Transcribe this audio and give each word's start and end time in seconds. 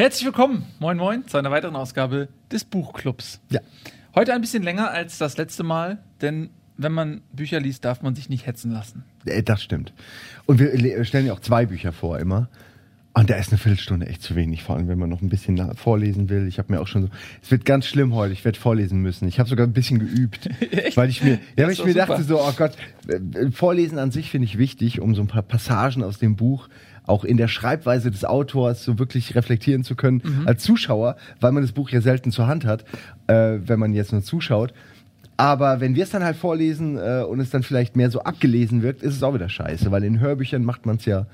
Herzlich 0.00 0.24
willkommen, 0.24 0.64
moin 0.78 0.96
moin, 0.96 1.26
zu 1.26 1.36
einer 1.36 1.50
weiteren 1.50 1.76
Ausgabe 1.76 2.28
des 2.50 2.64
Buchclubs. 2.64 3.38
Ja. 3.50 3.60
Heute 4.14 4.32
ein 4.32 4.40
bisschen 4.40 4.62
länger 4.62 4.90
als 4.90 5.18
das 5.18 5.36
letzte 5.36 5.62
Mal, 5.62 5.98
denn 6.22 6.48
wenn 6.78 6.92
man 6.92 7.20
Bücher 7.34 7.60
liest, 7.60 7.84
darf 7.84 8.00
man 8.00 8.14
sich 8.14 8.30
nicht 8.30 8.46
hetzen 8.46 8.70
lassen. 8.72 9.04
Äh, 9.26 9.42
Das 9.42 9.62
stimmt. 9.62 9.92
Und 10.46 10.58
wir 10.58 10.74
le- 10.74 11.04
stellen 11.04 11.26
ja 11.26 11.34
auch 11.34 11.40
zwei 11.40 11.66
Bücher 11.66 11.92
vor 11.92 12.18
immer. 12.18 12.48
Und 13.12 13.28
da 13.28 13.34
ist 13.34 13.50
eine 13.50 13.58
Viertelstunde 13.58 14.06
echt 14.06 14.22
zu 14.22 14.36
wenig, 14.36 14.62
vor 14.62 14.76
allem 14.76 14.88
wenn 14.88 14.98
man 14.98 15.10
noch 15.10 15.20
ein 15.20 15.28
bisschen 15.28 15.74
vorlesen 15.76 16.30
will. 16.30 16.48
Ich 16.48 16.58
habe 16.58 16.72
mir 16.72 16.80
auch 16.80 16.86
schon 16.86 17.02
so, 17.02 17.08
es 17.42 17.50
wird 17.50 17.66
ganz 17.66 17.84
schlimm 17.84 18.14
heute, 18.14 18.32
ich 18.32 18.42
werde 18.46 18.58
vorlesen 18.58 19.02
müssen. 19.02 19.28
Ich 19.28 19.38
habe 19.38 19.50
sogar 19.50 19.66
ein 19.66 19.74
bisschen 19.74 19.98
geübt, 19.98 20.48
Echt? 20.72 20.96
weil 20.96 21.10
ich 21.10 21.22
mir, 21.22 21.38
ja, 21.58 21.66
weil 21.66 21.72
ich 21.72 21.84
mir 21.84 21.92
dachte 21.92 22.22
so, 22.22 22.40
oh 22.40 22.52
Gott, 22.56 22.72
äh, 23.06 23.50
Vorlesen 23.50 23.98
an 23.98 24.12
sich 24.12 24.30
finde 24.30 24.46
ich 24.46 24.56
wichtig, 24.56 24.98
um 25.02 25.14
so 25.14 25.20
ein 25.20 25.26
paar 25.28 25.42
Passagen 25.42 26.02
aus 26.02 26.18
dem 26.18 26.36
Buch 26.36 26.70
auch 27.10 27.24
in 27.24 27.36
der 27.36 27.48
Schreibweise 27.48 28.10
des 28.10 28.24
Autors 28.24 28.82
so 28.84 28.98
wirklich 28.98 29.34
reflektieren 29.34 29.84
zu 29.84 29.94
können 29.96 30.22
Mhm. 30.24 30.48
als 30.48 30.62
Zuschauer, 30.62 31.16
weil 31.40 31.52
man 31.52 31.62
das 31.62 31.72
Buch 31.72 31.90
ja 31.90 32.00
selten 32.00 32.30
zur 32.30 32.46
Hand 32.46 32.64
hat, 32.64 32.84
äh, 33.26 33.58
wenn 33.66 33.78
man 33.78 33.92
jetzt 33.92 34.12
nur 34.12 34.22
zuschaut. 34.22 34.72
Aber 35.36 35.80
wenn 35.80 35.94
wir 35.94 36.04
es 36.04 36.10
dann 36.10 36.22
halt 36.22 36.36
vorlesen 36.36 36.98
äh, 36.98 37.22
und 37.22 37.40
es 37.40 37.50
dann 37.50 37.62
vielleicht 37.62 37.96
mehr 37.96 38.10
so 38.10 38.20
abgelesen 38.22 38.82
wirkt, 38.82 39.02
ist 39.02 39.14
es 39.14 39.22
auch 39.22 39.32
wieder 39.34 39.48
scheiße, 39.48 39.90
weil 39.90 40.04
in 40.04 40.20
Hörbüchern 40.20 40.64
macht 40.64 40.86
man 40.86 40.96
es 40.96 41.04
ja. 41.06 41.26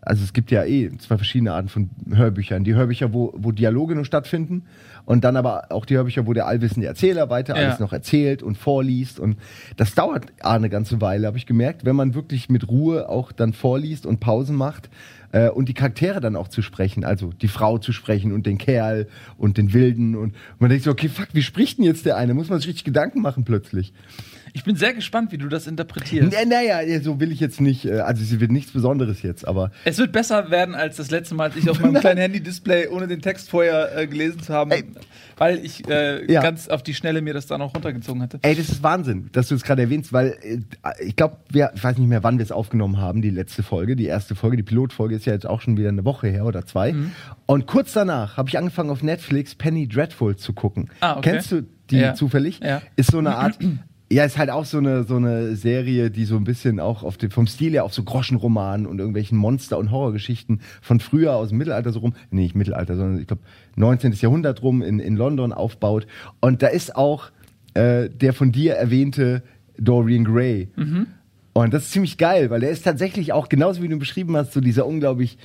Also 0.00 0.24
es 0.24 0.32
gibt 0.32 0.50
ja 0.50 0.64
eh 0.64 0.90
zwei 0.98 1.16
verschiedene 1.16 1.52
Arten 1.52 1.68
von 1.68 1.90
Hörbüchern. 2.12 2.64
Die 2.64 2.74
Hörbücher, 2.74 3.12
wo, 3.12 3.34
wo 3.36 3.52
Dialoge 3.52 3.94
nur 3.94 4.04
stattfinden 4.04 4.62
und 5.04 5.24
dann 5.24 5.36
aber 5.36 5.72
auch 5.72 5.84
die 5.84 5.96
Hörbücher, 5.96 6.26
wo 6.26 6.32
der 6.32 6.46
allwissende 6.46 6.86
Erzähler 6.86 7.30
weiter 7.30 7.56
Ja. 7.56 7.66
alles 7.66 7.80
noch 7.80 7.92
erzählt 7.92 8.42
und 8.42 8.56
vorliest. 8.56 9.18
Und 9.18 9.36
das 9.76 9.94
dauert 9.94 10.26
eine 10.40 10.70
ganze 10.70 11.00
Weile, 11.00 11.26
habe 11.26 11.36
ich 11.38 11.46
gemerkt, 11.46 11.84
wenn 11.84 11.96
man 11.96 12.14
wirklich 12.14 12.48
mit 12.48 12.68
Ruhe 12.68 13.08
auch 13.08 13.32
dann 13.32 13.52
vorliest 13.52 14.06
und 14.06 14.20
Pausen 14.20 14.54
macht 14.56 14.88
äh, 15.32 15.48
und 15.48 15.68
die 15.68 15.74
Charaktere 15.74 16.20
dann 16.20 16.36
auch 16.36 16.48
zu 16.48 16.62
sprechen, 16.62 17.04
also 17.04 17.32
die 17.32 17.48
Frau 17.48 17.78
zu 17.78 17.92
sprechen 17.92 18.32
und 18.32 18.46
den 18.46 18.58
Kerl 18.58 19.08
und 19.36 19.58
den 19.58 19.72
Wilden. 19.72 20.14
Und 20.14 20.34
man 20.58 20.70
denkt 20.70 20.84
so, 20.84 20.90
okay, 20.90 21.08
fuck, 21.08 21.28
wie 21.32 21.42
spricht 21.42 21.78
denn 21.78 21.84
jetzt 21.84 22.06
der 22.06 22.16
eine? 22.16 22.34
Muss 22.34 22.48
man 22.48 22.58
sich 22.60 22.68
richtig 22.68 22.84
Gedanken 22.84 23.20
machen 23.20 23.44
plötzlich. 23.44 23.92
Ich 24.58 24.64
bin 24.64 24.74
sehr 24.74 24.92
gespannt, 24.92 25.30
wie 25.30 25.38
du 25.38 25.48
das 25.48 25.68
interpretierst. 25.68 26.34
N- 26.34 26.48
Naja, 26.48 26.80
so 27.00 27.20
will 27.20 27.30
ich 27.30 27.38
jetzt 27.38 27.60
nicht, 27.60 27.84
äh, 27.84 28.00
also 28.00 28.22
es 28.22 28.40
wird 28.40 28.50
nichts 28.50 28.72
Besonderes 28.72 29.22
jetzt, 29.22 29.46
aber 29.46 29.70
Es 29.84 29.98
wird 29.98 30.10
besser 30.10 30.50
werden 30.50 30.74
als 30.74 30.96
das 30.96 31.12
letzte 31.12 31.36
Mal, 31.36 31.44
als 31.44 31.56
ich 31.56 31.70
auf 31.70 31.80
meinem 31.80 31.94
kleinen 32.00 32.18
Handy-Display 32.18 32.88
ohne 32.88 33.06
den 33.06 33.22
Text 33.22 33.50
vorher 33.50 33.96
äh, 33.96 34.06
gelesen 34.08 34.40
zu 34.42 34.52
haben, 34.52 34.72
Ey. 34.72 34.82
weil 35.36 35.64
ich 35.64 35.88
äh, 35.88 36.30
Ja. 36.30 36.42
ganz 36.42 36.66
auf 36.68 36.82
die 36.82 36.92
Schnelle 36.94 37.22
mir 37.22 37.34
das 37.34 37.46
da 37.46 37.56
noch 37.56 37.72
runtergezogen 37.72 38.20
hatte. 38.20 38.40
Ey, 38.42 38.56
das 38.56 38.68
ist 38.68 38.82
Wahnsinn, 38.82 39.28
dass 39.32 39.46
du 39.48 39.54
es 39.54 39.62
gerade 39.62 39.82
erwähnst, 39.82 40.12
weil 40.12 40.36
äh, 40.42 40.58
ich 41.06 41.14
glaube, 41.14 41.36
ich 41.52 41.84
weiß 41.84 41.96
nicht 41.96 42.08
mehr, 42.08 42.24
wann 42.24 42.38
wir 42.38 42.42
es 42.44 42.50
aufgenommen 42.50 42.98
haben, 42.98 43.22
die 43.22 43.30
letzte 43.30 43.62
Folge, 43.62 43.94
die 43.94 44.06
erste 44.06 44.34
Folge, 44.34 44.56
die 44.56 44.64
Pilotfolge 44.64 45.14
ist 45.14 45.24
ja 45.24 45.32
jetzt 45.34 45.46
auch 45.46 45.60
schon 45.60 45.76
wieder 45.76 45.88
eine 45.90 46.04
Woche 46.04 46.26
her 46.26 46.44
oder 46.46 46.66
zwei. 46.66 46.92
Mhm. 46.94 47.12
Und 47.46 47.66
kurz 47.68 47.92
danach 47.92 48.36
habe 48.36 48.48
ich 48.48 48.58
angefangen 48.58 48.90
auf 48.90 49.04
Netflix 49.04 49.54
Penny 49.54 49.86
Dreadful 49.86 50.34
zu 50.36 50.52
gucken. 50.52 50.90
Ah, 51.00 51.16
okay. 51.18 51.30
Kennst 51.30 51.52
du 51.52 51.62
die 51.90 51.98
Ja. 51.98 52.14
zufällig? 52.14 52.58
Ja. 52.60 52.82
Ist 52.96 53.12
so 53.12 53.18
eine 53.18 53.36
Art. 53.36 53.56
Ja, 54.10 54.24
ist 54.24 54.38
halt 54.38 54.48
auch 54.48 54.64
so 54.64 54.78
eine, 54.78 55.04
so 55.04 55.16
eine 55.16 55.54
Serie, 55.54 56.10
die 56.10 56.24
so 56.24 56.36
ein 56.36 56.44
bisschen 56.44 56.80
auch 56.80 57.02
auf 57.02 57.18
dem, 57.18 57.30
vom 57.30 57.46
Stil 57.46 57.72
her 57.72 57.84
auf 57.84 57.92
so 57.92 58.02
Groschenromanen 58.04 58.86
und 58.86 58.98
irgendwelchen 58.98 59.36
Monster- 59.36 59.76
und 59.76 59.90
Horrorgeschichten 59.90 60.62
von 60.80 60.98
früher 60.98 61.36
aus 61.36 61.50
dem 61.50 61.58
Mittelalter 61.58 61.92
so 61.92 61.98
rum, 62.00 62.14
nee, 62.30 62.42
nicht 62.42 62.54
Mittelalter, 62.54 62.96
sondern 62.96 63.20
ich 63.20 63.26
glaube 63.26 63.42
19. 63.76 64.12
Jahrhundert 64.12 64.62
rum 64.62 64.80
in, 64.80 64.98
in 64.98 65.16
London 65.16 65.52
aufbaut. 65.52 66.06
Und 66.40 66.62
da 66.62 66.68
ist 66.68 66.96
auch 66.96 67.30
äh, 67.74 68.08
der 68.08 68.32
von 68.32 68.50
dir 68.50 68.74
erwähnte 68.74 69.42
Dorian 69.78 70.24
Gray. 70.24 70.68
Und 71.52 71.74
das 71.74 71.84
ist 71.84 71.92
ziemlich 71.92 72.18
geil, 72.18 72.50
weil 72.50 72.62
er 72.62 72.70
ist 72.70 72.82
tatsächlich 72.82 73.32
auch 73.32 73.48
genauso 73.48 73.82
wie 73.82 73.88
du 73.88 73.98
beschrieben 73.98 74.36
hast, 74.36 74.52
so 74.52 74.60
dieser 74.60 74.86
unglaublich, 74.86 75.38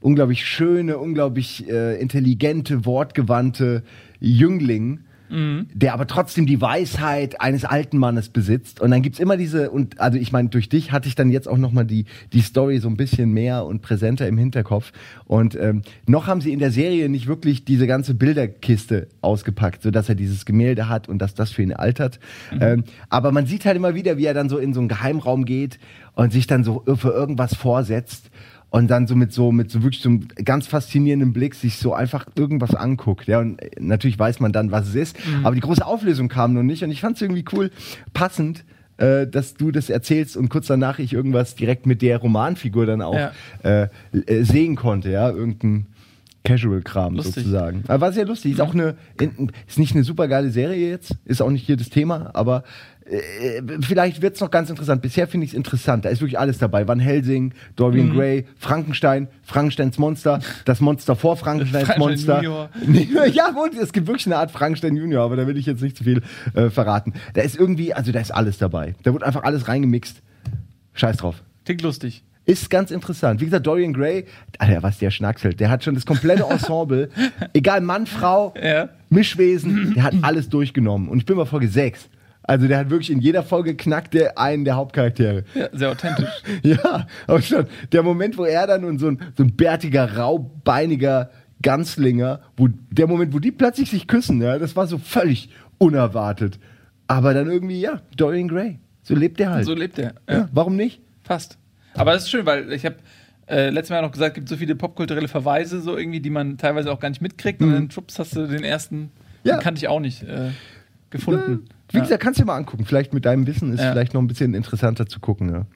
unglaublich 0.00 0.46
schöne, 0.46 0.98
unglaublich 0.98 1.68
äh, 1.68 2.00
intelligente, 2.00 2.86
wortgewandte 2.86 3.82
Jüngling, 4.20 5.00
der 5.28 5.92
aber 5.92 6.06
trotzdem 6.06 6.46
die 6.46 6.60
Weisheit 6.60 7.40
eines 7.40 7.64
alten 7.64 7.98
Mannes 7.98 8.28
besitzt. 8.28 8.80
Und 8.80 8.90
dann 8.90 9.02
gibt's 9.02 9.18
immer 9.18 9.36
diese, 9.36 9.70
und 9.70 10.00
also 10.00 10.18
ich 10.18 10.32
meine, 10.32 10.48
durch 10.48 10.68
dich 10.68 10.92
hatte 10.92 11.08
ich 11.08 11.14
dann 11.14 11.30
jetzt 11.30 11.48
auch 11.48 11.58
nochmal 11.58 11.84
die, 11.84 12.04
die 12.32 12.40
Story 12.40 12.78
so 12.78 12.88
ein 12.88 12.96
bisschen 12.96 13.32
mehr 13.32 13.64
und 13.64 13.82
präsenter 13.82 14.28
im 14.28 14.38
Hinterkopf. 14.38 14.92
Und 15.24 15.56
ähm, 15.56 15.82
noch 16.06 16.26
haben 16.26 16.40
sie 16.40 16.52
in 16.52 16.58
der 16.58 16.70
Serie 16.70 17.08
nicht 17.08 17.26
wirklich 17.26 17.64
diese 17.64 17.86
ganze 17.86 18.14
Bilderkiste 18.14 19.08
ausgepackt, 19.20 19.82
so 19.82 19.90
dass 19.90 20.08
er 20.08 20.14
dieses 20.14 20.44
Gemälde 20.44 20.88
hat 20.88 21.08
und 21.08 21.18
dass 21.18 21.34
das 21.34 21.50
für 21.50 21.62
ihn 21.62 21.72
altert. 21.72 22.20
Ähm, 22.60 22.84
aber 23.08 23.32
man 23.32 23.46
sieht 23.46 23.64
halt 23.64 23.76
immer 23.76 23.94
wieder, 23.94 24.16
wie 24.18 24.26
er 24.26 24.34
dann 24.34 24.48
so 24.48 24.58
in 24.58 24.74
so 24.74 24.80
einen 24.80 24.88
Geheimraum 24.88 25.44
geht 25.44 25.78
und 26.14 26.32
sich 26.32 26.46
dann 26.46 26.64
so 26.64 26.82
für 26.96 27.10
irgendwas 27.10 27.54
vorsetzt 27.54 28.30
und 28.70 28.88
dann 28.88 29.06
so 29.06 29.14
mit 29.14 29.32
so 29.32 29.52
mit 29.52 29.70
so 29.70 29.82
wirklich 29.82 30.02
so 30.02 30.08
einem 30.10 30.28
ganz 30.44 30.66
faszinierenden 30.66 31.32
Blick 31.32 31.54
sich 31.54 31.78
so 31.78 31.94
einfach 31.94 32.26
irgendwas 32.36 32.74
anguckt. 32.74 33.26
Ja, 33.26 33.40
und 33.40 33.60
äh, 33.62 33.70
natürlich 33.80 34.18
weiß 34.18 34.40
man 34.40 34.52
dann, 34.52 34.70
was 34.70 34.88
es 34.88 34.94
ist. 34.94 35.16
Aber 35.44 35.54
die 35.54 35.60
große 35.60 35.84
Auflösung 35.86 36.28
kam 36.28 36.52
noch 36.52 36.62
nicht 36.62 36.82
und 36.84 36.90
ich 36.90 37.00
fand 37.00 37.16
es 37.16 37.22
irgendwie 37.22 37.44
cool, 37.52 37.70
passend, 38.12 38.64
äh, 38.98 39.26
dass 39.26 39.54
du 39.54 39.70
das 39.70 39.88
erzählst 39.90 40.36
und 40.36 40.48
kurz 40.48 40.66
danach 40.66 40.98
ich 40.98 41.12
irgendwas 41.12 41.54
direkt 41.54 41.86
mit 41.86 42.02
der 42.02 42.18
Romanfigur 42.18 42.86
dann 42.86 43.02
auch 43.02 43.14
Ja. 43.14 43.32
äh, 43.62 43.88
äh, 44.26 44.42
sehen 44.42 44.74
konnte. 44.76 45.10
Ja, 45.10 45.30
irgendein 45.30 45.86
Casual-Kram 46.44 47.20
sozusagen. 47.20 47.82
Aber 47.88 48.00
war 48.02 48.12
sehr 48.12 48.24
lustig. 48.24 48.52
Ist 48.52 48.60
auch 48.60 48.72
eine, 48.74 48.96
in- 49.20 49.50
ist 49.66 49.78
nicht 49.78 49.94
eine 49.94 50.04
super 50.04 50.28
geile 50.28 50.50
Serie 50.50 50.90
jetzt, 50.90 51.14
ist 51.24 51.42
auch 51.42 51.50
nicht 51.50 51.66
hier 51.66 51.76
das 51.76 51.90
Thema, 51.90 52.30
aber 52.34 52.62
äh, 53.08 53.62
vielleicht 53.82 54.22
wird's 54.22 54.40
noch 54.40 54.50
ganz 54.50 54.70
interessant. 54.70 55.02
Bisher 55.02 55.26
finde 55.28 55.44
ich 55.44 55.52
es 55.52 55.56
interessant. 55.56 56.04
Da 56.04 56.08
ist 56.08 56.20
wirklich 56.20 56.38
alles 56.38 56.58
dabei. 56.58 56.86
Van 56.88 56.98
Helsing, 56.98 57.52
Dorian 57.76 58.12
Gray, 58.14 58.46
Frankenstein, 58.58 59.28
Frankensteins 59.42 59.98
Monster, 59.98 60.40
das 60.64 60.80
Monster 60.80 61.16
vor 61.16 61.36
Frankensteins 61.36 61.88
Frankenstein 61.88 62.44
Monster. 62.44 62.68
Junior. 62.82 63.26
Ja, 63.32 63.48
und 63.50 63.74
es 63.74 63.92
gibt 63.92 64.06
wirklich 64.06 64.26
eine 64.26 64.36
Art 64.36 64.50
Frankenstein 64.50 64.96
Junior, 64.96 65.24
aber 65.24 65.36
da 65.36 65.46
will 65.46 65.56
ich 65.56 65.66
jetzt 65.66 65.82
nicht 65.82 65.96
zu 65.96 66.04
viel 66.04 66.22
äh, 66.54 66.70
verraten. 66.70 67.12
Da 67.34 67.42
ist 67.42 67.56
irgendwie, 67.56 67.94
also 67.94 68.12
da 68.12 68.20
ist 68.20 68.30
alles 68.32 68.58
dabei. 68.58 68.94
Da 69.02 69.12
wird 69.12 69.22
einfach 69.22 69.42
alles 69.44 69.68
reingemixt. 69.68 70.22
Scheiß 70.94 71.18
drauf. 71.18 71.42
Klingt 71.64 71.82
lustig. 71.82 72.22
Ist 72.44 72.70
ganz 72.70 72.92
interessant. 72.92 73.40
Wie 73.40 73.44
gesagt, 73.46 73.66
Dorian 73.66 73.92
Gray, 73.92 74.24
Alter, 74.58 74.82
was 74.84 74.98
der 74.98 75.10
schnackselt. 75.10 75.58
Der 75.58 75.68
hat 75.68 75.82
schon 75.82 75.94
das 75.94 76.06
komplette 76.06 76.44
Ensemble, 76.50 77.08
egal 77.52 77.80
Mann, 77.80 78.06
Frau, 78.06 78.54
Ja. 78.62 78.88
Mischwesen, 79.10 79.94
der 79.94 80.04
hat 80.04 80.14
alles 80.22 80.48
durchgenommen. 80.48 81.08
Und 81.08 81.18
ich 81.18 81.26
bin 81.26 81.36
bei 81.36 81.44
Folge 81.44 81.68
6. 81.68 82.08
Also 82.46 82.68
der 82.68 82.78
hat 82.78 82.90
wirklich 82.90 83.10
in 83.10 83.20
jeder 83.20 83.42
Folge 83.42 83.74
knackt 83.76 84.14
der 84.14 84.38
einen 84.38 84.64
der 84.64 84.76
Hauptcharaktere. 84.76 85.44
Ja, 85.54 85.68
sehr 85.72 85.90
authentisch. 85.90 86.28
Ja, 86.62 87.06
aber 87.26 87.42
schon 87.42 87.66
der 87.92 88.02
Moment, 88.02 88.38
wo 88.38 88.44
er 88.44 88.66
dann 88.66 88.84
und 88.84 88.98
so 88.98 89.08
ein, 89.08 89.20
so 89.36 89.42
ein 89.42 89.54
bärtiger, 89.56 90.16
raubeiniger 90.16 91.30
Ganzlinger, 91.62 92.40
wo 92.56 92.68
der 92.90 93.06
Moment, 93.06 93.32
wo 93.34 93.38
die 93.38 93.50
plötzlich 93.52 93.90
sich 93.90 94.06
küssen, 94.06 94.40
ja, 94.42 94.58
das 94.58 94.76
war 94.76 94.86
so 94.86 94.98
völlig 94.98 95.48
unerwartet. 95.78 96.58
Aber 97.08 97.34
dann 97.34 97.50
irgendwie, 97.50 97.80
ja, 97.80 98.00
Dorian 98.16 98.48
Gray. 98.48 98.78
So 99.02 99.14
lebt 99.14 99.40
er 99.40 99.50
halt. 99.50 99.64
So 99.64 99.74
lebt 99.74 99.98
er. 99.98 100.14
ja. 100.28 100.34
Ja, 100.38 100.48
warum 100.52 100.76
nicht? 100.76 101.00
fast. 101.24 101.58
Aber 101.94 102.12
das 102.12 102.24
ist 102.24 102.30
schön, 102.30 102.46
weil 102.46 102.72
ich 102.72 102.84
habe 102.84 102.96
äh, 103.48 103.70
letztes 103.70 103.90
Mal 103.90 104.02
noch 104.02 104.12
gesagt, 104.12 104.32
es 104.32 104.34
gibt 104.36 104.48
so 104.48 104.56
viele 104.56 104.76
popkulturelle 104.76 105.26
Verweise, 105.28 105.80
so 105.80 105.96
irgendwie, 105.96 106.20
die 106.20 106.30
man 106.30 106.56
teilweise 106.58 106.92
auch 106.92 107.00
gar 107.00 107.08
nicht 107.08 107.20
mitkriegt. 107.22 107.60
Und 107.62 107.72
dann 107.72 107.90
schubst 107.90 108.18
hast 108.20 108.36
du 108.36 108.46
den 108.46 108.62
ersten, 108.62 108.96
Mhm. 108.96 109.10
Ja. 109.44 109.56
den 109.56 109.62
kannte 109.62 109.78
ich 109.80 109.88
auch 109.88 109.98
nicht 110.00 110.22
äh, 110.24 110.50
gefunden. 111.10 111.64
Wie 111.96 112.00
gesagt, 112.00 112.22
kannst 112.22 112.38
du 112.38 112.44
dir 112.44 112.46
mal 112.46 112.56
angucken. 112.56 112.84
Vielleicht 112.84 113.12
mit 113.12 113.24
deinem 113.24 113.46
Wissen 113.46 113.72
ist 113.72 113.80
vielleicht 113.80 114.14
noch 114.14 114.20
ein 114.20 114.26
bisschen 114.26 114.54
interessanter 114.54 115.06
zu 115.06 115.20
gucken. 115.20 115.52
Ja. 115.52 115.66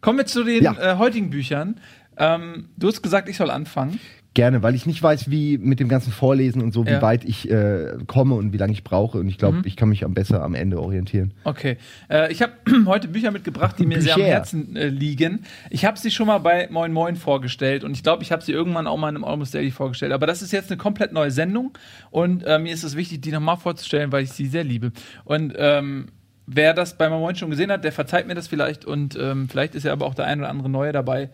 Kommen 0.00 0.18
wir 0.18 0.26
zu 0.26 0.44
den 0.44 0.64
äh, 0.64 0.96
heutigen 0.98 1.30
Büchern. 1.30 1.80
Ähm, 2.16 2.68
du 2.76 2.88
hast 2.88 3.02
gesagt, 3.02 3.28
ich 3.28 3.36
soll 3.36 3.50
anfangen. 3.50 3.98
Gerne, 4.34 4.64
weil 4.64 4.74
ich 4.74 4.84
nicht 4.84 5.00
weiß, 5.00 5.30
wie 5.30 5.58
mit 5.58 5.78
dem 5.78 5.88
ganzen 5.88 6.12
Vorlesen 6.12 6.60
und 6.60 6.72
so, 6.74 6.86
wie 6.86 6.90
Ja. 6.90 7.02
weit 7.02 7.24
ich 7.24 7.48
äh, 7.48 7.92
komme 8.08 8.34
und 8.34 8.52
wie 8.52 8.56
lange 8.56 8.72
ich 8.72 8.82
brauche. 8.82 9.18
Und 9.18 9.28
ich 9.28 9.38
glaube, 9.38 9.62
ich 9.64 9.76
kann 9.76 9.88
mich 9.88 10.04
am 10.04 10.12
besser 10.12 10.42
am 10.42 10.56
Ende 10.56 10.80
orientieren. 10.80 11.32
Okay. 11.44 11.76
Äh, 12.10 12.32
ich 12.32 12.42
habe 12.42 12.52
heute 12.86 13.06
Bücher 13.06 13.30
mitgebracht, 13.30 13.76
die 13.78 13.86
mir 13.86 14.02
sehr 14.02 14.14
am 14.14 14.20
Bücher. 14.20 14.32
Herzen 14.32 14.74
äh, 14.74 14.88
liegen. 14.88 15.44
Ich 15.70 15.84
habe 15.84 15.96
sie 15.98 16.10
schon 16.10 16.26
mal 16.26 16.38
bei 16.38 16.68
Moin 16.70 16.92
Moin 16.92 17.14
vorgestellt 17.14 17.84
und 17.84 17.92
ich 17.92 18.02
glaube, 18.02 18.24
ich 18.24 18.32
habe 18.32 18.42
sie 18.42 18.50
irgendwann 18.52 18.88
auch 18.88 18.96
mal 18.98 19.08
in 19.08 19.14
einem 19.14 19.24
Almost 19.24 19.54
Daily 19.54 19.70
vorgestellt. 19.70 20.12
Aber 20.12 20.26
das 20.26 20.42
ist 20.42 20.52
jetzt 20.52 20.68
eine 20.70 20.78
komplett 20.78 21.12
neue 21.12 21.30
Sendung 21.30 21.78
und 22.10 22.42
äh, 22.44 22.58
mir 22.58 22.74
ist 22.74 22.82
es 22.82 22.96
wichtig, 22.96 23.22
die 23.22 23.30
nochmal 23.30 23.56
vorzustellen, 23.56 24.10
weil 24.10 24.24
ich 24.24 24.32
sie 24.32 24.46
sehr 24.46 24.64
liebe. 24.64 24.90
Und 25.24 25.54
ähm, 25.56 26.06
wer 26.46 26.74
das 26.74 26.96
bei 26.96 27.08
Moin 27.08 27.20
Moin 27.20 27.36
schon 27.36 27.50
gesehen 27.50 27.70
hat, 27.70 27.84
der 27.84 27.92
verzeiht 27.92 28.26
mir 28.26 28.34
das 28.34 28.48
vielleicht 28.48 28.84
und 28.84 29.16
ähm, 29.20 29.48
vielleicht 29.48 29.74
ist 29.74 29.84
ja 29.84 29.92
aber 29.92 30.06
auch 30.06 30.14
der 30.14 30.26
ein 30.26 30.40
oder 30.40 30.50
andere 30.50 30.68
Neue 30.68 30.92
dabei, 30.92 31.30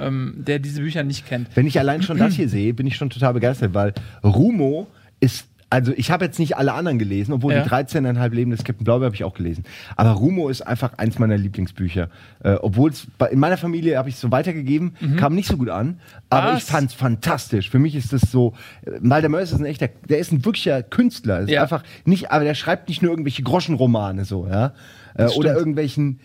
ähm, 0.00 0.34
der 0.36 0.58
diese 0.58 0.80
Bücher 0.82 1.02
nicht 1.02 1.26
kennt. 1.26 1.48
Wenn 1.54 1.66
ich 1.66 1.78
allein 1.78 2.02
schon 2.02 2.18
das 2.18 2.34
hier 2.34 2.48
sehe, 2.48 2.74
bin 2.74 2.86
ich 2.86 2.96
schon 2.96 3.10
total 3.10 3.34
begeistert, 3.34 3.74
weil 3.74 3.92
Rumo 4.22 4.86
ist, 5.20 5.46
also 5.72 5.92
ich 5.96 6.10
habe 6.10 6.24
jetzt 6.26 6.38
nicht 6.38 6.56
alle 6.58 6.74
anderen 6.74 6.98
gelesen, 6.98 7.32
obwohl 7.32 7.54
Ja. 7.54 7.62
die 7.62 7.68
13,5 7.70 8.28
Leben 8.34 8.50
des 8.50 8.62
Captain 8.62 8.84
Blaubeer 8.84 9.06
habe 9.06 9.14
ich 9.16 9.24
auch 9.24 9.32
gelesen. 9.32 9.64
Aber 9.96 10.10
Rumo 10.10 10.50
ist 10.50 10.60
einfach 10.60 10.98
eins 10.98 11.18
meiner 11.18 11.38
Lieblingsbücher. 11.38 12.10
Äh, 12.44 12.54
obwohl 12.60 12.90
es 12.90 13.06
in 13.30 13.38
meiner 13.38 13.56
Familie 13.56 13.96
habe 13.96 14.10
ich 14.10 14.16
es 14.16 14.20
so 14.20 14.30
weitergegeben, 14.30 14.92
kam 15.16 15.34
nicht 15.34 15.48
so 15.48 15.56
gut 15.56 15.70
an, 15.70 15.98
aber 16.28 16.52
Was? 16.52 16.58
ich 16.58 16.64
fand 16.64 16.90
es 16.90 16.94
fantastisch. 16.94 17.70
Für 17.70 17.78
mich 17.78 17.94
ist 17.96 18.12
das 18.12 18.20
so, 18.30 18.52
äh, 18.84 18.90
Malder 19.00 19.30
Mörs 19.30 19.50
ist 19.52 19.60
ein 19.60 19.64
echter, 19.64 19.88
der 20.08 20.18
ist 20.18 20.30
ein 20.30 20.44
wirklicher 20.44 20.82
Künstler. 20.82 21.40
Ist 21.40 21.50
Ja. 21.50 21.62
einfach 21.62 21.82
nicht, 22.04 22.30
aber 22.30 22.44
der 22.44 22.54
schreibt 22.54 22.88
nicht 22.90 23.00
nur 23.00 23.10
irgendwelche 23.10 23.42
Groschenromane 23.42 24.24
so, 24.26 24.46
ja. 24.46 24.74
Äh, 25.14 25.28
oder 25.28 25.56
irgendwelchen, 25.56 26.20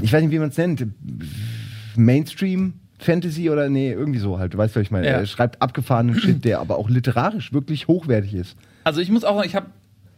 ich 0.00 0.12
weiß 0.12 0.22
nicht, 0.22 0.30
wie 0.32 0.38
man 0.38 0.50
es 0.50 0.56
nennt, 0.56 0.86
Mainstream. 1.96 2.74
Fantasy 3.04 3.50
oder 3.50 3.68
nee, 3.68 3.92
irgendwie 3.92 4.18
so 4.18 4.38
halt. 4.38 4.54
Du 4.54 4.58
weißt, 4.58 4.76
was 4.76 4.82
ich 4.82 4.90
meine. 4.90 5.06
Ja. 5.06 5.12
Er 5.14 5.26
schreibt 5.26 5.60
abgefahrenen 5.60 6.18
Shit, 6.18 6.44
der 6.44 6.60
aber 6.60 6.78
auch 6.78 6.88
literarisch 6.88 7.52
wirklich 7.52 7.88
hochwertig 7.88 8.34
ist. 8.34 8.56
Also 8.84 9.00
ich 9.00 9.10
muss 9.10 9.24
auch 9.24 9.36
sagen, 9.36 9.48
ich 9.48 9.54
habe 9.54 9.66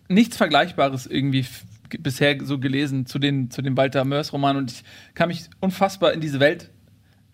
nichts 0.08 0.36
Vergleichbares 0.36 1.06
irgendwie 1.06 1.46
bisher 2.00 2.36
so 2.42 2.58
gelesen 2.58 3.06
zu 3.06 3.18
den, 3.18 3.50
zu 3.50 3.62
dem 3.62 3.76
Walter 3.76 4.04
Mörs-Roman 4.04 4.56
und 4.56 4.72
ich 4.72 4.84
kann 5.14 5.28
mich 5.28 5.44
unfassbar 5.60 6.12
in 6.12 6.20
diese 6.20 6.40
Welt 6.40 6.70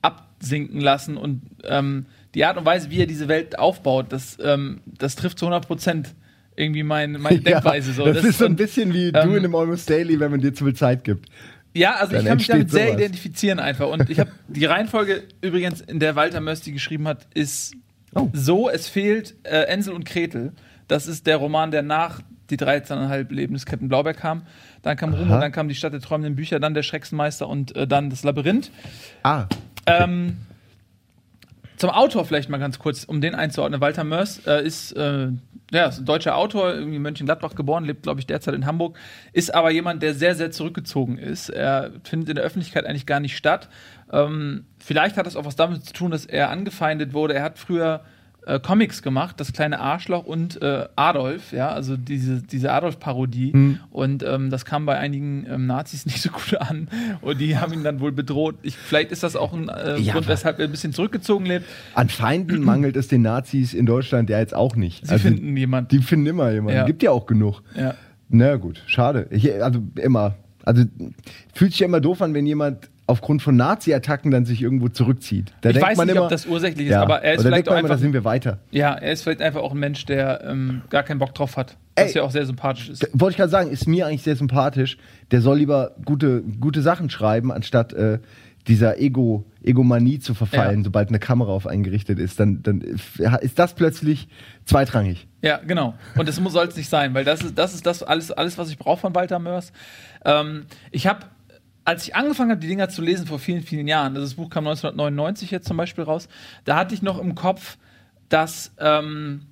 absinken 0.02 0.80
lassen 0.80 1.16
und 1.16 1.42
ähm, 1.64 2.06
die 2.34 2.44
Art 2.44 2.56
und 2.56 2.64
Weise, 2.64 2.90
wie 2.90 3.00
er 3.00 3.06
diese 3.06 3.28
Welt 3.28 3.58
aufbaut, 3.58 4.06
das, 4.10 4.38
ähm, 4.42 4.80
das 4.86 5.16
trifft 5.16 5.38
zu 5.38 5.46
100 5.46 5.66
Prozent 5.66 6.14
irgendwie 6.56 6.82
mein, 6.82 7.12
meine 7.12 7.40
Denkweise. 7.40 7.92
so. 7.92 8.04
das, 8.04 8.24
ist 8.24 8.38
so 8.38 8.46
ein 8.46 8.56
bisschen 8.56 8.92
wie 8.92 9.08
ähm, 9.08 9.12
du 9.12 9.30
in 9.30 9.38
einem 9.38 9.54
Almost 9.54 9.88
Daily, 9.88 10.20
wenn 10.20 10.30
man 10.30 10.40
dir 10.40 10.52
zu 10.52 10.64
viel 10.64 10.74
Zeit 10.74 11.04
gibt. 11.04 11.28
Ja, 11.74 11.94
also 11.96 12.12
Dann 12.12 12.22
ich 12.22 12.26
kann 12.26 12.36
mich 12.38 12.46
damit 12.48 12.62
entsteht 12.62 12.70
sehr 12.80 12.86
sowas. 12.88 13.00
identifizieren 13.00 13.58
einfach. 13.60 13.88
Und 13.88 14.10
ich 14.10 14.18
habe 14.18 14.30
die 14.48 14.64
Reihenfolge 14.64 15.22
übrigens, 15.40 15.80
in 15.80 16.00
der 16.00 16.16
Walter 16.16 16.40
Mörs 16.40 16.60
die 16.62 16.72
geschrieben 16.72 17.06
hat, 17.08 17.26
ist 17.34 17.74
Oh. 18.12 18.28
so, 18.32 18.68
es 18.68 18.88
fehlt 18.88 19.36
äh, 19.44 19.66
Ensel 19.66 19.94
und 19.94 20.04
Gretel. 20.04 20.52
Das 20.88 21.06
ist 21.06 21.28
der 21.28 21.36
Roman, 21.36 21.70
der 21.70 21.82
nach 21.82 22.22
die 22.50 22.56
13,5 22.58 23.32
Leben 23.32 23.54
des 23.54 23.64
Captain 23.66 23.88
Blaubeer 23.88 24.14
kam. 24.14 24.42
Dann 24.82 24.96
kam 24.96 25.14
Rumo, 25.14 25.38
dann 25.38 25.52
kam 25.52 25.68
die 25.68 25.76
Stadt 25.76 25.92
der 25.92 26.00
träumenden 26.00 26.34
Bücher, 26.34 26.58
dann 26.58 26.74
der 26.74 26.82
Schreckensmeister 26.82 27.46
und 27.48 27.76
äh, 27.76 27.86
dann 27.86 28.10
das 28.10 28.24
Labyrinth. 28.24 28.72
Ah, 29.22 29.46
Ähm, 29.86 30.38
zum 31.76 31.90
Autor 31.90 32.24
vielleicht 32.24 32.48
mal 32.50 32.58
ganz 32.58 32.80
kurz, 32.80 33.04
um 33.04 33.20
den 33.20 33.36
einzuordnen. 33.36 33.80
Walter 33.80 34.02
Mörs 34.02 34.44
äh, 34.44 34.66
ist, 34.66 34.90
äh, 34.92 35.28
ja, 35.70 35.86
ist 35.86 35.98
ein 35.98 36.04
deutscher 36.04 36.36
Autor, 36.36 36.74
irgendwie 36.74 36.96
in 36.96 37.02
Mönchengladbach 37.02 37.54
geboren, 37.54 37.84
lebt, 37.84 38.02
glaube 38.02 38.20
ich, 38.20 38.26
derzeit 38.26 38.54
in 38.54 38.66
Hamburg, 38.66 38.98
ist 39.32 39.54
aber 39.54 39.70
jemand, 39.70 40.02
der 40.02 40.14
sehr, 40.14 40.34
sehr 40.34 40.50
zurückgezogen 40.50 41.18
ist. 41.18 41.48
Er 41.48 41.92
findet 42.02 42.30
in 42.30 42.34
der 42.36 42.44
Öffentlichkeit 42.44 42.86
eigentlich 42.86 43.06
gar 43.06 43.20
nicht 43.20 43.36
statt. 43.36 43.68
Ähm, 44.12 44.64
vielleicht 44.78 45.16
hat 45.16 45.26
das 45.26 45.36
auch 45.36 45.44
was 45.44 45.56
damit 45.56 45.84
zu 45.84 45.92
tun, 45.92 46.10
dass 46.10 46.26
er 46.26 46.50
angefeindet 46.50 47.12
wurde. 47.12 47.34
Er 47.34 47.42
hat 47.42 47.58
früher 47.58 48.02
äh, 48.46 48.58
Comics 48.58 49.02
gemacht, 49.02 49.38
das 49.38 49.52
kleine 49.52 49.80
Arschloch 49.80 50.24
und 50.24 50.60
äh, 50.62 50.86
Adolf, 50.96 51.52
ja, 51.52 51.68
also 51.70 51.96
diese, 51.96 52.42
diese 52.42 52.72
Adolf-Parodie. 52.72 53.52
Hm. 53.52 53.78
Und 53.90 54.22
ähm, 54.22 54.50
das 54.50 54.64
kam 54.64 54.86
bei 54.86 54.96
einigen 54.98 55.46
ähm, 55.48 55.66
Nazis 55.66 56.06
nicht 56.06 56.22
so 56.22 56.30
gut 56.30 56.56
an. 56.58 56.88
Und 57.20 57.40
die 57.40 57.58
haben 57.58 57.72
ihn 57.72 57.84
dann 57.84 58.00
wohl 58.00 58.12
bedroht. 58.12 58.56
Ich, 58.62 58.76
vielleicht 58.76 59.12
ist 59.12 59.22
das 59.22 59.36
auch 59.36 59.52
ein 59.52 59.68
äh, 59.68 59.98
Ja, 59.98 60.14
Grund, 60.14 60.28
weshalb 60.28 60.58
er 60.58 60.66
ein 60.66 60.70
bisschen 60.70 60.92
zurückgezogen 60.92 61.46
lebt. 61.46 61.66
an 61.94 62.08
Feinden 62.08 62.60
mangelt 62.64 62.96
es 62.96 63.08
den 63.08 63.22
Nazis 63.22 63.74
in 63.74 63.86
Deutschland 63.86 64.30
ja 64.30 64.38
jetzt 64.38 64.54
auch 64.54 64.76
nicht. 64.76 65.06
Sie 65.06 65.18
finden 65.18 65.56
jemanden. 65.56 65.88
Die 65.88 66.02
finden 66.02 66.26
immer 66.26 66.50
jemanden. 66.50 66.76
Ja. 66.78 66.86
Gibt 66.86 67.02
ja 67.02 67.10
auch 67.10 67.26
genug. 67.26 67.62
Ja. 67.76 67.94
Na 68.28 68.56
gut, 68.56 68.82
schade. 68.86 69.26
Ich, 69.30 69.52
also 69.62 69.80
immer. 69.96 70.34
Also 70.64 70.84
fühlt 71.54 71.72
sich 71.72 71.80
ja 71.80 71.86
immer 71.86 72.00
doof 72.00 72.20
an, 72.22 72.34
wenn 72.34 72.46
jemand 72.46 72.90
aufgrund 73.10 73.42
von 73.42 73.56
Nazi-Attacken 73.56 74.30
dann 74.30 74.44
sich 74.46 74.62
irgendwo 74.62 74.88
zurückzieht. 74.88 75.52
Da 75.60 75.70
Ich 75.70 75.74
denkt 75.74 75.88
weiß 75.90 75.98
man 75.98 76.06
nicht, 76.06 76.16
immer, 76.16 76.24
ob 76.24 76.30
das 76.30 76.46
ursächlich 76.46 76.86
ist, 76.86 76.92
ja. 76.92 77.02
aber 77.02 77.22
er 77.22 77.34
ist 77.34 77.40
Oder 77.40 77.48
vielleicht 77.50 77.68
auch 77.68 77.72
immer, 77.72 77.82
da 77.82 77.94
einfach. 77.94 77.98
sind 77.98 78.12
wir 78.12 78.24
weiter. 78.24 78.58
Ja, 78.70 78.94
er 78.94 79.12
ist 79.12 79.22
vielleicht 79.22 79.42
einfach 79.42 79.60
auch 79.60 79.72
ein 79.72 79.78
Mensch, 79.78 80.06
der 80.06 80.44
ähm, 80.44 80.82
gar 80.90 81.02
keinen 81.02 81.18
Bock 81.18 81.34
drauf 81.34 81.56
hat. 81.56 81.76
Was 81.96 82.10
Ey. 82.10 82.16
ja 82.16 82.22
auch 82.22 82.30
sehr 82.30 82.46
sympathisch 82.46 82.88
ist. 82.88 83.06
Wollte 83.12 83.32
ich 83.32 83.36
gerade 83.36 83.50
sagen, 83.50 83.70
ist 83.70 83.86
mir 83.86 84.06
eigentlich 84.06 84.22
sehr 84.22 84.36
sympathisch. 84.36 84.96
Der 85.32 85.40
soll 85.40 85.58
lieber 85.58 85.96
gute, 86.04 86.42
gute 86.60 86.80
Sachen 86.82 87.10
schreiben, 87.10 87.52
anstatt 87.52 87.92
äh, 87.92 88.20
dieser 88.68 88.98
Ego, 88.98 89.44
Egomanie 89.62 90.18
zu 90.18 90.34
verfallen, 90.34 90.78
Ja. 90.80 90.84
sobald 90.84 91.08
eine 91.08 91.18
Kamera 91.18 91.50
auf 91.50 91.66
einen 91.66 91.82
gerichtet 91.82 92.18
ist. 92.18 92.38
Dann, 92.38 92.62
dann 92.62 92.80
ist 92.80 93.58
das 93.58 93.74
plötzlich 93.74 94.28
zweitrangig. 94.64 95.26
Ja, 95.42 95.58
genau. 95.58 95.94
Und 96.16 96.28
das 96.28 96.36
soll 96.36 96.66
es 96.68 96.76
nicht 96.76 96.88
sein, 96.88 97.14
weil 97.14 97.24
das 97.24 97.42
ist 97.42 97.58
das, 97.58 97.74
ist 97.74 97.86
das 97.86 98.02
alles, 98.02 98.30
alles, 98.30 98.58
was 98.58 98.70
ich 98.70 98.78
brauche 98.78 99.00
von 99.00 99.14
Walter 99.14 99.38
Mörs. 99.38 99.72
Ähm, 100.24 100.66
ich 100.90 101.06
habe, 101.06 101.20
als 101.90 102.04
ich 102.04 102.14
angefangen 102.14 102.52
habe, 102.52 102.60
die 102.60 102.68
Dinger 102.68 102.88
zu 102.88 103.02
lesen 103.02 103.26
vor 103.26 103.40
vielen, 103.40 103.62
vielen 103.62 103.88
Jahren, 103.88 104.14
also 104.14 104.24
das 104.24 104.34
Buch 104.34 104.48
kam 104.48 104.64
1999 104.68 105.50
jetzt 105.50 105.66
zum 105.66 105.76
Beispiel 105.76 106.04
raus, 106.04 106.28
da 106.64 106.76
hatte 106.76 106.94
ich 106.94 107.02
noch 107.02 107.18
im 107.18 107.34
Kopf, 107.34 107.78
dass 108.28 108.70
ähm, 108.78 109.46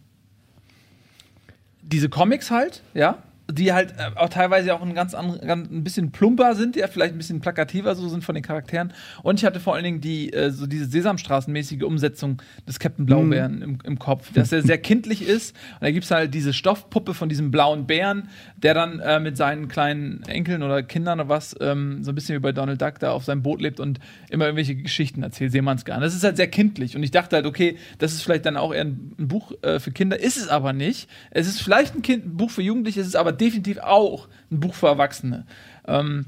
diese 1.82 2.08
Comics 2.08 2.52
halt, 2.52 2.84
ja, 2.94 3.18
die 3.50 3.72
halt 3.72 3.92
äh, 3.92 4.10
auch 4.16 4.28
teilweise 4.28 4.74
auch 4.74 4.82
ein 4.82 4.94
ganz, 4.94 5.14
andere, 5.14 5.44
ganz 5.46 5.70
ein 5.70 5.82
bisschen 5.82 6.12
plumper 6.12 6.54
sind, 6.54 6.76
ja, 6.76 6.86
vielleicht 6.86 7.14
ein 7.14 7.18
bisschen 7.18 7.40
plakativer 7.40 7.94
so 7.94 8.08
sind 8.08 8.22
von 8.22 8.34
den 8.34 8.44
Charakteren. 8.44 8.92
Und 9.22 9.40
ich 9.40 9.46
hatte 9.46 9.58
vor 9.58 9.74
allen 9.74 9.84
Dingen 9.84 10.00
die, 10.02 10.32
äh, 10.32 10.50
so 10.50 10.66
diese 10.66 10.84
Sesamstraßenmäßige 10.84 11.82
Umsetzung 11.82 12.42
des 12.66 12.78
Captain 12.78 13.06
Blaubeeren 13.06 13.62
im, 13.62 13.78
im 13.84 13.98
Kopf, 13.98 14.32
dass 14.34 14.52
er 14.52 14.62
sehr 14.62 14.78
kindlich 14.78 15.26
ist. 15.26 15.56
Und 15.74 15.82
da 15.82 15.90
gibt 15.90 16.04
es 16.04 16.10
halt 16.10 16.34
diese 16.34 16.52
Stoffpuppe 16.52 17.14
von 17.14 17.30
diesem 17.30 17.50
blauen 17.50 17.86
Bären, 17.86 18.28
der 18.56 18.74
dann 18.74 19.00
äh, 19.00 19.18
mit 19.18 19.38
seinen 19.38 19.68
kleinen 19.68 20.22
Enkeln 20.24 20.62
oder 20.62 20.82
Kindern 20.82 21.18
oder 21.20 21.30
was, 21.30 21.56
ähm, 21.60 22.04
so 22.04 22.12
ein 22.12 22.14
bisschen 22.14 22.36
wie 22.36 22.40
bei 22.40 22.52
Donald 22.52 22.82
Duck 22.82 22.98
da 22.98 23.12
auf 23.12 23.24
seinem 23.24 23.42
Boot 23.42 23.62
lebt 23.62 23.80
und 23.80 23.98
immer 24.28 24.44
irgendwelche 24.44 24.76
Geschichten 24.76 25.22
erzählt, 25.22 25.52
Seemannsgarn. 25.52 26.02
Das 26.02 26.14
ist 26.14 26.22
halt 26.22 26.36
sehr 26.36 26.48
kindlich. 26.48 26.96
Und 26.96 27.02
ich 27.02 27.12
dachte 27.12 27.36
halt, 27.36 27.46
okay, 27.46 27.78
das 27.96 28.12
ist 28.12 28.22
vielleicht 28.22 28.44
dann 28.44 28.58
auch 28.58 28.74
eher 28.74 28.84
ein, 28.84 29.12
ein 29.18 29.28
Buch 29.28 29.52
äh, 29.62 29.80
für 29.80 29.90
Kinder. 29.90 30.20
Ist 30.20 30.36
es 30.36 30.48
aber 30.48 30.74
nicht. 30.74 31.08
Es 31.30 31.46
ist 31.46 31.62
vielleicht 31.62 31.94
ein, 31.94 32.02
kind, 32.02 32.26
ein 32.26 32.36
Buch 32.36 32.50
für 32.50 32.62
Jugendliche, 32.62 33.00
es 33.00 33.06
ist 33.06 33.16
aber 33.16 33.37
definitiv 33.40 33.78
auch 33.78 34.28
ein 34.50 34.60
Buch 34.60 34.74
für 34.74 34.86
Erwachsene. 34.88 35.46
Ähm, 35.86 36.26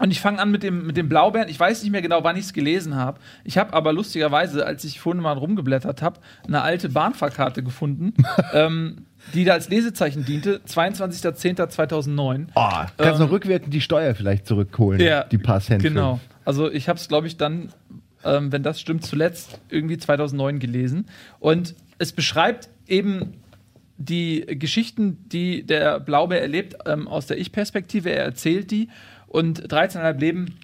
und 0.00 0.12
ich 0.12 0.20
fange 0.20 0.38
an 0.38 0.50
mit 0.52 0.62
dem, 0.62 0.86
mit 0.86 0.96
dem 0.96 1.08
Blaubeeren. 1.08 1.48
Ich 1.48 1.58
weiß 1.58 1.82
nicht 1.82 1.90
mehr 1.90 2.02
genau, 2.02 2.22
wann 2.22 2.36
ich 2.36 2.44
es 2.44 2.52
gelesen 2.52 2.94
habe. 2.94 3.18
Ich 3.42 3.58
habe 3.58 3.72
aber 3.74 3.92
lustigerweise, 3.92 4.64
als 4.64 4.84
ich 4.84 5.00
vorhin 5.00 5.20
mal 5.20 5.36
rumgeblättert 5.36 6.02
habe, 6.02 6.20
eine 6.46 6.62
alte 6.62 6.88
Bahnfahrkarte 6.88 7.62
gefunden, 7.64 8.14
ähm, 8.54 9.06
die 9.34 9.44
da 9.44 9.54
als 9.54 9.68
Lesezeichen 9.68 10.24
diente. 10.24 10.60
22.10.2009. 10.68 12.46
Oh, 12.54 12.68
kannst 12.96 13.20
Ähm, 13.20 13.26
noch 13.26 13.30
rückwirkend 13.32 13.74
die 13.74 13.80
Steuer 13.80 14.14
vielleicht 14.14 14.46
zurückholen, 14.46 15.00
Ja, 15.00 15.24
die 15.24 15.38
paar 15.38 15.60
Cent. 15.60 15.82
für- 15.82 15.88
Genau. 15.88 16.20
Also 16.44 16.70
ich 16.70 16.88
habe 16.88 16.98
es, 16.98 17.08
glaube 17.08 17.26
ich, 17.26 17.36
dann, 17.36 17.70
ähm, 18.24 18.52
wenn 18.52 18.62
das 18.62 18.80
stimmt, 18.80 19.04
zuletzt 19.04 19.60
irgendwie 19.68 19.98
2009 19.98 20.58
gelesen. 20.58 21.06
Und 21.38 21.74
es 21.98 22.12
beschreibt 22.12 22.68
eben 22.86 23.34
die 24.00 24.46
Geschichten, 24.58 25.28
die 25.28 25.62
der 25.64 26.00
Blaubeer 26.00 26.40
erlebt, 26.40 26.74
ähm, 26.86 27.06
aus 27.06 27.26
der 27.26 27.38
Ich-Perspektive. 27.38 28.10
Er 28.10 28.24
erzählt 28.24 28.70
die. 28.70 28.88
Und 29.26 29.70
13,5 29.72 30.18
Leben 30.18 30.54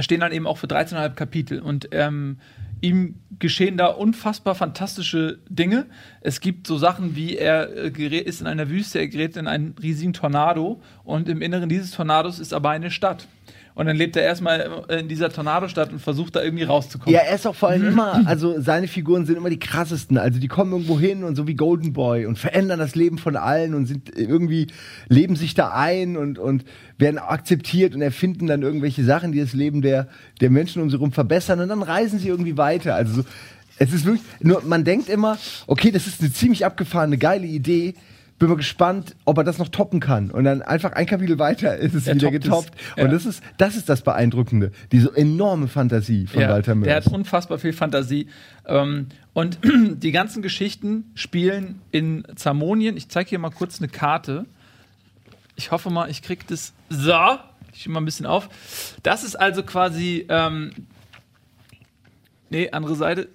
stehen 0.00 0.20
dann 0.20 0.32
eben 0.32 0.46
auch 0.46 0.58
für 0.58 0.66
13,5 0.66 1.14
Kapitel. 1.14 1.60
Und 1.60 1.88
ähm, 1.92 2.38
ihm 2.80 3.20
geschehen 3.38 3.76
da 3.76 3.86
unfassbar 3.86 4.54
fantastische 4.54 5.38
Dinge. 5.48 5.86
Es 6.20 6.40
gibt 6.40 6.66
so 6.66 6.76
Sachen 6.76 7.14
wie, 7.14 7.36
er 7.36 7.84
äh, 7.84 7.90
gerät- 7.90 8.26
ist 8.26 8.40
in 8.40 8.48
einer 8.48 8.68
Wüste, 8.68 8.98
er 8.98 9.08
gerät 9.08 9.36
in 9.36 9.46
einen 9.46 9.74
riesigen 9.80 10.12
Tornado 10.12 10.82
und 11.04 11.28
im 11.28 11.40
Inneren 11.42 11.68
dieses 11.68 11.92
Tornados 11.92 12.38
ist 12.40 12.52
aber 12.52 12.70
eine 12.70 12.90
Stadt. 12.90 13.28
Und 13.76 13.84
dann 13.84 13.96
lebt 13.96 14.16
er 14.16 14.22
erstmal 14.22 14.86
in 14.88 15.06
dieser 15.06 15.28
Tornadostadt 15.28 15.92
und 15.92 15.98
versucht 15.98 16.34
da 16.34 16.42
irgendwie 16.42 16.64
rauszukommen. 16.64 17.14
Ja, 17.14 17.20
er 17.20 17.34
ist 17.34 17.46
auch 17.46 17.54
vor 17.54 17.68
allem 17.68 17.86
immer, 17.88 18.26
also 18.26 18.58
seine 18.58 18.88
Figuren 18.88 19.26
sind 19.26 19.36
immer 19.36 19.50
die 19.50 19.58
krassesten. 19.58 20.16
Also 20.16 20.40
die 20.40 20.48
kommen 20.48 20.72
irgendwo 20.72 20.98
hin 20.98 21.24
und 21.24 21.36
so 21.36 21.46
wie 21.46 21.52
Golden 21.52 21.92
Boy 21.92 22.24
und 22.24 22.38
verändern 22.38 22.78
das 22.78 22.94
Leben 22.94 23.18
von 23.18 23.36
allen 23.36 23.74
und 23.74 23.84
sind 23.84 24.16
irgendwie, 24.16 24.68
leben 25.08 25.36
sich 25.36 25.52
da 25.52 25.72
ein 25.72 26.16
und, 26.16 26.38
und 26.38 26.64
werden 26.96 27.18
akzeptiert 27.18 27.94
und 27.94 28.00
erfinden 28.00 28.46
dann 28.46 28.62
irgendwelche 28.62 29.04
Sachen, 29.04 29.32
die 29.32 29.40
das 29.40 29.52
Leben 29.52 29.82
der, 29.82 30.08
der 30.40 30.48
Menschen 30.48 30.80
um 30.80 30.88
sie 30.88 30.96
herum 30.96 31.12
verbessern 31.12 31.60
und 31.60 31.68
dann 31.68 31.82
reisen 31.82 32.18
sie 32.18 32.28
irgendwie 32.28 32.56
weiter. 32.56 32.94
Also 32.94 33.20
so, 33.20 33.24
es 33.78 33.92
ist 33.92 34.06
wirklich, 34.06 34.24
nur 34.40 34.62
man 34.64 34.84
denkt 34.84 35.10
immer, 35.10 35.36
okay, 35.66 35.90
das 35.90 36.06
ist 36.06 36.22
eine 36.22 36.32
ziemlich 36.32 36.64
abgefahrene, 36.64 37.18
geile 37.18 37.46
Idee. 37.46 37.92
Bin 38.38 38.48
mal 38.48 38.56
gespannt, 38.56 39.16
ob 39.24 39.38
er 39.38 39.44
das 39.44 39.56
noch 39.56 39.68
toppen 39.68 39.98
kann. 39.98 40.30
Und 40.30 40.44
dann 40.44 40.60
einfach 40.60 40.92
ein 40.92 41.06
Kapitel 41.06 41.38
weiter 41.38 41.76
ist 41.76 41.94
es 41.94 42.06
Er 42.06 42.16
wieder 42.16 42.28
toppt 42.30 42.36
es. 42.36 42.42
getoppt. 42.44 42.72
Ja. 42.96 43.04
Und 43.04 43.10
das 43.12 43.24
ist, 43.24 43.42
das 43.56 43.76
ist 43.76 43.88
das 43.88 44.02
Beeindruckende. 44.02 44.72
Diese 44.92 45.16
enorme 45.16 45.68
Fantasie 45.68 46.26
von 46.26 46.42
Ja, 46.42 46.50
Walter 46.50 46.74
Mörs. 46.74 46.86
der 46.86 46.96
hat 46.96 47.06
unfassbar 47.06 47.58
viel 47.58 47.72
Fantasie. 47.72 48.28
Ähm, 48.66 49.06
und 49.32 49.58
die 49.64 50.12
ganzen 50.12 50.42
Geschichten 50.42 51.10
spielen 51.14 51.80
in 51.92 52.24
Zamonien. 52.36 52.96
Ich 52.98 53.08
zeige 53.08 53.30
hier 53.30 53.38
mal 53.38 53.50
kurz 53.50 53.78
eine 53.80 53.88
Karte. 53.88 54.44
Ich 55.54 55.70
hoffe 55.70 55.88
mal, 55.88 56.10
ich 56.10 56.20
krieg 56.20 56.46
das. 56.48 56.74
So, 56.90 57.14
ich 57.72 57.82
schiebe 57.82 57.94
mal 57.94 58.00
ein 58.00 58.04
bisschen 58.04 58.26
auf. 58.26 58.50
Das 59.02 59.24
ist 59.24 59.36
also 59.36 59.62
quasi. 59.62 60.26
Ähm, 60.28 60.72
nee, 62.50 62.70
andere 62.70 62.96
Seite. 62.96 63.28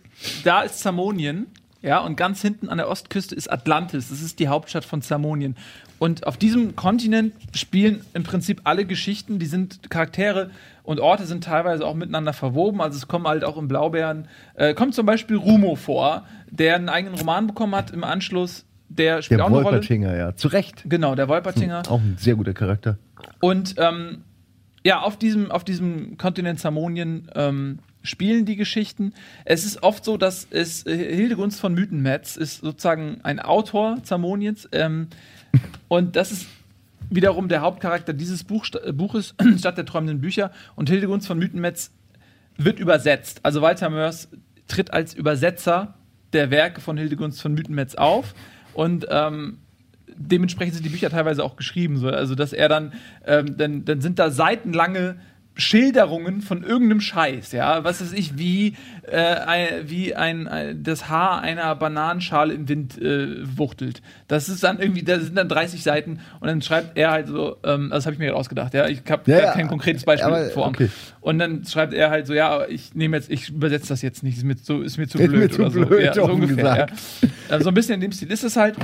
Da 0.43 0.61
ist 0.61 0.79
Zamonien. 0.79 1.47
Ja, 1.81 1.99
und 1.99 2.15
ganz 2.15 2.41
hinten 2.41 2.69
an 2.69 2.77
der 2.77 2.87
Ostküste 2.87 3.33
ist 3.33 3.51
Atlantis. 3.51 4.09
Das 4.09 4.21
ist 4.21 4.39
die 4.39 4.47
Hauptstadt 4.47 4.85
von 4.85 5.01
Zamonien. 5.01 5.55
Und 5.97 6.27
auf 6.27 6.37
diesem 6.37 6.75
Kontinent 6.75 7.33
spielen 7.55 8.01
im 8.13 8.23
Prinzip 8.23 8.61
alle 8.63 8.85
Geschichten, 8.85 9.39
die 9.39 9.45
sind 9.47 9.89
Charaktere 9.89 10.51
und 10.83 10.99
Orte 10.99 11.25
sind 11.25 11.43
teilweise 11.43 11.85
auch 11.85 11.95
miteinander 11.95 12.33
verwoben. 12.33 12.81
Also 12.81 12.97
es 12.97 13.07
kommen 13.07 13.27
halt 13.27 13.43
auch 13.43 13.57
im 13.57 13.67
Blaubeeren, 13.67 14.27
äh, 14.55 14.73
kommt 14.73 14.93
zum 14.93 15.05
Beispiel 15.05 15.37
Rumo 15.37 15.75
vor, 15.75 16.25
der 16.49 16.75
einen 16.75 16.89
eigenen 16.89 17.17
Roman 17.17 17.47
bekommen 17.47 17.75
hat 17.75 17.91
im 17.91 18.03
Anschluss. 18.03 18.65
Der 18.89 19.21
spielt 19.21 19.39
Der 19.39 19.45
auch 19.45 19.49
eine 19.49 19.57
Rolle. 19.57 19.75
Wolpertinger, 19.77 20.15
ja. 20.15 20.35
Zu 20.35 20.49
Recht. 20.49 20.83
Genau, 20.85 21.15
der 21.15 21.29
Wolpertinger. 21.29 21.83
Auch 21.87 21.99
ein 21.99 22.17
sehr 22.19 22.35
guter 22.35 22.53
Charakter. 22.53 22.97
Und 23.39 23.75
ähm, 23.77 24.23
ja, 24.83 25.01
auf 25.01 25.17
diesem, 25.17 25.51
auf 25.51 25.63
diesem 25.63 26.17
Kontinent 26.17 26.59
Zamonien 26.59 27.29
ähm, 27.35 27.79
spielen 28.03 28.45
die 28.45 28.55
Geschichten. 28.55 29.13
Es 29.45 29.63
ist 29.63 29.83
oft 29.83 30.03
so, 30.03 30.17
dass 30.17 30.47
es 30.49 30.85
äh, 30.85 31.15
Hildegunst 31.15 31.59
von 31.59 31.73
Mythenmetz 31.73 32.35
ist 32.35 32.61
sozusagen 32.61 33.19
ein 33.23 33.39
Autor 33.39 33.97
Zamoniens. 34.03 34.67
Ähm, 34.71 35.07
und 35.87 36.15
das 36.15 36.31
ist 36.31 36.47
wiederum 37.09 37.49
der 37.49 37.61
Hauptcharakter 37.61 38.13
dieses 38.13 38.43
Buch, 38.43 38.65
äh, 38.83 38.91
Buches, 38.91 39.35
Stadt 39.57 39.77
der 39.77 39.85
träumenden 39.85 40.21
Bücher. 40.21 40.51
Und 40.75 40.89
Hildegunst 40.89 41.27
von 41.27 41.37
Mythenmetz 41.37 41.91
wird 42.57 42.79
übersetzt. 42.79 43.39
Also 43.43 43.61
Walter 43.61 43.89
Mörs 43.89 44.29
tritt 44.67 44.91
als 44.93 45.13
Übersetzer 45.13 45.95
der 46.33 46.49
Werke 46.49 46.81
von 46.81 46.97
Hildegunst 46.97 47.41
von 47.41 47.53
Mythenmetz 47.53 47.95
auf 47.95 48.33
und 48.73 49.05
ähm, 49.09 49.57
dementsprechend 50.15 50.75
sind 50.75 50.85
die 50.85 50.89
Bücher 50.89 51.09
teilweise 51.09 51.43
auch 51.43 51.55
geschrieben. 51.55 51.97
So. 51.97 52.07
Also, 52.09 52.35
dass 52.35 52.53
er 52.53 52.69
dann, 52.69 52.93
ähm, 53.25 53.57
dann, 53.57 53.85
dann 53.85 54.01
sind 54.01 54.19
da 54.19 54.29
seitenlange 54.31 55.17
Schilderungen 55.61 56.41
von 56.41 56.63
irgendeinem 56.63 56.99
Scheiß, 56.99 57.51
ja, 57.53 57.83
was 57.83 58.01
weiß 58.01 58.13
ich, 58.13 58.37
wie, 58.37 58.75
äh, 59.03 59.83
wie 59.85 60.15
ein, 60.15 60.47
ein, 60.47 60.83
das 60.83 61.07
Haar 61.07 61.41
einer 61.41 61.73
Bananenschale 61.75 62.53
im 62.53 62.67
Wind 62.67 63.01
äh, 63.01 63.37
wuchtelt. 63.57 64.01
Das 64.27 64.49
ist 64.49 64.63
dann 64.63 64.79
irgendwie, 64.79 65.03
da 65.03 65.19
sind 65.19 65.35
dann 65.37 65.47
30 65.47 65.83
Seiten 65.83 66.19
und 66.39 66.47
dann 66.47 66.61
schreibt 66.61 66.97
er 66.97 67.11
halt 67.11 67.27
so, 67.27 67.57
ähm, 67.63 67.89
das 67.91 68.05
habe 68.05 68.13
ich 68.13 68.19
mir 68.19 68.25
gerade 68.25 68.37
ausgedacht, 68.39 68.73
ja, 68.73 68.87
ich 68.87 69.01
habe 69.09 69.31
Ja, 69.31 69.53
kein 69.53 69.67
konkretes 69.67 70.03
Beispiel 70.03 70.27
aber, 70.33 70.49
vor. 70.49 70.67
okay. 70.67 70.89
Und 71.21 71.39
dann 71.39 71.63
schreibt 71.65 71.93
er 71.93 72.09
halt 72.09 72.27
so, 72.27 72.33
ja, 72.33 72.65
ich 72.67 72.93
nehme 72.95 73.15
jetzt, 73.15 73.29
ich 73.31 73.49
übersetze 73.49 73.87
das 73.89 74.01
jetzt 74.01 74.23
nicht, 74.23 74.37
ist 74.37 74.43
mir, 74.43 74.55
so, 74.61 74.81
ist 74.81 74.97
mir 74.97 75.07
zu 75.07 75.17
blöd 75.19 75.31
mir 75.31 75.49
zu 75.49 75.61
oder 75.61 75.71
so. 75.71 75.85
blöd, 75.85 76.03
ja, 76.03 76.13
so 76.13 76.23
ungefähr. 76.23 76.75
Ja. 76.77 76.85
Also 77.49 77.65
so 77.65 77.69
ein 77.69 77.73
bisschen 77.75 77.93
in 77.95 78.01
dem 78.01 78.11
Stil 78.11 78.31
ist 78.31 78.43
es 78.43 78.57
halt. 78.57 78.75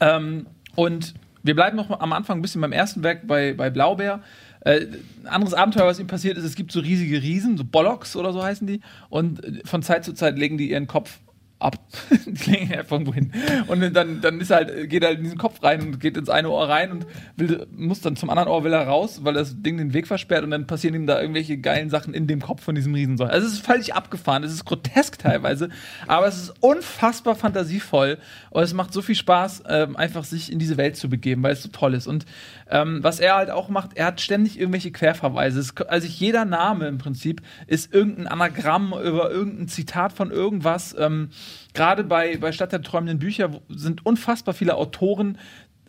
Ähm, 0.00 0.46
und 0.74 1.14
wir 1.42 1.54
bleiben 1.54 1.76
noch 1.76 2.00
am 2.00 2.12
Anfang 2.12 2.38
ein 2.38 2.42
bisschen 2.42 2.60
beim 2.60 2.72
ersten 2.72 3.02
Werk 3.02 3.26
bei, 3.26 3.54
bei 3.54 3.70
Blaubeer. 3.70 4.20
Äh, 4.68 4.86
ein 5.22 5.26
anderes 5.28 5.54
Abenteuer, 5.54 5.86
was 5.86 5.98
ihm 5.98 6.06
passiert 6.06 6.36
ist, 6.36 6.44
es 6.44 6.54
gibt 6.54 6.72
so 6.72 6.80
riesige 6.80 7.22
Riesen, 7.22 7.56
so 7.56 7.64
Bollocks 7.64 8.16
oder 8.16 8.34
so 8.34 8.42
heißen 8.42 8.66
die. 8.66 8.80
Und 9.08 9.42
äh, 9.42 9.60
von 9.64 9.82
Zeit 9.82 10.04
zu 10.04 10.12
Zeit 10.12 10.38
legen 10.38 10.58
die 10.58 10.70
ihren 10.70 10.86
Kopf 10.86 11.20
ab. 11.58 11.76
die 12.26 12.50
legen 12.50 12.74
einfach 12.74 12.92
irgendwo 12.92 13.14
hin. 13.14 13.32
Und 13.66 13.94
dann, 13.94 14.20
dann 14.20 14.40
ist 14.40 14.50
halt, 14.50 14.88
geht 14.88 15.02
er 15.02 15.12
in 15.12 15.22
diesen 15.22 15.38
Kopf 15.38 15.62
rein 15.62 15.80
und 15.80 16.00
geht 16.00 16.16
ins 16.16 16.28
eine 16.28 16.50
Ohr 16.50 16.68
rein 16.68 16.92
und 16.92 17.06
will, 17.36 17.66
muss 17.74 18.00
dann 18.00 18.16
zum 18.16 18.30
anderen 18.30 18.48
Ohr 18.48 18.64
will 18.64 18.72
er 18.72 18.86
raus, 18.86 19.20
weil 19.24 19.34
das 19.34 19.60
Ding 19.60 19.78
den 19.78 19.92
Weg 19.92 20.06
versperrt 20.06 20.44
und 20.44 20.50
dann 20.50 20.66
passieren 20.66 20.94
ihm 20.94 21.06
da 21.06 21.20
irgendwelche 21.20 21.58
geilen 21.58 21.90
Sachen 21.90 22.14
in 22.14 22.26
dem 22.26 22.40
Kopf 22.40 22.62
von 22.62 22.74
diesem 22.74 22.94
Riesensäuger. 22.94 23.32
Also 23.32 23.46
es 23.46 23.54
ist 23.54 23.66
völlig 23.66 23.94
abgefahren, 23.94 24.44
es 24.44 24.52
ist 24.52 24.64
grotesk 24.64 25.18
teilweise, 25.18 25.70
aber 26.06 26.26
es 26.26 26.36
ist 26.36 26.54
unfassbar 26.60 27.34
fantasievoll 27.34 28.18
und 28.50 28.62
es 28.62 28.74
macht 28.74 28.92
so 28.92 29.02
viel 29.02 29.16
Spaß, 29.16 29.64
ähm, 29.68 29.96
einfach 29.96 30.24
sich 30.24 30.52
in 30.52 30.58
diese 30.58 30.76
Welt 30.76 30.96
zu 30.96 31.08
begeben, 31.08 31.42
weil 31.42 31.52
es 31.52 31.62
so 31.62 31.70
toll 31.70 31.94
ist. 31.94 32.06
Und 32.06 32.24
ähm, 32.70 33.02
was 33.02 33.20
er 33.20 33.36
halt 33.36 33.50
auch 33.50 33.68
macht, 33.68 33.96
er 33.96 34.06
hat 34.06 34.20
ständig 34.20 34.58
irgendwelche 34.58 34.90
Querverweise. 34.90 35.60
Es, 35.60 35.76
also 35.76 36.06
jeder 36.06 36.44
Name 36.44 36.86
im 36.86 36.98
Prinzip 36.98 37.42
ist 37.66 37.92
irgendein 37.92 38.26
Anagramm 38.26 38.92
über 38.92 39.30
irgendein 39.30 39.68
Zitat 39.68 40.12
von 40.12 40.30
irgendwas. 40.30 40.94
Ähm, 40.98 41.30
Gerade 41.74 42.04
bei, 42.04 42.36
bei 42.38 42.52
Stadt 42.52 42.72
der 42.72 42.82
träumenden 42.82 43.18
Bücher 43.18 43.50
sind 43.68 44.04
unfassbar 44.04 44.54
viele 44.54 44.74
Autoren 44.74 45.38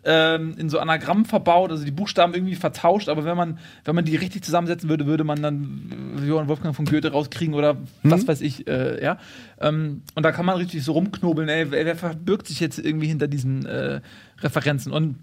ähm, 0.04 0.54
in 0.56 0.70
so 0.70 0.78
Anagrammen 0.78 1.26
verbaut, 1.26 1.70
also 1.70 1.84
die 1.84 1.90
Buchstaben 1.90 2.32
irgendwie 2.34 2.54
vertauscht, 2.54 3.08
aber 3.08 3.24
wenn 3.24 3.36
man, 3.36 3.58
wenn 3.84 3.94
man 3.94 4.04
die 4.04 4.16
richtig 4.16 4.44
zusammensetzen 4.44 4.88
würde, 4.88 5.06
würde 5.06 5.24
man 5.24 5.42
dann 5.42 6.16
Johann 6.26 6.48
Wolfgang 6.48 6.74
von 6.74 6.86
Goethe 6.86 7.12
rauskriegen 7.12 7.54
oder 7.54 7.76
was 8.02 8.26
weiß 8.26 8.40
ich, 8.40 8.66
äh, 8.66 9.02
ja. 9.02 9.18
Ähm, 9.60 10.02
und 10.14 10.22
da 10.22 10.32
kann 10.32 10.46
man 10.46 10.56
richtig 10.56 10.84
so 10.84 10.92
rumknobeln, 10.92 11.48
ey, 11.48 11.70
wer, 11.70 11.84
wer 11.84 11.96
verbirgt 11.96 12.46
sich 12.46 12.60
jetzt 12.60 12.78
irgendwie 12.78 13.08
hinter 13.08 13.28
diesen 13.28 13.66
äh, 13.66 14.00
Referenzen? 14.40 14.92
Und 14.92 15.16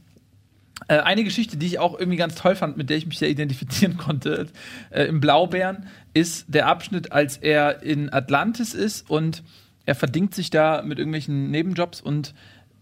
eine 0.95 1.23
Geschichte, 1.23 1.57
die 1.57 1.65
ich 1.65 1.79
auch 1.79 1.99
irgendwie 1.99 2.17
ganz 2.17 2.35
toll 2.35 2.55
fand, 2.55 2.77
mit 2.77 2.89
der 2.89 2.97
ich 2.97 3.05
mich 3.05 3.19
ja 3.19 3.27
identifizieren 3.27 3.97
konnte, 3.97 4.47
äh, 4.89 5.03
im 5.03 5.19
Blaubeeren, 5.19 5.87
ist 6.13 6.45
der 6.47 6.67
Abschnitt, 6.67 7.11
als 7.11 7.37
er 7.37 7.83
in 7.83 8.11
Atlantis 8.11 8.73
ist 8.73 9.09
und 9.09 9.43
er 9.85 9.95
verdingt 9.95 10.35
sich 10.35 10.49
da 10.49 10.81
mit 10.81 10.97
irgendwelchen 10.99 11.51
Nebenjobs 11.51 12.01
und 12.01 12.33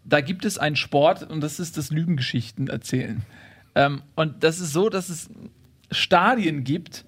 da 0.03 0.21
gibt 0.21 0.45
es 0.45 0.57
einen 0.57 0.75
Sport 0.75 1.29
und 1.29 1.41
das 1.41 1.59
ist 1.59 1.77
das 1.77 1.89
Lügengeschichten 1.89 2.67
erzählen. 2.67 3.23
Ähm, 3.73 4.01
und 4.15 4.43
das 4.43 4.59
ist 4.59 4.71
so, 4.71 4.89
dass 4.89 5.09
es 5.09 5.29
Stadien 5.91 6.63
gibt 6.63 7.05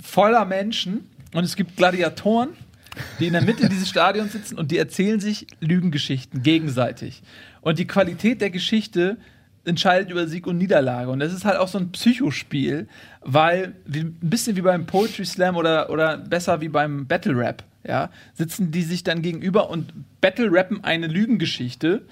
voller 0.00 0.44
Menschen 0.44 1.08
und 1.32 1.44
es 1.44 1.56
gibt 1.56 1.76
Gladiatoren, 1.76 2.50
die 3.20 3.26
in 3.26 3.32
der 3.32 3.42
Mitte 3.42 3.68
dieses 3.70 3.88
Stadions 3.88 4.32
sitzen 4.32 4.58
und 4.58 4.70
die 4.70 4.78
erzählen 4.78 5.20
sich 5.20 5.46
Lügengeschichten 5.60 6.42
gegenseitig. 6.42 7.22
Und 7.60 7.78
die 7.78 7.86
Qualität 7.86 8.40
der 8.40 8.50
Geschichte 8.50 9.18
entscheidet 9.66 10.10
über 10.10 10.26
Sieg 10.26 10.46
und 10.46 10.58
Niederlage. 10.58 11.10
Und 11.10 11.20
das 11.20 11.32
ist 11.32 11.44
halt 11.44 11.58
auch 11.58 11.68
so 11.68 11.78
ein 11.78 11.92
Psychospiel, 11.92 12.88
weil 13.20 13.74
wie, 13.84 14.00
ein 14.00 14.18
bisschen 14.20 14.56
wie 14.56 14.62
beim 14.62 14.86
Poetry 14.86 15.24
Slam 15.24 15.56
oder, 15.56 15.90
oder 15.90 16.16
besser 16.16 16.60
wie 16.60 16.68
beim 16.68 17.06
Battle 17.06 17.36
Rap, 17.36 17.64
ja, 17.86 18.10
sitzen 18.34 18.70
die 18.70 18.82
sich 18.82 19.04
dann 19.04 19.22
gegenüber 19.22 19.70
und 19.70 19.92
Battle 20.20 20.50
rappen 20.50 20.82
eine 20.82 21.06
Lügengeschichte. 21.06 22.02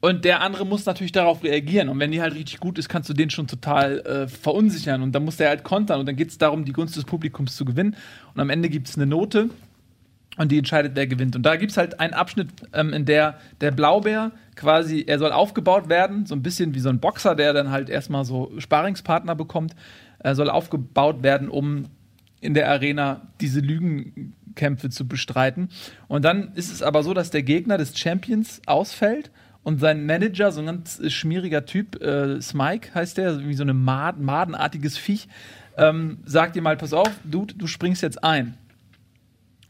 Und 0.00 0.24
der 0.24 0.42
andere 0.42 0.64
muss 0.66 0.84
natürlich 0.86 1.12
darauf 1.12 1.42
reagieren. 1.42 1.88
Und 1.88 1.98
wenn 1.98 2.12
die 2.12 2.20
halt 2.20 2.34
richtig 2.34 2.60
gut 2.60 2.78
ist, 2.78 2.88
kannst 2.88 3.08
du 3.08 3.14
den 3.14 3.30
schon 3.30 3.46
total 3.46 4.00
äh, 4.00 4.28
verunsichern. 4.28 5.02
Und 5.02 5.12
dann 5.12 5.24
muss 5.24 5.36
der 5.36 5.48
halt 5.48 5.64
kontern. 5.64 6.00
Und 6.00 6.06
dann 6.06 6.16
geht 6.16 6.28
es 6.28 6.38
darum, 6.38 6.64
die 6.64 6.72
Gunst 6.72 6.96
des 6.96 7.04
Publikums 7.04 7.56
zu 7.56 7.64
gewinnen. 7.64 7.96
Und 8.34 8.40
am 8.40 8.50
Ende 8.50 8.68
gibt 8.68 8.88
es 8.88 8.96
eine 8.96 9.06
Note. 9.06 9.50
Und 10.36 10.52
die 10.52 10.58
entscheidet, 10.58 10.92
wer 10.94 11.06
gewinnt. 11.06 11.34
Und 11.34 11.42
da 11.42 11.56
gibt 11.56 11.72
es 11.72 11.78
halt 11.78 11.98
einen 11.98 12.12
Abschnitt, 12.12 12.48
ähm, 12.72 12.92
in 12.92 13.04
der 13.04 13.38
der 13.60 13.70
Blaubeer 13.70 14.32
quasi, 14.54 15.04
er 15.06 15.18
soll 15.18 15.32
aufgebaut 15.32 15.88
werden, 15.88 16.26
so 16.26 16.34
ein 16.34 16.42
bisschen 16.42 16.74
wie 16.74 16.80
so 16.80 16.88
ein 16.88 17.00
Boxer, 17.00 17.34
der 17.34 17.52
dann 17.52 17.70
halt 17.70 17.88
erstmal 17.88 18.24
so 18.24 18.52
Sparingspartner 18.58 19.34
bekommt. 19.34 19.74
Er 20.18 20.34
soll 20.34 20.50
aufgebaut 20.50 21.22
werden, 21.22 21.48
um 21.48 21.86
in 22.40 22.54
der 22.54 22.70
Arena 22.70 23.22
diese 23.40 23.60
Lügenkämpfe 23.60 24.90
zu 24.90 25.06
bestreiten. 25.06 25.68
Und 26.08 26.24
dann 26.24 26.52
ist 26.54 26.72
es 26.72 26.82
aber 26.82 27.02
so, 27.02 27.14
dass 27.14 27.30
der 27.30 27.42
Gegner 27.42 27.78
des 27.78 27.98
Champions 27.98 28.60
ausfällt 28.66 29.30
und 29.62 29.80
sein 29.80 30.06
Manager, 30.06 30.52
so 30.52 30.60
ein 30.60 30.66
ganz 30.66 31.00
schmieriger 31.12 31.66
Typ, 31.66 32.00
äh, 32.02 32.40
Smike 32.40 32.94
heißt 32.94 33.18
der, 33.18 33.46
wie 33.46 33.54
so 33.54 33.64
ein 33.64 33.76
Mad 33.76 34.20
madenartiges 34.20 34.96
Viech, 34.96 35.28
ähm, 35.76 36.18
sagt 36.24 36.56
ihm 36.56 36.62
mal, 36.62 36.76
pass 36.76 36.92
auf, 36.92 37.10
Dude, 37.24 37.54
du 37.54 37.66
springst 37.66 38.02
jetzt 38.02 38.22
ein. 38.22 38.56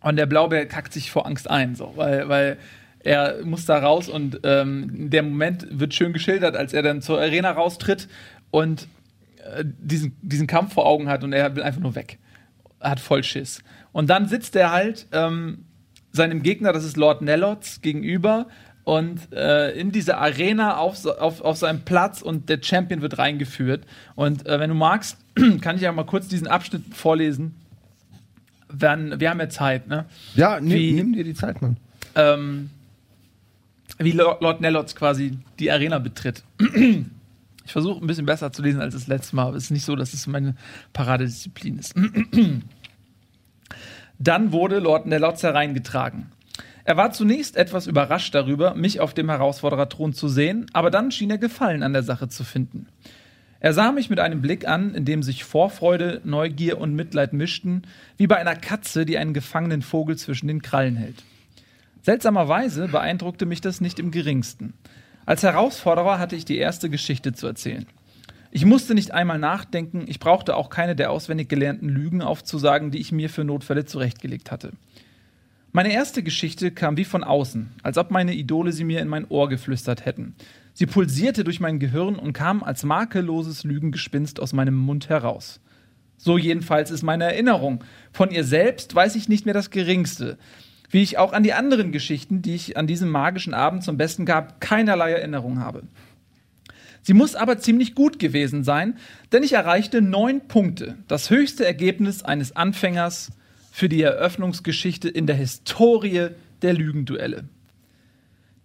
Und 0.07 0.15
der 0.15 0.27
Blaubeer 0.27 0.67
kackt 0.67 0.93
sich 0.93 1.11
vor 1.11 1.27
Angst 1.27 1.51
ein, 1.51 1.75
so, 1.75 1.95
weil, 1.97 2.29
weil 2.29 2.59
er 3.01 3.45
muss 3.45 3.67
da 3.67 3.77
raus 3.77 4.09
und 4.09 4.39
ähm, 4.45 5.11
der 5.11 5.25
Moment 5.25 5.67
wird 5.69 5.95
schön 5.95 6.13
geschildert, 6.13 6.55
als 6.55 6.73
er 6.73 6.83
dann 6.83 7.03
zur 7.03 7.19
Arena 7.19 7.51
raustritt 7.51 8.07
und 8.53 8.87
äh, 9.53 9.65
diesen, 9.65 10.17
diesen 10.23 10.47
Kampf 10.47 10.75
vor 10.75 10.87
Augen 10.87 11.09
hat 11.09 11.25
und 11.25 11.33
er 11.33 11.57
will 11.57 11.65
einfach 11.65 11.81
nur 11.81 11.97
weg. 11.97 12.21
Er 12.79 12.91
hat 12.91 13.01
voll 13.01 13.25
Schiss. 13.25 13.65
Und 13.91 14.09
dann 14.09 14.29
sitzt 14.29 14.55
er 14.55 14.71
halt 14.71 15.09
ähm, 15.11 15.65
seinem 16.13 16.45
Gegner, 16.45 16.73
das 16.73 16.85
ist 16.85 16.97
Lord 16.97 17.21
Nellots, 17.23 17.81
gegenüber 17.81 18.47
und 18.85 19.33
äh, 19.33 19.73
in 19.73 19.91
diese 19.91 20.19
Arena 20.19 20.77
auf, 20.77 21.05
auf, 21.05 21.41
auf 21.41 21.57
seinem 21.57 21.81
Platz 21.81 22.23
und 22.23 22.49
der 22.49 22.61
Champion 22.63 23.03
wird 23.03 23.19
reingeführt. 23.19 23.85
Und 24.15 24.47
äh, 24.47 24.61
wenn 24.61 24.71
du 24.71 24.77
magst, 24.77 25.19
kann 25.63 25.75
ich 25.75 25.83
ja 25.83 25.91
mal 25.91 26.07
kurz 26.07 26.29
diesen 26.29 26.47
Abschnitt 26.47 26.95
vorlesen. 26.95 27.57
Wenn, 28.69 29.21
wir 29.21 29.31
haben 29.31 29.41
ja 29.41 29.49
Zeit, 29.49 29.87
ne? 29.89 30.07
Ja, 30.35 30.61
nimm, 30.61 30.73
Wie- 30.73 30.93
nimm 30.93 31.13
dir 31.13 31.25
die 31.25 31.35
Zeit, 31.35 31.63
Mann. 31.63 31.77
ähm, 32.15 32.71
wie 33.99 34.11
Lord, 34.13 34.61
Nellots 34.61 34.95
quasi 34.97 35.39
die 35.59 35.71
Arena 35.71 35.99
betritt. 35.99 36.43
Ich 37.65 37.73
versuche 37.73 38.05
ein 38.05 38.07
bisschen 38.07 38.27
besser 38.27 38.53
zu 38.53 38.63
lesen 38.63 38.81
als 38.81 38.95
das 38.95 39.07
letzte 39.07 39.37
Mal, 39.37 39.47
aber 39.47 39.57
es 39.57 39.65
ist 39.65 39.71
nicht 39.71 39.85
so, 39.85 39.97
dass 39.97 40.13
es 40.13 40.27
meine 40.27 40.55
Paradedisziplin 40.93 41.79
ist. 41.79 41.95
Dann 44.19 44.53
wurde 44.53 44.79
Lord 44.79 45.07
Nellots 45.07 45.43
hereingetragen. 45.43 46.27
Er 46.85 46.97
war 46.97 47.11
zunächst 47.13 47.57
etwas 47.57 47.87
überrascht 47.87 48.35
darüber, 48.35 48.75
mich 48.75 49.01
auf 49.01 49.13
dem 49.13 49.29
Herausfordererthron 49.29 50.13
zu 50.13 50.29
sehen, 50.29 50.67
aber 50.73 50.91
dann 50.91 51.11
schien 51.11 51.31
er 51.31 51.39
Gefallen 51.39 51.83
an 51.83 51.93
der 51.93 52.03
Sache 52.05 52.29
zu 52.29 52.45
finden. 52.45 52.87
Er 53.61 53.73
sah 53.73 53.93
mich 53.93 54.11
mit 54.11 54.21
einem 54.21 54.43
Blick 54.43 54.69
an, 54.69 54.95
in 54.95 55.05
dem 55.05 55.23
sich 55.23 55.45
Vorfreude, 55.45 56.21
Neugier 56.25 56.79
und 56.79 56.95
Mitleid 56.95 57.33
mischten, 57.33 57.83
wie 58.17 58.27
bei 58.27 58.37
einer 58.37 58.55
Katze, 58.55 59.07
die 59.07 59.19
einen 59.19 59.35
gefangenen 59.35 59.83
Vogel 59.83 60.17
zwischen 60.17 60.49
den 60.49 60.63
Krallen 60.63 60.97
hält. 60.97 61.25
Seltsamerweise 62.03 62.89
beeindruckte 62.89 63.47
mich 63.47 63.61
das 63.61 63.81
nicht 63.81 63.99
im 63.99 64.11
geringsten. 64.11 64.75
Als 65.25 65.43
Herausforderer 65.43 66.19
hatte 66.19 66.37
ich 66.37 66.45
die 66.45 66.59
erste 66.59 66.89
Geschichte 66.89 67.33
zu 67.33 67.47
erzählen. 67.47 67.87
Ich 68.53 68.65
musste 68.65 68.95
nicht 68.95 69.11
einmal 69.11 69.39
nachdenken, 69.39 70.05
ich 70.07 70.21
brauchte 70.21 70.55
auch 70.55 70.71
keine 70.71 70.95
der 70.95 71.11
auswendig 71.11 71.49
gelernten 71.49 71.89
Lügen 71.89 72.23
aufzusagen, 72.23 72.91
die 72.91 73.01
ich 73.01 73.11
mir 73.11 73.29
für 73.29 73.45
Notfälle 73.45 73.85
zurechtgelegt 73.85 74.51
hatte. 74.51 74.73
Meine 75.73 75.93
erste 75.93 76.23
Geschichte 76.23 76.71
kam 76.71 76.97
wie 76.97 77.05
von 77.05 77.25
außen, 77.25 77.71
als 77.83 77.99
ob 77.99 78.11
meine 78.11 78.35
Idole 78.35 78.73
sie 78.73 78.85
mir 78.85 79.01
in 79.01 79.09
mein 79.09 79.27
Ohr 79.29 79.49
geflüstert 79.49 80.07
hätten. 80.07 80.35
Sie 80.79 80.85
pulsierte 80.85 81.43
durch 81.43 81.59
mein 81.59 81.79
Gehirn 81.79 82.17
und 82.17 82.35
kam 82.35 82.63
als 82.63 82.85
makelloses 82.85 83.65
Lügengespinst 83.65 84.39
aus 84.39 84.53
meinem 84.53 84.75
Mund 84.75 85.09
heraus. 85.09 85.59
So 86.19 86.37
jedenfalls 86.37 86.91
ist 86.91 87.03
meine 87.03 87.25
Erinnerung. 87.25 87.83
Von 88.13 88.31
ihr 88.31 88.45
selbst 88.45 88.95
weiß 88.95 89.17
ich 89.17 89.27
nicht 89.27 89.47
mehr 89.47 89.55
das 89.55 89.71
Geringste. 89.71 90.37
Wie 90.91 91.01
ich 91.01 91.17
auch 91.17 91.33
an 91.33 91.45
die 91.45 91.55
anderen 91.55 91.93
Geschichten, 91.93 92.43
die 92.43 92.55
ich 92.55 92.77
an 92.77 92.87
diesem 92.87 93.09
magischen 93.09 93.55
Abend 93.55 93.85
zum 93.85 93.97
Besten 93.97 94.27
gab, 94.27 94.61
keinerlei 94.61 95.13
Erinnerung 95.13 95.61
habe. 95.61 95.85
Sie 97.01 97.15
muss 97.15 97.37
aber 97.37 97.57
ziemlich 97.57 97.95
gut 97.95 98.19
gewesen 98.19 98.63
sein, 98.63 98.99
denn 99.33 99.43
ich 99.43 99.55
erreichte 99.55 100.03
neun 100.03 100.47
Punkte, 100.47 100.99
das 101.09 101.31
höchste 101.31 101.65
Ergebnis 101.65 102.23
eines 102.23 102.55
Anfängers 102.55 103.31
für 103.73 103.89
die 103.89 104.03
Eröffnungsgeschichte 104.03 105.09
in 105.09 105.27
der 105.27 105.37
Historie 105.37 106.33
der 106.61 106.75
Lügenduelle. 106.75 107.45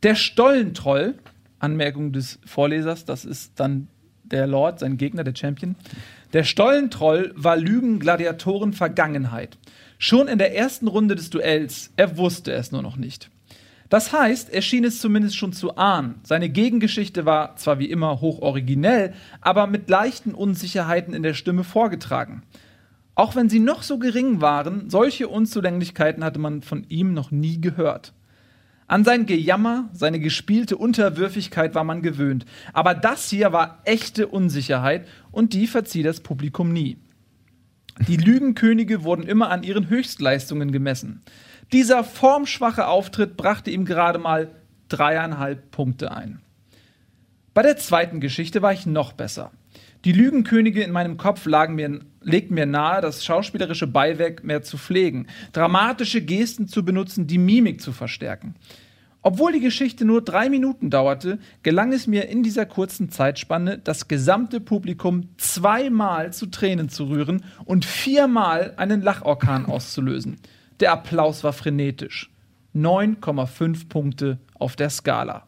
Der 0.03 0.15
Stollentroll, 0.15 1.15
Anmerkung 1.61 2.11
des 2.11 2.39
Vorlesers, 2.45 3.05
das 3.05 3.25
ist 3.25 3.53
dann 3.59 3.87
der 4.23 4.47
Lord, 4.47 4.79
sein 4.79 4.97
Gegner, 4.97 5.23
der 5.23 5.35
Champion. 5.35 5.75
Der 6.33 6.43
Stollentroll 6.43 7.33
war 7.35 7.57
Lügen, 7.57 7.99
Gladiatoren, 7.99 8.73
Vergangenheit. 8.73 9.57
Schon 9.97 10.27
in 10.27 10.37
der 10.37 10.55
ersten 10.55 10.87
Runde 10.87 11.15
des 11.15 11.29
Duells, 11.29 11.91
er 11.97 12.17
wusste 12.17 12.53
es 12.53 12.71
nur 12.71 12.81
noch 12.81 12.97
nicht. 12.97 13.29
Das 13.89 14.13
heißt, 14.13 14.49
er 14.53 14.61
schien 14.61 14.85
es 14.85 15.01
zumindest 15.01 15.35
schon 15.35 15.51
zu 15.51 15.75
ahnen. 15.75 16.15
Seine 16.23 16.47
Gegengeschichte 16.47 17.25
war 17.25 17.57
zwar 17.57 17.77
wie 17.77 17.89
immer 17.89 18.21
hoch 18.21 18.39
originell, 18.41 19.13
aber 19.41 19.67
mit 19.67 19.89
leichten 19.89 20.33
Unsicherheiten 20.33 21.13
in 21.13 21.23
der 21.23 21.33
Stimme 21.33 21.65
vorgetragen. 21.65 22.43
Auch 23.15 23.35
wenn 23.35 23.49
sie 23.49 23.59
noch 23.59 23.83
so 23.83 23.99
gering 23.99 24.39
waren, 24.39 24.89
solche 24.89 25.27
Unzulänglichkeiten 25.27 26.23
hatte 26.23 26.39
man 26.39 26.61
von 26.61 26.85
ihm 26.87 27.13
noch 27.13 27.31
nie 27.31 27.59
gehört. 27.59 28.13
An 28.91 29.05
sein 29.05 29.25
Gejammer, 29.25 29.87
seine 29.93 30.19
gespielte 30.19 30.75
Unterwürfigkeit 30.75 31.75
war 31.75 31.85
man 31.85 32.01
gewöhnt. 32.01 32.45
Aber 32.73 32.93
das 32.93 33.29
hier 33.29 33.53
war 33.53 33.81
echte 33.85 34.27
Unsicherheit 34.27 35.07
und 35.31 35.53
die 35.53 35.67
verzieh 35.67 36.03
das 36.03 36.19
Publikum 36.19 36.73
nie. 36.73 36.97
Die 38.05 38.17
Lügenkönige 38.17 39.05
wurden 39.05 39.23
immer 39.23 39.49
an 39.49 39.63
ihren 39.63 39.87
Höchstleistungen 39.87 40.73
gemessen. 40.73 41.21
Dieser 41.71 42.03
formschwache 42.03 42.85
Auftritt 42.85 43.37
brachte 43.37 43.71
ihm 43.71 43.85
gerade 43.85 44.19
mal 44.19 44.51
dreieinhalb 44.89 45.71
Punkte 45.71 46.11
ein. 46.11 46.41
Bei 47.53 47.61
der 47.61 47.77
zweiten 47.77 48.19
Geschichte 48.19 48.61
war 48.61 48.73
ich 48.73 48.85
noch 48.85 49.13
besser. 49.13 49.51
Die 50.03 50.13
Lügenkönige 50.13 50.81
in 50.81 50.91
meinem 50.91 51.17
Kopf 51.17 51.45
lagen 51.45 51.75
mir, 51.75 51.99
legten 52.21 52.55
mir 52.55 52.65
nahe, 52.65 53.01
das 53.01 53.23
schauspielerische 53.23 53.85
Beiwerk 53.85 54.43
mehr 54.43 54.63
zu 54.63 54.77
pflegen, 54.77 55.27
dramatische 55.53 56.21
Gesten 56.21 56.67
zu 56.67 56.83
benutzen, 56.83 57.27
die 57.27 57.37
Mimik 57.37 57.81
zu 57.81 57.91
verstärken. 57.91 58.55
Obwohl 59.21 59.51
die 59.51 59.59
Geschichte 59.59 60.03
nur 60.03 60.23
drei 60.23 60.49
Minuten 60.49 60.89
dauerte, 60.89 61.37
gelang 61.61 61.93
es 61.93 62.07
mir 62.07 62.29
in 62.29 62.41
dieser 62.41 62.65
kurzen 62.65 63.11
Zeitspanne, 63.11 63.77
das 63.77 64.07
gesamte 64.07 64.59
Publikum 64.59 65.29
zweimal 65.37 66.33
zu 66.33 66.47
Tränen 66.47 66.89
zu 66.89 67.05
rühren 67.05 67.43
und 67.65 67.85
viermal 67.85 68.73
einen 68.77 69.03
Lachorkan 69.03 69.67
auszulösen. 69.67 70.37
Der 70.79 70.93
Applaus 70.93 71.43
war 71.43 71.53
frenetisch. 71.53 72.31
9,5 72.73 73.87
Punkte 73.87 74.39
auf 74.55 74.75
der 74.75 74.89
Skala. 74.89 75.45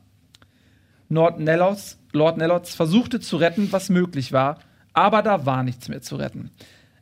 Lord 1.09 1.39
Nellos, 1.39 1.97
Lord 2.11 2.37
Nellots 2.37 2.75
versuchte 2.75 3.19
zu 3.19 3.37
retten, 3.37 3.71
was 3.71 3.89
möglich 3.89 4.31
war, 4.31 4.59
aber 4.93 5.21
da 5.21 5.45
war 5.45 5.63
nichts 5.63 5.89
mehr 5.89 6.01
zu 6.01 6.15
retten. 6.15 6.51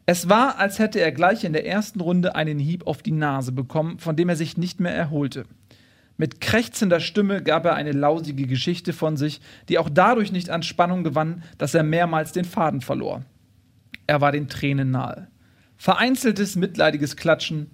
Es 0.05 0.27
war, 0.29 0.58
als 0.58 0.79
hätte 0.79 1.00
er 1.00 1.12
gleich 1.12 1.43
in 1.43 1.53
der 1.53 1.65
ersten 1.65 2.01
Runde 2.01 2.36
einen 2.36 2.60
Hieb 2.60 2.88
auf 2.88 3.01
die 3.01 3.12
Nase 3.12 3.51
bekommen, 3.51 4.00
von 4.00 4.15
dem 4.15 4.29
er 4.29 4.36
sich 4.36 4.58
nicht 4.58 4.79
mehr 4.79 4.93
erholte. 4.93 5.46
Mit 6.17 6.41
krächzender 6.41 7.00
Stimme 7.00 7.41
gab 7.41 7.65
er 7.65 7.75
eine 7.75 7.93
lausige 7.93 8.46
Geschichte 8.46 8.93
von 8.93 9.17
sich, 9.17 9.41
die 9.70 9.77
auch 9.77 9.89
dadurch 9.89 10.31
nicht 10.31 10.50
an 10.50 10.63
Spannung 10.63 11.03
gewann, 11.03 11.43
dass 11.58 11.74
er 11.74 11.84
mehrmals 11.84 12.31
den 12.31 12.46
Faden 12.46 12.81
verlor. 12.81 13.24
Er 14.08 14.22
war 14.22 14.31
den 14.31 14.48
Tränen 14.48 14.91
nahe. 14.91 15.27
Vereinzeltes, 15.77 16.55
mitleidiges 16.55 17.15
Klatschen, 17.15 17.72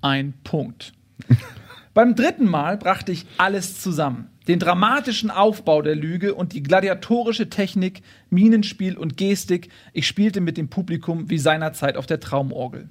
ein 0.00 0.34
Punkt. 0.42 0.92
Beim 1.94 2.16
dritten 2.16 2.46
Mal 2.46 2.78
brachte 2.78 3.12
ich 3.12 3.26
alles 3.38 3.80
zusammen. 3.80 4.28
Den 4.46 4.58
dramatischen 4.58 5.30
Aufbau 5.30 5.80
der 5.80 5.96
Lüge 5.96 6.34
und 6.34 6.52
die 6.52 6.62
gladiatorische 6.62 7.48
Technik, 7.48 8.02
Minenspiel 8.28 8.98
und 8.98 9.16
Gestik. 9.16 9.70
Ich 9.94 10.06
spielte 10.06 10.40
mit 10.40 10.58
dem 10.58 10.68
Publikum 10.68 11.30
wie 11.30 11.38
seinerzeit 11.38 11.96
auf 11.96 12.06
der 12.06 12.20
Traumorgel. 12.20 12.88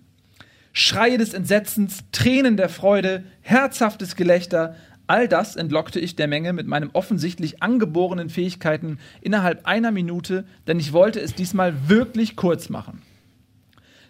Schreie 0.72 1.20
des 1.20 1.36
Entsetzens, 1.36 2.04
Tränen 2.12 2.58
der 2.58 2.70
Freude, 2.70 3.24
herzhaftes 3.42 4.16
Gelächter, 4.16 4.76
all 5.06 5.28
das 5.28 5.56
entlockte 5.56 6.00
ich 6.00 6.16
der 6.16 6.28
Menge 6.28 6.54
mit 6.54 6.66
meinen 6.66 6.90
offensichtlich 6.94 7.62
angeborenen 7.62 8.32
Fähigkeiten 8.32 8.98
innerhalb 9.22 9.68
einer 9.68 9.92
Minute, 9.92 10.46
denn 10.66 10.80
ich 10.80 10.92
wollte 10.92 11.20
es 11.20 11.36
diesmal 11.36 11.88
wirklich 11.88 12.36
kurz 12.36 12.70
machen. 12.70 13.04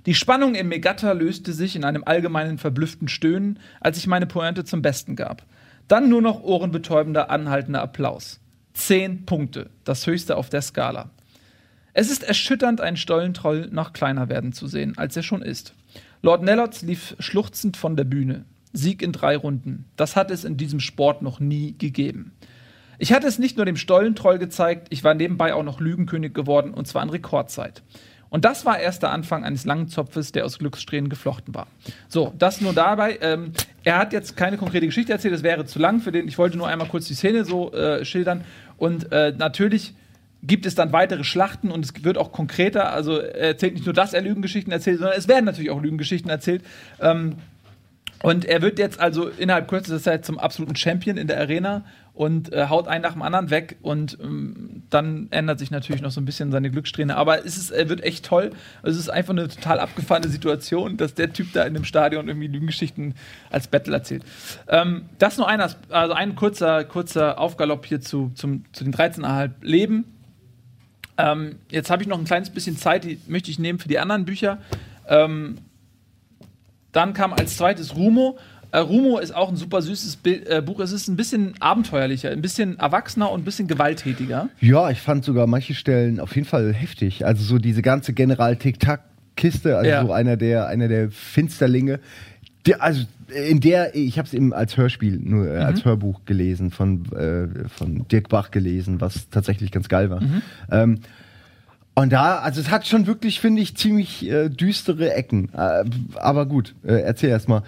Die 0.06 0.16
Spannung 0.16 0.56
im 0.56 0.70
Megatta 0.70 1.12
löste 1.12 1.52
sich 1.52 1.76
in 1.76 1.84
einem 1.84 2.04
allgemeinen 2.06 2.58
verblüfften 2.58 3.10
Stöhnen, 3.10 3.60
als 3.82 3.98
ich 3.98 4.08
meine 4.08 4.28
Pointe 4.28 4.64
zum 4.64 4.82
Besten 4.82 5.18
gab. 5.18 5.46
Dann 5.88 6.10
nur 6.10 6.22
noch 6.22 6.42
ohrenbetäubender, 6.44 7.30
anhaltender 7.30 7.82
Applaus. 7.82 8.40
Zehn 8.74 9.26
Punkte, 9.26 9.70
das 9.84 10.08
höchste 10.08 10.38
auf 10.38 10.50
der 10.50 10.62
Skala. 10.62 11.10
Es 11.94 12.10
ist 12.10 12.24
erschütternd, 12.24 12.82
einen 12.82 12.98
Stollentroll 12.98 13.70
noch 13.72 13.94
kleiner 13.94 14.30
werden 14.30 14.52
zu 14.52 14.68
sehen, 14.68 14.98
als 14.98 15.16
er 15.16 15.24
schon 15.24 15.44
ist. 15.44 15.76
Lord 16.24 16.42
Nellots 16.42 16.82
lief 16.82 17.16
schluchzend 17.20 17.78
von 17.78 17.96
der 17.96 18.06
Bühne. 18.06 18.46
Sieg 18.72 19.04
in 19.04 19.12
drei 19.12 19.38
Runden. 19.38 19.86
Das 19.96 20.16
hat 20.16 20.32
es 20.32 20.44
in 20.44 20.58
diesem 20.58 20.80
Sport 20.80 21.22
noch 21.22 21.40
nie 21.40 21.76
gegeben. 21.78 22.32
Ich 22.98 23.14
hatte 23.14 23.28
es 23.28 23.38
nicht 23.38 23.58
nur 23.58 23.66
dem 23.66 23.76
Stollentroll 23.76 24.40
gezeigt, 24.40 24.88
ich 24.90 25.04
war 25.04 25.14
nebenbei 25.14 25.54
auch 25.54 25.64
noch 25.64 25.80
Lügenkönig 25.80 26.34
geworden 26.34 26.74
und 26.74 26.88
zwar 26.88 27.04
in 27.04 27.10
Rekordzeit. 27.10 27.84
Und 28.34 28.46
das 28.46 28.66
war 28.66 28.80
erst 28.80 29.04
der 29.04 29.12
Anfang 29.12 29.44
eines 29.44 29.64
langen 29.64 29.90
Zopfes, 29.90 30.32
der 30.32 30.44
aus 30.44 30.58
Glückssträhnen 30.58 31.08
geflochten 31.08 31.54
war. 31.54 31.68
So, 32.08 32.34
das 32.40 32.62
nur 32.62 32.74
dabei. 32.74 33.20
Ähm, 33.22 33.52
er 33.84 34.00
hat 34.00 34.12
jetzt 34.12 34.36
keine 34.36 34.58
konkrete 34.58 34.88
Geschichte 34.88 35.12
erzählt, 35.12 35.36
das 35.36 35.44
wäre 35.44 35.66
zu 35.66 35.78
lang 35.78 36.02
für 36.02 36.12
den. 36.12 36.28
Ich 36.28 36.40
wollte 36.40 36.58
nur 36.58 36.68
einmal 36.68 36.88
kurz 36.88 37.06
die 37.06 37.14
Szene 37.14 37.46
so 37.46 37.72
äh, 37.74 38.04
schildern. 38.04 38.44
Und 38.78 39.12
äh, 39.12 39.36
natürlich 39.38 39.94
gibt 40.42 40.66
es 40.66 40.74
dann 40.74 40.92
weitere 40.92 41.24
Schlachten 41.24 41.70
und 41.70 41.86
es 41.86 42.04
wird 42.04 42.18
auch 42.18 42.32
konkreter. 42.32 42.92
Also 42.92 43.20
er 43.20 43.50
erzählt 43.50 43.76
nicht 43.76 43.86
nur, 43.86 43.94
dass 43.94 44.14
er 44.14 44.24
Lügengeschichten 44.24 44.74
erzählt, 44.74 44.98
sondern 44.98 45.16
es 45.16 45.28
werden 45.28 45.46
natürlich 45.46 45.70
auch 45.70 45.84
Lügengeschichten 45.84 46.32
erzählt. 46.32 46.64
Ähm, 47.00 47.36
und 48.24 48.46
er 48.46 48.64
wird 48.64 48.80
jetzt 48.80 49.00
also 49.00 49.28
innerhalb 49.28 49.68
kürzester 49.68 50.02
Zeit 50.02 50.26
zum 50.26 50.40
absoluten 50.40 50.76
Champion 50.76 51.18
in 51.18 51.28
der 51.28 51.40
Arena 51.40 51.86
und 52.14 52.54
äh, 52.54 52.68
haut 52.70 52.88
einen 52.88 53.02
nach 53.02 53.14
dem 53.14 53.24
anderen 53.24 53.50
weg 53.50 53.78
und 53.82 54.18
ähm, 54.22 54.84
dann 54.92 55.28
ändert 55.32 55.58
sich 55.58 55.72
natürlich 55.72 56.02
noch 56.04 56.12
so 56.12 56.22
ein 56.22 56.26
bisschen 56.26 56.52
seine 56.52 56.70
Glückssträhne. 56.70 57.18
Aber 57.18 57.44
es 57.44 57.58
ist, 57.58 57.72
er 57.72 57.90
wird 57.90 58.04
echt 58.04 58.24
toll. 58.26 58.52
Es 58.84 58.98
ist 58.98 59.10
einfach 59.10 59.32
eine 59.32 59.48
total 59.48 59.80
abgefahrene 59.80 60.28
Situation, 60.28 60.96
dass 60.98 61.16
der 61.16 61.34
Typ 61.34 61.54
da 61.54 61.64
in 61.64 61.74
dem 61.74 61.86
Stadion 61.86 62.28
irgendwie 62.28 62.48
Lügengeschichten 62.48 63.16
als 63.50 63.68
Battle 63.68 63.94
erzählt. 63.94 64.24
Ähm, 64.68 65.06
das 65.18 65.38
nur 65.38 65.48
einer, 65.48 65.70
also 65.90 66.14
ein 66.14 66.36
kurzer, 66.36 66.84
kurzer 66.84 67.40
Aufgalopp 67.40 67.86
hier 67.88 68.00
zu, 68.00 68.32
zum, 68.36 68.66
zu 68.74 68.84
den 68.84 68.94
13,5 68.94 69.52
Leben. 69.62 70.06
Ähm, 71.18 71.56
jetzt 71.70 71.90
habe 71.90 72.04
ich 72.04 72.08
noch 72.08 72.20
ein 72.20 72.26
kleines 72.26 72.52
bisschen 72.52 72.78
Zeit, 72.78 73.06
die 73.06 73.20
möchte 73.28 73.50
ich 73.50 73.58
nehmen 73.58 73.80
für 73.80 73.88
die 73.88 73.98
anderen 73.98 74.26
Bücher. 74.26 74.60
Ähm, 75.08 75.58
dann 76.92 77.14
kam 77.14 77.34
als 77.34 77.58
zweites 77.58 77.96
Rumo. 77.96 78.38
Äh, 78.74 78.80
Rumo 78.80 79.20
ist 79.20 79.36
auch 79.36 79.50
ein 79.50 79.56
super 79.56 79.84
süßes 79.84 80.16
Bild, 80.16 80.48
äh, 80.50 80.60
Buch. 80.66 80.80
Es 80.80 80.92
ist 80.92 81.08
ein 81.08 81.16
bisschen 81.16 81.54
abenteuerlicher, 81.60 82.32
ein 82.32 82.42
bisschen 82.42 82.80
erwachsener 82.80 83.32
und 83.32 83.42
ein 83.42 83.46
bisschen 83.46 83.68
gewalttätiger. 83.68 84.50
Ja, 84.62 84.90
ich 84.90 85.00
fand 85.00 85.24
sogar 85.24 85.46
manche 85.46 85.76
Stellen 85.76 86.20
auf 86.20 86.34
jeden 86.36 86.48
Fall 86.48 86.74
heftig. 86.74 87.24
Also 87.24 87.44
so 87.44 87.60
diese 87.60 87.84
ganze 87.84 88.14
General 88.14 88.56
Tic-Tac-Kiste, 88.58 89.78
also 89.78 89.88
Ja. 89.90 90.04
so 90.04 90.12
einer 90.12 90.38
der, 90.38 90.66
einer 90.68 90.88
der 90.88 91.12
Finsterlinge. 91.12 92.00
Der, 92.66 92.82
also 92.82 93.04
in 93.48 93.60
der, 93.60 93.96
ich 93.96 94.18
habe 94.18 94.28
es 94.28 94.34
eben 94.34 94.54
als 94.54 94.76
Hörspiel, 94.76 95.20
nur 95.22 95.48
äh, 95.48 95.60
Mhm. 95.60 95.66
als 95.66 95.86
Hörbuch 95.86 96.22
gelesen, 96.26 96.72
von, 96.72 97.06
äh, 97.14 97.70
von 97.70 98.08
Dirk 98.08 98.30
Bach 98.30 98.50
gelesen, 98.50 99.00
was 99.02 99.30
tatsächlich 99.30 99.70
ganz 99.72 99.88
geil 99.88 100.10
war. 100.10 100.22
Mhm. 100.22 100.42
Ähm, 100.72 101.00
und 101.94 102.12
da, 102.12 102.40
also 102.40 102.60
es 102.60 102.72
hat 102.72 102.88
schon 102.88 103.06
wirklich, 103.06 103.40
finde 103.40 103.62
ich, 103.62 103.78
ziemlich 103.78 104.28
äh, 104.28 104.50
düstere 104.50 105.14
Ecken. 105.14 105.50
Äh, 105.54 105.84
aber 106.16 106.48
gut, 106.48 106.74
äh, 106.84 107.02
erzähl 107.02 107.30
erst 107.30 107.48
mal. 107.48 107.62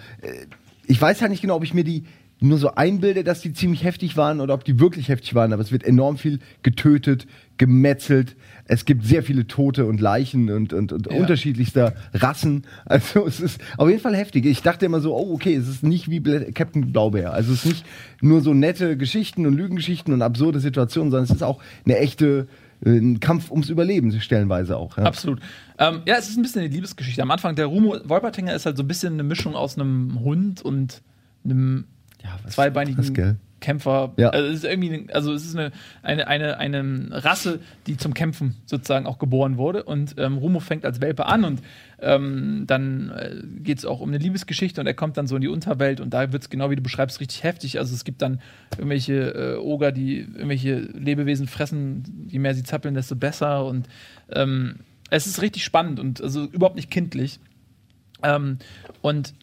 Ich 0.86 1.00
weiß 1.00 1.20
ja 1.20 1.28
nicht 1.28 1.42
genau, 1.42 1.56
ob 1.56 1.64
ich 1.64 1.74
mir 1.74 1.84
die 1.84 2.04
nur 2.38 2.58
so 2.58 2.74
einbilde, 2.74 3.24
dass 3.24 3.40
die 3.40 3.54
ziemlich 3.54 3.82
heftig 3.82 4.16
waren 4.16 4.40
oder 4.40 4.52
ob 4.52 4.64
die 4.64 4.78
wirklich 4.78 5.08
heftig 5.08 5.34
waren, 5.34 5.54
aber 5.54 5.62
es 5.62 5.72
wird 5.72 5.84
enorm 5.84 6.18
viel 6.18 6.40
getötet, 6.62 7.26
gemetzelt. 7.56 8.36
Es 8.66 8.84
gibt 8.84 9.04
sehr 9.04 9.22
viele 9.22 9.46
Tote 9.46 9.86
und 9.86 10.00
Leichen 10.02 10.50
und, 10.50 10.74
und, 10.74 10.92
und 10.92 11.06
Ja. 11.10 11.18
unterschiedlichster 11.18 11.94
Rassen. 12.12 12.64
Also 12.84 13.26
es 13.26 13.40
ist 13.40 13.60
auf 13.78 13.88
jeden 13.88 14.00
Fall 14.00 14.14
heftig. 14.14 14.44
Ich 14.44 14.60
dachte 14.62 14.84
immer 14.84 15.00
so, 15.00 15.16
oh 15.16 15.32
okay, 15.34 15.54
es 15.54 15.66
ist 15.66 15.82
nicht 15.82 16.10
wie 16.10 16.20
Bla 16.20 16.40
Captain 16.52 16.92
Blaubeer. 16.92 17.32
Also 17.32 17.52
es 17.54 17.64
ist 17.64 17.70
nicht 17.70 17.86
nur 18.20 18.42
so 18.42 18.52
nette 18.52 18.98
Geschichten 18.98 19.46
und 19.46 19.54
Lügengeschichten 19.54 20.12
und 20.12 20.20
absurde 20.20 20.60
Situationen, 20.60 21.10
sondern 21.10 21.24
es 21.24 21.30
ist 21.30 21.42
auch 21.42 21.62
eine 21.86 21.98
echte 21.98 22.48
äh, 22.84 22.90
ein 22.90 23.20
Kampf 23.20 23.50
ums 23.50 23.70
Überleben 23.70 24.12
stellenweise 24.20 24.76
auch. 24.76 24.98
Ja. 24.98 25.04
Absolut. 25.04 25.40
Ähm, 25.78 26.02
ja, 26.06 26.16
es 26.16 26.28
ist 26.28 26.36
ein 26.36 26.42
bisschen 26.42 26.62
eine 26.62 26.70
Liebesgeschichte. 26.70 27.22
Am 27.22 27.30
Anfang 27.30 27.54
der 27.54 27.66
Rumo 27.66 27.96
Wolpertinger 28.04 28.54
ist 28.54 28.66
halt 28.66 28.76
so 28.76 28.82
ein 28.82 28.88
bisschen 28.88 29.14
eine 29.14 29.22
Mischung 29.22 29.54
aus 29.54 29.76
einem 29.78 30.20
Hund 30.20 30.62
und 30.62 31.02
einem 31.44 31.84
Ja, 32.22 32.38
was- 32.42 32.54
zweibeinigen 32.54 32.98
was? 32.98 33.34
Kämpfer. 33.58 34.12
Ja. 34.18 34.28
Also 34.30 34.48
es 34.48 34.56
ist 34.58 34.64
irgendwie, 34.64 34.92
eine- 34.92 35.14
also 35.14 35.32
es 35.32 35.44
ist 35.46 35.56
eine, 35.56 35.72
eine, 36.02 36.28
eine, 36.28 36.58
eine 36.58 37.08
Rasse, 37.24 37.58
die 37.86 37.96
zum 37.96 38.12
Kämpfen 38.12 38.54
sozusagen 38.66 39.06
auch 39.06 39.18
geboren 39.18 39.56
wurde. 39.56 39.82
Und 39.84 40.14
ähm, 40.18 40.36
Rumo 40.36 40.60
fängt 40.60 40.84
als 40.84 41.00
Welpe 41.00 41.24
an 41.26 41.42
und 41.44 41.62
ähm, 42.00 42.64
dann 42.66 43.10
äh, 43.10 43.36
geht 43.62 43.78
es 43.78 43.86
auch 43.86 44.00
um 44.00 44.10
eine 44.10 44.18
Liebesgeschichte 44.18 44.80
und 44.80 44.86
er 44.86 44.92
kommt 44.94 45.16
dann 45.16 45.26
so 45.26 45.36
in 45.36 45.40
die 45.42 45.48
Unterwelt 45.48 46.00
und 46.02 46.10
da 46.12 46.32
wird 46.32 46.42
es 46.42 46.50
genau 46.50 46.70
wie 46.70 46.76
du 46.76 46.82
beschreibst 46.82 47.18
richtig 47.20 47.42
heftig. 47.44 47.78
Also 47.78 47.94
es 47.94 48.04
gibt 48.04 48.20
dann 48.20 48.40
irgendwelche 48.76 49.14
äh, 49.34 49.56
Oger, 49.56 49.90
die 49.90 50.18
irgendwelche 50.18 50.76
Lebewesen 50.78 51.46
fressen, 51.48 52.26
je 52.28 52.38
mehr 52.38 52.54
sie 52.54 52.62
zappeln, 52.62 52.94
desto 52.94 53.16
besser 53.16 53.64
und 53.64 53.88
ähm, 54.30 54.76
es 55.10 55.26
ist 55.26 55.42
richtig 55.42 55.64
spannend 55.64 56.00
und 56.00 56.20
also 56.20 56.44
überhaupt 56.44 56.76
nicht 56.76 56.90
kindlich. 56.90 57.40
Ähm, 58.22 58.58
und 59.02 59.34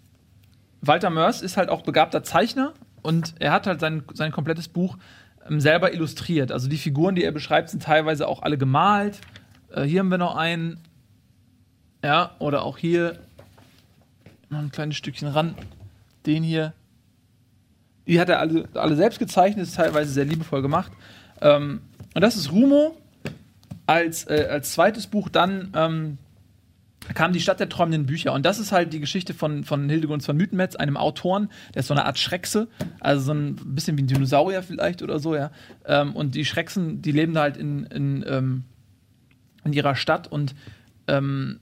Walter 0.82 1.10
Mörs 1.10 1.42
ist 1.42 1.58
halt 1.58 1.70
auch 1.70 1.84
begabter 1.84 2.24
Zeichner 2.24 2.74
und 3.02 3.36
er 3.40 3.52
hat 3.52 3.68
halt 3.68 3.80
sein, 3.80 4.04
sein 4.14 4.32
komplettes 4.32 4.68
Buch 4.68 4.98
ähm, 5.50 5.60
selber 5.60 5.94
illustriert. 5.94 6.52
Also 6.52 6.68
die 6.68 6.78
Figuren, 6.78 7.16
die 7.16 7.24
er 7.24 7.32
beschreibt, 7.32 7.70
sind 7.70 7.84
teilweise 7.84 8.28
auch 8.28 8.42
alle 8.42 8.58
gemalt 8.58 9.20
Äh, 9.74 9.84
hier 9.84 10.02
haben 10.02 10.10
wir 10.10 10.18
noch 10.18 10.36
einen. 10.36 10.80
Ja, 12.04 12.36
oder 12.40 12.64
auch 12.64 12.78
hier. 12.78 13.20
Noch 14.50 14.60
ein 14.60 14.72
kleines 14.72 14.98
Stückchen 14.98 15.30
ran. 15.30 15.56
Den 16.26 16.44
hier. 16.44 16.74
Die 18.06 18.20
hat 18.20 18.30
er 18.30 18.40
alle, 18.40 18.68
alle 18.74 18.96
selbst 18.96 19.18
gezeichnet, 19.18 19.66
ist 19.66 19.76
teilweise 19.78 20.12
sehr 20.12 20.26
liebevoll 20.26 20.62
gemacht. 20.62 20.92
Ähm, 21.42 21.82
und 22.14 22.22
das 22.22 22.36
ist 22.36 22.52
Rumo. 22.52 22.96
Als, 23.86 24.26
äh, 24.28 24.48
als 24.50 24.74
zweites 24.74 25.08
Buch 25.08 25.30
dann 25.30 25.72
ähm, 25.76 26.18
kam 27.14 27.34
die 27.34 27.42
Stadt 27.42 27.60
der 27.60 27.70
träumenden 27.70 28.06
Bücher. 28.06 28.34
Und 28.34 28.46
das 28.46 28.60
ist 28.60 28.72
halt 28.72 28.94
die 28.94 29.00
Geschichte 29.00 29.34
von, 29.34 29.64
von 29.64 29.90
Hildegunst 29.90 30.26
von 30.26 30.38
Mythenmetz, 30.38 30.76
einem 30.76 30.98
Autoren, 30.98 31.50
der 31.74 31.82
ist 31.82 31.88
so 31.88 31.94
eine 31.94 32.06
Art 32.06 32.18
Schreckse, 32.18 32.68
also 33.00 33.26
so 33.26 33.34
ein 33.34 33.56
bisschen 33.56 33.98
wie 33.98 34.04
ein 34.04 34.08
Dinosaurier 34.08 34.64
vielleicht 34.64 35.02
oder 35.02 35.20
so, 35.20 35.36
ja. 35.36 35.52
Ähm, 35.86 36.16
und 36.16 36.36
die 36.36 36.46
Schrecksen, 36.46 37.02
die 37.02 37.12
leben 37.12 37.34
da 37.34 37.42
halt 37.42 37.58
in, 37.58 37.86
in, 37.88 38.24
ähm, 38.28 38.64
in 39.66 39.74
ihrer 39.74 39.96
Stadt 39.96 40.32
und 40.32 40.56
ähm, 41.08 41.60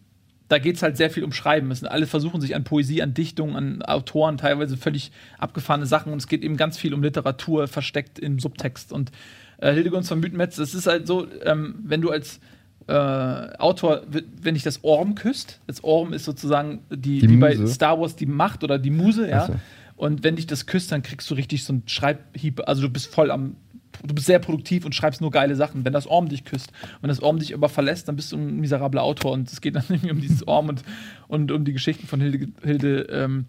da 0.51 0.59
geht 0.59 0.75
es 0.75 0.83
halt 0.83 0.97
sehr 0.97 1.09
viel 1.09 1.23
um 1.23 1.31
Schreiben. 1.31 1.71
Es 1.71 1.79
sind 1.79 1.87
alle 1.87 2.05
versuchen 2.05 2.41
sich 2.41 2.55
an 2.55 2.65
Poesie, 2.65 3.01
an 3.01 3.13
Dichtung, 3.13 3.55
an 3.55 3.81
Autoren, 3.83 4.37
teilweise 4.37 4.75
völlig 4.75 5.11
abgefahrene 5.37 5.85
Sachen. 5.85 6.11
Und 6.11 6.19
es 6.19 6.27
geht 6.27 6.43
eben 6.43 6.57
ganz 6.57 6.77
viel 6.77 6.93
um 6.93 7.01
Literatur, 7.01 7.67
versteckt 7.67 8.19
im 8.19 8.37
Subtext. 8.37 8.91
Und 8.91 9.11
äh, 9.59 9.71
Hildegunst 9.71 10.09
von 10.09 10.19
Mythenmetz, 10.19 10.57
das 10.57 10.73
ist 10.73 10.87
halt 10.87 11.07
so, 11.07 11.25
ähm, 11.45 11.75
wenn 11.83 12.01
du 12.01 12.09
als 12.09 12.41
äh, 12.87 12.93
Autor, 12.93 14.01
wenn 14.41 14.55
dich 14.55 14.63
das 14.63 14.83
Orm 14.83 15.15
küsst, 15.15 15.61
das 15.67 15.85
Orm 15.85 16.11
ist 16.11 16.25
sozusagen 16.25 16.79
die, 16.89 17.19
Die 17.19 17.29
wie 17.29 17.37
bei. 17.37 17.65
Star 17.67 17.97
Wars 18.01 18.17
die 18.17 18.25
Macht 18.25 18.65
oder 18.65 18.77
die 18.77 18.91
Muse, 18.91 19.29
ja. 19.29 19.47
So. 19.47 19.55
Und 19.95 20.23
wenn 20.25 20.35
dich 20.35 20.47
das 20.47 20.65
küsst, 20.65 20.91
dann 20.91 21.01
kriegst 21.01 21.29
du 21.29 21.35
richtig 21.35 21.63
so 21.63 21.71
einen 21.73 21.83
Schreibhieb. 21.85 22.67
Also 22.67 22.81
du 22.81 22.89
bist 22.89 23.07
voll 23.07 23.31
am, 23.31 23.55
du 24.03 24.13
bist 24.13 24.27
sehr 24.27 24.39
produktiv 24.39 24.85
und 24.85 24.95
schreibst 24.95 25.21
nur 25.21 25.31
geile 25.31 25.55
Sachen. 25.55 25.85
Wenn 25.85 25.93
das 25.93 26.07
Orm 26.07 26.29
dich 26.29 26.45
küsst 26.45 26.71
und 27.01 27.09
das 27.09 27.21
Orm 27.21 27.39
dich 27.39 27.53
aber 27.53 27.69
verlässt, 27.69 28.07
dann 28.07 28.15
bist 28.15 28.31
du 28.31 28.37
ein 28.37 28.59
miserabler 28.59 29.03
Autor. 29.03 29.31
Und 29.33 29.51
es 29.51 29.61
geht 29.61 29.75
dann 29.75 29.85
irgendwie 29.89 30.11
um 30.11 30.21
dieses 30.21 30.47
Orm 30.47 30.69
und, 30.69 30.83
und 31.27 31.51
um 31.51 31.65
die 31.65 31.73
Geschichten 31.73 32.07
von 32.07 32.21
Hilde, 32.21 32.47
Hilde, 32.63 33.01
ähm, 33.11 33.45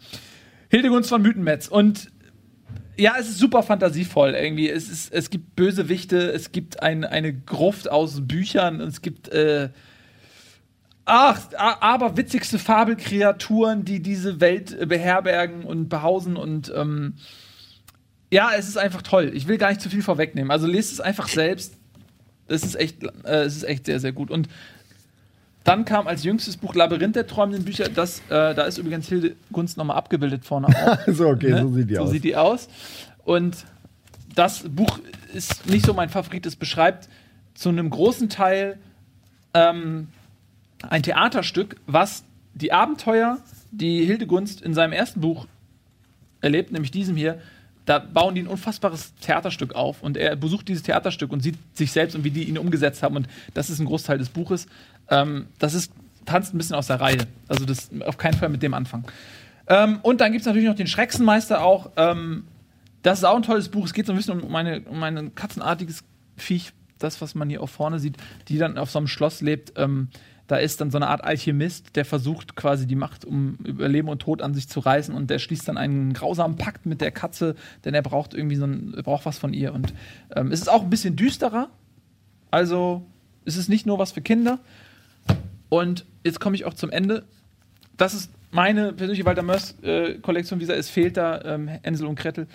Hildegunst 0.68 1.08
von 1.08 1.22
Mythenmetz. 1.22 1.68
Und 1.68 2.10
ja, 2.96 3.14
es 3.18 3.28
ist 3.28 3.38
super 3.38 3.62
fantasievoll 3.62 4.34
irgendwie. 4.34 4.68
Es, 4.68 4.88
ist, 4.88 5.12
es 5.12 5.30
gibt 5.30 5.56
Bösewichte, 5.56 6.30
es 6.32 6.52
gibt 6.52 6.82
ein, 6.82 7.04
eine 7.04 7.32
Gruft 7.32 7.90
aus 7.90 8.26
Büchern, 8.26 8.80
es 8.80 9.02
gibt 9.02 9.28
äh, 9.28 9.70
ach, 11.04 11.40
aber 11.56 12.16
witzigste 12.16 12.58
Fabelkreaturen, 12.58 13.84
die 13.84 14.00
diese 14.00 14.40
Welt 14.40 14.88
beherbergen 14.88 15.64
und 15.64 15.88
behausen 15.88 16.36
und 16.36 16.72
ähm, 16.76 17.14
ja, 18.32 18.50
es 18.56 18.66
ist 18.66 18.78
einfach 18.78 19.02
toll. 19.02 19.30
Ich 19.34 19.46
will 19.46 19.58
gar 19.58 19.68
nicht 19.68 19.82
zu 19.82 19.90
viel 19.90 20.00
vorwegnehmen. 20.00 20.50
Also 20.50 20.66
lest 20.66 20.90
es 20.90 21.00
einfach 21.00 21.28
selbst. 21.28 21.76
Es 22.48 22.62
ist 22.62 22.76
echt, 22.76 23.04
äh, 23.24 23.42
es 23.42 23.56
ist 23.56 23.64
echt 23.64 23.84
sehr, 23.84 24.00
sehr 24.00 24.12
gut. 24.12 24.30
Und 24.30 24.48
dann 25.64 25.84
kam 25.84 26.06
als 26.06 26.24
jüngstes 26.24 26.56
Buch 26.56 26.74
Labyrinth 26.74 27.14
der 27.14 27.26
träumenden 27.26 27.66
Bücher. 27.66 27.90
Das, 27.90 28.20
äh, 28.30 28.54
da 28.54 28.62
ist 28.62 28.78
übrigens 28.78 29.06
Hilde 29.06 29.36
Gunst 29.52 29.76
nochmal 29.76 29.98
abgebildet 29.98 30.46
vorne 30.46 30.68
auch. 30.68 30.98
so, 31.08 31.28
okay, 31.28 31.50
Ne? 31.50 31.60
so 31.60 31.74
sieht 31.74 31.90
die 31.90 31.94
so 31.94 32.02
aus. 32.02 32.10
sieht 32.10 32.24
die 32.24 32.36
aus. 32.36 32.68
Und 33.24 33.66
das 34.34 34.64
Buch 34.66 34.98
ist 35.34 35.66
nicht 35.66 35.84
so 35.84 35.92
mein 35.92 36.08
Favorit. 36.08 36.46
Es 36.46 36.56
beschreibt 36.56 37.10
zu 37.52 37.68
einem 37.68 37.90
großen 37.90 38.30
Teil 38.30 38.78
ähm, 39.52 40.08
ein 40.88 41.02
Theaterstück, 41.02 41.76
was 41.86 42.24
die 42.54 42.72
Abenteuer, 42.72 43.38
die 43.72 44.06
Hildegunst 44.06 44.62
in 44.62 44.72
seinem 44.72 44.94
ersten 44.94 45.20
Buch 45.20 45.46
erlebt, 46.40 46.72
nämlich 46.72 46.90
diesem 46.90 47.14
hier, 47.14 47.38
da 47.84 47.98
bauen 47.98 48.34
die 48.34 48.42
ein 48.42 48.46
unfassbares 48.46 49.14
Theaterstück 49.16 49.74
auf 49.74 50.02
und 50.02 50.16
er 50.16 50.36
besucht 50.36 50.68
dieses 50.68 50.82
Theaterstück 50.82 51.32
und 51.32 51.42
sieht 51.42 51.56
sich 51.74 51.92
selbst 51.92 52.14
und 52.14 52.24
wie 52.24 52.30
die 52.30 52.44
ihn 52.44 52.58
umgesetzt 52.58 53.02
haben 53.02 53.16
und 53.16 53.28
das 53.54 53.70
ist 53.70 53.80
ein 53.80 53.86
Großteil 53.86 54.18
des 54.18 54.28
Buches. 54.28 54.66
Ähm, 55.08 55.46
das 55.58 55.74
ist, 55.74 55.92
tanzt 56.24 56.54
ein 56.54 56.58
bisschen 56.58 56.76
aus 56.76 56.86
der 56.86 57.00
Reihe. 57.00 57.26
Also 57.48 57.64
das 57.64 57.90
auf 58.06 58.18
keinen 58.18 58.34
Fall 58.34 58.48
mit 58.48 58.62
dem 58.62 58.74
Anfang. 58.74 59.04
Ähm, 59.66 59.98
und 60.02 60.20
dann 60.20 60.32
gibt 60.32 60.42
es 60.42 60.46
natürlich 60.46 60.68
noch 60.68 60.76
den 60.76 60.86
Schrecksenmeister 60.86 61.62
auch. 61.62 61.90
Ähm, 61.96 62.44
das 63.02 63.18
ist 63.18 63.24
auch 63.24 63.36
ein 63.36 63.42
tolles 63.42 63.68
Buch. 63.68 63.84
Es 63.86 63.92
geht 63.92 64.06
so 64.06 64.12
ein 64.12 64.16
bisschen 64.16 64.40
um, 64.40 64.54
eine, 64.54 64.82
um 64.82 65.02
ein 65.02 65.34
katzenartiges 65.34 66.04
Viech, 66.36 66.72
das, 66.98 67.20
was 67.20 67.34
man 67.34 67.50
hier 67.50 67.62
auch 67.62 67.68
vorne 67.68 67.98
sieht, 67.98 68.16
die 68.48 68.58
dann 68.58 68.78
auf 68.78 68.90
so 68.90 68.98
einem 68.98 69.08
Schloss 69.08 69.40
lebt. 69.40 69.72
Ähm, 69.76 70.08
da 70.52 70.58
ist 70.58 70.82
dann 70.82 70.90
so 70.90 70.98
eine 70.98 71.08
Art 71.08 71.24
Alchemist, 71.24 71.96
der 71.96 72.04
versucht 72.04 72.56
quasi 72.56 72.86
die 72.86 72.94
Macht 72.94 73.24
um 73.24 73.56
über 73.64 73.88
Leben 73.88 74.10
und 74.10 74.18
Tod 74.18 74.42
an 74.42 74.52
sich 74.52 74.68
zu 74.68 74.80
reißen 74.80 75.14
und 75.14 75.30
der 75.30 75.38
schließt 75.38 75.66
dann 75.66 75.78
einen 75.78 76.12
grausamen 76.12 76.58
Pakt 76.58 76.84
mit 76.84 77.00
der 77.00 77.10
Katze, 77.10 77.56
denn 77.86 77.94
er 77.94 78.02
braucht 78.02 78.34
irgendwie 78.34 78.56
so 78.56 78.66
ein, 78.66 78.92
er 78.94 79.02
braucht 79.02 79.24
was 79.24 79.38
von 79.38 79.54
ihr. 79.54 79.72
Und 79.72 79.94
ähm, 80.36 80.52
es 80.52 80.60
ist 80.60 80.68
auch 80.68 80.82
ein 80.82 80.90
bisschen 80.90 81.16
düsterer. 81.16 81.70
Also 82.50 83.02
es 83.46 83.56
ist 83.56 83.70
nicht 83.70 83.86
nur 83.86 83.98
was 83.98 84.12
für 84.12 84.20
Kinder. 84.20 84.58
Und 85.70 86.04
jetzt 86.22 86.38
komme 86.38 86.54
ich 86.54 86.66
auch 86.66 86.74
zum 86.74 86.90
Ende. 86.90 87.24
Das 87.96 88.12
ist 88.12 88.30
meine 88.50 88.92
persönliche 88.92 89.24
Walter 89.24 89.40
Mörs-Kollektion, 89.40 90.60
wie 90.60 90.64
gesagt, 90.64 90.80
es 90.80 90.90
fehlt 90.90 91.16
da 91.16 91.40
ähm, 91.46 91.66
Hänsel 91.66 92.06
und 92.08 92.18
Gretel. 92.18 92.46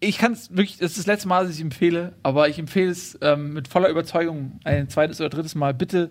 Ich 0.00 0.18
kann 0.18 0.34
es 0.34 0.50
wirklich, 0.50 0.76
das 0.76 0.90
ist 0.90 0.98
das 0.98 1.06
letzte 1.06 1.28
Mal, 1.28 1.46
dass 1.46 1.54
ich 1.54 1.62
empfehle, 1.62 2.12
aber 2.22 2.50
ich 2.50 2.58
empfehle 2.58 2.90
es 2.90 3.18
ähm, 3.22 3.54
mit 3.54 3.68
voller 3.68 3.88
Überzeugung 3.88 4.60
ein 4.64 4.90
zweites 4.90 5.18
oder 5.18 5.30
drittes 5.30 5.54
Mal. 5.54 5.72
Bitte 5.72 6.10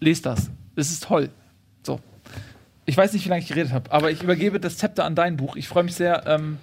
lest 0.00 0.26
das. 0.26 0.50
Es 0.76 0.90
ist 0.90 1.04
toll. 1.04 1.30
So. 1.82 2.00
Ich 2.86 2.96
weiß 2.96 3.12
nicht, 3.12 3.24
wie 3.26 3.28
lange 3.28 3.42
ich 3.42 3.48
geredet 3.48 3.72
habe, 3.72 3.90
aber 3.92 4.10
ich 4.10 4.22
übergebe 4.22 4.58
das 4.60 4.78
Zepter 4.78 5.04
an 5.04 5.14
dein 5.14 5.36
Buch. 5.36 5.56
Ich 5.56 5.68
freue 5.68 5.82
mich 5.84 5.94
sehr. 5.94 6.22
Ähm, 6.26 6.56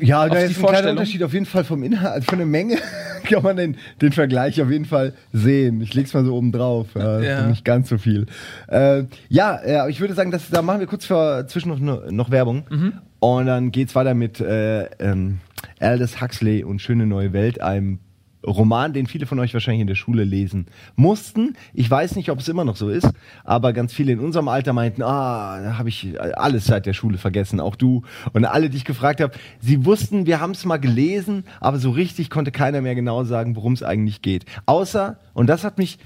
Ja, 0.00 0.28
da 0.28 0.38
ist 0.40 0.58
ein 0.58 0.66
kleiner. 0.66 0.90
Unterschied 0.90 1.22
auf 1.22 1.32
jeden 1.32 1.46
Fall 1.46 1.62
vom 1.64 1.82
Inhalt, 1.84 2.12
also 2.14 2.24
von 2.30 2.38
der 2.38 2.46
Menge 2.48 2.78
kann 3.24 3.42
man 3.44 3.56
den, 3.56 3.76
den 4.02 4.12
Vergleich 4.12 4.60
auf 4.60 4.70
jeden 4.70 4.86
Fall 4.86 5.12
sehen. 5.32 5.80
Ich 5.80 5.94
leg's 5.94 6.12
mal 6.14 6.24
so 6.24 6.34
oben 6.34 6.50
drauf, 6.50 6.88
ja, 6.96 7.20
Ja. 7.20 7.46
nicht 7.46 7.64
ganz 7.64 7.88
so 7.90 7.96
viel. 7.98 8.26
Äh, 8.66 9.04
ja, 9.28 9.60
ja, 9.66 9.86
ich 9.88 10.00
würde 10.00 10.14
sagen, 10.14 10.30
das, 10.32 10.50
da 10.50 10.62
machen 10.62 10.80
wir 10.80 10.86
kurz 10.88 11.06
vor, 11.06 11.46
zwischen 11.46 11.84
noch, 11.84 12.10
noch 12.10 12.30
Werbung 12.32 12.64
Mhm. 12.70 12.92
und 13.20 13.46
dann 13.46 13.70
geht's 13.70 13.94
weiter 13.94 14.14
mit 14.14 14.40
äh, 14.40 14.84
ähm, 14.98 15.38
Aldous 15.80 16.20
Huxley 16.20 16.64
und 16.64 16.80
Schöne 16.82 17.06
neue 17.06 17.32
Welt, 17.32 17.60
einem 17.60 18.00
Roman, 18.46 18.92
den 18.92 19.06
viele 19.06 19.26
von 19.26 19.38
euch 19.38 19.52
wahrscheinlich 19.52 19.80
in 19.80 19.86
der 19.86 19.94
Schule 19.94 20.24
lesen 20.24 20.66
mussten. 20.96 21.56
Ich 21.74 21.90
weiß 21.90 22.16
nicht, 22.16 22.30
ob 22.30 22.38
es 22.38 22.48
immer 22.48 22.64
noch 22.64 22.76
so 22.76 22.88
ist, 22.88 23.10
aber 23.44 23.72
ganz 23.72 23.92
viele 23.92 24.12
in 24.12 24.20
unserem 24.20 24.48
Alter 24.48 24.72
meinten, 24.72 25.02
ah, 25.02 25.60
da 25.60 25.78
habe 25.78 25.88
ich 25.88 26.20
alles 26.20 26.66
seit 26.66 26.86
der 26.86 26.92
Schule 26.92 27.18
vergessen, 27.18 27.60
auch 27.60 27.76
du. 27.76 28.02
Und 28.32 28.44
alle, 28.44 28.70
die 28.70 28.76
ich 28.76 28.84
gefragt 28.84 29.20
habe, 29.20 29.32
sie 29.60 29.84
wussten, 29.84 30.26
wir 30.26 30.40
haben 30.40 30.52
es 30.52 30.64
mal 30.64 30.78
gelesen, 30.78 31.44
aber 31.60 31.78
so 31.78 31.90
richtig 31.90 32.30
konnte 32.30 32.52
keiner 32.52 32.80
mehr 32.80 32.94
genau 32.94 33.24
sagen, 33.24 33.56
worum 33.56 33.72
es 33.72 33.82
eigentlich 33.82 34.22
geht. 34.22 34.44
Außer, 34.66 35.18
und 35.34 35.48
das 35.48 35.64
hat 35.64 35.78
mich 35.78 35.98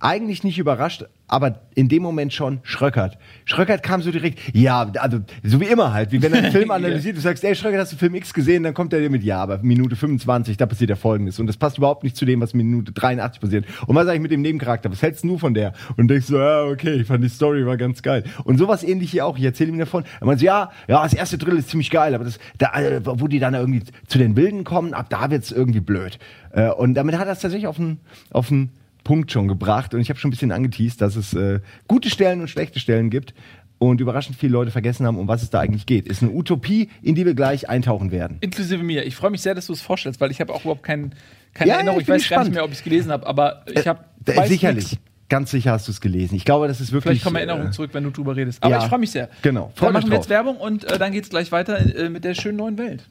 eigentlich 0.00 0.42
nicht 0.44 0.58
überrascht, 0.58 1.04
aber 1.28 1.60
in 1.74 1.88
dem 1.88 2.02
Moment 2.02 2.32
schon 2.32 2.60
Schröckert. 2.62 3.18
Schröckert 3.44 3.82
kam 3.82 4.00
so 4.00 4.10
direkt, 4.10 4.38
ja, 4.54 4.90
also 4.98 5.18
so 5.42 5.60
wie 5.60 5.64
immer 5.66 5.92
halt, 5.92 6.12
wie 6.12 6.22
wenn 6.22 6.32
er 6.32 6.44
einen 6.44 6.52
Film 6.52 6.70
analysiert, 6.70 7.16
du 7.16 7.20
sagst, 7.20 7.44
ey 7.44 7.54
Schröckert, 7.54 7.80
hast 7.80 7.92
du 7.92 7.96
Film 7.96 8.14
X 8.14 8.32
gesehen? 8.32 8.62
Dann 8.62 8.74
kommt 8.74 8.92
er 8.92 9.00
dir 9.00 9.10
mit, 9.10 9.22
ja, 9.22 9.42
aber 9.42 9.58
Minute 9.58 9.96
25, 9.96 10.56
da 10.56 10.66
passiert 10.66 10.90
ja 10.90 10.96
folgendes. 10.96 11.38
Und 11.38 11.46
das 11.46 11.56
passt 11.56 11.78
überhaupt 11.78 12.04
nicht 12.04 12.16
zu 12.16 12.24
dem, 12.24 12.40
was 12.40 12.54
Minute 12.54 12.92
83 12.92 13.40
passiert. 13.40 13.64
Und 13.86 13.96
was 13.96 14.06
sag 14.06 14.14
ich 14.14 14.20
mit 14.20 14.30
dem 14.30 14.40
Nebencharakter? 14.40 14.90
Was 14.90 15.02
hältst 15.02 15.24
du 15.24 15.36
von 15.36 15.52
der? 15.52 15.72
Und 15.96 16.08
denkst 16.08 16.26
so, 16.26 16.38
ja, 16.38 16.64
okay, 16.64 16.94
ich 16.94 17.06
fand 17.06 17.22
die 17.22 17.28
Story 17.28 17.66
war 17.66 17.76
ganz 17.76 18.02
geil. 18.02 18.24
Und 18.44 18.58
sowas 18.58 18.82
ähnlich 18.84 19.10
hier 19.10 19.26
auch. 19.26 19.36
Ich 19.36 19.44
erzähle 19.44 19.70
ihm 19.70 19.78
davon. 19.78 20.04
Er 20.20 20.26
meint 20.26 20.40
so, 20.40 20.46
ja, 20.46 20.70
ja, 20.88 21.02
das 21.02 21.12
erste 21.12 21.38
Drill 21.38 21.58
ist 21.58 21.68
ziemlich 21.68 21.90
geil, 21.90 22.14
aber 22.14 22.24
das, 22.24 22.38
da, 22.58 22.72
äh, 22.80 23.00
wo 23.04 23.28
die 23.28 23.40
dann 23.40 23.54
irgendwie 23.54 23.82
zu 24.06 24.18
den 24.18 24.36
Wilden 24.36 24.64
kommen, 24.64 24.94
ab 24.94 25.06
da 25.10 25.30
wird's 25.30 25.50
irgendwie 25.50 25.80
blöd. 25.80 26.18
Äh, 26.52 26.70
Und 26.70 26.94
damit 26.94 27.18
hat 27.18 27.26
er 27.26 27.32
es 27.32 27.40
tatsächlich 27.40 27.66
auf 27.66 27.78
einen, 27.78 27.98
auf 28.30 28.50
einen 28.50 28.70
Punkt 29.06 29.30
schon 29.30 29.46
gebracht 29.46 29.94
und 29.94 30.00
ich 30.00 30.08
habe 30.10 30.18
schon 30.18 30.28
ein 30.28 30.32
bisschen 30.32 30.50
angeteased, 30.50 31.00
dass 31.00 31.14
es 31.14 31.32
äh, 31.32 31.60
gute 31.86 32.10
Stellen 32.10 32.40
und 32.40 32.48
schlechte 32.48 32.80
Stellen 32.80 33.08
gibt 33.08 33.34
und 33.78 34.00
überraschend 34.00 34.36
viele 34.36 34.52
Leute 34.52 34.72
vergessen 34.72 35.06
haben, 35.06 35.16
um 35.16 35.28
was 35.28 35.42
es 35.44 35.50
da 35.50 35.60
eigentlich 35.60 35.86
geht. 35.86 36.08
Ist 36.08 36.22
eine 36.22 36.32
Utopie, 36.32 36.88
in 37.02 37.14
die 37.14 37.24
wir 37.24 37.34
gleich 37.34 37.68
eintauchen 37.68 38.10
werden. 38.10 38.38
inklusive 38.40 38.82
mir. 38.82 39.06
Ich 39.06 39.14
freue 39.14 39.30
mich 39.30 39.42
sehr, 39.42 39.54
dass 39.54 39.66
du 39.68 39.74
es 39.74 39.80
vorstellst, 39.80 40.20
weil 40.20 40.32
ich 40.32 40.40
habe 40.40 40.52
auch 40.52 40.62
überhaupt 40.62 40.82
kein, 40.82 41.14
keine 41.54 41.70
Ja, 41.70 41.76
Erinnerung. 41.76 42.00
ich 42.00 42.08
ich 42.08 42.14
weiß 42.14 42.28
gar 42.28 42.42
nicht 42.42 42.52
mehr, 42.54 42.64
ob 42.64 42.72
ich 42.72 42.78
es 42.78 42.82
gelesen 42.84 43.12
habe, 43.12 43.24
aber 43.26 43.62
ich 43.72 43.86
habe 43.86 44.00
Äh, 44.26 44.48
sicherlich. 44.48 44.98
Ganz 45.28 45.50
sicher 45.52 45.72
hast 45.72 45.86
du 45.88 45.92
es 45.92 46.00
gelesen. 46.00 46.34
Ich 46.36 46.44
glaube, 46.44 46.66
das 46.68 46.80
ist 46.80 46.90
wirklich. 46.92 47.10
Vielleicht 47.12 47.24
kommen 47.24 47.36
Erinnerungen 47.36 47.68
äh, 47.68 47.72
zurück, 47.72 47.90
wenn 47.92 48.04
du 48.04 48.10
drüber 48.10 48.34
redest. 48.36 48.62
Aber 48.62 48.76
ja. 48.76 48.82
ich 48.82 48.88
freue 48.88 49.00
mich 49.00 49.10
sehr. 49.10 49.28
Genau. 49.42 49.72
Freut 49.74 49.88
Dann 49.88 49.92
machen 49.94 50.10
wir 50.10 50.16
jetzt 50.16 50.28
Werbung 50.28 50.56
und 50.56 50.84
äh, 50.84 50.98
dann 50.98 51.12
geht 51.12 51.24
es 51.24 51.30
gleich 51.30 51.50
weiter 51.52 51.78
äh, 51.96 52.08
mit 52.08 52.24
der 52.24 52.34
schönen 52.34 52.56
neuen 52.58 52.78
Welt. 52.78 53.04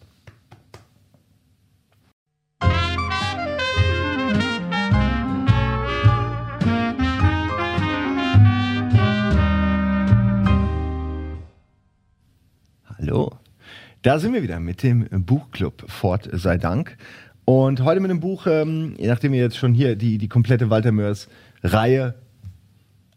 Hallo. 13.06 13.34
Da 14.02 14.18
sind 14.18 14.34
wir 14.34 14.42
wieder 14.42 14.60
mit 14.60 14.82
dem 14.82 15.08
Buchclub 15.12 15.84
Fort 15.88 16.28
sei 16.32 16.58
Dank. 16.58 16.98
Und 17.44 17.84
heute 17.84 18.00
mit 18.00 18.10
dem 18.10 18.20
Buch, 18.20 18.48
ähm, 18.48 18.96
nachdem 19.00 19.32
wir 19.32 19.40
jetzt 19.40 19.58
schon 19.58 19.76
hier 19.76 19.96
die, 19.96 20.18
die 20.18 20.28
komplette 20.28 20.72
Walter 20.72 20.92
Mörs 20.92 21.28
Reihe 21.62 22.16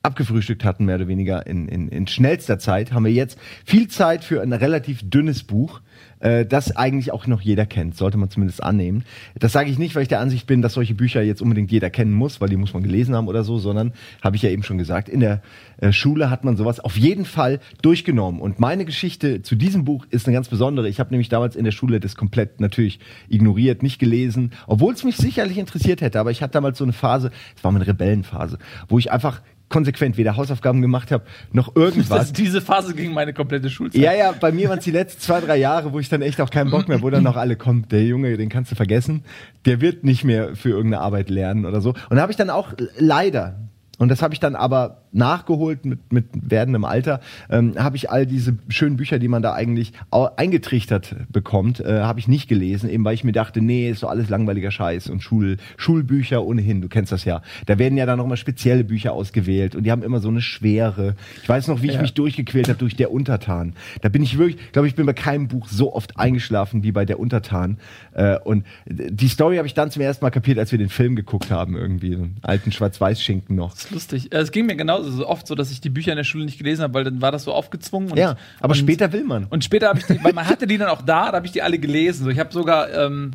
abgefrühstückt 0.08 0.64
hatten, 0.64 0.84
mehr 0.84 0.96
oder 0.96 1.08
weniger 1.08 1.46
in, 1.46 1.68
in, 1.68 1.88
in 1.88 2.06
schnellster 2.06 2.58
Zeit, 2.58 2.92
haben 2.92 3.04
wir 3.04 3.12
jetzt 3.12 3.38
viel 3.64 3.88
Zeit 3.88 4.24
für 4.24 4.42
ein 4.42 4.52
relativ 4.52 5.08
dünnes 5.08 5.44
Buch, 5.44 5.80
äh, 6.20 6.44
das 6.44 6.74
eigentlich 6.76 7.12
auch 7.12 7.26
noch 7.26 7.40
jeder 7.40 7.66
kennt, 7.66 7.96
sollte 7.96 8.18
man 8.18 8.30
zumindest 8.30 8.62
annehmen. 8.62 9.04
Das 9.38 9.52
sage 9.52 9.70
ich 9.70 9.78
nicht, 9.78 9.94
weil 9.94 10.02
ich 10.02 10.08
der 10.08 10.20
Ansicht 10.20 10.46
bin, 10.46 10.62
dass 10.62 10.74
solche 10.74 10.94
Bücher 10.94 11.22
jetzt 11.22 11.42
unbedingt 11.42 11.70
jeder 11.70 11.90
kennen 11.90 12.12
muss, 12.12 12.40
weil 12.40 12.48
die 12.48 12.56
muss 12.56 12.74
man 12.74 12.82
gelesen 12.82 13.14
haben 13.14 13.28
oder 13.28 13.44
so, 13.44 13.58
sondern, 13.58 13.92
habe 14.22 14.36
ich 14.36 14.42
ja 14.42 14.50
eben 14.50 14.62
schon 14.62 14.78
gesagt, 14.78 15.08
in 15.08 15.20
der 15.20 15.42
äh, 15.78 15.92
Schule 15.92 16.30
hat 16.30 16.44
man 16.44 16.56
sowas 16.56 16.80
auf 16.80 16.96
jeden 16.96 17.24
Fall 17.24 17.60
durchgenommen. 17.82 18.40
Und 18.40 18.58
meine 18.58 18.84
Geschichte 18.84 19.42
zu 19.42 19.54
diesem 19.54 19.84
Buch 19.84 20.06
ist 20.10 20.26
eine 20.26 20.34
ganz 20.34 20.48
besondere. 20.48 20.88
Ich 20.88 21.00
habe 21.00 21.10
nämlich 21.10 21.28
damals 21.28 21.56
in 21.56 21.64
der 21.64 21.72
Schule 21.72 22.00
das 22.00 22.16
komplett 22.16 22.60
natürlich 22.60 22.98
ignoriert, 23.28 23.82
nicht 23.82 23.98
gelesen, 23.98 24.52
obwohl 24.66 24.94
es 24.94 25.04
mich 25.04 25.16
sicherlich 25.16 25.58
interessiert 25.58 26.00
hätte. 26.00 26.18
Aber 26.18 26.30
ich 26.30 26.42
hatte 26.42 26.52
damals 26.52 26.78
so 26.78 26.84
eine 26.84 26.92
Phase, 26.92 27.30
es 27.56 27.62
war 27.62 27.70
meine 27.70 27.86
Rebellenphase, 27.86 28.58
wo 28.88 28.98
ich 28.98 29.12
einfach 29.12 29.40
konsequent 29.68 30.16
weder 30.16 30.36
Hausaufgaben 30.36 30.80
gemacht 30.80 31.10
habe, 31.10 31.24
noch 31.52 31.74
irgendwas. 31.76 32.08
Das, 32.08 32.32
diese 32.32 32.60
Phase 32.60 32.94
ging 32.94 33.12
meine 33.12 33.32
komplette 33.32 33.70
Schulzeit. 33.70 34.00
Ja, 34.00 34.12
ja, 34.12 34.32
bei 34.32 34.52
mir 34.52 34.68
waren 34.68 34.78
es 34.78 34.84
die 34.84 34.90
letzten 34.90 35.20
zwei, 35.20 35.40
drei 35.40 35.56
Jahre, 35.56 35.92
wo 35.92 35.98
ich 35.98 36.08
dann 36.08 36.22
echt 36.22 36.40
auch 36.40 36.50
keinen 36.50 36.70
Bock 36.70 36.88
mehr, 36.88 37.02
wo 37.02 37.10
dann 37.10 37.22
noch 37.22 37.36
alle 37.36 37.56
kommt, 37.56 37.92
der 37.92 38.04
Junge, 38.04 38.36
den 38.36 38.48
kannst 38.48 38.70
du 38.70 38.76
vergessen, 38.76 39.24
der 39.64 39.80
wird 39.80 40.04
nicht 40.04 40.24
mehr 40.24 40.56
für 40.56 40.70
irgendeine 40.70 41.02
Arbeit 41.02 41.30
lernen 41.30 41.66
oder 41.66 41.80
so. 41.80 41.90
Und 42.08 42.16
da 42.16 42.22
habe 42.22 42.32
ich 42.32 42.36
dann 42.36 42.50
auch 42.50 42.72
leider, 42.98 43.56
und 43.98 44.08
das 44.08 44.22
habe 44.22 44.34
ich 44.34 44.40
dann 44.40 44.56
aber 44.56 45.02
nachgeholt 45.12 45.84
mit, 45.84 46.12
mit 46.12 46.26
werdendem 46.32 46.84
Alter, 46.84 47.20
ähm, 47.50 47.74
habe 47.78 47.96
ich 47.96 48.10
all 48.10 48.26
diese 48.26 48.56
schönen 48.68 48.96
Bücher, 48.96 49.18
die 49.18 49.28
man 49.28 49.42
da 49.42 49.52
eigentlich 49.54 49.92
eingetrichtert 50.36 51.16
bekommt, 51.30 51.80
äh, 51.80 52.00
habe 52.02 52.20
ich 52.20 52.28
nicht 52.28 52.48
gelesen, 52.48 52.88
eben 52.88 53.04
weil 53.04 53.14
ich 53.14 53.24
mir 53.24 53.32
dachte, 53.32 53.60
nee, 53.60 53.90
ist 53.90 54.02
doch 54.02 54.10
alles 54.10 54.28
langweiliger 54.28 54.70
Scheiß 54.70 55.08
und 55.10 55.22
Schul, 55.22 55.56
Schulbücher 55.76 56.44
ohnehin, 56.44 56.80
du 56.80 56.88
kennst 56.88 57.12
das 57.12 57.24
ja. 57.24 57.42
Da 57.66 57.78
werden 57.78 57.98
ja 57.98 58.06
dann 58.06 58.18
noch 58.18 58.26
mal 58.26 58.36
spezielle 58.36 58.84
Bücher 58.84 59.12
ausgewählt 59.12 59.74
und 59.74 59.84
die 59.84 59.90
haben 59.90 60.02
immer 60.02 60.20
so 60.20 60.28
eine 60.28 60.40
Schwere. 60.40 61.14
Ich 61.42 61.48
weiß 61.48 61.68
noch, 61.68 61.82
wie 61.82 61.88
ich 61.88 61.94
Ja. 61.94 62.02
mich 62.02 62.14
durchgequält 62.14 62.68
habe 62.68 62.78
durch 62.78 62.96
Der 62.96 63.10
Untertan. 63.12 63.74
Da 64.02 64.08
bin 64.08 64.22
ich 64.22 64.38
wirklich, 64.38 64.72
glaube 64.72 64.88
ich, 64.88 64.94
bin 64.94 65.06
bei 65.06 65.12
keinem 65.12 65.48
Buch 65.48 65.68
so 65.68 65.94
oft 65.94 66.18
eingeschlafen 66.18 66.82
wie 66.82 66.92
bei 66.92 67.04
Der 67.04 67.18
Untertan. 67.18 67.78
Äh, 68.14 68.38
und 68.38 68.64
die 68.86 69.28
Story 69.28 69.56
habe 69.56 69.66
ich 69.66 69.74
dann 69.74 69.90
zum 69.90 70.02
ersten 70.02 70.24
Mal 70.24 70.30
kapiert, 70.30 70.58
als 70.58 70.72
wir 70.72 70.78
den 70.78 70.88
Film 70.88 71.16
geguckt 71.16 71.50
haben, 71.50 71.76
irgendwie, 71.76 72.12
so 72.14 72.22
einen 72.22 72.36
alten 72.42 72.72
Schwarz-Weiß-Schinken 72.72 73.56
noch. 73.56 73.72
Das 73.74 73.84
ist 73.84 73.90
lustig. 73.90 74.32
Äh, 74.32 74.38
Es 74.38 74.52
ging 74.52 74.66
mir 74.66 74.76
genauso 74.98 75.16
so 75.16 75.26
oft 75.28 75.46
so, 75.46 75.54
dass 75.54 75.70
ich 75.70 75.80
die 75.80 75.90
Bücher 75.90 76.12
in 76.12 76.16
der 76.16 76.24
Schule 76.24 76.44
nicht 76.44 76.58
gelesen 76.58 76.82
habe, 76.82 76.94
weil 76.94 77.04
dann 77.04 77.22
war 77.22 77.32
das 77.32 77.44
so 77.44 77.52
aufgezwungen. 77.52 78.10
Und, 78.12 78.18
Ja, 78.18 78.36
aber 78.60 78.70
und, 78.72 78.76
später 78.76 79.12
will 79.12 79.24
man. 79.24 79.44
Und 79.44 79.64
später 79.64 79.88
habe 79.88 79.98
ich 79.98 80.06
die, 80.06 80.22
weil 80.22 80.32
man 80.32 80.46
hatte 80.46 80.66
die 80.66 80.78
dann 80.78 80.88
auch 80.88 81.02
da, 81.02 81.30
da 81.30 81.36
habe 81.36 81.46
ich 81.46 81.52
die 81.52 81.62
alle 81.62 81.78
gelesen. 81.78 82.24
So, 82.24 82.30
ich 82.30 82.38
habe 82.38 82.52
sogar 82.52 82.92
ähm, 82.92 83.32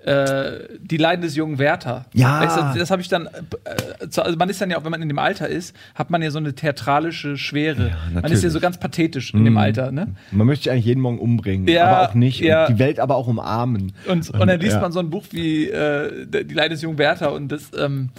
äh, 0.00 0.60
die 0.80 0.98
Leiden 0.98 1.22
des 1.22 1.34
jungen 1.34 1.58
Werther. 1.58 2.04
Ja. 2.12 2.44
Das, 2.44 2.76
das 2.78 2.90
habe 2.90 3.02
ich 3.02 3.08
dann. 3.08 3.26
Äh, 3.26 4.08
zu- 4.08 4.22
also 4.22 4.36
man 4.38 4.48
ist 4.48 4.60
dann 4.60 4.70
ja 4.70 4.78
auch, 4.78 4.84
wenn 4.84 4.92
man 4.92 5.02
in 5.02 5.08
dem 5.08 5.18
Alter 5.18 5.48
ist, 5.48 5.74
hat 5.96 6.10
man 6.10 6.22
ja 6.22 6.30
so 6.30 6.38
eine 6.38 6.54
theatralische 6.54 7.36
Schwere. 7.36 7.96
man 8.14 8.30
ist 8.30 8.44
ja 8.44 8.50
so 8.50 8.60
ganz 8.60 8.78
pathetisch 8.78 9.34
in 9.34 9.44
dem 9.44 9.56
Alter, 9.56 9.90
ne? 9.90 10.08
Man 10.30 10.46
möchte 10.46 10.64
sich 10.64 10.72
eigentlich 10.72 10.84
jeden 10.84 11.00
Morgen 11.00 11.18
umbringen, 11.18 11.66
Ja, 11.66 11.86
aber 11.86 12.10
auch 12.10 12.14
nicht. 12.14 12.40
ja. 12.40 12.66
Und 12.66 12.74
die 12.74 12.78
Welt 12.78 13.00
aber 13.00 13.16
auch 13.16 13.26
umarmen. 13.26 13.92
Und, 14.06 14.30
und 14.30 14.46
dann 14.46 14.60
liest 14.60 14.74
ja. 14.76 14.80
man 14.80 14.92
so 14.92 15.00
ein 15.00 15.10
Buch 15.10 15.24
wie 15.32 15.68
äh, 15.70 16.26
Die 16.44 16.54
Leiden 16.54 16.70
des 16.72 16.82
jungen 16.82 16.98
Werther 16.98 17.32
und 17.32 17.48
das 17.50 17.70
ähm, 17.76 18.10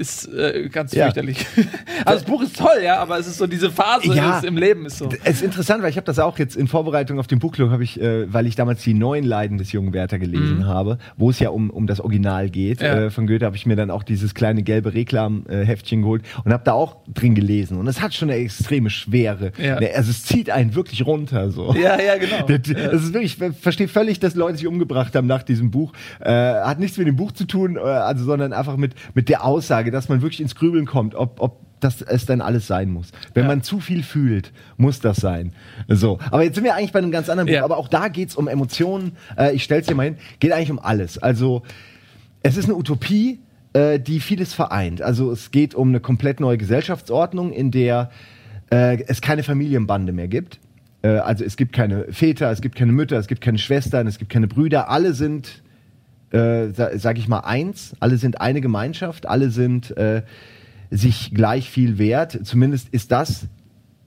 ist 0.00 0.26
äh, 0.32 0.68
ganz 0.72 0.92
Ja. 0.92 1.04
fürchterlich. 1.04 1.46
also 2.04 2.20
das 2.20 2.24
Buch 2.24 2.42
ist 2.42 2.56
toll, 2.58 2.80
ja, 2.82 2.98
aber 2.98 3.18
es 3.18 3.26
ist 3.26 3.38
so 3.38 3.46
diese 3.46 3.70
Phase 3.70 4.12
Ja. 4.14 4.40
im 4.40 4.56
Leben 4.56 4.86
ist 4.86 4.98
so. 4.98 5.08
Es 5.24 5.36
ist 5.36 5.42
interessant, 5.42 5.82
weil 5.82 5.90
ich 5.90 5.96
habe 5.96 6.06
das 6.06 6.18
auch 6.18 6.38
jetzt 6.38 6.56
in 6.56 6.66
Vorbereitung 6.66 7.18
auf 7.18 7.26
den 7.26 7.38
Buchclub, 7.38 7.70
habe 7.70 7.84
ich, 7.84 8.00
äh, 8.00 8.32
weil 8.32 8.46
ich 8.46 8.56
damals 8.56 8.82
die 8.82 8.94
neuen 8.94 9.24
Leiden 9.24 9.58
des 9.58 9.70
jungen 9.72 9.92
Werther 9.92 10.18
gelesen 10.18 10.66
habe, 10.66 10.98
wo 11.16 11.30
es 11.30 11.38
ja 11.38 11.50
um, 11.50 11.70
um 11.70 11.86
das 11.86 12.00
Original 12.00 12.50
geht 12.50 12.80
Mhm. 12.80 12.86
Ja. 12.86 12.94
äh, 13.04 13.10
von 13.10 13.26
Goethe, 13.26 13.44
habe 13.46 13.56
ich 13.56 13.66
mir 13.66 13.76
dann 13.76 13.90
auch 13.90 14.02
dieses 14.02 14.34
kleine 14.34 14.62
gelbe 14.62 14.94
Reklamheftchen 14.94 16.02
geholt 16.02 16.22
und 16.44 16.52
habe 16.52 16.62
da 16.64 16.72
auch 16.72 16.96
drin 17.12 17.34
gelesen. 17.34 17.78
Und 17.78 17.86
es 17.86 18.00
hat 18.00 18.14
schon 18.14 18.30
eine 18.30 18.38
extreme 18.40 18.90
Schwere. 18.90 19.52
Ja. 19.58 19.78
Ne, 19.80 19.90
Also 19.94 20.10
es 20.10 20.24
zieht 20.24 20.50
einen 20.50 20.74
wirklich 20.74 21.04
runter. 21.06 21.50
So. 21.50 21.74
Ja, 21.74 22.00
ja, 22.00 22.16
genau. 22.16 22.46
Der- 22.48 22.58
Das 22.58 23.02
ist 23.02 23.12
wirklich, 23.12 23.36
ich 23.40 23.56
verstehe 23.60 23.88
völlig, 23.88 24.20
dass 24.20 24.34
Leute 24.34 24.56
sich 24.58 24.66
umgebracht 24.66 25.14
haben 25.14 25.26
nach 25.26 25.42
diesem 25.42 25.70
Buch. 25.70 25.92
Äh, 26.20 26.30
hat 26.30 26.78
nichts 26.78 26.96
mit 26.98 27.06
dem 27.06 27.16
Buch 27.16 27.32
zu 27.32 27.44
tun, 27.44 27.76
äh, 27.76 27.80
also, 27.80 28.24
sondern 28.24 28.52
einfach 28.52 28.76
mit, 28.76 28.94
mit 29.14 29.28
der 29.28 29.44
Aussage, 29.44 29.89
dass 29.90 30.08
man 30.08 30.22
wirklich 30.22 30.40
ins 30.40 30.54
Grübeln 30.54 30.86
kommt, 30.86 31.14
ob, 31.14 31.40
ob 31.40 31.60
das 31.80 32.02
es 32.02 32.26
dann 32.26 32.40
alles 32.42 32.66
sein 32.66 32.90
muss. 32.90 33.10
Wenn 33.32 33.44
Ja. 33.44 33.48
man 33.48 33.62
zu 33.62 33.80
viel 33.80 34.02
fühlt, 34.02 34.52
muss 34.76 35.00
das 35.00 35.16
sein. 35.16 35.52
So. 35.88 36.18
Aber 36.30 36.42
jetzt 36.42 36.56
sind 36.56 36.64
wir 36.64 36.74
eigentlich 36.74 36.92
bei 36.92 36.98
einem 36.98 37.10
ganz 37.10 37.28
anderen 37.30 37.46
Buch, 37.46 37.54
Ja. 37.54 37.64
aber 37.64 37.78
auch 37.78 37.88
da 37.88 38.08
geht's 38.08 38.36
um 38.36 38.48
Emotionen. 38.48 39.12
Äh, 39.38 39.54
ich 39.54 39.64
stell's 39.64 39.86
dir 39.86 39.94
mal 39.94 40.02
hin, 40.04 40.16
geht 40.40 40.52
eigentlich 40.52 40.70
um 40.70 40.78
alles. 40.78 41.16
Also 41.18 41.62
es 42.42 42.56
ist 42.58 42.66
eine 42.66 42.74
Utopie, 42.76 43.40
äh, 43.72 43.98
die 43.98 44.20
vieles 44.20 44.52
vereint. 44.52 45.00
Also 45.00 45.32
es 45.32 45.50
geht 45.52 45.74
um 45.74 45.88
eine 45.88 46.00
komplett 46.00 46.40
neue 46.40 46.58
Gesellschaftsordnung, 46.58 47.52
in 47.52 47.70
der 47.70 48.10
äh, 48.70 49.02
es 49.06 49.20
keine 49.22 49.42
Familienbande 49.42 50.12
mehr 50.12 50.28
gibt. 50.28 50.60
Äh, 51.02 51.08
also 51.08 51.44
es 51.44 51.56
gibt 51.56 51.72
keine 51.72 52.04
Väter, 52.12 52.50
es 52.50 52.60
gibt 52.60 52.76
keine 52.76 52.92
Mütter, 52.92 53.16
es 53.16 53.26
gibt 53.26 53.40
keine 53.40 53.56
Schwestern, 53.58 54.06
es 54.06 54.18
gibt 54.18 54.30
keine 54.30 54.48
Brüder. 54.48 54.90
Alle 54.90 55.14
sind, 55.14 55.62
äh, 56.30 56.68
sa 56.72 56.96
sag 56.96 57.18
ich 57.18 57.28
mal, 57.28 57.40
eins. 57.40 57.94
Alle 58.00 58.16
sind 58.16 58.40
eine 58.40 58.60
Gemeinschaft. 58.60 59.26
Alle 59.26 59.50
sind 59.50 59.96
äh, 59.96 60.22
sich 60.90 61.32
gleich 61.34 61.70
viel 61.70 61.98
wert. 61.98 62.40
Zumindest 62.44 62.88
ist 62.90 63.12
das 63.12 63.48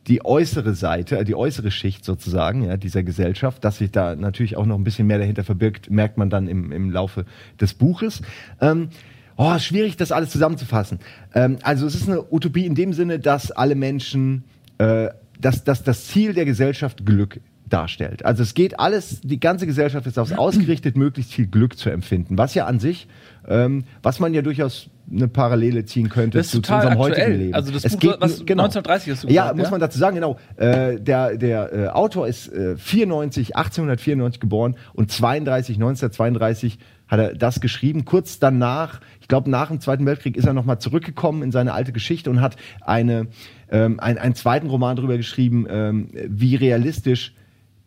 die 0.07 0.25
äußere 0.25 0.73
Seite, 0.73 1.19
äh, 1.19 1.23
die 1.23 1.35
äußere 1.35 1.71
Schicht 1.71 2.05
sozusagen 2.05 2.65
ja, 2.65 2.77
dieser 2.77 3.03
Gesellschaft, 3.03 3.63
dass 3.63 3.77
sich 3.77 3.91
da 3.91 4.15
natürlich 4.15 4.57
auch 4.57 4.65
noch 4.65 4.77
ein 4.77 4.83
bisschen 4.83 5.07
mehr 5.07 5.17
dahinter 5.17 5.43
verbirgt, 5.43 5.89
merkt 5.89 6.17
man 6.17 6.29
dann 6.29 6.47
im, 6.47 6.71
im 6.71 6.91
Laufe 6.91 7.25
des 7.59 7.73
Buches. 7.73 8.21
Ähm, 8.59 8.89
oh, 9.37 9.57
schwierig, 9.59 9.97
das 9.97 10.11
alles 10.11 10.29
zusammenzufassen. 10.29 10.99
Ähm, 11.33 11.57
also 11.63 11.85
es 11.85 11.95
ist 11.95 12.09
eine 12.09 12.23
Utopie 12.31 12.65
in 12.65 12.75
dem 12.75 12.93
Sinne, 12.93 13.19
dass 13.19 13.51
alle 13.51 13.75
Menschen, 13.75 14.43
äh, 14.77 15.09
dass, 15.39 15.63
dass 15.63 15.83
das 15.83 16.07
Ziel 16.07 16.33
der 16.33 16.45
Gesellschaft 16.45 17.05
Glück 17.05 17.39
darstellt. 17.69 18.25
Also 18.25 18.43
es 18.43 18.53
geht 18.53 18.79
alles, 18.79 19.21
die 19.21 19.39
ganze 19.39 19.65
Gesellschaft 19.65 20.05
ist 20.07 20.19
aufs 20.19 20.31
ausgerichtet, 20.33 20.97
möglichst 20.97 21.33
viel 21.33 21.47
Glück 21.47 21.77
zu 21.77 21.89
empfinden, 21.89 22.37
was 22.37 22.53
ja 22.53 22.65
an 22.65 22.79
sich, 22.79 23.07
ähm, 23.47 23.85
was 24.01 24.19
man 24.19 24.33
ja 24.33 24.41
durchaus 24.41 24.89
eine 25.11 25.27
Parallele 25.27 25.83
ziehen 25.85 26.09
könnte 26.09 26.37
Das 26.37 26.47
ist 26.47 26.51
zu, 26.51 26.61
zu 26.61 26.73
unserem 26.73 26.93
aktuell. 26.93 27.11
heutigen 27.11 27.37
Leben. 27.39 27.53
Also 27.53 27.71
das 27.71 27.83
es 27.83 27.93
Buch, 27.93 27.99
geht, 27.99 28.15
was 28.19 28.45
genau. 28.45 28.63
1930 28.63 29.11
hast 29.11 29.23
du 29.23 29.27
Ja, 29.27 29.43
gesagt, 29.43 29.57
muss 29.57 29.65
ja? 29.65 29.71
man 29.71 29.79
dazu 29.81 29.99
sagen, 29.99 30.15
genau. 30.15 30.37
Äh, 30.55 30.99
der 30.99 31.37
der 31.37 31.73
äh, 31.73 31.87
Autor 31.89 32.27
ist 32.27 32.47
äh, 32.53 32.77
94, 32.77 33.55
1894 33.55 34.39
geboren 34.39 34.75
und 34.93 35.11
32, 35.11 35.75
1932 35.75 36.79
hat 37.07 37.19
er 37.19 37.33
das 37.35 37.59
geschrieben. 37.59 38.05
Kurz 38.05 38.39
danach, 38.39 39.01
ich 39.19 39.27
glaube 39.27 39.49
nach 39.49 39.67
dem 39.67 39.79
Zweiten 39.81 40.05
Weltkrieg, 40.05 40.37
ist 40.37 40.45
er 40.45 40.53
nochmal 40.53 40.79
zurückgekommen 40.79 41.43
in 41.43 41.51
seine 41.51 41.73
alte 41.73 41.91
Geschichte 41.91 42.29
und 42.29 42.39
hat 42.41 42.55
eine, 42.81 43.27
ähm, 43.69 43.99
ein, 43.99 44.17
einen 44.17 44.35
zweiten 44.35 44.67
Roman 44.67 44.95
darüber 44.95 45.17
geschrieben, 45.17 45.67
ähm, 45.69 46.09
wie 46.27 46.55
realistisch 46.55 47.33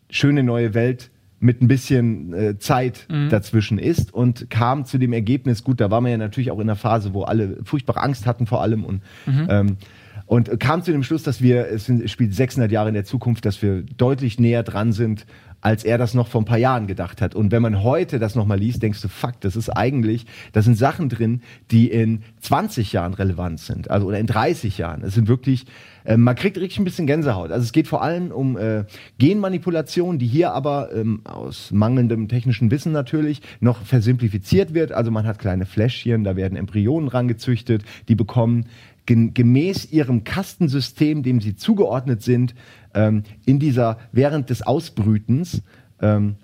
schöne 0.09 0.43
neue 0.43 0.73
Welt 0.73 1.09
mit 1.39 1.61
ein 1.61 1.67
bisschen 1.67 2.33
äh, 2.33 2.57
Zeit 2.57 3.05
Mhm. 3.09 3.29
dazwischen 3.29 3.77
ist 3.77 4.11
und 4.13 4.49
kam 4.49 4.85
zu 4.85 4.97
dem 4.97 5.13
Ergebnis, 5.13 5.63
gut, 5.63 5.79
da 5.79 5.91
war 5.91 6.01
man 6.01 6.11
ja 6.11 6.17
natürlich 6.17 6.49
auch 6.49 6.57
in 6.57 6.63
einer 6.63 6.75
Phase, 6.75 7.13
wo 7.13 7.23
alle 7.23 7.57
furchtbare 7.63 8.01
Angst 8.01 8.25
hatten 8.25 8.47
vor 8.47 8.61
allem 8.61 8.83
und 8.83 9.01
Mhm. 9.27 9.47
ähm, 9.49 9.77
und 10.25 10.59
kam 10.59 10.83
zu 10.83 10.91
dem 10.91 11.03
Schluss, 11.03 11.23
dass 11.23 11.41
wir, 11.41 11.67
es 11.69 11.89
spielt 12.11 12.33
600 12.35 12.69
Jahre 12.69 12.89
in 12.89 12.95
der 12.95 13.05
Zukunft, 13.05 13.45
dass 13.45 13.61
wir 13.61 13.83
deutlich 13.83 14.39
näher 14.39 14.61
dran 14.63 14.91
sind, 14.91 15.25
als 15.61 15.85
er 15.85 15.97
das 15.97 16.13
noch 16.15 16.27
vor 16.27 16.41
ein 16.41 16.45
paar 16.45 16.57
Jahren 16.57 16.85
gedacht 16.85 17.21
hat. 17.21 17.33
Und 17.33 17.51
wenn 17.53 17.61
man 17.61 17.81
heute 17.81 18.19
das 18.19 18.35
nochmal 18.35 18.59
liest, 18.59 18.83
denkst 18.83 19.01
du, 19.01 19.07
fuck, 19.07 19.39
das 19.39 19.55
ist 19.55 19.69
eigentlich, 19.69 20.25
da 20.51 20.61
sind 20.61 20.75
Sachen 20.77 21.07
drin, 21.07 21.41
die 21.71 21.89
in 21.89 22.23
20 22.41 22.91
Jahren 22.91 23.13
relevant 23.13 23.59
sind, 23.61 23.89
also 23.89 24.05
oder 24.07 24.19
in 24.19 24.27
30 24.27 24.77
Jahren. 24.77 25.01
Es 25.03 25.13
sind 25.13 25.29
wirklich, 25.29 25.65
äh, 26.07 26.17
man 26.17 26.35
kriegt 26.35 26.57
richtig 26.57 26.79
ein 26.79 26.85
bisschen 26.85 27.05
Gänsehaut. 27.05 27.51
Also 27.51 27.63
es 27.63 27.73
geht 27.73 27.87
vor 27.87 28.01
allem 28.01 28.31
um 28.31 28.57
äh, 28.57 28.85
Genmanipulation, 29.17 30.17
die 30.17 30.25
hier 30.25 30.53
aber 30.53 30.89
ähm, 30.95 31.21
aus 31.25 31.71
mangelndem 31.71 32.29
technischen 32.29 32.71
Wissen 32.71 32.93
natürlich 32.93 33.41
noch 33.59 33.81
versimplifiziert 33.81 34.73
wird. 34.73 34.93
Also 34.93 35.11
man 35.11 35.27
hat 35.27 35.37
kleine 35.37 35.65
Fläschchen, 35.65 36.23
da 36.23 36.35
werden 36.35 36.57
Embryonen 36.57 37.09
rangezüchtet, 37.09 37.83
die 38.07 38.15
bekommen 38.15 38.67
gemäß 39.05 39.91
ihrem 39.91 40.25
Kastensystem, 40.25 41.23
dem 41.23 41.39
sie 41.39 41.55
zugeordnet 41.55 42.21
sind, 42.21 42.55
ähm, 42.93 43.23
in 43.45 43.59
dieser 43.59 43.97
während 44.11 44.49
des 44.49 44.61
Ausbrütens 44.61 45.61
ähm, 46.01 46.35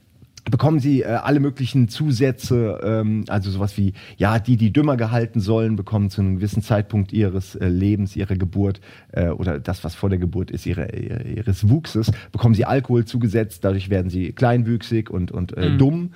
bekommen 0.50 0.80
sie 0.80 1.02
äh, 1.02 1.06
alle 1.06 1.40
möglichen 1.40 1.88
Zusätze, 1.88 2.80
ähm, 2.84 3.26
also 3.28 3.50
sowas 3.50 3.78
wie, 3.78 3.94
ja, 4.18 4.40
die, 4.40 4.58
die 4.58 4.74
dümmer 4.74 4.98
gehalten 4.98 5.40
sollen, 5.40 5.76
bekommen 5.76 6.10
zu 6.10 6.22
einem 6.22 6.36
gewissen 6.36 6.62
Zeitpunkt 6.62 7.14
ihres 7.14 7.56
äh, 7.56 7.68
Lebens, 7.68 8.16
ihrer 8.16 8.36
Geburt 8.36 8.82
äh, 9.12 9.30
oder 9.30 9.60
das, 9.60 9.84
was 9.84 9.96
vor 9.96 10.10
der 10.10 10.20
Geburt 10.20 10.52
ist, 10.52 10.66
ihre, 10.66 10.94
ihre, 10.96 11.24
ihres 11.24 11.70
Wuchses, 11.70 12.12
bekommen 12.32 12.56
sie 12.56 12.66
Alkohol 12.66 13.06
zugesetzt, 13.06 13.64
dadurch 13.64 13.90
werden 13.90 14.10
sie 14.10 14.34
kleinwüchsig 14.34 15.10
und, 15.10 15.32
und 15.32 15.56
äh, 15.58 15.78
dumm. 15.78 16.12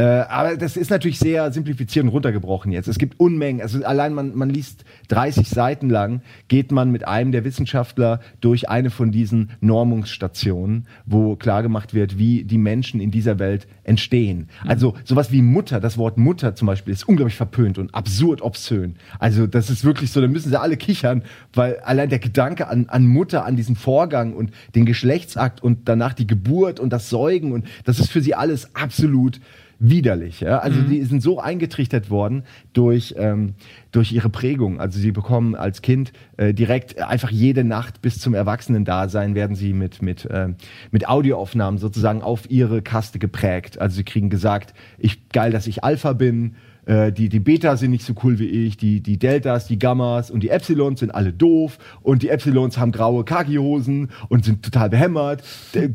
Äh, 0.00 0.04
aber 0.04 0.56
das 0.56 0.76
ist 0.76 0.90
natürlich 0.90 1.18
sehr 1.18 1.50
simplifiziert 1.50 2.04
und 2.04 2.10
runtergebrochen 2.10 2.70
jetzt. 2.70 2.86
Es 2.86 2.98
gibt 2.98 3.18
Unmengen. 3.18 3.60
Also 3.60 3.84
allein 3.84 4.14
man, 4.14 4.36
man 4.36 4.48
liest 4.48 4.84
30 5.08 5.48
Seiten 5.48 5.90
lang, 5.90 6.22
geht 6.46 6.70
man 6.70 6.92
mit 6.92 7.08
einem 7.08 7.32
der 7.32 7.44
Wissenschaftler 7.44 8.20
durch 8.40 8.68
eine 8.68 8.90
von 8.90 9.10
diesen 9.10 9.50
Normungsstationen, 9.60 10.86
wo 11.04 11.34
klargemacht 11.34 11.94
wird, 11.94 12.16
wie 12.16 12.44
die 12.44 12.58
Menschen 12.58 13.00
in 13.00 13.10
dieser 13.10 13.40
Welt 13.40 13.66
entstehen. 13.82 14.48
Mhm. 14.62 14.70
Also 14.70 14.94
sowas 15.02 15.32
wie 15.32 15.42
Mutter, 15.42 15.80
das 15.80 15.98
Wort 15.98 16.16
Mutter 16.16 16.54
zum 16.54 16.66
Beispiel, 16.66 16.94
ist 16.94 17.08
unglaublich 17.08 17.36
verpönt 17.36 17.76
und 17.76 17.92
absurd 17.92 18.40
obszön. 18.40 18.94
Also 19.18 19.48
das 19.48 19.68
ist 19.68 19.84
wirklich 19.84 20.12
so, 20.12 20.20
da 20.20 20.28
müssen 20.28 20.50
sie 20.50 20.60
alle 20.60 20.76
kichern, 20.76 21.24
weil 21.54 21.80
allein 21.80 22.08
der 22.08 22.20
Gedanke 22.20 22.68
an, 22.68 22.86
an 22.88 23.04
Mutter, 23.04 23.44
an 23.44 23.56
diesen 23.56 23.74
Vorgang 23.74 24.34
und 24.34 24.52
den 24.76 24.86
Geschlechtsakt 24.86 25.60
und 25.60 25.88
danach 25.88 26.12
die 26.12 26.28
Geburt 26.28 26.78
und 26.78 26.92
das 26.92 27.10
Säugen 27.10 27.50
und 27.50 27.66
das 27.82 27.98
ist 27.98 28.12
für 28.12 28.20
sie 28.20 28.36
alles 28.36 28.76
absolut 28.76 29.40
widerlich. 29.78 30.40
Ja? 30.40 30.58
Also 30.58 30.80
mhm. 30.80 30.88
die 30.88 31.02
sind 31.04 31.22
so 31.22 31.40
eingetrichtert 31.40 32.10
worden 32.10 32.44
durch, 32.72 33.14
ähm, 33.16 33.54
durch 33.92 34.12
ihre 34.12 34.28
Prägung. 34.28 34.80
Also 34.80 34.98
sie 34.98 35.12
bekommen 35.12 35.54
als 35.54 35.82
Kind 35.82 36.12
äh, 36.36 36.52
direkt 36.52 37.00
einfach 37.00 37.30
jede 37.30 37.64
Nacht 37.64 38.02
bis 38.02 38.18
zum 38.18 38.34
Erwachsenen-Dasein 38.34 39.34
werden 39.34 39.56
sie 39.56 39.72
mit, 39.72 40.02
mit, 40.02 40.24
äh, 40.26 40.48
mit 40.90 41.08
Audioaufnahmen 41.08 41.78
sozusagen 41.78 42.22
auf 42.22 42.50
ihre 42.50 42.82
Kaste 42.82 43.18
geprägt. 43.18 43.80
Also 43.80 43.96
sie 43.96 44.04
kriegen 44.04 44.30
gesagt, 44.30 44.74
ich 44.98 45.28
geil, 45.28 45.52
dass 45.52 45.66
ich 45.66 45.84
Alpha 45.84 46.12
bin, 46.12 46.56
äh, 46.88 47.12
die, 47.12 47.28
die 47.28 47.38
Beta 47.38 47.76
sind 47.76 47.90
nicht 47.90 48.04
so 48.04 48.14
cool 48.24 48.38
wie 48.38 48.46
ich, 48.46 48.78
die, 48.78 49.00
die 49.00 49.18
Deltas, 49.18 49.66
die 49.66 49.78
Gammas 49.78 50.30
und 50.30 50.42
die 50.42 50.48
Epsilons 50.48 51.00
sind 51.00 51.10
alle 51.14 51.34
doof 51.34 51.78
und 52.02 52.22
die 52.22 52.30
Epsilons 52.30 52.78
haben 52.78 52.92
graue 52.92 53.24
Kaki-Hosen 53.24 54.10
und 54.28 54.46
sind 54.46 54.62
total 54.62 54.88
behämmert. 54.88 55.42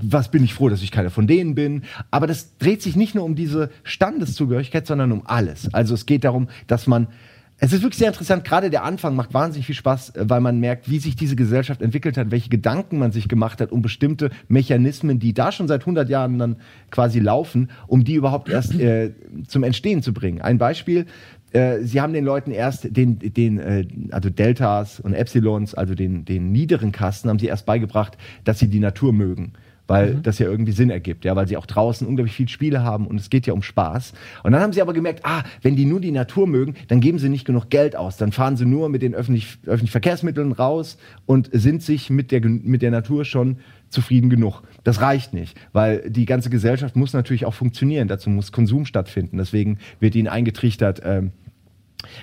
Was 0.04 0.30
bin 0.30 0.44
ich 0.44 0.54
froh, 0.54 0.70
dass 0.70 0.84
ich 0.84 0.92
keiner 0.92 1.10
von 1.10 1.26
denen 1.26 1.56
bin. 1.56 1.84
Aber 2.12 2.28
das 2.28 2.58
dreht 2.58 2.84
sich 2.84 2.96
nicht 2.96 3.16
nur 3.16 3.24
um 3.24 3.34
diese 3.36 3.72
Standeszugehörigkeit, 3.84 4.86
sondern 4.86 5.12
um 5.12 5.24
alles. 5.26 5.74
Also 5.74 5.96
es 5.96 6.06
geht 6.06 6.24
darum, 6.24 6.48
dass 6.68 6.86
man 6.86 7.08
es 7.58 7.72
ist 7.72 7.82
wirklich 7.82 8.00
sehr 8.00 8.10
interessant. 8.10 8.44
Gerade 8.44 8.70
der 8.70 8.84
Anfang 8.84 9.16
macht 9.16 9.34
wahnsinnig 9.34 9.66
viel 9.66 9.76
Spaß, 9.76 10.16
äh, 10.16 10.26
weil 10.28 10.42
man 10.42 10.60
merkt, 10.60 10.89
wie 10.89 11.00
sich 11.00 11.16
diese 11.16 11.36
Gesellschaft 11.36 11.82
entwickelt 11.82 12.18
hat, 12.18 12.32
welche 12.32 12.50
Gedanken 12.50 13.00
man 13.00 13.12
sich 13.12 13.28
gemacht 13.28 13.62
hat, 13.62 13.72
um 13.72 13.82
bestimmte 13.82 14.32
Mechanismen, 14.48 15.20
die 15.20 15.34
da 15.34 15.52
schon 15.52 15.68
seit 15.68 15.82
100 15.82 16.10
Jahren 16.10 16.38
dann 16.39 16.58
quasi 16.92 17.20
laufen, 17.20 17.70
um 17.88 18.04
die 18.04 18.16
überhaupt 18.16 18.50
erst 18.50 18.78
äh, 18.80 19.13
zum 19.48 19.63
Entstehen 19.63 20.02
zu 20.02 20.13
bringen. 20.13 20.42
Ein 20.42 20.58
Beispiel. 20.58 21.06
Äh, 21.52 21.82
sie 21.84 22.02
haben 22.02 22.13
den 22.13 22.26
Leuten 22.26 22.52
erst 22.52 22.96
den, 22.96 23.20
den 23.20 23.60
äh, 23.60 23.86
also 24.12 24.30
Deltas 24.30 25.00
und 25.00 25.13
Epsilons, 25.13 25.76
also 25.76 25.94
den, 25.96 26.26
den 26.26 26.52
niederen 26.52 26.92
Kasten, 26.92 27.30
haben 27.30 27.39
sie 27.39 27.48
erst 27.48 27.66
beigebracht, 27.66 28.18
dass 28.44 28.60
sie 28.60 28.68
die 28.68 28.80
Natur 28.80 29.13
mögen 29.13 29.54
weil 29.88 30.15
mhm. 30.15 30.24
das 30.24 30.39
ja 30.39 30.48
irgendwie 30.48 30.72
Sinn 30.72 30.89
ergibt, 30.89 31.26
ja, 31.26 31.36
weil 31.36 31.48
sie 31.48 31.58
auch 31.58 31.65
draußen 31.65 32.08
unglaublich 32.08 32.36
viel 32.36 32.48
Spiele 32.48 32.84
haben 32.84 33.08
und 33.08 33.19
es 33.19 33.30
geht 33.30 33.48
ja 33.48 33.54
um 33.54 33.62
Spaß. 33.62 34.13
Und 34.43 34.52
dann 34.52 34.62
haben 34.62 34.74
sie 34.74 34.82
aber 34.82 34.93
gemerkt, 34.93 35.22
ah, 35.24 35.43
wenn 35.62 35.76
die 35.76 35.86
nur 35.86 36.00
die 36.00 36.12
Natur 36.12 36.48
mögen, 36.48 36.76
dann 36.88 37.02
geben 37.02 37.19
sie 37.19 37.30
nicht 37.30 37.46
genug 37.46 37.69
Geld 37.69 37.96
aus, 37.96 38.17
dann 38.17 38.32
fahren 38.32 38.58
sie 38.58 38.65
nur 38.65 38.89
mit 38.89 39.02
den 39.02 39.13
öffentlich, 39.13 39.58
öffentlichen 39.65 39.91
Verkehrsmitteln 39.91 40.52
raus 40.52 40.98
und 41.26 41.50
sind 41.52 41.82
sich 41.84 42.10
mit 42.10 42.32
der, 42.32 42.41
mit 42.46 42.82
der 42.82 42.91
Natur 42.91 43.26
schon 43.26 43.58
zufrieden 43.89 44.30
genug. 44.30 44.63
Das 44.84 45.02
reicht 45.02 45.34
nicht, 45.34 45.58
weil 45.72 46.10
die 46.10 46.26
ganze 46.26 46.50
Gesellschaft 46.50 46.96
muss 46.96 47.13
natürlich 47.13 47.46
auch 47.46 47.54
funktionieren. 47.54 48.08
Dazu 48.08 48.30
muss 48.30 48.52
Konsum 48.52 48.86
stattfinden. 48.86 49.38
Deswegen 49.38 49.78
wird 50.00 50.15
ihnen 50.15 50.28
eingetrichtert, 50.28 51.02
ähm, 51.06 51.32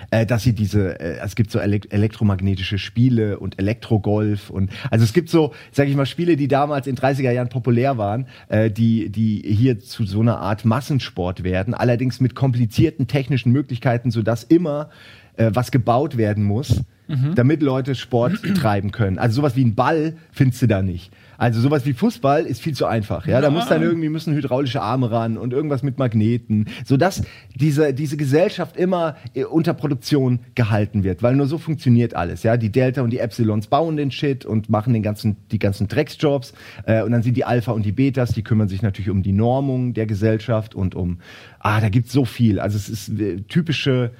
äh, 0.09 0.25
dass 0.25 0.43
sie 0.43 0.53
diese, 0.53 0.99
äh, 0.99 1.19
es 1.23 1.35
gibt 1.35 1.51
so 1.51 1.59
elekt 1.59 1.91
elektromagnetische 1.93 2.77
Spiele 2.77 3.39
und 3.39 3.59
Elektrogolf 3.59 4.49
und 4.49 4.71
also 4.89 5.03
es 5.03 5.13
gibt 5.13 5.29
so, 5.29 5.53
sage 5.71 5.89
ich 5.89 5.95
mal, 5.95 6.05
Spiele, 6.05 6.35
die 6.35 6.47
damals 6.47 6.87
in 6.87 6.95
30er 6.95 7.31
Jahren 7.31 7.49
populär 7.49 7.97
waren, 7.97 8.27
äh, 8.49 8.69
die, 8.69 9.09
die 9.09 9.41
hier 9.45 9.79
zu 9.79 10.05
so 10.05 10.21
einer 10.21 10.39
Art 10.39 10.65
Massensport 10.65 11.43
werden, 11.43 11.73
allerdings 11.73 12.19
mit 12.19 12.35
komplizierten 12.35 13.07
technischen 13.07 13.51
Möglichkeiten, 13.51 14.11
sodass 14.11 14.43
immer 14.43 14.89
äh, 15.37 15.51
was 15.53 15.71
gebaut 15.71 16.17
werden 16.17 16.43
muss, 16.43 16.81
mhm. 17.07 17.35
damit 17.35 17.61
Leute 17.61 17.95
Sport 17.95 18.41
treiben 18.55 18.91
können. 18.91 19.17
Also 19.17 19.37
sowas 19.37 19.55
wie 19.55 19.65
ein 19.65 19.75
Ball 19.75 20.15
findest 20.31 20.61
du 20.61 20.67
da 20.67 20.81
nicht. 20.81 21.11
Also 21.41 21.59
sowas 21.59 21.87
wie 21.87 21.93
Fußball 21.93 22.45
ist 22.45 22.61
viel 22.61 22.75
zu 22.75 22.85
einfach. 22.85 23.25
Ja, 23.25 23.41
da 23.41 23.49
muss 23.49 23.67
dann 23.67 23.81
irgendwie 23.81 24.09
müssen 24.09 24.35
hydraulische 24.35 24.79
Arme 24.79 25.09
ran 25.09 25.39
und 25.39 25.53
irgendwas 25.53 25.81
mit 25.81 25.97
Magneten, 25.97 26.67
sodass 26.85 27.23
diese 27.55 27.95
diese 27.95 28.15
Gesellschaft 28.15 28.77
immer 28.77 29.15
äh, 29.33 29.45
unter 29.45 29.73
Produktion 29.73 30.41
gehalten 30.53 31.03
wird, 31.03 31.23
weil 31.23 31.35
nur 31.35 31.47
so 31.47 31.57
funktioniert 31.57 32.15
alles. 32.15 32.43
Ja, 32.43 32.57
die 32.57 32.71
Delta 32.71 33.01
und 33.01 33.09
die 33.09 33.17
Epsilons 33.17 33.65
bauen 33.65 33.97
den 33.97 34.11
Shit 34.11 34.45
und 34.45 34.69
machen 34.69 34.93
den 34.93 35.01
ganzen 35.01 35.35
die 35.51 35.57
ganzen 35.57 35.87
Drecksjobs 35.87 36.53
äh, 36.85 37.01
und 37.01 37.11
dann 37.11 37.23
sind 37.23 37.35
die 37.35 37.43
Alpha 37.43 37.71
und 37.71 37.87
die 37.87 37.91
Betas, 37.91 38.33
die 38.33 38.43
kümmern 38.43 38.69
sich 38.69 38.83
natürlich 38.83 39.09
um 39.09 39.23
die 39.23 39.33
Normung 39.33 39.95
der 39.95 40.05
Gesellschaft 40.05 40.75
und 40.75 40.93
um 40.93 41.21
ah, 41.57 41.81
da 41.81 41.89
gibt's 41.89 42.11
so 42.11 42.23
viel. 42.23 42.59
Also 42.59 42.77
es 42.77 42.87
ist 42.87 43.19
äh, 43.19 43.37
typische 43.47 44.11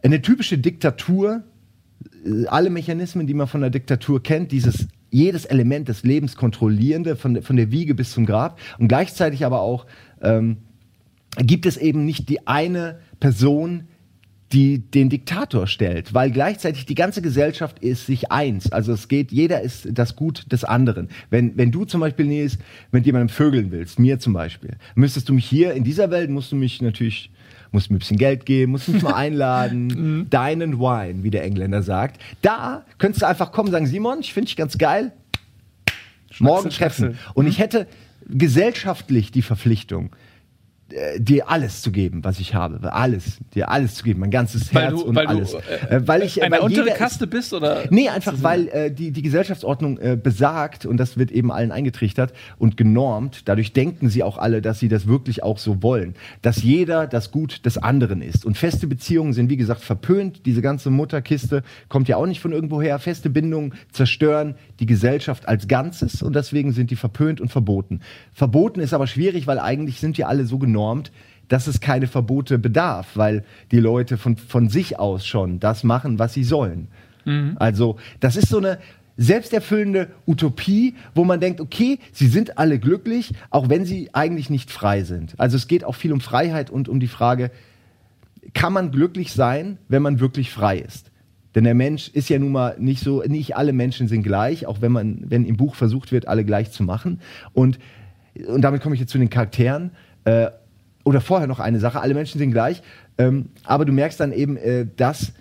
eine 0.00 0.22
typische 0.22 0.58
Diktatur 0.58 1.42
äh, 2.24 2.46
alle 2.46 2.70
Mechanismen, 2.70 3.26
die 3.26 3.34
man 3.34 3.48
von 3.48 3.62
der 3.62 3.70
Diktatur 3.70 4.22
kennt, 4.22 4.52
dieses 4.52 4.86
jedes 5.10 5.44
Element 5.44 5.88
des 5.88 6.02
Lebens 6.02 6.36
kontrollierende, 6.36 7.16
von, 7.16 7.42
von 7.42 7.56
der 7.56 7.70
Wiege 7.70 7.94
bis 7.94 8.12
zum 8.12 8.26
Grab. 8.26 8.58
Und 8.78 8.88
gleichzeitig 8.88 9.44
aber 9.44 9.60
auch 9.60 9.86
ähm, 10.22 10.58
gibt 11.38 11.66
es 11.66 11.76
eben 11.76 12.04
nicht 12.04 12.28
die 12.28 12.46
eine 12.46 13.00
Person, 13.18 13.84
die 14.52 14.78
den 14.78 15.10
Diktator 15.10 15.68
stellt, 15.68 16.12
weil 16.12 16.30
gleichzeitig 16.32 16.84
die 16.84 16.96
ganze 16.96 17.22
Gesellschaft 17.22 17.78
ist 17.78 18.06
sich 18.06 18.32
eins. 18.32 18.72
Also 18.72 18.92
es 18.92 19.06
geht, 19.06 19.30
jeder 19.30 19.60
ist 19.60 19.88
das 19.92 20.16
Gut 20.16 20.50
des 20.50 20.64
anderen. 20.64 21.08
Wenn, 21.30 21.56
wenn 21.56 21.70
du 21.70 21.84
zum 21.84 22.00
Beispiel, 22.00 22.26
Nils, 22.26 22.58
mit 22.90 23.06
jemandem 23.06 23.28
vögeln 23.28 23.70
willst, 23.70 24.00
mir 24.00 24.18
zum 24.18 24.32
Beispiel, 24.32 24.76
müsstest 24.96 25.28
du 25.28 25.34
mich 25.34 25.46
hier 25.46 25.74
in 25.74 25.84
dieser 25.84 26.10
Welt, 26.10 26.30
musst 26.30 26.50
du 26.50 26.56
mich 26.56 26.82
natürlich 26.82 27.30
musst 27.72 27.90
mir 27.90 27.96
ein 27.96 28.00
bisschen 28.00 28.16
Geld 28.16 28.46
geben, 28.46 28.72
musst 28.72 28.88
mich 28.88 29.02
mal 29.02 29.14
einladen. 29.14 29.86
Mhm. 29.86 30.30
Dine 30.30 30.64
and 30.64 30.78
Wine, 30.78 31.22
wie 31.22 31.30
der 31.30 31.44
Engländer 31.44 31.82
sagt. 31.82 32.20
Da 32.42 32.84
könntest 32.98 33.22
du 33.22 33.26
einfach 33.26 33.52
kommen 33.52 33.68
und 33.68 33.72
sagen, 33.72 33.86
Simon, 33.86 34.20
ich 34.20 34.32
finde 34.32 34.46
dich 34.46 34.56
ganz 34.56 34.78
geil. 34.78 35.12
Morgen 36.38 36.70
treffen. 36.70 37.18
Und 37.34 37.46
ich 37.46 37.58
mhm. 37.58 37.62
hätte 37.62 37.86
gesellschaftlich 38.28 39.30
die 39.32 39.42
Verpflichtung, 39.42 40.10
äh, 40.92 41.20
dir 41.20 41.48
alles 41.48 41.82
zu 41.82 41.92
geben, 41.92 42.24
was 42.24 42.40
ich 42.40 42.54
habe, 42.54 42.92
alles, 42.92 43.38
dir 43.54 43.70
alles 43.70 43.94
zu 43.94 44.04
geben, 44.04 44.20
mein 44.20 44.30
ganzes 44.30 44.74
weil 44.74 44.82
Herz 44.82 45.00
du, 45.00 45.06
und 45.06 45.14
weil 45.14 45.26
alles, 45.26 45.52
du, 45.52 45.58
äh, 45.58 45.96
äh, 45.96 46.08
weil 46.08 46.22
ich 46.22 46.42
eine 46.42 46.56
weil 46.56 46.60
untere 46.60 46.90
Kaste 46.90 47.26
bist 47.26 47.52
oder? 47.52 47.84
Nee, 47.90 48.08
einfach 48.08 48.34
weil 48.42 48.68
äh, 48.68 48.90
die 48.90 49.10
die 49.10 49.22
Gesellschaftsordnung 49.22 49.98
äh, 49.98 50.18
besagt 50.22 50.86
und 50.86 50.96
das 50.96 51.16
wird 51.16 51.30
eben 51.30 51.52
allen 51.52 51.72
eingetrichtert 51.72 52.32
und 52.58 52.76
genormt. 52.76 53.48
Dadurch 53.48 53.72
denken 53.72 54.08
sie 54.08 54.22
auch 54.22 54.38
alle, 54.38 54.62
dass 54.62 54.78
sie 54.78 54.88
das 54.88 55.06
wirklich 55.06 55.42
auch 55.42 55.58
so 55.58 55.82
wollen, 55.82 56.14
dass 56.42 56.62
jeder 56.62 57.06
das 57.06 57.30
Gut 57.30 57.64
des 57.66 57.78
anderen 57.78 58.22
ist 58.22 58.44
und 58.44 58.58
feste 58.58 58.86
Beziehungen 58.86 59.32
sind 59.32 59.50
wie 59.50 59.56
gesagt 59.56 59.82
verpönt. 59.82 60.46
Diese 60.46 60.62
ganze 60.62 60.90
Mutterkiste 60.90 61.62
kommt 61.88 62.08
ja 62.08 62.16
auch 62.16 62.26
nicht 62.26 62.40
von 62.40 62.52
irgendwoher. 62.52 62.98
Feste 62.98 63.30
Bindungen 63.30 63.74
zerstören 63.92 64.54
die 64.80 64.86
Gesellschaft 64.86 65.48
als 65.48 65.68
Ganzes 65.68 66.22
und 66.22 66.34
deswegen 66.34 66.72
sind 66.72 66.90
die 66.90 66.96
verpönt 66.96 67.40
und 67.40 67.50
verboten. 67.50 68.00
Verboten 68.32 68.80
ist 68.80 68.94
aber 68.94 69.06
schwierig, 69.06 69.46
weil 69.46 69.58
eigentlich 69.58 70.00
sind 70.00 70.18
wir 70.18 70.28
alle 70.28 70.46
so 70.46 70.58
genormt 70.58 70.79
genormt, 70.80 71.12
dass 71.48 71.66
es 71.66 71.80
keine 71.80 72.06
Verbote 72.06 72.58
bedarf, 72.58 73.16
weil 73.16 73.44
die 73.70 73.80
Leute 73.80 74.16
von, 74.16 74.36
von 74.36 74.68
sich 74.68 74.98
aus 74.98 75.26
schon 75.26 75.60
das 75.60 75.84
machen, 75.84 76.18
was 76.18 76.32
sie 76.32 76.44
sollen. 76.44 76.88
Mhm. 77.24 77.56
Also, 77.58 77.96
das 78.20 78.36
ist 78.36 78.48
so 78.48 78.58
eine 78.58 78.78
selbsterfüllende 79.16 80.08
Utopie, 80.26 80.94
wo 81.14 81.24
man 81.24 81.40
denkt, 81.40 81.60
okay, 81.60 81.98
sie 82.12 82.28
sind 82.28 82.56
alle 82.56 82.78
glücklich, 82.78 83.34
auch 83.50 83.68
wenn 83.68 83.84
sie 83.84 84.08
eigentlich 84.14 84.48
nicht 84.48 84.70
frei 84.70 85.02
sind. 85.02 85.34
Also 85.38 85.56
es 85.56 85.66
geht 85.68 85.84
auch 85.84 85.94
viel 85.94 86.12
um 86.12 86.20
Freiheit 86.20 86.70
und 86.70 86.88
um 86.88 87.00
die 87.00 87.08
Frage, 87.08 87.50
kann 88.54 88.72
man 88.72 88.92
glücklich 88.92 89.32
sein, 89.32 89.76
wenn 89.88 90.00
man 90.00 90.20
wirklich 90.20 90.50
frei 90.50 90.78
ist? 90.78 91.10
Denn 91.54 91.64
der 91.64 91.74
Mensch 91.74 92.08
ist 92.08 92.30
ja 92.30 92.38
nun 92.38 92.52
mal 92.52 92.76
nicht 92.78 93.02
so, 93.02 93.22
nicht 93.26 93.56
alle 93.56 93.74
Menschen 93.74 94.08
sind 94.08 94.22
gleich, 94.22 94.66
auch 94.66 94.80
wenn 94.80 94.92
man, 94.92 95.24
wenn 95.28 95.44
im 95.44 95.56
Buch 95.56 95.74
versucht 95.74 96.12
wird, 96.12 96.26
alle 96.26 96.44
gleich 96.44 96.70
zu 96.70 96.82
machen. 96.82 97.20
Und, 97.52 97.78
und 98.46 98.62
damit 98.62 98.80
komme 98.80 98.94
ich 98.94 99.00
jetzt 99.00 99.10
zu 99.10 99.18
den 99.18 99.28
Charakteren. 99.28 99.90
Äh, 100.24 100.50
oder 101.04 101.20
vorher 101.20 101.46
noch 101.46 101.60
eine 101.60 101.80
Sache, 101.80 102.00
alle 102.00 102.14
Menschen 102.14 102.38
sind 102.38 102.52
gleich, 102.52 102.82
ähm, 103.18 103.50
aber 103.64 103.84
du 103.84 103.92
merkst 103.92 104.20
dann 104.20 104.32
eben, 104.32 104.56
äh, 104.56 104.86
dass 104.96 105.32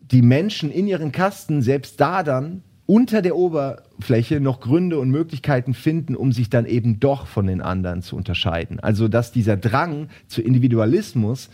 die 0.00 0.22
Menschen 0.22 0.70
in 0.70 0.86
ihren 0.86 1.12
Kasten 1.12 1.62
selbst 1.62 2.00
da 2.00 2.22
dann 2.22 2.62
unter 2.86 3.22
der 3.22 3.36
Oberfläche 3.36 4.40
noch 4.40 4.60
Gründe 4.60 4.98
und 4.98 5.10
Möglichkeiten 5.10 5.72
finden, 5.72 6.14
um 6.16 6.32
sich 6.32 6.50
dann 6.50 6.66
eben 6.66 7.00
doch 7.00 7.26
von 7.26 7.46
den 7.46 7.62
anderen 7.62 8.02
zu 8.02 8.16
unterscheiden. 8.16 8.80
Also 8.80 9.08
dass 9.08 9.32
dieser 9.32 9.56
Drang 9.56 10.08
zu 10.26 10.42
Individualismus, 10.42 11.48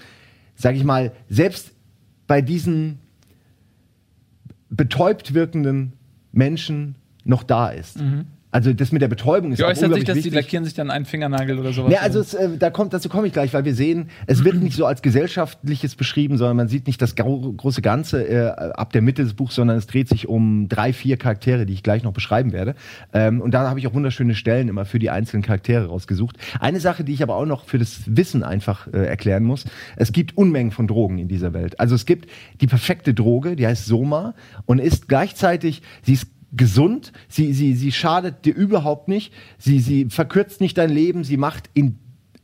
sage 0.57 0.77
ich 0.79 0.85
mal, 0.85 1.13
selbst 1.29 1.73
bei 2.27 2.43
diesen 2.43 2.99
betäubt 4.71 5.35
wirkenden 5.35 5.93
Menschen 6.33 6.97
noch 7.25 7.43
da 7.43 7.69
ist. 7.69 8.01
Mhm. 8.01 8.27
Also 8.51 8.73
das 8.73 8.93
mit 8.93 9.03
der 9.03 9.09
Betäubung 9.09 9.53
ist 9.53 9.59
Wie 9.59 9.65
auch 9.65 9.69
äußert 9.69 9.93
sich 9.93 10.05
das? 10.05 10.15
Die 10.15 10.25
wichtig. 10.25 10.35
lackieren 10.35 10.65
sich 10.65 10.73
dann 10.73 10.91
einen 10.91 11.05
Fingernagel 11.05 11.59
oder 11.59 11.73
sowas? 11.73 11.93
Ja, 11.93 12.01
also 12.01 12.21
es, 12.21 12.33
äh, 12.33 12.57
da 12.59 12.71
kommt, 12.71 12.95
dazu 12.95 13.11
komme 13.11 13.27
ich 13.27 13.35
gleich, 13.35 13.53
weil 13.53 13.67
wir 13.67 13.75
sehen, 13.75 14.09
es 14.27 14.43
wird 14.43 14.57
nicht 14.63 14.75
so 14.75 14.87
als 14.87 15.03
gesellschaftliches 15.03 15.97
beschrieben, 15.97 16.39
sondern 16.39 16.57
man 16.57 16.69
sieht 16.69 16.87
nicht 16.87 17.03
das 17.03 17.15
gro 17.15 17.53
große 17.53 17.83
Ganze 17.83 18.27
äh, 18.27 18.49
ab 18.49 18.93
der 18.93 19.03
Mitte 19.03 19.23
des 19.23 19.35
Buchs, 19.35 19.55
sondern 19.55 19.77
es 19.77 19.87
dreht 19.87 20.09
sich 20.09 20.29
um 20.29 20.69
drei, 20.69 20.95
vier 20.95 21.19
Charaktere, 21.19 21.67
die 21.67 21.75
ich 21.75 21.83
gleich 21.83 22.03
noch 22.03 22.13
beschreiben 22.13 22.53
werde. 22.53 22.75
Ähm, 23.13 23.43
und 23.43 23.53
da 23.53 23.69
habe 23.69 23.81
ich 23.81 23.87
auch 23.87 23.95
wunderschöne 23.95 24.35
Stellen 24.35 24.69
immer 24.69 24.87
für 24.87 24.99
die 24.99 25.11
einzelnen 25.11 25.43
Charaktere 25.43 25.87
rausgesucht. 25.87 26.39
Eine 26.59 26.81
Sache, 26.81 27.05
die 27.05 27.13
ich 27.13 27.23
aber 27.23 27.37
auch 27.37 27.47
noch 27.47 27.67
für 27.67 27.79
das 27.79 28.03
Wissen 28.07 28.43
einfach 28.43 28.87
äh, 28.87 29.05
erklären 29.05 29.45
muss: 29.45 29.67
Es 29.97 30.13
gibt 30.13 30.39
Unmengen 30.39 30.71
von 30.71 30.87
Drogen 30.87 31.19
in 31.19 31.29
dieser 31.29 31.53
Welt. 31.53 31.79
Also 31.79 31.95
es 31.95 32.07
gibt 32.07 32.31
die 32.63 32.67
perfekte 32.67 33.13
Droge, 33.13 33.57
die 33.57 33.67
heißt 33.67 33.85
Soma 33.85 34.35
und 34.65 34.79
ist 34.79 35.07
gleichzeitig, 35.07 35.83
sie 36.03 36.15
ist 36.15 36.29
gesund, 36.53 37.13
sie, 37.29 37.53
sie, 37.53 37.75
sie 37.75 37.93
schadet 37.93 38.45
dir 38.45 38.55
überhaupt 38.55 39.09
nicht, 39.09 39.33
sie, 39.59 39.81
sie 39.81 40.07
verkürzt 40.07 40.61
nicht 40.61 40.79
dein 40.79 40.91
Leben, 40.91 41.25
sie 41.25 41.37
macht 41.37 41.71
in 41.75 41.99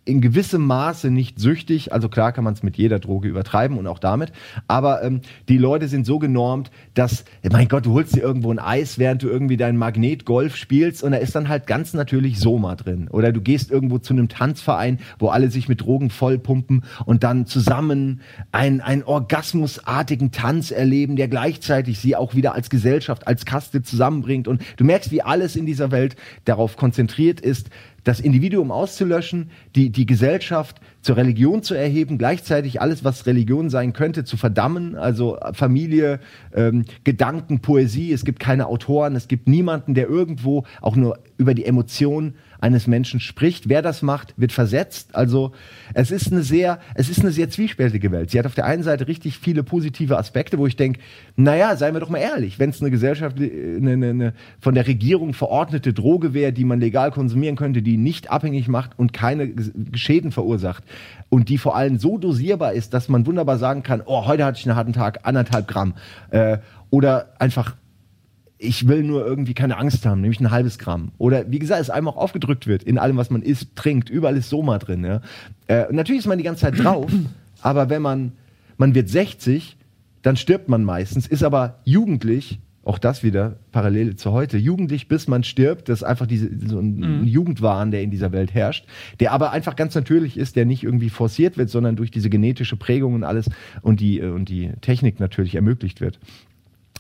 in 0.05 0.21
gewissem 0.21 0.67
Maße 0.67 1.11
nicht 1.11 1.39
süchtig. 1.39 1.93
Also 1.93 2.09
klar 2.09 2.33
kann 2.33 2.45
man 2.45 2.55
es 2.55 2.63
mit 2.63 2.77
jeder 2.77 2.99
Droge 2.99 3.29
übertreiben 3.29 3.79
und 3.79 3.87
auch 3.87 3.99
damit. 3.99 4.33
Aber 4.69 5.03
ähm, 5.03 5.21
die 5.49 5.59
Leute 5.59 5.89
sind 5.89 6.05
so 6.05 6.19
genormt, 6.19 6.71
dass, 6.95 7.25
mein 7.51 7.69
Gott, 7.69 7.87
du 7.87 7.93
holst 7.93 8.15
dir 8.15 8.21
irgendwo 8.21 8.51
ein 8.51 8.59
Eis, 8.59 8.99
während 8.99 9.23
du 9.23 9.29
irgendwie 9.29 9.57
deinen 9.57 9.79
Magnet-Golf 9.79 10.57
spielst 10.57 11.03
und 11.03 11.13
da 11.13 11.19
ist 11.19 11.35
dann 11.35 11.49
halt 11.49 11.67
ganz 11.67 11.95
natürlich 11.95 12.39
Soma 12.39 12.75
drin. 12.77 13.09
Oder 13.11 13.33
du 13.33 13.41
gehst 13.41 13.71
irgendwo 13.71 13.99
zu 13.99 14.13
einem 14.13 14.29
Tanzverein, 14.29 14.99
wo 15.19 15.29
alle 15.29 15.51
sich 15.51 15.69
mit 15.69 15.81
Drogen 15.81 16.11
vollpumpen 16.11 16.85
und 17.07 17.25
dann 17.25 17.47
zusammen 17.47 18.21
einen, 18.53 18.81
einen 18.81 19.05
orgasmusartigen 19.05 20.33
Tanz 20.33 20.71
erleben, 20.71 21.17
der 21.17 21.29
gleichzeitig 21.29 21.99
sie 21.99 22.15
auch 22.17 22.35
wieder 22.35 22.55
als 22.55 22.69
Gesellschaft, 22.69 23.27
als 23.27 23.47
Kaste 23.47 23.83
zusammenbringt. 23.83 24.49
Und 24.49 24.63
du 24.77 24.85
merkst, 24.85 25.11
wie 25.11 25.23
alles 25.23 25.57
in 25.57 25.67
dieser 25.67 25.91
Welt 25.91 26.17
darauf 26.45 26.77
konzentriert 26.77 27.41
ist, 27.41 27.71
das 28.05 28.21
Individuum 28.21 28.71
auszulöschen, 28.71 29.51
die, 29.75 29.91
die 29.91 30.07
Gesellschaft 30.07 30.81
zur 31.01 31.17
Religion 31.17 31.63
zu 31.63 31.75
erheben, 31.75 32.19
gleichzeitig 32.19 32.81
alles, 32.81 33.03
was 33.03 33.27
Religion 33.27 33.71
sein 33.71 33.93
könnte, 33.93 34.25
zu 34.25 34.37
verdammen, 34.37 34.95
also 34.95 35.39
Familie, 35.53 36.21
ähm, 36.55 36.85
Gedanken, 37.05 37.61
Poesie, 37.61 38.13
es 38.13 38.25
gibt 38.25 38.41
keine 38.41 38.67
Autoren, 38.67 39.17
es 39.17 39.29
gibt 39.29 39.49
niemanden, 39.49 39.95
der 39.95 40.09
irgendwo 40.09 40.65
auch 40.81 40.97
nur 40.97 41.19
über 41.37 41.55
die 41.55 41.65
Emotionen 41.65 42.35
eines 42.61 42.87
Menschen 42.87 43.21
spricht. 43.21 43.69
Wer 43.69 43.83
das 43.83 44.03
macht, 44.03 44.35
wird 44.37 44.53
versetzt. 44.53 45.15
Also 45.15 45.53
es 45.95 46.11
ist 46.11 46.33
eine 46.33 46.43
sehr, 46.43 46.79
es 46.95 47.09
ist 47.09 47.21
eine 47.21 47.31
sehr 47.31 47.51
zwiespältige 47.51 48.11
Welt. 48.13 48.31
Sie 48.31 48.39
hat 48.39 48.47
auf 48.47 48.55
der 48.55 48.67
einen 48.67 48.83
Seite 48.83 49.07
richtig 49.09 49.39
viele 49.39 49.63
positive 49.63 50.19
Aspekte, 50.19 50.59
wo 50.59 50.67
ich 50.67 50.77
denke, 50.77 51.01
naja, 51.37 51.77
seien 51.77 51.95
wir 51.95 52.01
doch 52.01 52.11
mal 52.11 52.19
ehrlich, 52.19 52.59
wenn 52.59 52.71
es 52.71 52.81
eine 52.81 52.91
Gesellschaft, 52.91 53.37
eine, 53.39 53.93
eine, 53.93 54.11
eine 54.11 54.33
von 54.61 54.75
der 54.75 54.87
Regierung 54.87 55.35
verordnete 55.35 55.93
Droge 55.93 56.35
wäre, 56.35 56.53
die 56.53 56.65
man 56.65 56.81
legal 56.81 57.11
konsumieren 57.11 57.57
könnte, 57.57 57.83
die 57.83 57.97
nicht 57.97 58.31
abhängig 58.31 58.69
macht 58.69 58.99
und 58.99 59.13
keine 59.13 59.53
Schäden 59.95 60.33
verursacht 60.33 60.85
und 61.29 61.49
die 61.49 61.59
vor 61.59 61.77
allem 61.77 61.99
so 61.99 62.19
dosierbar 62.19 62.73
ist, 62.73 62.95
dass 62.95 63.09
man 63.09 63.27
wunderbar 63.27 63.59
sagen 63.59 63.83
kann, 63.83 64.03
oh, 64.05 64.27
heute 64.27 64.45
hatte 64.45 64.59
ich 64.59 64.67
einen 64.67 64.77
harten 64.77 64.93
Tag, 64.93 65.21
anderthalb 65.25 65.69
Gramm. 65.69 65.95
Äh, 66.31 66.59
oder 66.91 67.35
einfach 67.41 67.75
ich 68.65 68.89
will 68.89 69.03
nur 69.03 69.25
irgendwie 69.25 69.55
keine 69.55 69.77
Angst 69.77 70.07
haben, 70.07 70.21
nämlich 70.21 70.41
ein 70.41 70.51
halbes 70.51 70.79
Gramm. 70.79 71.12
Oder 71.19 71.51
wie 71.51 71.59
gesagt, 71.59 71.81
es 71.81 71.91
einem 71.91 72.09
auch 72.09 72.17
aufgedrückt 72.17 72.67
wird 72.67 72.83
in 72.83 72.99
allem, 72.99 73.17
was 73.17 73.31
man 73.31 73.43
isst, 73.43 73.77
trinkt, 73.77 74.11
überall 74.11 74.37
ist 74.37 74.49
Soma 74.49 74.79
drin. 74.79 75.05
Ja? 75.05 75.21
Äh, 75.67 75.87
natürlich 75.93 76.21
ist 76.21 76.27
man 76.27 76.39
die 76.39 76.45
ganze 76.45 76.62
Zeit 76.62 76.83
drauf, 76.83 77.11
aber 77.61 77.91
wenn 77.91 78.03
man, 78.03 78.33
man 78.77 78.95
wird 78.95 79.09
60, 79.09 79.77
dann 80.23 80.37
stirbt 80.37 80.69
man 80.69 80.85
meistens, 80.85 81.27
ist 81.27 81.43
aber 81.43 81.81
jugendlich, 81.85 82.59
auch 82.83 82.99
das 82.99 83.23
wieder 83.23 83.57
Parallele 83.73 84.17
zu 84.17 84.33
heute, 84.33 84.59
jugendlich 84.59 85.09
bis 85.09 85.27
man 85.27 85.43
stirbt, 85.43 85.89
das 85.89 86.01
ist 86.01 86.05
einfach 86.05 86.27
diese, 86.27 86.51
so 86.67 86.79
ein, 86.79 87.03
ein 87.03 87.27
Jugendwahn, 87.27 87.91
der 87.91 88.03
in 88.03 88.11
dieser 88.11 88.31
Welt 88.33 88.53
herrscht, 88.53 88.87
der 89.21 89.33
aber 89.33 89.53
einfach 89.53 89.75
ganz 89.75 89.95
natürlich 89.95 90.37
ist, 90.37 90.57
der 90.57 90.67
nicht 90.67 90.83
irgendwie 90.83 91.09
forciert 91.09 91.57
wird, 91.57 91.71
sondern 91.71 91.97
durch 91.97 92.11
diese 92.11 92.29
genetische 92.29 92.77
Prägung 92.77 93.15
und 93.15 93.25
alles 93.25 93.49
und 93.81 94.01
die, 94.01 94.21
äh, 94.21 94.29
und 94.29 94.51
die 94.51 94.71
Technik 94.83 95.19
natürlich 95.19 95.55
ermöglicht 95.55 96.01
wird. 96.01 96.19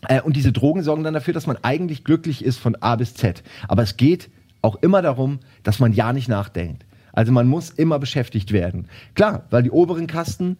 Äh, 0.08 0.20
und 0.22 0.36
diese 0.36 0.52
Drogen 0.52 0.82
sorgen 0.82 1.04
dann 1.04 1.14
dafür, 1.14 1.34
dass 1.34 1.46
man 1.46 1.58
eigentlich 1.62 2.04
glücklich 2.04 2.44
ist 2.44 2.58
von 2.58 2.76
A 2.76 2.96
bis 2.96 3.14
Z. 3.14 3.42
Aber 3.68 3.82
es 3.82 3.96
geht 3.96 4.30
auch 4.62 4.76
immer 4.82 5.02
darum, 5.02 5.40
dass 5.62 5.78
man 5.78 5.92
ja 5.92 6.12
nicht 6.12 6.28
nachdenkt. 6.28 6.86
Also 7.12 7.32
man 7.32 7.46
muss 7.46 7.70
immer 7.70 7.98
beschäftigt 7.98 8.52
werden. 8.52 8.88
Klar, 9.14 9.44
weil 9.50 9.62
die 9.62 9.70
oberen 9.70 10.06
Kasten 10.06 10.56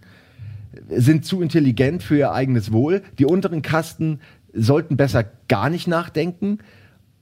sind 0.88 1.24
zu 1.24 1.42
intelligent 1.42 2.02
für 2.02 2.16
ihr 2.16 2.32
eigenes 2.32 2.72
Wohl. 2.72 3.02
Die 3.18 3.24
unteren 3.24 3.62
Kasten 3.62 4.20
sollten 4.52 4.96
besser 4.96 5.24
gar 5.48 5.70
nicht 5.70 5.88
nachdenken. 5.88 6.58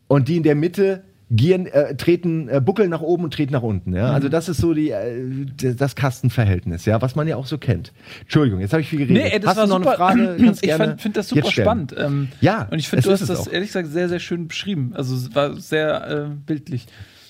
Und 0.09 0.29
die 0.29 0.37
in 0.37 0.43
der 0.43 0.55
Mitte 0.55 1.05
gieren, 1.35 1.67
äh, 1.67 1.97
treten, 1.97 2.49
äh, 2.49 2.61
buckeln 2.61 2.91
nach 2.91 3.01
oben 3.01 3.25
und 3.25 3.33
treten 3.35 3.53
nach 3.53 3.63
unten. 3.63 3.95
Ja? 3.95 4.13
Also 4.13 4.29
das 4.29 4.49
ist 4.49 4.59
so 4.59 4.75
die, 4.75 4.91
äh, 4.91 5.47
das 5.75 5.97
Kastenverhältnis, 5.97 6.85
ja, 6.85 7.01
was 7.01 7.17
man 7.17 7.27
ja 7.27 7.37
auch 7.37 7.47
so 7.47 7.59
kennt. 7.59 7.93
Entschuldigung, 8.21 8.61
jetzt 8.61 8.73
habe 8.73 8.83
ich 8.83 8.89
viel 8.89 8.99
geredet. 9.01 9.23
Nee, 9.25 9.31
ey, 9.31 9.41
das 9.41 9.51
Hast 9.51 9.57
war 9.57 9.65
du 9.67 9.71
noch 9.71 9.79
super. 9.79 10.07
eine 10.09 10.27
Frage? 10.27 10.37
Kannst 10.45 10.65
ich 10.65 10.73
finde 10.73 11.11
das 11.15 11.29
super 11.29 11.51
spannend. 11.51 11.95
Ähm, 11.99 12.29
Ja, 12.41 12.69
und 12.71 12.79
ich 12.79 12.89
finde, 12.89 13.05
du 13.05 13.13
hast 13.13 13.29
das 13.29 13.41
auch. 13.49 13.53
ehrlich 13.53 13.69
gesagt 13.69 13.89
sehr, 13.89 14.09
sehr 14.09 14.21
schön 14.21 14.47
beschrieben. 14.49 14.93
Also 14.95 15.15
es 15.15 15.35
war 15.35 15.57
sehr 15.57 16.29
äh, 16.31 16.35
bildlich. 16.47 16.87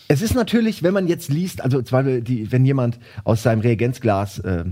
Es 0.08 0.20
ist 0.20 0.34
natürlich, 0.34 0.82
wenn 0.82 0.92
man 0.92 1.06
jetzt 1.06 1.30
liest, 1.30 1.62
also 1.62 1.80
Beispiel, 1.82 2.20
die, 2.20 2.50
wenn 2.52 2.64
jemand 2.66 2.98
aus 3.24 3.42
seinem 3.42 3.60
Reagenzglas 3.60 4.40
äh, 4.40 4.64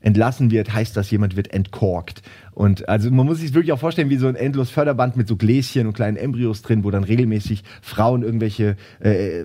entlassen 0.00 0.50
wird, 0.50 0.72
heißt 0.72 0.96
das, 0.96 1.10
jemand 1.10 1.36
wird 1.36 1.52
entkorkt. 1.52 2.22
Und 2.60 2.90
also 2.90 3.10
man 3.10 3.24
muss 3.24 3.38
sich 3.38 3.54
wirklich 3.54 3.72
auch 3.72 3.78
vorstellen, 3.78 4.10
wie 4.10 4.18
so 4.18 4.26
ein 4.26 4.34
endlos 4.34 4.68
Förderband 4.68 5.16
mit 5.16 5.26
so 5.26 5.36
Gläschen 5.36 5.86
und 5.86 5.94
kleinen 5.94 6.18
Embryos 6.18 6.60
drin, 6.60 6.84
wo 6.84 6.90
dann 6.90 7.04
regelmäßig 7.04 7.64
Frauen 7.80 8.22
irgendwelche 8.22 8.76
äh, 9.02 9.44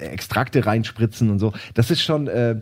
Extrakte 0.00 0.66
reinspritzen 0.66 1.30
und 1.30 1.38
so. 1.38 1.52
Das 1.74 1.92
ist 1.92 2.02
schon 2.02 2.26
äh, 2.26 2.56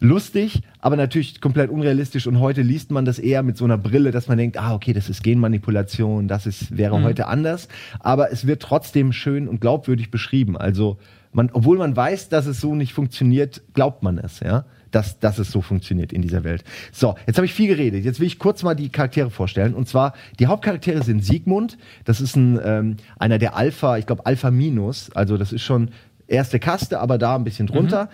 lustig, 0.00 0.62
aber 0.80 0.96
natürlich 0.96 1.40
komplett 1.40 1.70
unrealistisch. 1.70 2.26
Und 2.26 2.40
heute 2.40 2.62
liest 2.62 2.90
man 2.90 3.04
das 3.04 3.20
eher 3.20 3.44
mit 3.44 3.56
so 3.56 3.64
einer 3.64 3.78
Brille, 3.78 4.10
dass 4.10 4.26
man 4.26 4.38
denkt, 4.38 4.58
ah, 4.58 4.74
okay, 4.74 4.92
das 4.92 5.08
ist 5.08 5.22
Genmanipulation, 5.22 6.26
das 6.26 6.46
ist, 6.46 6.76
wäre 6.76 7.00
heute 7.04 7.28
anders. 7.28 7.68
Aber 8.00 8.32
es 8.32 8.48
wird 8.48 8.60
trotzdem 8.60 9.12
schön 9.12 9.46
und 9.46 9.60
glaubwürdig 9.60 10.10
beschrieben. 10.10 10.56
Also 10.56 10.98
man, 11.32 11.50
obwohl 11.52 11.78
man 11.78 11.94
weiß, 11.94 12.28
dass 12.28 12.46
es 12.46 12.60
so 12.60 12.74
nicht 12.74 12.92
funktioniert, 12.92 13.62
glaubt 13.72 14.02
man 14.02 14.18
es, 14.18 14.40
ja. 14.40 14.64
Dass, 14.94 15.18
dass 15.18 15.38
es 15.38 15.50
so 15.50 15.60
funktioniert 15.60 16.12
in 16.12 16.22
dieser 16.22 16.44
Welt. 16.44 16.62
So, 16.92 17.16
jetzt 17.26 17.36
habe 17.36 17.46
ich 17.46 17.52
viel 17.52 17.66
geredet. 17.66 18.04
Jetzt 18.04 18.20
will 18.20 18.28
ich 18.28 18.38
kurz 18.38 18.62
mal 18.62 18.74
die 18.74 18.90
Charaktere 18.90 19.28
vorstellen. 19.28 19.74
Und 19.74 19.88
zwar, 19.88 20.12
die 20.38 20.46
Hauptcharaktere 20.46 21.02
sind 21.02 21.24
Siegmund. 21.24 21.78
Das 22.04 22.20
ist 22.20 22.36
ein, 22.36 22.60
ähm, 22.64 22.96
einer 23.18 23.38
der 23.38 23.56
Alpha, 23.56 23.98
ich 23.98 24.06
glaube 24.06 24.24
Alpha 24.24 24.52
Minus. 24.52 25.10
Also 25.10 25.36
das 25.36 25.52
ist 25.52 25.62
schon 25.62 25.90
erste 26.28 26.60
Kaste, 26.60 27.00
aber 27.00 27.18
da 27.18 27.34
ein 27.34 27.42
bisschen 27.42 27.66
drunter. 27.66 28.08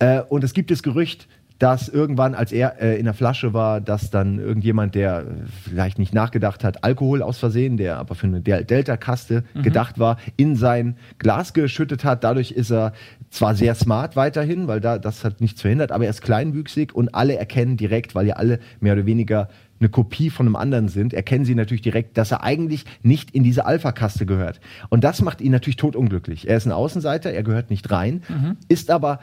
Äh, 0.00 0.22
und 0.22 0.42
es 0.42 0.54
gibt 0.54 0.72
das 0.72 0.82
Gerücht, 0.82 1.28
dass 1.58 1.88
irgendwann, 1.88 2.34
als 2.34 2.52
er 2.52 2.80
äh, 2.82 2.98
in 2.98 3.04
der 3.04 3.14
Flasche 3.14 3.54
war, 3.54 3.80
dass 3.80 4.10
dann 4.10 4.38
irgendjemand, 4.38 4.94
der 4.94 5.20
äh, 5.20 5.24
vielleicht 5.64 5.98
nicht 5.98 6.12
nachgedacht 6.12 6.64
hat, 6.64 6.82
Alkohol 6.82 7.22
aus 7.22 7.38
Versehen, 7.38 7.76
der 7.76 7.98
aber 7.98 8.14
für 8.14 8.26
eine 8.26 8.40
Del 8.40 8.64
Delta-Kaste 8.64 9.44
gedacht 9.62 9.98
war, 9.98 10.18
in 10.36 10.56
sein 10.56 10.96
Glas 11.18 11.52
geschüttet 11.52 12.04
hat. 12.04 12.24
Dadurch 12.24 12.50
ist 12.50 12.70
er 12.70 12.92
zwar 13.30 13.54
sehr 13.54 13.74
smart 13.74 14.16
weiterhin, 14.16 14.66
weil 14.66 14.80
da 14.80 14.98
das 14.98 15.24
hat 15.24 15.40
nichts 15.40 15.60
verhindert, 15.60 15.92
aber 15.92 16.04
er 16.04 16.10
ist 16.10 16.22
kleinwüchsig 16.22 16.94
und 16.94 17.14
alle 17.14 17.36
erkennen 17.36 17.76
direkt, 17.76 18.14
weil 18.14 18.26
ja 18.26 18.34
alle 18.34 18.58
mehr 18.80 18.94
oder 18.94 19.06
weniger 19.06 19.48
eine 19.80 19.88
Kopie 19.88 20.30
von 20.30 20.46
einem 20.46 20.56
anderen 20.56 20.88
sind, 20.88 21.12
erkennen 21.12 21.44
sie 21.44 21.54
natürlich 21.54 21.82
direkt, 21.82 22.16
dass 22.16 22.30
er 22.30 22.42
eigentlich 22.42 22.84
nicht 23.02 23.32
in 23.32 23.42
diese 23.42 23.66
Alpha-Kaste 23.66 24.24
gehört. 24.26 24.60
Und 24.88 25.04
das 25.04 25.20
macht 25.22 25.40
ihn 25.40 25.52
natürlich 25.52 25.76
totunglücklich. 25.76 26.48
Er 26.48 26.56
ist 26.56 26.66
ein 26.66 26.72
Außenseiter, 26.72 27.30
er 27.30 27.42
gehört 27.42 27.70
nicht 27.70 27.90
rein, 27.90 28.22
ist 28.68 28.90
aber, 28.90 29.20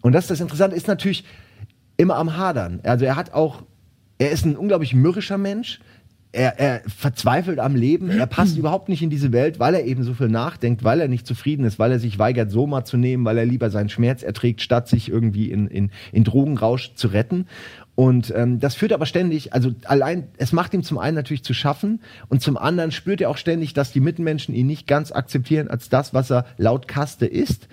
und 0.00 0.12
das 0.12 0.24
ist 0.24 0.30
das 0.30 0.40
Interessante, 0.40 0.76
ist 0.76 0.88
natürlich 0.88 1.24
immer 2.00 2.16
am 2.16 2.36
Hadern. 2.36 2.80
Also 2.82 3.04
er 3.04 3.14
hat 3.14 3.34
auch, 3.34 3.62
er 4.18 4.30
ist 4.30 4.46
ein 4.46 4.56
unglaublich 4.56 4.94
mürrischer 4.94 5.38
Mensch. 5.38 5.80
Er, 6.32 6.60
er 6.60 6.82
verzweifelt 6.88 7.58
am 7.58 7.74
Leben, 7.74 8.08
er 8.08 8.26
passt 8.26 8.56
überhaupt 8.58 8.88
nicht 8.88 9.02
in 9.02 9.10
diese 9.10 9.32
Welt, 9.32 9.58
weil 9.58 9.74
er 9.74 9.84
eben 9.84 10.04
so 10.04 10.14
viel 10.14 10.28
nachdenkt, 10.28 10.84
weil 10.84 11.00
er 11.00 11.08
nicht 11.08 11.26
zufrieden 11.26 11.64
ist, 11.64 11.78
weil 11.78 11.90
er 11.90 11.98
sich 11.98 12.18
weigert, 12.20 12.50
Soma 12.50 12.84
zu 12.84 12.96
nehmen, 12.96 13.24
weil 13.24 13.36
er 13.36 13.44
lieber 13.44 13.68
seinen 13.68 13.88
Schmerz 13.88 14.22
erträgt, 14.22 14.62
statt 14.62 14.88
sich 14.88 15.08
irgendwie 15.08 15.50
in, 15.50 15.66
in, 15.66 15.90
in 16.12 16.24
Drogenrausch 16.24 16.94
zu 16.94 17.08
retten. 17.08 17.46
Und 17.96 18.32
ähm, 18.34 18.60
das 18.60 18.76
führt 18.76 18.92
aber 18.92 19.04
ständig, 19.04 19.52
also 19.52 19.72
allein, 19.84 20.28
es 20.38 20.52
macht 20.52 20.72
ihm 20.72 20.84
zum 20.84 20.96
einen 20.98 21.16
natürlich 21.16 21.44
zu 21.44 21.52
schaffen 21.52 22.00
und 22.28 22.40
zum 22.40 22.56
anderen 22.56 22.92
spürt 22.92 23.20
er 23.20 23.28
auch 23.28 23.36
ständig, 23.36 23.74
dass 23.74 23.92
die 23.92 24.00
Mitmenschen 24.00 24.54
ihn 24.54 24.68
nicht 24.68 24.86
ganz 24.86 25.12
akzeptieren 25.12 25.68
als 25.68 25.90
das, 25.90 26.14
was 26.14 26.30
er 26.30 26.46
laut 26.56 26.88
Kaste 26.88 27.26
ist. 27.26 27.68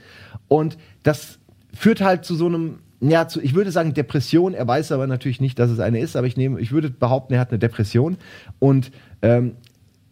Und 0.47 0.77
das 1.03 1.39
führt 1.73 2.01
halt 2.01 2.25
zu 2.25 2.35
so 2.35 2.47
einem, 2.47 2.79
ja, 2.99 3.27
zu, 3.27 3.41
ich 3.41 3.53
würde 3.53 3.71
sagen 3.71 3.93
Depression. 3.93 4.53
Er 4.53 4.67
weiß 4.67 4.91
aber 4.91 5.07
natürlich 5.07 5.41
nicht, 5.41 5.59
dass 5.59 5.69
es 5.69 5.79
eine 5.79 5.99
ist, 5.99 6.15
aber 6.15 6.27
ich 6.27 6.37
nehme, 6.37 6.59
ich 6.59 6.71
würde 6.71 6.89
behaupten, 6.89 7.33
er 7.33 7.39
hat 7.39 7.49
eine 7.49 7.59
Depression 7.59 8.17
und 8.59 8.91
ähm, 9.21 9.53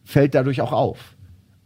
fällt 0.03 0.35
dadurch 0.35 0.61
auch 0.61 0.71
auf 0.71 1.15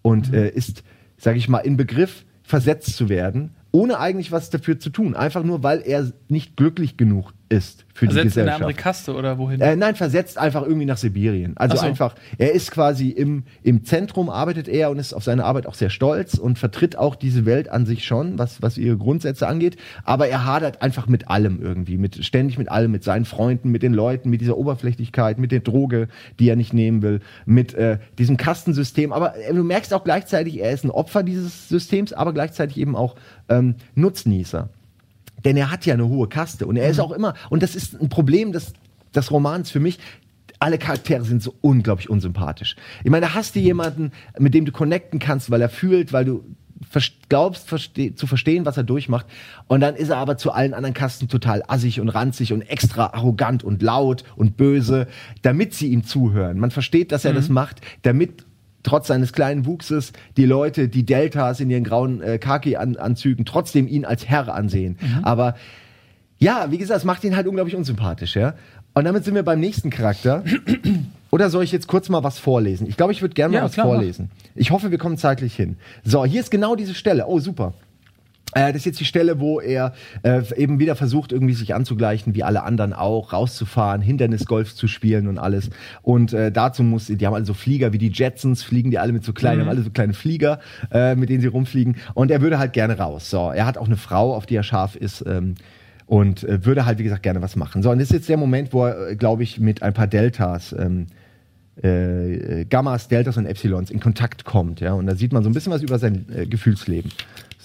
und 0.01 0.33
äh, 0.33 0.49
ist, 0.49 0.83
sage 1.17 1.37
ich 1.37 1.49
mal, 1.49 1.59
in 1.59 1.77
Begriff 1.77 2.25
versetzt 2.43 2.95
zu 2.95 3.09
werden, 3.09 3.51
ohne 3.71 3.99
eigentlich 3.99 4.31
was 4.31 4.49
dafür 4.49 4.79
zu 4.79 4.89
tun, 4.89 5.15
einfach 5.15 5.43
nur, 5.43 5.61
weil 5.61 5.81
er 5.81 6.11
nicht 6.29 6.55
glücklich 6.55 6.97
genug 6.97 7.33
ist 7.49 7.85
für 7.93 8.07
die 8.07 8.13
Versetzt 8.13 8.37
in 8.37 8.43
eine 8.43 8.51
Gesellschaft. 8.51 8.61
andere 8.61 8.73
Kaste 8.73 9.15
oder 9.15 9.37
wohin? 9.39 9.59
Äh, 9.59 9.75
nein, 9.75 9.95
versetzt 9.95 10.37
einfach 10.37 10.61
irgendwie 10.61 10.85
nach 10.85 10.97
Sibirien. 10.97 11.57
Also 11.57 11.77
so. 11.77 11.85
einfach, 11.85 12.15
er 12.37 12.53
ist 12.53 12.71
quasi 12.71 13.09
im, 13.09 13.43
im 13.63 13.83
Zentrum, 13.83 14.29
arbeitet 14.29 14.67
er 14.67 14.91
und 14.91 14.99
ist 14.99 15.13
auf 15.13 15.23
seine 15.23 15.43
Arbeit 15.43 15.65
auch 15.65 15.73
sehr 15.73 15.89
stolz 15.89 16.35
und 16.35 16.59
vertritt 16.59 16.95
auch 16.95 17.15
diese 17.15 17.45
Welt 17.45 17.69
an 17.69 17.85
sich 17.85 18.05
schon, 18.05 18.37
was, 18.37 18.61
was 18.61 18.77
ihre 18.77 18.97
Grundsätze 18.97 19.47
angeht. 19.47 19.77
Aber 20.05 20.27
er 20.27 20.45
hadert 20.45 20.81
einfach 20.81 21.07
mit 21.07 21.27
allem 21.27 21.59
irgendwie, 21.61 21.97
mit, 21.97 22.23
ständig 22.23 22.57
mit 22.57 22.69
allem, 22.69 22.91
mit 22.91 23.03
seinen 23.03 23.25
Freunden, 23.25 23.69
mit 23.71 23.83
den 23.83 23.93
Leuten, 23.93 24.29
mit 24.29 24.41
dieser 24.41 24.57
Oberflächlichkeit, 24.57 25.39
mit 25.39 25.51
der 25.51 25.61
Droge, 25.61 26.07
die 26.39 26.47
er 26.49 26.55
nicht 26.55 26.73
nehmen 26.73 27.01
will, 27.01 27.19
mit 27.45 27.73
äh, 27.73 27.97
diesem 28.19 28.37
Kastensystem. 28.37 29.11
Aber 29.11 29.35
äh, 29.35 29.53
du 29.53 29.63
merkst 29.63 29.93
auch 29.93 30.03
gleichzeitig, 30.03 30.61
er 30.61 30.71
ist 30.71 30.85
ein 30.85 30.91
Opfer 30.91 31.23
dieses 31.23 31.67
Systems, 31.67 32.13
aber 32.13 32.31
gleichzeitig 32.31 32.77
eben 32.77 32.95
auch 32.95 33.15
ähm, 33.49 33.75
Nutznießer. 33.95 34.69
Denn 35.45 35.57
er 35.57 35.71
hat 35.71 35.85
ja 35.85 35.93
eine 35.93 36.07
hohe 36.07 36.27
Kaste 36.27 36.65
und 36.65 36.77
er 36.77 36.89
ist 36.89 36.99
auch 36.99 37.11
immer, 37.11 37.33
und 37.49 37.63
das 37.63 37.75
ist 37.75 37.99
ein 37.99 38.09
Problem 38.09 38.51
des, 38.51 38.73
des 39.15 39.31
Romans 39.31 39.71
für 39.71 39.79
mich, 39.79 39.99
alle 40.59 40.77
Charaktere 40.77 41.23
sind 41.23 41.41
so 41.41 41.55
unglaublich 41.61 42.09
unsympathisch. 42.09 42.75
Ich 43.03 43.09
meine, 43.09 43.27
da 43.27 43.33
hast 43.33 43.55
du 43.55 43.59
jemanden, 43.59 44.11
mit 44.37 44.53
dem 44.53 44.65
du 44.65 44.71
connecten 44.71 45.19
kannst, 45.19 45.49
weil 45.51 45.61
er 45.61 45.69
fühlt, 45.69 46.11
weil 46.11 46.25
du 46.25 46.43
glaubst 47.27 47.67
verste 47.67 48.15
zu 48.15 48.27
verstehen, 48.27 48.65
was 48.65 48.77
er 48.77 48.83
durchmacht. 48.83 49.25
Und 49.67 49.81
dann 49.81 49.95
ist 49.95 50.09
er 50.09 50.17
aber 50.17 50.37
zu 50.37 50.51
allen 50.51 50.73
anderen 50.73 50.93
Kasten 50.93 51.27
total 51.27 51.63
assig 51.67 51.99
und 51.99 52.09
ranzig 52.09 52.53
und 52.53 52.61
extra 52.61 53.07
arrogant 53.07 53.63
und 53.63 53.81
laut 53.81 54.23
und 54.35 54.57
böse, 54.57 55.07
damit 55.41 55.73
sie 55.73 55.87
ihm 55.87 56.03
zuhören. 56.03 56.59
Man 56.59 56.71
versteht, 56.71 57.11
dass 57.11 57.25
er 57.25 57.33
das 57.33 57.49
macht, 57.49 57.81
damit 58.01 58.45
trotz 58.83 59.07
seines 59.07 59.33
kleinen 59.33 59.65
Wuchses 59.65 60.13
die 60.37 60.45
Leute, 60.45 60.87
die 60.87 61.05
Deltas 61.05 61.59
in 61.59 61.69
ihren 61.69 61.83
grauen 61.83 62.21
äh, 62.21 62.37
Khaki-Anzügen, 62.37 63.45
trotzdem 63.45 63.87
ihn 63.87 64.05
als 64.05 64.25
Herr 64.27 64.53
ansehen. 64.53 64.97
Aber 65.23 65.55
ja, 66.37 66.67
wie 66.71 66.77
gesagt, 66.77 66.99
es 66.99 67.03
macht 67.05 67.23
ihn 67.23 67.35
halt 67.35 67.47
unglaublich 67.47 67.75
unsympathisch, 67.75 68.35
ja. 68.35 68.53
Und 68.93 69.05
damit 69.05 69.25
sind 69.25 69.35
wir 69.35 69.43
beim 69.43 69.59
nächsten 69.59 69.89
Charakter. 69.89 70.43
Oder 71.31 71.49
soll 71.49 71.63
ich 71.63 71.71
jetzt 71.71 71.87
kurz 71.87 72.09
mal 72.09 72.23
was 72.23 72.39
vorlesen? 72.39 72.87
Ich 72.87 72.97
glaube, 72.97 73.11
ich 73.11 73.21
würde 73.21 73.35
gerne 73.35 73.51
mal 73.51 73.57
Ja, 73.59 73.63
was 73.65 73.73
klar, 73.73 73.85
mach. 73.85 73.93
vorlesen. 73.95 74.31
Ich 74.55 74.71
hoffe, 74.71 74.89
wir 74.89 74.97
kommen 74.97 75.17
zeitlich 75.17 75.55
hin. 75.55 75.77
So, 76.03 76.25
hier 76.25 76.39
ist 76.41 76.49
genau 76.49 76.75
diese 76.75 76.95
Stelle. 76.95 77.27
Oh, 77.27 77.39
super. 77.39 77.73
Äh, 78.53 78.73
das 78.73 78.77
ist 78.77 78.85
jetzt 78.85 78.99
die 78.99 79.05
Stelle, 79.05 79.39
wo 79.39 79.59
er 79.59 79.93
äh, 80.23 80.41
eben 80.55 80.79
wieder 80.79 80.95
versucht, 80.95 81.31
irgendwie 81.31 81.53
sich 81.53 81.75
anzugleichen, 81.75 82.33
wie 82.35 82.43
alle 82.43 82.63
anderen 82.63 82.93
auch, 82.93 83.33
rauszufahren, 83.33 84.01
Hindernisgolf 84.01 84.75
zu 84.75 84.87
spielen 84.87 85.27
und 85.27 85.37
alles. 85.37 85.69
Und 86.01 86.33
äh, 86.33 86.51
dazu 86.51 86.83
muss, 86.83 87.07
die 87.07 87.25
haben 87.25 87.33
alle 87.33 87.45
so 87.45 87.53
Flieger 87.53 87.93
wie 87.93 87.99
die 87.99 88.09
Jetsons, 88.09 88.63
fliegen 88.63 88.91
die 88.91 88.97
alle 88.97 89.13
mit 89.13 89.23
so 89.23 89.33
kleinen, 89.33 89.61
haben 89.61 89.69
alle 89.69 89.83
so 89.83 89.91
kleine 89.91 90.13
Flieger, 90.13 90.59
äh, 90.91 91.15
mit 91.15 91.29
denen 91.29 91.41
sie 91.41 91.47
rumfliegen. 91.47 91.97
Und 92.15 92.31
er 92.31 92.41
würde 92.41 92.57
halt 92.57 92.73
gerne 92.73 92.97
raus. 92.97 93.29
So, 93.29 93.51
er 93.51 93.65
hat 93.65 93.77
auch 93.77 93.87
eine 93.87 93.97
Frau, 93.97 94.33
auf 94.33 94.45
die 94.45 94.55
er 94.55 94.63
scharf 94.63 94.95
ist. 94.95 95.23
Ähm, 95.27 95.55
und 96.07 96.43
äh, 96.43 96.65
würde 96.65 96.87
halt, 96.87 96.97
wie 96.97 97.03
gesagt, 97.03 97.21
gerne 97.21 97.43
was 97.43 97.55
machen. 97.55 97.83
So, 97.83 97.91
und 97.91 97.99
das 97.99 98.09
ist 98.09 98.13
jetzt 98.13 98.29
der 98.29 98.37
Moment, 98.37 98.73
wo 98.73 98.85
er, 98.85 99.09
äh, 99.09 99.15
glaube 99.15 99.43
ich, 99.43 99.59
mit 99.59 99.83
ein 99.83 99.93
paar 99.93 100.07
Deltas, 100.07 100.73
ähm, 100.73 101.05
äh, 101.83 102.61
äh, 102.61 102.65
Gammas, 102.65 103.09
Deltas 103.09 103.37
und 103.37 103.45
Epsilons 103.45 103.91
in 103.91 103.99
Kontakt 103.99 104.43
kommt. 104.43 104.79
Ja? 104.79 104.93
Und 104.93 105.05
da 105.05 105.15
sieht 105.15 105.31
man 105.31 105.43
so 105.43 105.49
ein 105.51 105.53
bisschen 105.53 105.71
was 105.71 105.83
über 105.83 105.99
sein 105.99 106.25
Gefühlsleben. 106.49 107.11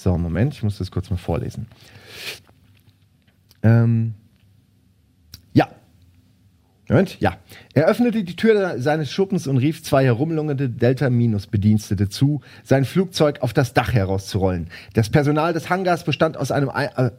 So, 0.04 0.18
Moment, 0.18 0.52
ich 0.52 0.62
muss 0.62 0.76
das 0.76 0.90
kurz 0.90 1.08
mal 1.08 1.16
vorlesen. 1.16 1.66
Ähm, 3.62 4.12
ja. 5.54 5.66
Moment, 6.90 7.18
ja. 7.20 7.38
Er 7.76 7.86
öffnete 7.88 8.22
die 8.22 8.36
Tür 8.36 8.76
seines 8.78 9.10
Schuppens 9.10 9.48
und 9.48 9.56
rief 9.56 9.82
zwei 9.82 10.04
herumlungernde 10.04 10.68
Delta-Minus-Bedienstete 10.68 12.08
zu, 12.08 12.40
sein 12.62 12.84
Flugzeug 12.84 13.42
auf 13.42 13.52
das 13.52 13.74
Dach 13.74 13.92
herauszurollen. 13.92 14.68
Das 14.92 15.10
Personal 15.10 15.52
des 15.52 15.70
Hangars 15.70 16.04
bestand 16.04 16.36
aus, 16.36 16.52
einem, 16.52 16.68
ei- 16.70 16.90
äh, 16.94 17.10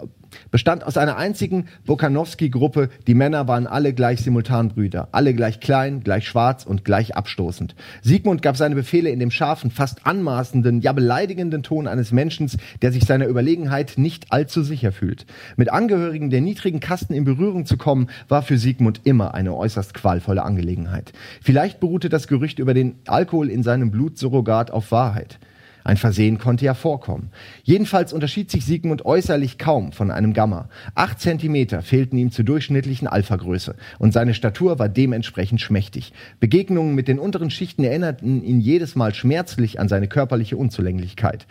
bestand 0.51 0.85
aus 0.85 0.95
einer 0.95 1.17
einzigen 1.17 1.65
Bokanowski-Gruppe. 1.85 2.87
Die 3.05 3.15
Männer 3.15 3.49
waren 3.49 3.67
alle 3.67 3.91
gleich 3.93 4.21
Simultanbrüder. 4.21 5.09
Alle 5.11 5.33
gleich 5.33 5.59
klein, 5.59 6.05
gleich 6.05 6.25
schwarz 6.25 6.65
und 6.65 6.85
gleich 6.85 7.17
abstoßend. 7.17 7.75
Siegmund 8.01 8.41
gab 8.41 8.55
seine 8.55 8.75
Befehle 8.75 9.09
in 9.09 9.19
dem 9.19 9.31
scharfen, 9.31 9.71
fast 9.71 10.07
anmaßenden, 10.07 10.79
ja 10.79 10.93
beleidigenden 10.93 11.63
Ton 11.63 11.85
eines 11.85 12.13
Menschen, 12.13 12.49
der 12.81 12.93
sich 12.93 13.03
seiner 13.03 13.27
Überlegenheit 13.27 13.95
nicht 13.97 14.31
allzu 14.31 14.63
sicher 14.63 14.93
fühlt. 14.93 15.25
Mit 15.57 15.69
Angehörigen 15.69 16.29
der 16.29 16.39
niedrigen 16.39 16.79
Kasten 16.79 17.13
in 17.13 17.25
Berührung 17.25 17.65
zu 17.65 17.75
kommen, 17.75 18.07
war 18.29 18.41
für 18.41 18.57
Siegmund 18.57 19.01
immer 19.03 19.33
eine 19.33 19.53
äußerst 19.53 19.93
qualvolle 19.93 20.44
Angelegenheit. 20.45 21.13
Vielleicht 21.41 21.79
beruhte 21.79 22.09
das 22.09 22.27
Gerücht 22.27 22.59
über 22.59 22.73
den 22.73 22.95
Alkohol 23.07 23.49
in 23.49 23.63
seinem 23.63 23.91
Blutsurrogat 23.91 24.71
auf 24.71 24.91
Wahrheit. 24.91 25.39
Ein 25.85 25.97
Versehen 25.97 26.39
konnte 26.39 26.65
ja 26.65 26.73
vorkommen. 26.73 27.29
Jedenfalls 27.63 28.11
unterschied 28.11 28.49
sich 28.49 28.65
Siegmund 28.65 29.05
äußerlich 29.05 29.59
kaum 29.59 29.91
von 29.91 30.09
einem 30.09 30.33
Gamma. 30.33 30.67
Acht 30.95 31.21
Zentimeter 31.21 31.83
fehlten 31.83 32.17
ihm 32.17 32.31
zur 32.31 32.43
durchschnittlichen 32.43 33.07
Alpha-Größe 33.07 33.75
und 33.99 34.11
seine 34.11 34.33
Statur 34.33 34.79
war 34.79 34.89
dementsprechend 34.89 35.61
schmächtig. 35.61 36.11
Begegnungen 36.39 36.95
mit 36.95 37.07
den 37.07 37.19
unteren 37.19 37.51
Schichten 37.51 37.83
erinnerten 37.83 38.43
ihn 38.43 38.59
jedes 38.59 38.95
Mal 38.95 39.13
schmerzlich 39.13 39.79
an 39.79 39.87
seine 39.87 40.07
körperliche 40.07 40.57
Unzulänglichkeit. 40.57 41.45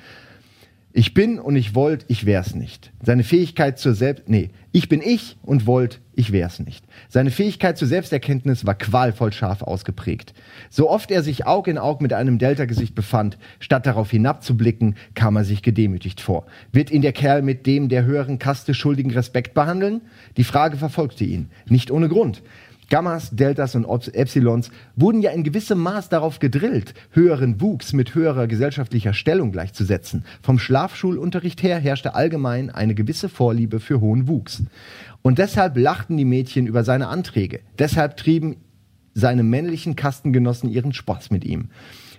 Ich 0.92 1.14
bin 1.14 1.38
und 1.38 1.54
ich 1.54 1.76
wollt, 1.76 2.04
ich 2.08 2.26
wär's 2.26 2.56
nicht. 2.56 2.92
Seine 3.04 3.22
Fähigkeit 3.22 3.78
zur 3.78 3.94
Selbst, 3.94 4.28
nee, 4.28 4.50
ich 4.72 4.88
bin 4.88 5.00
ich 5.00 5.36
und 5.42 5.66
wollt, 5.66 6.00
ich 6.16 6.32
wär's 6.32 6.60
nicht. 6.60 6.84
Seine 7.08 7.30
Fähigkeit 7.30 7.76
zur 7.78 7.88
Selbsterkenntnis 7.88 8.66
war 8.66 8.74
qualvoll 8.74 9.32
scharf 9.32 9.62
ausgeprägt. 9.62 10.34
So 10.70 10.90
oft 10.90 11.10
er 11.10 11.22
sich 11.22 11.46
Aug 11.46 11.68
in 11.68 11.78
Aug 11.78 12.00
mit 12.00 12.12
einem 12.12 12.38
Delta-Gesicht 12.38 12.94
befand, 12.94 13.38
statt 13.60 13.86
darauf 13.86 14.10
hinabzublicken, 14.10 14.96
kam 15.14 15.36
er 15.36 15.44
sich 15.44 15.62
gedemütigt 15.62 16.20
vor. 16.20 16.46
Wird 16.72 16.90
ihn 16.90 17.02
der 17.02 17.12
Kerl 17.12 17.42
mit 17.42 17.66
dem 17.66 17.88
der 17.88 18.04
höheren 18.04 18.38
Kaste 18.38 18.74
schuldigen 18.74 19.10
Respekt 19.10 19.54
behandeln? 19.54 20.00
Die 20.36 20.44
Frage 20.44 20.76
verfolgte 20.76 21.24
ihn. 21.24 21.48
Nicht 21.66 21.90
ohne 21.90 22.08
Grund. 22.08 22.42
Gammas, 22.90 23.30
Deltas 23.30 23.74
und 23.74 24.14
Epsilons 24.14 24.70
wurden 24.96 25.22
ja 25.22 25.30
in 25.30 25.44
gewissem 25.44 25.78
Maß 25.78 26.08
darauf 26.08 26.38
gedrillt, 26.38 26.94
höheren 27.10 27.60
Wuchs 27.60 27.92
mit 27.92 28.14
höherer 28.14 28.46
gesellschaftlicher 28.46 29.14
Stellung 29.14 29.52
gleichzusetzen. 29.52 30.24
Vom 30.42 30.58
Schlafschulunterricht 30.58 31.62
her 31.62 31.78
herrschte 31.78 32.14
allgemein 32.14 32.70
eine 32.70 32.94
gewisse 32.94 33.28
Vorliebe 33.28 33.80
für 33.80 34.00
hohen 34.00 34.28
Wuchs. 34.28 34.62
Und 35.22 35.38
deshalb 35.38 35.76
lachten 35.76 36.16
die 36.16 36.24
Mädchen 36.24 36.66
über 36.66 36.84
seine 36.84 37.08
Anträge. 37.08 37.60
Deshalb 37.78 38.16
trieben 38.16 38.56
seine 39.14 39.42
männlichen 39.42 39.96
Kastengenossen 39.96 40.68
ihren 40.68 40.92
Spaß 40.92 41.30
mit 41.30 41.44
ihm. 41.44 41.70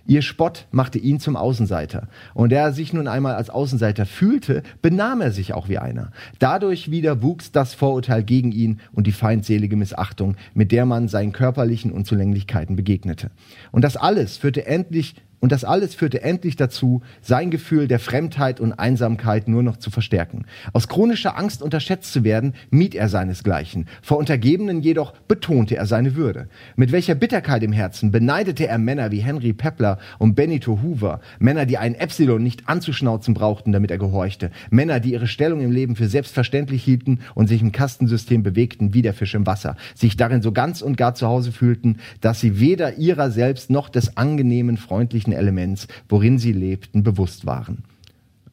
Ihr 0.08 0.22
Spott 0.22 0.68
machte 0.72 0.99
ihn 0.99 1.20
zum 1.20 1.36
Außenseiter. 1.36 2.08
Und 2.36 2.51
da 2.51 2.58
er 2.58 2.74
sich 2.74 2.93
nun 2.93 3.08
einmal 3.08 3.36
als 3.36 3.49
Außenseiter 3.49 4.06
fühlte, 4.06 4.62
benahm 4.82 5.22
er 5.22 5.32
sich 5.32 5.53
auch 5.53 5.68
wie 5.68 5.80
einer. 5.80 6.12
Dadurch 6.38 6.91
wieder 6.91 7.24
wuchs 7.24 7.51
das 7.51 7.74
Vorurteil 7.74 8.24
gegen 8.24 8.51
ihn 8.51 8.80
und 8.93 9.08
die 9.08 9.12
feindselige 9.12 9.76
Missachtung, 9.76 10.36
mit 10.53 10.72
der 10.72 10.86
man 10.86 11.08
seinen 11.08 11.32
körperlichen 11.32 11.91
Unzulänglichkeiten 11.91 12.76
begegnete. 12.76 13.32
Und 13.72 13.84
das 13.84 13.97
alles 13.97 14.38
führte 14.38 14.68
endlich 14.68 15.16
und 15.40 15.52
das 15.52 15.64
alles 15.64 15.96
führte 15.96 16.22
endlich 16.22 16.56
dazu, 16.56 17.02
sein 17.22 17.52
Gefühl 17.52 17.88
der 17.88 18.00
Fremdheit 18.00 18.60
und 18.60 18.74
Einsamkeit 18.74 19.48
nur 19.48 19.64
noch 19.64 19.78
zu 19.78 19.92
verstärken. 19.92 20.46
Aus 20.74 20.88
chronischer 20.88 21.38
Angst 21.38 21.62
unterschätzt 21.62 22.14
zu 22.14 22.24
werden, 22.24 22.54
mied 22.70 22.96
er 22.96 23.10
seinesgleichen. 23.10 23.88
Vor 24.02 24.18
Untergebenen 24.18 24.82
jedoch 24.82 25.14
betonte 25.28 25.76
er 25.76 25.86
seine 25.86 26.16
Würde. 26.16 26.48
Mit 26.76 26.92
welcher 26.92 27.16
Bitterkeit 27.16 27.64
im 27.64 27.74
Herzen 27.74 28.12
beneidete 28.12 28.68
er 28.68 28.78
Männer 28.78 29.12
wie 29.12 29.20
Henry 29.20 29.54
Pepler 29.54 30.00
und 30.20 30.36
Benito 30.36 30.80
Hoover. 30.82 31.22
Männer, 31.40 31.66
die 31.66 31.78
einen 31.78 31.96
Epsilon 31.96 32.42
nicht 32.42 32.68
anzuschnauzen 32.68 33.34
brauchten, 33.34 33.72
damit 33.72 33.92
er 33.92 33.98
gehorchte. 33.98 34.52
Männer, 34.70 35.00
die 35.00 35.14
ihre 35.14 35.28
Stellung 35.28 35.62
im 35.62 35.72
Leben 35.72 35.96
für 35.96 36.08
selbstverständlich 36.08 36.84
hielten 36.84 37.20
und 37.34 37.48
sich 37.48 37.62
im 37.62 37.72
Kastensystem 37.72 38.44
bewegten 38.44 38.94
wie 38.94 39.02
der 39.02 39.14
Fisch 39.14 39.36
im 39.36 39.46
Wasser. 39.46 39.76
Sich 39.94 40.18
darin 40.18 40.42
so 40.42 40.52
ganz 40.52 40.82
und 40.82 40.98
gar 40.98 41.16
zu 41.16 41.28
Hause 41.28 41.52
fühlten, 41.52 41.98
dass 42.22 42.40
sie 42.40 42.60
weder 42.60 42.98
ihrer 42.98 43.32
selbst 43.32 43.70
noch 43.70 43.90
des 43.90 44.18
angenehmen, 44.18 44.78
freundlichen 44.78 45.35
Elements, 45.36 45.88
worin 46.10 46.38
sie 46.38 46.54
lebten, 46.54 47.04
bewusst 47.04 47.46
waren. 47.46 47.84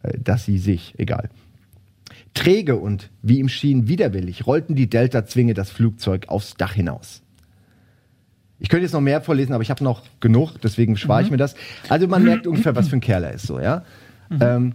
Äh, 0.02 0.18
Dass 0.18 0.44
sie 0.44 0.58
sich, 0.58 0.94
egal. 0.98 1.30
Träge 2.34 2.76
und, 2.76 3.10
wie 3.22 3.38
ihm 3.38 3.48
schien, 3.48 3.88
widerwillig 3.88 4.46
rollten 4.46 4.74
die 4.74 4.88
Delta-Zwinge 4.88 5.54
das 5.54 5.70
Flugzeug 5.70 6.28
aufs 6.28 6.54
Dach 6.54 6.72
hinaus. 6.72 7.22
Ich 8.58 8.68
könnte 8.68 8.84
jetzt 8.84 8.92
noch 8.92 9.00
mehr 9.00 9.20
vorlesen, 9.20 9.52
aber 9.52 9.62
ich 9.62 9.70
habe 9.70 9.82
noch 9.82 10.02
genug, 10.20 10.56
deswegen 10.62 10.96
spare 10.96 11.22
ich 11.22 11.30
mir 11.30 11.36
das. 11.36 11.56
Also 11.88 12.06
man 12.06 12.22
merkt 12.22 12.46
ungefähr, 12.46 12.76
was 12.76 12.88
für 12.88 12.96
ein 12.96 13.00
Kerl 13.00 13.24
er 13.24 13.32
ist, 13.32 13.46
so, 13.46 13.58
ja. 13.58 13.84
Ähm, 14.40 14.74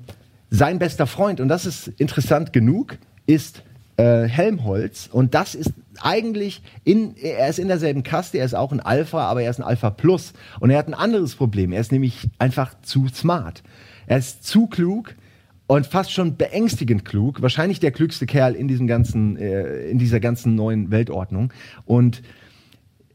sein 0.49 0.77
bester 0.77 1.07
Freund, 1.07 1.39
und 1.39 1.47
das 1.47 1.65
ist 1.65 1.87
interessant 1.87 2.53
genug, 2.53 2.97
ist 3.25 3.63
äh, 3.97 4.27
Helmholtz. 4.27 5.09
Und 5.11 5.33
das 5.33 5.55
ist 5.55 5.73
eigentlich, 5.99 6.61
in, 6.83 7.15
er 7.17 7.49
ist 7.49 7.59
in 7.59 7.67
derselben 7.67 8.03
Kaste, 8.03 8.37
er 8.37 8.45
ist 8.45 8.53
auch 8.53 8.71
ein 8.71 8.79
Alpha, 8.79 9.27
aber 9.27 9.41
er 9.41 9.49
ist 9.49 9.59
ein 9.59 9.63
Alpha 9.63 9.89
Plus. 9.89 10.33
Und 10.59 10.69
er 10.69 10.77
hat 10.77 10.87
ein 10.87 10.93
anderes 10.93 11.35
Problem. 11.35 11.71
Er 11.73 11.81
ist 11.81 11.91
nämlich 11.91 12.29
einfach 12.37 12.75
zu 12.81 13.07
smart. 13.07 13.63
Er 14.05 14.19
ist 14.19 14.43
zu 14.43 14.67
klug 14.67 15.15
und 15.67 15.85
fast 15.85 16.11
schon 16.11 16.37
beängstigend 16.37 17.05
klug. 17.05 17.41
Wahrscheinlich 17.41 17.79
der 17.79 17.91
klügste 17.91 18.25
Kerl 18.25 18.53
in 18.53 18.67
diesem 18.67 18.87
ganzen, 18.87 19.35
äh, 19.37 19.89
in 19.89 19.99
dieser 19.99 20.19
ganzen 20.19 20.55
neuen 20.55 20.91
Weltordnung. 20.91 21.51
Und 21.85 22.21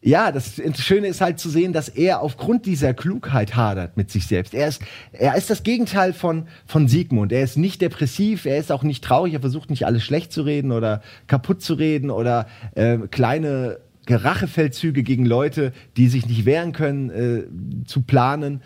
ja, 0.05 0.32
das 0.32 0.61
Schöne 0.78 1.07
ist 1.07 1.20
halt 1.20 1.38
zu 1.38 1.48
sehen, 1.48 1.72
dass 1.72 1.88
er 1.88 2.22
aufgrund 2.22 2.66
dieser 2.66 2.92
Klugheit 2.92 3.55
hadert 3.55 3.96
mit 3.96 4.11
sich 4.11 4.26
selbst. 4.26 4.53
Er 4.53 4.66
ist, 4.66 4.82
er 5.12 5.36
ist 5.36 5.48
das 5.48 5.62
Gegenteil 5.62 6.12
von, 6.12 6.48
von 6.66 6.88
Sigmund. 6.88 7.30
Er 7.30 7.44
ist 7.44 7.57
nicht 7.57 7.80
depressiv, 7.80 8.44
er 8.44 8.59
ist 8.59 8.72
auch 8.72 8.82
nicht 8.82 9.05
traurig, 9.05 9.34
er 9.34 9.40
versucht 9.40 9.70
nicht 9.70 9.86
alles 9.86 10.03
schlecht 10.03 10.32
zu 10.32 10.42
reden 10.42 10.72
oder 10.72 11.03
kaputt 11.28 11.62
zu 11.62 11.74
reden 11.74 12.11
oder 12.11 12.48
äh, 12.74 12.98
kleine 13.11 13.78
Rachefeldzüge 14.09 15.05
gegen 15.05 15.24
Leute, 15.24 15.72
die 15.96 16.09
sich 16.09 16.26
nicht 16.26 16.44
wehren 16.46 16.72
können, 16.72 17.11
äh, 17.11 17.86
zu 17.86 18.03
planen 18.03 18.61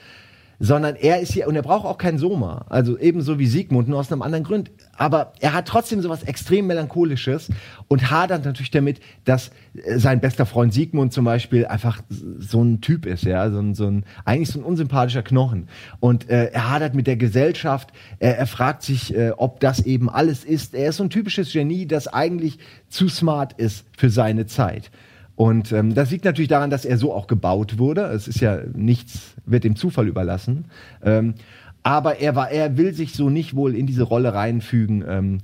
sondern 0.59 0.97
er 0.97 1.21
ist 1.21 1.33
hier, 1.33 1.49
und 1.49 1.57
er 1.57 1.63
braucht 1.63 1.85
auch 1.85 1.99
keinen 1.99 2.19
Soma, 2.19 2.65
also 2.69 2.99
ebenso 2.99 3.39
wie 3.39 3.47
Sigmund, 3.47 3.89
nur 3.89 3.99
aus 3.99 4.11
einem 4.11 4.23
anderen 4.23 4.45
Grund. 4.45 4.71
Aber 4.97 5.33
er 5.41 5.53
hat 5.53 5.67
trotzdem 5.69 6.01
sowas 6.01 6.23
extrem 6.23 6.67
Melancholisches 6.67 7.49
und 7.89 8.11
hadert 8.11 8.45
natürlich 8.45 8.71
damit, 8.71 9.01
dass 9.25 9.51
äh, 9.75 9.99
sein 9.99 10.21
bester 10.21 10.47
Freund 10.47 10.73
Sigmund 10.73 11.13
zum 11.13 11.25
Beispiel 11.25 11.67
einfach 11.67 12.01
so 12.09 12.63
ein 12.63 12.81
Typ 12.81 13.07
ist, 13.07 13.25
ja, 13.25 13.51
so 13.51 13.59
ein, 13.59 13.75
so 13.75 13.87
ein 13.87 14.05
eigentlich 14.25 14.51
so 14.51 14.59
ein 14.59 14.65
unsympathischer 14.65 15.23
Knochen. 15.23 15.69
Und 16.01 16.31
äh, 16.31 16.47
er 16.47 16.71
hadert 16.71 16.95
mit 16.95 17.07
der 17.07 17.17
Gesellschaft, 17.17 17.91
er, 18.19 18.39
er 18.39 18.47
fragt 18.47 18.83
sich, 18.83 19.15
äh, 19.15 19.33
ob 19.37 19.61
das 19.61 19.81
eben 19.81 20.09
alles 20.09 20.45
ist. 20.45 20.75
Er 20.75 20.89
ist 20.91 20.97
so 20.97 21.05
ein 21.05 21.11
typisches 21.11 21.53
Genie, 21.53 21.87
das 21.87 22.09
eigentlich 22.09 22.59
zu 22.89 23.09
smart 23.09 23.53
ist 23.55 23.85
für 23.97 24.11
seine 24.11 24.47
Zeit. 24.47 24.91
Und 25.37 25.71
ähm, 25.73 25.95
das 25.95 26.11
liegt 26.11 26.25
natürlich 26.25 26.49
daran, 26.49 26.71
dass 26.71 26.85
er 26.85 26.97
so 26.97 27.13
auch 27.13 27.27
gebaut 27.27 27.79
wurde. 27.79 28.07
Es 28.07 28.27
ist 28.27 28.41
ja 28.41 28.59
nichts, 28.75 29.35
wird 29.45 29.65
dem 29.65 29.77
Zufall 29.77 30.09
überlassen. 30.09 30.65
Ähm, 31.05 31.35
aber 31.83 32.19
er 32.19 32.35
war, 32.35 32.51
er 32.51 32.77
will 32.77 32.95
sich 32.95 33.13
so 33.13 33.31
nicht 33.31 33.55
wohl 33.55 33.77
in 33.77 33.87
diese 33.87 34.03
Rolle 34.03 34.35
reinfügen 34.35 35.05
ähm, 35.07 35.39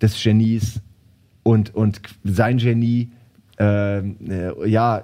des 0.00 0.22
Genies 0.22 0.80
und 1.42 1.74
und 1.74 2.00
sein 2.24 2.58
Genie 2.58 3.10
ähm, 3.58 4.16
äh, 4.28 4.68
ja 4.68 5.02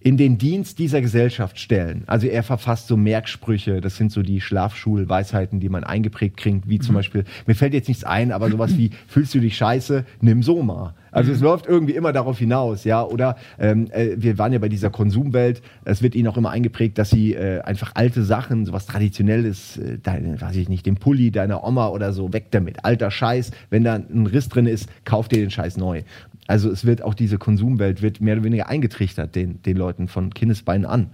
in 0.00 0.16
den 0.18 0.36
Dienst 0.36 0.78
dieser 0.78 1.00
Gesellschaft 1.00 1.58
stellen. 1.58 2.02
Also 2.06 2.26
er 2.26 2.42
verfasst 2.42 2.88
so 2.88 2.96
Merksprüche, 2.96 3.80
das 3.80 3.96
sind 3.96 4.12
so 4.12 4.22
die 4.22 4.40
Schlafschulweisheiten, 4.40 5.60
die 5.60 5.70
man 5.70 5.82
eingeprägt 5.82 6.36
kriegt, 6.36 6.68
wie 6.68 6.78
zum 6.78 6.92
mhm. 6.92 6.98
Beispiel, 6.98 7.24
mir 7.46 7.54
fällt 7.54 7.72
jetzt 7.72 7.88
nichts 7.88 8.04
ein, 8.04 8.30
aber 8.30 8.50
sowas 8.50 8.76
wie, 8.76 8.90
fühlst 9.06 9.34
du 9.34 9.40
dich 9.40 9.56
scheiße, 9.56 10.04
nimm 10.20 10.42
Soma. 10.42 10.94
Also 11.14 11.30
mhm. 11.30 11.36
es 11.36 11.40
läuft 11.40 11.66
irgendwie 11.66 11.94
immer 11.94 12.12
darauf 12.12 12.38
hinaus, 12.38 12.84
ja. 12.84 13.02
Oder 13.02 13.36
ähm, 13.58 13.88
äh, 13.92 14.16
wir 14.16 14.36
waren 14.36 14.52
ja 14.52 14.58
bei 14.58 14.68
dieser 14.68 14.90
Konsumwelt, 14.90 15.62
es 15.84 16.02
wird 16.02 16.14
ihnen 16.14 16.28
auch 16.28 16.36
immer 16.36 16.50
eingeprägt, 16.50 16.98
dass 16.98 17.10
sie 17.10 17.34
äh, 17.34 17.60
einfach 17.60 17.92
alte 17.94 18.24
Sachen, 18.24 18.66
sowas 18.66 18.86
Traditionelles, 18.86 19.78
äh, 19.78 19.98
deine, 20.02 20.40
weiß 20.40 20.56
ich 20.56 20.68
nicht, 20.68 20.84
den 20.84 20.96
Pulli 20.96 21.30
deiner 21.30 21.64
Oma 21.64 21.88
oder 21.88 22.12
so, 22.12 22.32
weg 22.32 22.46
damit. 22.50 22.84
Alter 22.84 23.10
Scheiß, 23.10 23.52
wenn 23.70 23.84
da 23.84 23.94
ein 23.94 24.26
Riss 24.26 24.48
drin 24.48 24.66
ist, 24.66 24.88
kauf 25.04 25.28
dir 25.28 25.38
den 25.38 25.50
Scheiß 25.50 25.76
neu. 25.76 26.02
Also 26.46 26.70
es 26.70 26.84
wird 26.84 27.02
auch 27.02 27.14
diese 27.14 27.38
Konsumwelt 27.38 28.02
wird 28.02 28.20
mehr 28.20 28.34
oder 28.34 28.44
weniger 28.44 28.68
eingetrichtert 28.68 29.34
den, 29.34 29.62
den 29.62 29.76
Leuten 29.76 30.08
von 30.08 30.34
Kindesbeinen 30.34 30.84
an. 30.84 31.10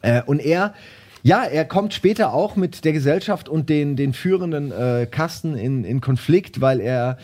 Äh, 0.00 0.22
und 0.22 0.40
er, 0.40 0.74
ja, 1.22 1.42
er 1.44 1.64
kommt 1.64 1.92
später 1.92 2.32
auch 2.32 2.56
mit 2.56 2.84
der 2.84 2.92
Gesellschaft 2.92 3.48
und 3.48 3.68
den, 3.68 3.96
den 3.96 4.12
führenden 4.12 4.72
äh, 4.72 5.06
Kasten 5.10 5.54
in, 5.54 5.84
in 5.84 6.00
Konflikt, 6.00 6.60
weil 6.60 6.80
er 6.80 7.18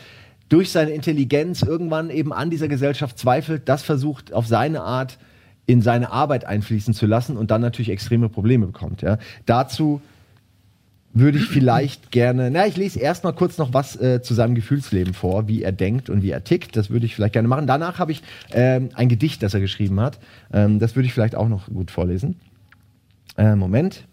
durch 0.49 0.71
seine 0.71 0.91
Intelligenz 0.91 1.61
irgendwann 1.61 2.09
eben 2.09 2.33
an 2.33 2.49
dieser 2.49 2.67
Gesellschaft 2.67 3.17
zweifelt, 3.17 3.69
das 3.69 3.83
versucht 3.83 4.33
auf 4.33 4.47
seine 4.47 4.81
Art 4.81 5.17
in 5.65 5.83
seine 5.83 6.11
Arbeit 6.11 6.45
einfließen 6.45 6.95
zu 6.95 7.05
lassen 7.05 7.37
und 7.37 7.51
dann 7.51 7.61
natürlich 7.61 7.89
extreme 7.89 8.27
Probleme 8.27 8.65
bekommt. 8.65 9.03
Ja. 9.03 9.19
Dazu 9.45 10.01
würde 11.13 11.37
ich 11.37 11.45
vielleicht 11.45 12.11
gerne, 12.11 12.49
na, 12.51 12.67
ich 12.67 12.77
lese 12.77 12.99
erstmal 12.99 13.33
kurz 13.33 13.57
noch 13.57 13.73
was 13.73 13.95
äh, 13.99 14.21
zu 14.21 14.33
seinem 14.33 14.55
Gefühlsleben 14.55 15.13
vor, 15.13 15.47
wie 15.47 15.63
er 15.63 15.71
denkt 15.71 16.09
und 16.09 16.23
wie 16.23 16.31
er 16.31 16.43
tickt. 16.43 16.75
Das 16.75 16.89
würde 16.89 17.05
ich 17.05 17.15
vielleicht 17.15 17.33
gerne 17.33 17.47
machen. 17.47 17.67
Danach 17.67 17.99
habe 17.99 18.11
ich 18.11 18.23
ähm, 18.51 18.89
ein 18.93 19.09
Gedicht, 19.09 19.43
das 19.43 19.53
er 19.53 19.59
geschrieben 19.59 19.99
hat. 19.99 20.19
Ähm, 20.51 20.79
das 20.79 20.95
würde 20.95 21.07
ich 21.07 21.13
vielleicht 21.13 21.35
auch 21.35 21.49
noch 21.49 21.67
gut 21.67 21.91
vorlesen. 21.91 22.39
Äh, 23.37 23.55
Moment. 23.55 24.05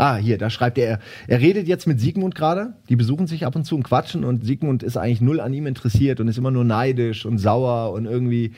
Ah, 0.00 0.16
hier, 0.16 0.38
da 0.38 0.48
schreibt 0.48 0.78
er, 0.78 0.98
er 1.28 1.40
redet 1.40 1.68
jetzt 1.68 1.86
mit 1.86 2.00
Sigmund 2.00 2.34
gerade. 2.34 2.72
Die 2.88 2.96
besuchen 2.96 3.26
sich 3.26 3.44
ab 3.44 3.54
und 3.54 3.64
zu 3.64 3.74
und 3.76 3.82
quatschen 3.82 4.24
und 4.24 4.46
Sigmund 4.46 4.82
ist 4.82 4.96
eigentlich 4.96 5.20
null 5.20 5.40
an 5.40 5.52
ihm 5.52 5.66
interessiert 5.66 6.20
und 6.20 6.28
ist 6.28 6.38
immer 6.38 6.50
nur 6.50 6.64
neidisch 6.64 7.26
und 7.26 7.36
sauer 7.36 7.92
und 7.92 8.06
irgendwie 8.06 8.52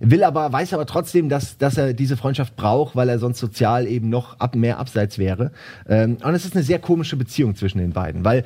will 0.00 0.24
aber, 0.24 0.50
weiß 0.50 0.72
aber 0.72 0.86
trotzdem, 0.86 1.28
dass, 1.28 1.58
dass 1.58 1.76
er 1.76 1.92
diese 1.92 2.16
Freundschaft 2.16 2.56
braucht, 2.56 2.96
weil 2.96 3.10
er 3.10 3.18
sonst 3.18 3.40
sozial 3.40 3.86
eben 3.86 4.08
noch 4.08 4.40
ab, 4.40 4.56
mehr 4.56 4.78
abseits 4.78 5.18
wäre. 5.18 5.52
Ähm, 5.86 6.16
und 6.24 6.34
es 6.34 6.46
ist 6.46 6.54
eine 6.54 6.64
sehr 6.64 6.78
komische 6.78 7.16
Beziehung 7.16 7.56
zwischen 7.56 7.76
den 7.76 7.92
beiden, 7.92 8.24
weil 8.24 8.44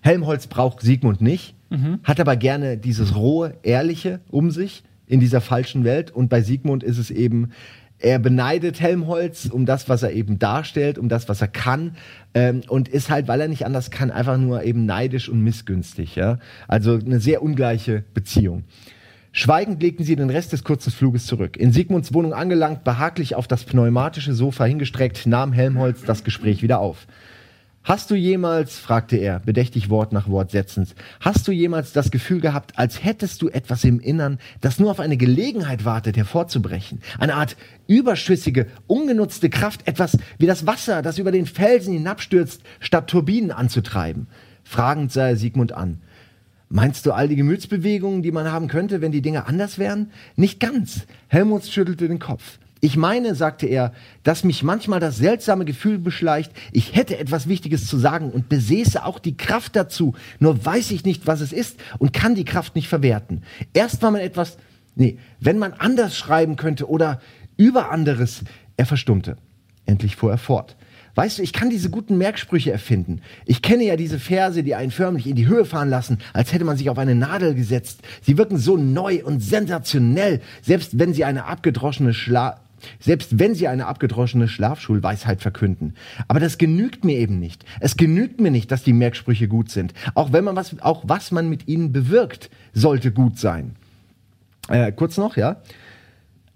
Helmholtz 0.00 0.48
braucht 0.48 0.80
Sigmund 0.80 1.20
nicht, 1.20 1.54
mhm. 1.70 2.00
hat 2.02 2.18
aber 2.18 2.34
gerne 2.34 2.76
dieses 2.76 3.14
rohe, 3.14 3.54
ehrliche 3.62 4.18
um 4.32 4.50
sich 4.50 4.82
in 5.06 5.20
dieser 5.20 5.40
falschen 5.40 5.84
Welt. 5.84 6.10
Und 6.10 6.28
bei 6.28 6.42
Sigmund 6.42 6.82
ist 6.82 6.98
es 6.98 7.12
eben, 7.12 7.52
er 7.98 8.18
beneidet 8.18 8.80
Helmholtz 8.80 9.46
um 9.46 9.66
das, 9.66 9.88
was 9.88 10.02
er 10.02 10.12
eben 10.12 10.38
darstellt, 10.38 10.98
um 10.98 11.08
das, 11.08 11.28
was 11.28 11.40
er 11.40 11.48
kann 11.48 11.96
ähm, 12.34 12.62
und 12.68 12.88
ist 12.88 13.10
halt, 13.10 13.28
weil 13.28 13.40
er 13.40 13.48
nicht 13.48 13.64
anders 13.64 13.90
kann, 13.90 14.10
einfach 14.10 14.36
nur 14.36 14.62
eben 14.64 14.84
neidisch 14.84 15.28
und 15.28 15.40
missgünstig. 15.42 16.16
Ja? 16.16 16.38
Also 16.68 16.94
eine 16.94 17.20
sehr 17.20 17.42
ungleiche 17.42 18.04
Beziehung. 18.12 18.64
Schweigend 19.32 19.82
legten 19.82 20.04
sie 20.04 20.14
den 20.14 20.30
Rest 20.30 20.52
des 20.52 20.62
kurzen 20.62 20.92
Fluges 20.92 21.26
zurück. 21.26 21.56
In 21.56 21.72
Sigmunds 21.72 22.14
Wohnung 22.14 22.34
angelangt, 22.34 22.84
behaglich 22.84 23.34
auf 23.34 23.48
das 23.48 23.64
pneumatische 23.64 24.32
Sofa 24.32 24.64
hingestreckt, 24.64 25.26
nahm 25.26 25.52
Helmholtz 25.52 26.02
das 26.04 26.22
Gespräch 26.22 26.62
wieder 26.62 26.78
auf. 26.78 27.06
Hast 27.86 28.10
du 28.10 28.14
jemals, 28.14 28.78
fragte 28.78 29.18
er, 29.18 29.40
bedächtig 29.40 29.90
Wort 29.90 30.14
nach 30.14 30.26
Wort 30.30 30.50
setzend, 30.50 30.94
hast 31.20 31.46
du 31.46 31.52
jemals 31.52 31.92
das 31.92 32.10
Gefühl 32.10 32.40
gehabt, 32.40 32.78
als 32.78 33.04
hättest 33.04 33.42
du 33.42 33.50
etwas 33.50 33.84
im 33.84 34.00
Innern, 34.00 34.38
das 34.62 34.78
nur 34.78 34.90
auf 34.90 35.00
eine 35.00 35.18
Gelegenheit 35.18 35.84
wartet, 35.84 36.16
hervorzubrechen? 36.16 37.02
Eine 37.18 37.34
Art 37.34 37.58
überschüssige, 37.86 38.68
ungenutzte 38.86 39.50
Kraft, 39.50 39.86
etwas 39.86 40.16
wie 40.38 40.46
das 40.46 40.66
Wasser, 40.66 41.02
das 41.02 41.18
über 41.18 41.30
den 41.30 41.44
Felsen 41.44 41.92
hinabstürzt, 41.92 42.62
statt 42.80 43.10
Turbinen 43.10 43.50
anzutreiben? 43.50 44.28
Fragend 44.62 45.12
sah 45.12 45.28
er 45.28 45.36
Sigmund 45.36 45.72
an. 45.72 46.00
Meinst 46.70 47.04
du 47.04 47.12
all 47.12 47.28
die 47.28 47.36
Gemütsbewegungen, 47.36 48.22
die 48.22 48.32
man 48.32 48.50
haben 48.50 48.68
könnte, 48.68 49.02
wenn 49.02 49.12
die 49.12 49.20
Dinge 49.20 49.46
anders 49.46 49.78
wären? 49.78 50.10
Nicht 50.36 50.58
ganz. 50.58 51.06
Helmut 51.28 51.66
schüttelte 51.66 52.08
den 52.08 52.18
Kopf. 52.18 52.58
Ich 52.84 52.98
meine, 52.98 53.34
sagte 53.34 53.66
er, 53.66 53.94
dass 54.24 54.44
mich 54.44 54.62
manchmal 54.62 55.00
das 55.00 55.16
seltsame 55.16 55.64
Gefühl 55.64 55.96
beschleicht, 55.96 56.52
ich 56.70 56.94
hätte 56.94 57.16
etwas 57.16 57.48
Wichtiges 57.48 57.86
zu 57.86 57.96
sagen 57.96 58.30
und 58.30 58.50
besäße 58.50 59.06
auch 59.06 59.18
die 59.18 59.38
Kraft 59.38 59.74
dazu, 59.74 60.12
nur 60.38 60.66
weiß 60.66 60.90
ich 60.90 61.02
nicht, 61.02 61.26
was 61.26 61.40
es 61.40 61.54
ist 61.54 61.78
und 61.98 62.12
kann 62.12 62.34
die 62.34 62.44
Kraft 62.44 62.74
nicht 62.74 62.88
verwerten. 62.88 63.42
Erst 63.72 64.02
wenn 64.02 64.12
man 64.12 64.20
etwas, 64.20 64.58
nee, 64.96 65.16
wenn 65.40 65.58
man 65.58 65.72
anders 65.72 66.14
schreiben 66.14 66.56
könnte 66.56 66.86
oder 66.86 67.22
über 67.56 67.90
anderes, 67.90 68.42
er 68.76 68.84
verstummte. 68.84 69.38
Endlich 69.86 70.16
fuhr 70.16 70.32
er 70.32 70.36
fort. 70.36 70.76
Weißt 71.14 71.38
du, 71.38 71.42
ich 71.42 71.54
kann 71.54 71.70
diese 71.70 71.88
guten 71.88 72.18
Merksprüche 72.18 72.70
erfinden. 72.70 73.22
Ich 73.46 73.62
kenne 73.62 73.84
ja 73.84 73.96
diese 73.96 74.18
Verse, 74.18 74.62
die 74.62 74.74
einen 74.74 74.90
förmlich 74.90 75.26
in 75.26 75.36
die 75.36 75.46
Höhe 75.46 75.64
fahren 75.64 75.88
lassen, 75.88 76.18
als 76.34 76.52
hätte 76.52 76.66
man 76.66 76.76
sich 76.76 76.90
auf 76.90 76.98
eine 76.98 77.14
Nadel 77.14 77.54
gesetzt. 77.54 78.00
Sie 78.20 78.36
wirken 78.36 78.58
so 78.58 78.76
neu 78.76 79.24
und 79.24 79.40
sensationell, 79.40 80.42
selbst 80.60 80.98
wenn 80.98 81.14
sie 81.14 81.24
eine 81.24 81.46
abgedroschene 81.46 82.12
Schla 82.12 82.60
selbst 83.00 83.38
wenn 83.38 83.54
sie 83.54 83.68
eine 83.68 83.86
abgedroschene 83.86 84.48
Schlafschulweisheit 84.48 85.42
verkünden. 85.42 85.94
Aber 86.28 86.40
das 86.40 86.58
genügt 86.58 87.04
mir 87.04 87.18
eben 87.18 87.38
nicht. 87.38 87.64
Es 87.80 87.96
genügt 87.96 88.40
mir 88.40 88.50
nicht, 88.50 88.70
dass 88.70 88.82
die 88.82 88.92
Merksprüche 88.92 89.48
gut 89.48 89.70
sind. 89.70 89.94
Auch 90.14 90.32
wenn 90.32 90.44
man 90.44 90.56
was, 90.56 90.78
auch 90.80 91.04
was 91.06 91.30
man 91.30 91.48
mit 91.48 91.68
ihnen 91.68 91.92
bewirkt, 91.92 92.50
sollte 92.72 93.12
gut 93.12 93.38
sein. 93.38 93.76
Äh, 94.68 94.92
kurz 94.92 95.16
noch, 95.16 95.36
ja. 95.36 95.56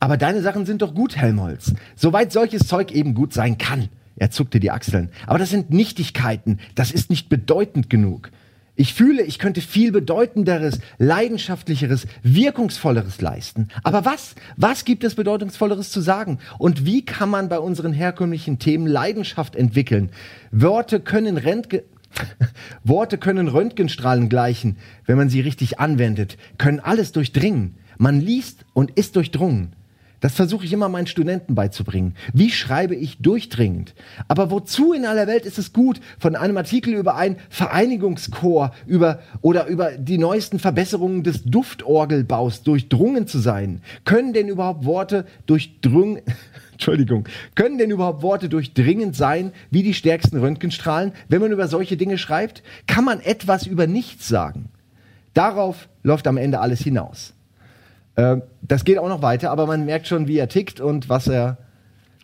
Aber 0.00 0.16
deine 0.16 0.42
Sachen 0.42 0.64
sind 0.64 0.82
doch 0.82 0.94
gut, 0.94 1.16
Helmholtz. 1.16 1.74
Soweit 1.96 2.32
solches 2.32 2.66
Zeug 2.66 2.92
eben 2.92 3.14
gut 3.14 3.32
sein 3.32 3.58
kann. 3.58 3.88
Er 4.16 4.30
zuckte 4.30 4.60
die 4.60 4.70
Achseln. 4.70 5.10
Aber 5.26 5.38
das 5.38 5.50
sind 5.50 5.70
Nichtigkeiten. 5.70 6.58
Das 6.74 6.90
ist 6.90 7.10
nicht 7.10 7.28
bedeutend 7.28 7.90
genug. 7.90 8.30
Ich 8.80 8.94
fühle, 8.94 9.24
ich 9.24 9.40
könnte 9.40 9.60
viel 9.60 9.90
bedeutenderes, 9.90 10.78
leidenschaftlicheres, 10.98 12.06
wirkungsvolleres 12.22 13.20
leisten. 13.20 13.66
Aber 13.82 14.04
was? 14.04 14.36
Was 14.56 14.84
gibt 14.84 15.02
es 15.02 15.16
bedeutungsvolleres 15.16 15.90
zu 15.90 16.00
sagen? 16.00 16.38
Und 16.58 16.86
wie 16.86 17.04
kann 17.04 17.28
man 17.28 17.48
bei 17.48 17.58
unseren 17.58 17.92
herkömmlichen 17.92 18.60
Themen 18.60 18.86
Leidenschaft 18.86 19.56
entwickeln? 19.56 20.10
Worte 20.52 21.00
können 21.00 21.38
Rentgen 21.38 21.80
Worte 22.84 23.18
können 23.18 23.48
Röntgenstrahlen 23.48 24.28
gleichen, 24.28 24.76
wenn 25.06 25.18
man 25.18 25.28
sie 25.28 25.40
richtig 25.40 25.80
anwendet, 25.80 26.38
können 26.56 26.78
alles 26.78 27.10
durchdringen. 27.10 27.74
Man 27.98 28.20
liest 28.20 28.64
und 28.74 28.92
ist 28.92 29.16
durchdrungen. 29.16 29.72
Das 30.20 30.34
versuche 30.34 30.64
ich 30.64 30.72
immer 30.72 30.88
meinen 30.88 31.06
Studenten 31.06 31.54
beizubringen. 31.54 32.14
Wie 32.32 32.50
schreibe 32.50 32.96
ich 32.96 33.18
durchdringend? 33.18 33.94
Aber 34.26 34.50
wozu 34.50 34.92
in 34.92 35.06
aller 35.06 35.26
Welt 35.26 35.46
ist 35.46 35.58
es 35.58 35.72
gut, 35.72 36.00
von 36.18 36.34
einem 36.34 36.56
Artikel 36.56 36.94
über 36.94 37.14
ein 37.14 37.36
Vereinigungschor 37.50 38.72
über, 38.86 39.20
oder 39.42 39.66
über 39.66 39.92
die 39.92 40.18
neuesten 40.18 40.58
Verbesserungen 40.58 41.22
des 41.22 41.44
Duftorgelbaus 41.44 42.64
durchdrungen 42.64 43.28
zu 43.28 43.38
sein? 43.38 43.80
Können 44.04 44.32
denn 44.32 44.48
überhaupt 44.48 44.84
Worte 44.84 45.24
durchdrungen, 45.46 46.22
Entschuldigung, 46.72 47.28
können 47.54 47.78
denn 47.78 47.90
überhaupt 47.90 48.22
Worte 48.22 48.48
durchdringend 48.48 49.14
sein, 49.14 49.52
wie 49.70 49.84
die 49.84 49.94
stärksten 49.94 50.38
Röntgenstrahlen, 50.38 51.12
wenn 51.28 51.40
man 51.40 51.52
über 51.52 51.68
solche 51.68 51.96
Dinge 51.96 52.18
schreibt? 52.18 52.64
Kann 52.88 53.04
man 53.04 53.20
etwas 53.20 53.66
über 53.66 53.86
nichts 53.86 54.26
sagen? 54.26 54.70
Darauf 55.32 55.88
läuft 56.02 56.26
am 56.26 56.36
Ende 56.36 56.58
alles 56.58 56.80
hinaus. 56.80 57.34
Äh, 58.18 58.38
das 58.62 58.84
geht 58.84 58.98
auch 58.98 59.08
noch 59.08 59.22
weiter, 59.22 59.50
aber 59.50 59.66
man 59.66 59.86
merkt 59.86 60.08
schon, 60.08 60.26
wie 60.26 60.38
er 60.38 60.48
tickt 60.48 60.80
und 60.80 61.08
was 61.08 61.28
er 61.28 61.56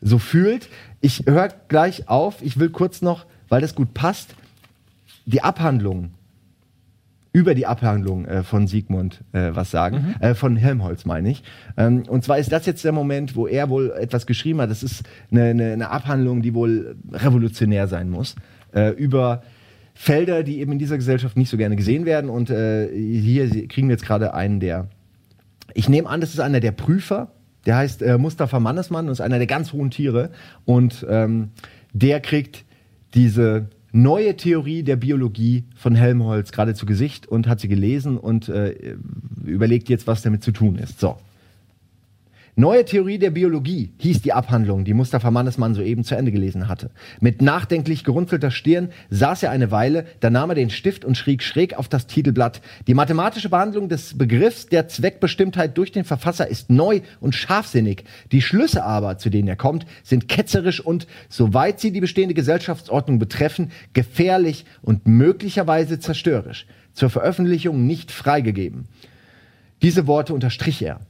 so 0.01 0.19
fühlt. 0.19 0.69
Ich 1.01 1.25
höre 1.27 1.49
gleich 1.69 2.09
auf. 2.09 2.43
Ich 2.43 2.59
will 2.59 2.69
kurz 2.69 3.01
noch, 3.01 3.27
weil 3.49 3.61
das 3.61 3.75
gut 3.75 3.95
passt, 3.95 4.35
die 5.25 5.43
Abhandlung 5.43 6.11
über 7.33 7.55
die 7.55 7.67
Abhandlung 7.67 8.27
äh, 8.27 8.45
von 8.45 8.69
Sigmund 8.69 9.25
äh, 9.33 9.51
was 9.55 9.71
sagen, 9.71 10.15
mhm. 10.21 10.23
äh, 10.25 10.35
von 10.35 10.57
Helmholtz 10.57 11.05
meine 11.05 11.31
ich. 11.31 11.43
Ähm, 11.77 12.05
und 12.09 12.23
zwar 12.23 12.39
ist 12.39 12.53
das 12.53 12.65
jetzt 12.65 12.85
der 12.85 12.93
Moment, 12.93 13.35
wo 13.35 13.49
er 13.49 13.71
wohl 13.71 13.91
etwas 13.91 14.27
geschrieben 14.27 14.61
hat. 14.61 14.71
Das 14.71 14.85
ist 14.85 15.03
eine, 15.33 15.47
eine, 15.47 15.73
eine 15.73 15.91
Abhandlung, 15.91 16.43
die 16.43 16.55
wohl 16.55 16.97
revolutionär 17.13 17.89
sein 17.89 18.09
muss, 18.09 18.37
äh, 18.73 18.91
über 18.91 19.43
Felder, 19.95 20.45
die 20.45 20.61
eben 20.61 20.73
in 20.73 20.79
dieser 20.79 20.97
Gesellschaft 20.97 21.37
nicht 21.37 21.51
so 21.51 21.57
gerne 21.57 21.75
gesehen 21.75 22.05
werden. 22.05 22.31
Und 22.31 22.51
äh, 22.51 22.89
hier 22.93 23.49
kriegen 23.67 23.89
wir 23.89 23.95
jetzt 23.95 24.07
gerade 24.07 24.35
einen 24.35 24.61
der, 24.61 24.87
ich 25.75 25.89
nehme 25.89 26.09
an, 26.09 26.21
das 26.21 26.31
ist 26.31 26.41
einer 26.41 26.61
der 26.61 26.73
Prüfer, 26.73 27.33
der 27.67 27.77
heißt 27.77 28.03
äh, 28.03 28.19
Mustafa 28.19 28.61
Mannesmann 28.61 29.07
und 29.07 29.13
ist 29.13 29.21
einer 29.21 29.39
der 29.39 29.47
ganz 29.47 29.73
hohen 29.73 29.91
Tiere. 29.91 30.31
Und 30.65 31.05
ähm, 31.09 31.51
der 31.93 32.21
kriegt 32.21 32.65
diese 33.15 33.69
neue 33.93 34.37
Theorie 34.37 34.83
der 34.83 34.97
Biologie 34.97 35.65
von 35.77 35.95
Helmholtz 35.95 36.53
gerade 36.53 36.75
zu 36.75 36.85
Gesicht 36.87 37.27
und 37.27 37.47
hat 37.47 37.61
sie 37.61 37.69
gelesen 37.69 38.19
und 38.19 38.49
äh, 38.49 38.97
überlegt 39.45 39.89
jetzt, 39.89 40.07
was 40.07 40.23
damit 40.23 40.43
zu 40.43 40.53
tun 40.53 40.77
ist. 40.77 41.01
So. 41.01 41.17
Neue 42.57 42.85
Theorie 42.85 43.19
der 43.19 43.31
Biologie 43.31 43.93
hieß 43.99 44.23
die 44.23 44.33
Abhandlung, 44.33 44.85
die 44.85 44.95
Mustafa 44.95 45.33
Mannesmann 45.33 45.75
soeben 45.75 46.05
zu 46.05 46.15
Ende 46.15 46.31
gelesen 46.31 46.69
hatte. 46.69 46.93
Mit 47.19 47.43
nachdenklich 47.43 48.05
gerunzelter 48.05 48.53
Stirn 48.53 48.91
saß 49.11 49.43
er 49.43 49.51
eine 49.51 49.73
Weile, 49.73 50.07
dann 50.21 50.35
nahm 50.35 50.51
er 50.51 50.55
den 50.55 50.71
Stift 50.71 51.05
und 51.05 51.17
schrieb 51.17 51.43
schräg 51.43 51.77
auf 51.77 51.89
das 51.89 52.07
Titelblatt. 52.07 52.61
Die 52.87 52.95
mathematische 52.95 53.49
Behandlung 53.49 53.89
des 53.89 54.17
Begriffs 54.17 54.67
der 54.67 54.87
Zweckbestimmtheit 54.87 55.77
durch 55.77 55.91
den 55.91 56.05
Verfasser 56.05 56.47
ist 56.47 56.71
neu 56.71 57.01
und 57.19 57.35
scharfsinnig. 57.35 58.05
Die 58.31 58.41
Schlüsse 58.41 58.85
aber, 58.85 59.19
zu 59.19 59.31
denen 59.31 59.49
er 59.49 59.57
kommt, 59.57 59.85
sind 60.05 60.29
ketzerisch 60.29 60.79
und, 60.79 61.09
soweit 61.29 61.81
sie 61.81 61.91
die 61.91 62.01
bestehende 62.01 62.35
Gesellschaftsordnung 62.35 63.19
betreffen, 63.19 63.73
gefährlich 63.95 64.65
und 64.81 65.09
möglicherweise 65.09 65.99
zerstörerisch. 65.99 66.67
Zur 66.93 67.11
Veröffentlichung 67.11 67.85
nicht 67.85 68.13
freigegeben. 68.13 68.87
Diese 69.83 70.07
Worte 70.07 70.33
unterstrich 70.35 70.81
er. 70.81 71.01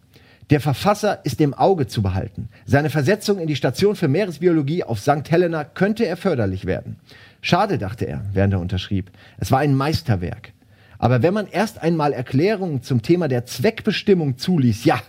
Der 0.50 0.60
Verfasser 0.60 1.24
ist 1.24 1.40
im 1.40 1.54
Auge 1.54 1.86
zu 1.86 2.02
behalten. 2.02 2.48
Seine 2.66 2.90
Versetzung 2.90 3.38
in 3.38 3.46
die 3.46 3.56
Station 3.56 3.96
für 3.96 4.08
Meeresbiologie 4.08 4.84
auf 4.84 5.00
St. 5.00 5.30
Helena 5.30 5.64
könnte 5.64 6.06
erforderlich 6.06 6.66
werden. 6.66 6.96
Schade, 7.40 7.78
dachte 7.78 8.06
er, 8.06 8.22
während 8.32 8.52
er 8.52 8.60
unterschrieb. 8.60 9.10
Es 9.38 9.50
war 9.50 9.60
ein 9.60 9.74
Meisterwerk. 9.74 10.52
Aber 10.98 11.22
wenn 11.22 11.34
man 11.34 11.46
erst 11.46 11.82
einmal 11.82 12.12
Erklärungen 12.12 12.82
zum 12.82 13.02
Thema 13.02 13.28
der 13.28 13.46
Zweckbestimmung 13.46 14.36
zuließ, 14.38 14.84
ja, 14.84 15.00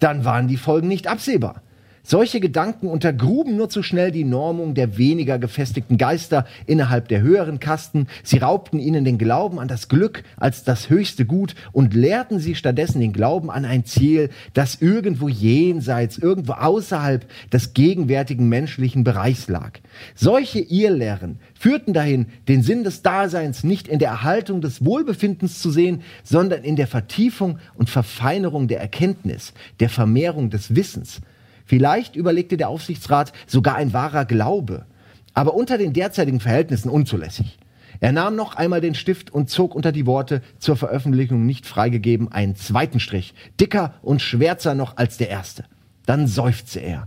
dann 0.00 0.24
waren 0.24 0.48
die 0.48 0.56
Folgen 0.56 0.88
nicht 0.88 1.06
absehbar. 1.06 1.62
Solche 2.10 2.40
Gedanken 2.40 2.88
untergruben 2.88 3.54
nur 3.58 3.68
zu 3.68 3.82
schnell 3.82 4.10
die 4.10 4.24
Normung 4.24 4.72
der 4.72 4.96
weniger 4.96 5.38
gefestigten 5.38 5.98
Geister 5.98 6.46
innerhalb 6.64 7.08
der 7.08 7.20
höheren 7.20 7.60
Kasten. 7.60 8.06
Sie 8.22 8.38
raubten 8.38 8.78
ihnen 8.78 9.04
den 9.04 9.18
Glauben 9.18 9.60
an 9.60 9.68
das 9.68 9.88
Glück 9.88 10.24
als 10.38 10.64
das 10.64 10.88
höchste 10.88 11.26
Gut 11.26 11.54
und 11.70 11.92
lehrten 11.92 12.38
sie 12.38 12.54
stattdessen 12.54 13.02
den 13.02 13.12
Glauben 13.12 13.50
an 13.50 13.66
ein 13.66 13.84
Ziel, 13.84 14.30
das 14.54 14.76
irgendwo 14.80 15.28
jenseits, 15.28 16.16
irgendwo 16.16 16.54
außerhalb 16.54 17.26
des 17.52 17.74
gegenwärtigen 17.74 18.48
menschlichen 18.48 19.04
Bereichs 19.04 19.46
lag. 19.48 19.72
Solche 20.14 20.60
Irrlehren 20.60 21.38
führten 21.52 21.92
dahin, 21.92 22.24
den 22.48 22.62
Sinn 22.62 22.84
des 22.84 23.02
Daseins 23.02 23.64
nicht 23.64 23.86
in 23.86 23.98
der 23.98 24.08
Erhaltung 24.08 24.62
des 24.62 24.82
Wohlbefindens 24.82 25.60
zu 25.60 25.70
sehen, 25.70 26.00
sondern 26.24 26.64
in 26.64 26.76
der 26.76 26.86
Vertiefung 26.86 27.58
und 27.74 27.90
Verfeinerung 27.90 28.66
der 28.66 28.80
Erkenntnis, 28.80 29.52
der 29.78 29.90
Vermehrung 29.90 30.48
des 30.48 30.74
Wissens. 30.74 31.20
Vielleicht 31.68 32.16
überlegte 32.16 32.56
der 32.56 32.70
Aufsichtsrat 32.70 33.34
sogar 33.46 33.74
ein 33.74 33.92
wahrer 33.92 34.24
Glaube, 34.24 34.86
aber 35.34 35.52
unter 35.52 35.76
den 35.76 35.92
derzeitigen 35.92 36.40
Verhältnissen 36.40 36.88
unzulässig. 36.88 37.58
Er 38.00 38.12
nahm 38.12 38.36
noch 38.36 38.56
einmal 38.56 38.80
den 38.80 38.94
Stift 38.94 39.30
und 39.30 39.50
zog 39.50 39.74
unter 39.74 39.92
die 39.92 40.06
Worte 40.06 40.40
zur 40.58 40.76
Veröffentlichung 40.78 41.44
nicht 41.44 41.66
freigegeben 41.66 42.32
einen 42.32 42.56
zweiten 42.56 43.00
Strich, 43.00 43.34
dicker 43.60 43.92
und 44.00 44.22
schwärzer 44.22 44.74
noch 44.74 44.96
als 44.96 45.18
der 45.18 45.28
erste. 45.28 45.66
Dann 46.06 46.26
seufzte 46.26 46.80
er. 46.80 47.06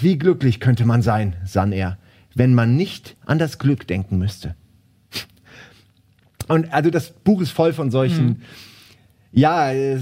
Wie 0.00 0.16
glücklich 0.16 0.60
könnte 0.60 0.84
man 0.84 1.02
sein, 1.02 1.34
sann 1.44 1.72
er, 1.72 1.98
wenn 2.36 2.54
man 2.54 2.76
nicht 2.76 3.16
an 3.26 3.40
das 3.40 3.58
Glück 3.58 3.88
denken 3.88 4.18
müsste. 4.18 4.54
Und 6.46 6.72
also 6.72 6.90
das 6.90 7.10
Buch 7.10 7.40
ist 7.40 7.50
voll 7.50 7.72
von 7.72 7.90
solchen 7.90 8.28
hm 8.28 8.40
ja, 9.34 9.72
äh, 9.72 9.98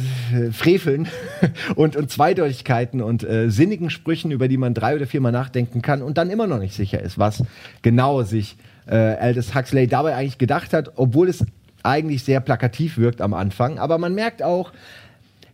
Freveln 0.53 1.09
und, 1.75 1.97
und 1.97 2.11
Zweideutigkeiten 2.11 3.01
und 3.01 3.25
äh, 3.25 3.51
sinnigen 3.51 3.89
Sprüchen, 3.89 4.31
über 4.31 4.47
die 4.47 4.59
man 4.59 4.75
drei 4.75 4.95
oder 4.95 5.07
viermal 5.07 5.33
nachdenken 5.33 5.81
kann 5.81 6.03
und 6.03 6.19
dann 6.19 6.31
immer 6.31 6.47
noch 6.47 6.59
nicht 6.59 6.75
sicher 6.75 7.01
ist, 7.01 7.19
was 7.19 7.43
genau 7.81 8.23
sich 8.23 8.57
äh, 8.87 8.95
Aldous 8.95 9.55
Huxley 9.55 9.87
dabei 9.87 10.15
eigentlich 10.17 10.39
gedacht 10.39 10.75
hat, 10.75 10.93
obwohl 10.97 11.29
es 11.29 11.45
eigentlich 11.83 12.25
sehr 12.25 12.41
plakativ 12.41 12.99
wirkt 12.99 13.23
am 13.23 13.33
Anfang. 13.33 13.79
Aber 13.79 13.97
man 13.97 14.15
merkt 14.15 14.43
auch, 14.43 14.73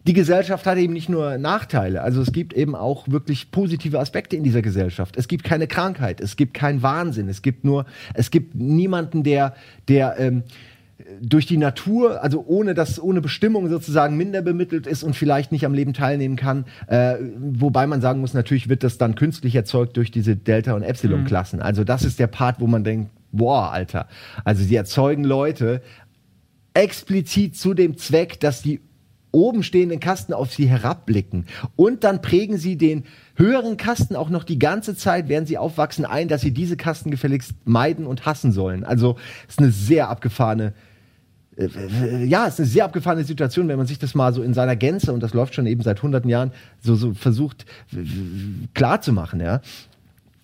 die 0.07 0.13
Gesellschaft 0.13 0.67
hat 0.67 0.79
eben 0.79 0.93
nicht 0.93 1.09
nur 1.09 1.39
Nachteile. 1.39 2.03
Also 2.03 2.21
es 2.21 2.33
gibt 2.33 2.55
eben 2.55 2.75
auch 2.75 3.09
wirklich 3.09 3.51
positive 3.51 4.01
Aspekte 4.01 4.37
in 4.37 4.43
dieser 4.43 4.63
Gesellschaft. 4.63 5.17
Es 5.17 5.29
gibt 5.29 5.45
keine 5.45 5.67
Krankheit, 5.67 6.21
es 6.21 6.37
gibt 6.37 6.55
keinen 6.55 6.83
Wahnsinn, 6.83 7.29
es 7.29 7.43
gibt 7.43 7.65
nur, 7.65 7.85
es 8.15 8.31
gibt 8.31 8.55
niemanden, 8.55 9.23
der, 9.23 9.55
der 9.87 10.19
ähm, 10.19 10.43
durch 11.21 11.47
die 11.47 11.59
Natur, 11.59 12.23
also 12.23 12.45
ohne 12.47 12.75
dass 12.75 13.01
ohne 13.01 13.21
Bestimmung 13.21 13.69
sozusagen 13.69 14.17
minder 14.17 14.43
bemittelt 14.43 14.87
ist 14.87 15.05
und 15.05 15.15
vielleicht 15.15 15.53
nicht 15.53 15.65
am 15.65 15.73
Leben 15.73 15.93
teilnehmen 15.93 16.37
kann. 16.37 16.65
Äh, 16.89 17.17
wobei 17.39 17.87
man 17.87 18.01
sagen 18.01 18.21
muss, 18.21 18.35
natürlich 18.35 18.69
wird 18.69 18.83
das 18.83 18.99
dann 18.99 19.15
künstlich 19.15 19.55
erzeugt 19.55 19.97
durch 19.97 20.11
diese 20.11 20.35
Delta- 20.35 20.75
und 20.75 20.83
Epsilon-Klassen. 20.83 21.61
Mhm. 21.61 21.65
Also 21.65 21.85
das 21.85 22.03
ist 22.03 22.19
der 22.19 22.27
Part, 22.27 22.61
wo 22.61 22.67
man 22.67 22.83
denkt, 22.83 23.11
boah, 23.31 23.71
Alter. 23.71 24.09
Also 24.45 24.65
sie 24.65 24.75
erzeugen 24.75 25.23
Leute 25.23 25.83
explizit 26.75 27.57
zu 27.57 27.75
dem 27.75 27.97
Zweck, 27.97 28.41
dass 28.41 28.63
die 28.63 28.81
oben 29.31 29.63
stehenden 29.63 30.01
Kasten 30.01 30.33
auf 30.33 30.53
sie 30.53 30.67
herabblicken. 30.67 31.47
Und 31.77 32.03
dann 32.03 32.23
prägen 32.23 32.57
sie 32.57 32.77
den 32.77 33.05
höheren 33.37 33.77
Kasten 33.77 34.17
auch 34.17 34.31
noch 34.31 34.43
die 34.43 34.59
ganze 34.59 34.97
Zeit, 34.97 35.29
während 35.29 35.47
sie 35.47 35.59
aufwachsen, 35.59 36.05
ein, 36.05 36.29
dass 36.29 36.41
sie 36.41 36.51
diese 36.51 36.77
Kasten 36.77 37.11
gefälligst 37.11 37.53
meiden 37.65 38.07
und 38.07 38.27
hassen 38.27 38.53
sollen. 38.53 38.85
Also 38.85 39.17
ist 39.47 39.59
eine 39.59 39.71
sehr 39.71 40.09
abgefahrene 40.09 40.73
ja, 41.59 42.47
es 42.47 42.55
ist 42.55 42.61
eine 42.61 42.69
sehr 42.69 42.85
abgefahrene 42.85 43.25
Situation, 43.25 43.67
wenn 43.69 43.79
man 43.79 43.87
sich 43.87 43.99
das 43.99 44.15
mal 44.15 44.33
so 44.33 44.43
in 44.43 44.55
seiner 44.55 44.77
Gänze, 44.77 45.13
und 45.13 45.21
das 45.21 45.35
läuft 45.35 45.55
schon 45.55 45.67
eben 45.67 45.83
seit 45.83 46.03
hunderten 46.03 46.31
Jahren, 46.31 46.53
so, 46.81 46.95
so 46.95 47.15
versucht 47.15 47.67
klar 48.75 49.01
zu 49.01 49.13
machen, 49.13 49.41
ja. 49.41 49.61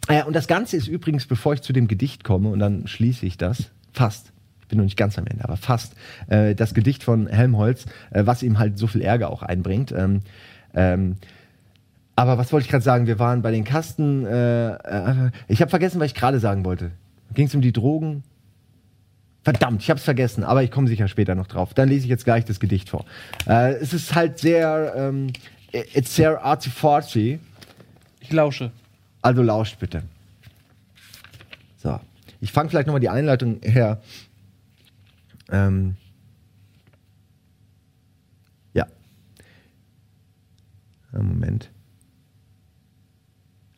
Äh, 0.09 0.25
und 0.25 0.35
das 0.35 0.49
Ganze 0.49 0.77
ist 0.77 0.89
übrigens, 0.89 1.27
bevor 1.27 1.55
ich 1.55 1.63
zu 1.63 1.73
dem 1.73 1.87
Gedicht 1.87 2.25
komme, 2.25 2.49
und 2.49 2.59
dann 2.59 2.89
schließe 2.89 3.25
ich 3.27 3.39
das, 3.39 3.71
fast, 3.93 4.33
ich 4.63 4.69
bin 4.69 4.79
noch 4.79 4.85
nicht 4.85 4.97
ganz 4.97 5.17
am 5.19 5.27
Ende, 5.27 5.45
aber 5.45 5.57
fast, 5.57 5.95
äh, 6.29 6.55
das 6.55 6.75
Gedicht 6.75 7.05
von 7.05 7.29
Helmholtz, 7.29 7.87
äh, 8.11 8.27
was 8.27 8.43
ihm 8.43 8.59
halt 8.59 8.79
so 8.79 8.87
viel 8.89 9.03
Ärger 9.03 9.31
auch 9.31 9.43
einbringt. 9.43 9.93
Ähm, 9.93 10.23
ähm, 10.75 11.17
aber 12.17 12.39
was 12.39 12.53
wollte 12.53 12.65
ich 12.65 12.71
gerade 12.71 12.85
sagen? 12.85 13.07
Wir 13.07 13.19
waren 13.19 13.43
bei 13.43 13.51
den 13.51 13.65
Kasten. 13.65 14.25
Äh, 14.25 14.75
äh, 14.75 15.31
ich 15.49 15.61
habe 15.61 15.71
vergessen, 15.71 16.01
was 16.01 16.07
ich 16.07 16.15
gerade 16.15 16.39
sagen 16.39 16.65
wollte. 16.65 16.93
Ging 17.35 17.47
es 17.47 17.55
um 17.55 17.61
die 17.61 17.73
Drogen? 17.73 18.23
Verdammt, 19.45 19.83
ich 19.83 19.91
habe 19.91 19.99
es 19.99 20.05
vergessen, 20.05 20.43
aber 20.43 20.63
ich 20.63 20.71
komme 20.71 20.89
sicher 20.89 21.07
später 21.07 21.35
noch 21.35 21.47
drauf. 21.47 21.75
Dann 21.75 21.91
lese 21.91 22.05
ich 22.05 22.11
jetzt 22.11 22.25
gleich 22.25 22.47
das 22.47 22.61
Gedicht 22.61 22.89
vor. 22.89 23.05
Äh, 23.47 23.75
es 23.75 23.93
ist 23.93 24.15
halt 24.15 24.39
sehr, 24.39 24.95
ähm, 24.97 25.35
it's 25.71 26.17
sehr 26.17 26.43
artsy-fartsy. 26.43 27.39
Ich 28.21 28.33
lausche. 28.33 28.73
Also 29.21 29.43
lauscht 29.43 29.79
bitte. 29.79 30.03
So, 31.77 32.01
ich 32.41 32.53
fange 32.53 32.71
vielleicht 32.71 32.87
nochmal 32.87 33.01
die 33.01 33.11
Einleitung 33.11 33.61
her. 33.63 34.01
Ähm, 35.51 35.97
ja. 38.73 38.87
Moment. 41.13 41.69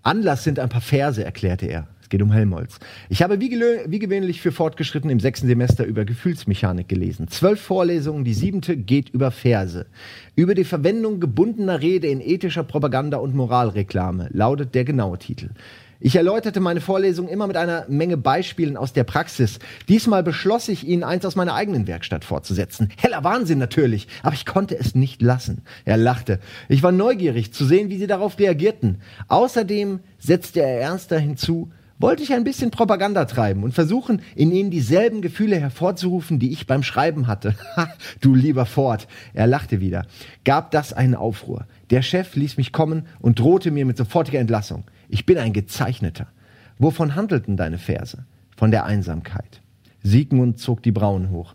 Anlass 0.06 0.44
sind 0.44 0.60
ein 0.60 0.68
paar 0.68 0.80
Verse, 0.80 1.24
erklärte 1.24 1.66
er. 1.66 1.88
Es 2.00 2.08
geht 2.08 2.22
um 2.22 2.30
Helmholtz. 2.30 2.78
Ich 3.08 3.22
habe 3.22 3.40
wie, 3.40 3.50
wie 3.50 3.98
gewöhnlich 3.98 4.40
für 4.40 4.52
Fortgeschritten 4.52 5.10
im 5.10 5.18
sechsten 5.18 5.48
Semester 5.48 5.84
über 5.84 6.04
Gefühlsmechanik 6.04 6.88
gelesen. 6.88 7.26
Zwölf 7.26 7.60
Vorlesungen, 7.60 8.22
die 8.22 8.32
siebente 8.32 8.76
geht 8.76 9.08
über 9.08 9.32
Verse. 9.32 9.86
Über 10.36 10.54
die 10.54 10.62
Verwendung 10.62 11.18
gebundener 11.18 11.80
Rede 11.80 12.06
in 12.06 12.20
ethischer 12.20 12.62
Propaganda 12.62 13.16
und 13.16 13.34
Moralreklame 13.34 14.28
lautet 14.32 14.76
der 14.76 14.84
genaue 14.84 15.18
Titel. 15.18 15.48
Ich 15.98 16.14
erläuterte 16.16 16.60
meine 16.60 16.82
Vorlesung 16.82 17.26
immer 17.28 17.46
mit 17.46 17.56
einer 17.56 17.86
Menge 17.88 18.18
Beispielen 18.18 18.76
aus 18.76 18.92
der 18.92 19.04
Praxis. 19.04 19.58
Diesmal 19.88 20.22
beschloss 20.22 20.68
ich, 20.68 20.86
Ihnen 20.86 21.04
eins 21.04 21.24
aus 21.24 21.36
meiner 21.36 21.54
eigenen 21.54 21.86
Werkstatt 21.86 22.24
fortzusetzen. 22.24 22.90
Heller 22.98 23.24
Wahnsinn 23.24 23.58
natürlich, 23.58 24.06
aber 24.22 24.34
ich 24.34 24.44
konnte 24.44 24.78
es 24.78 24.94
nicht 24.94 25.22
lassen. 25.22 25.62
Er 25.86 25.96
lachte. 25.96 26.38
Ich 26.68 26.82
war 26.82 26.92
neugierig 26.92 27.54
zu 27.54 27.64
sehen, 27.64 27.88
wie 27.88 27.98
Sie 27.98 28.06
darauf 28.06 28.38
reagierten. 28.38 29.00
Außerdem 29.28 30.00
setzte 30.18 30.60
er 30.60 30.80
ernster 30.80 31.18
hinzu, 31.18 31.70
wollte 31.98 32.22
ich 32.22 32.32
ein 32.32 32.44
bisschen 32.44 32.70
Propaganda 32.70 33.24
treiben 33.24 33.62
und 33.62 33.72
versuchen, 33.72 34.22
in 34.34 34.52
ihnen 34.52 34.70
dieselben 34.70 35.22
Gefühle 35.22 35.58
hervorzurufen, 35.58 36.38
die 36.38 36.52
ich 36.52 36.66
beim 36.66 36.82
Schreiben 36.82 37.26
hatte. 37.26 37.54
Ha, 37.76 37.88
du 38.20 38.34
lieber 38.34 38.64
Ford. 38.64 39.06
Er 39.34 39.46
lachte 39.46 39.80
wieder. 39.80 40.06
Gab 40.44 40.70
das 40.70 40.92
einen 40.92 41.14
Aufruhr. 41.14 41.66
Der 41.90 42.02
Chef 42.02 42.34
ließ 42.34 42.56
mich 42.56 42.72
kommen 42.72 43.06
und 43.20 43.38
drohte 43.38 43.70
mir 43.70 43.84
mit 43.84 43.98
sofortiger 43.98 44.38
Entlassung. 44.38 44.84
Ich 45.08 45.26
bin 45.26 45.36
ein 45.36 45.52
Gezeichneter. 45.52 46.28
Wovon 46.78 47.14
handelten 47.14 47.56
deine 47.56 47.78
Verse? 47.78 48.24
Von 48.56 48.70
der 48.70 48.84
Einsamkeit. 48.84 49.60
Siegmund 50.02 50.58
zog 50.58 50.82
die 50.82 50.92
Brauen 50.92 51.30
hoch. 51.30 51.54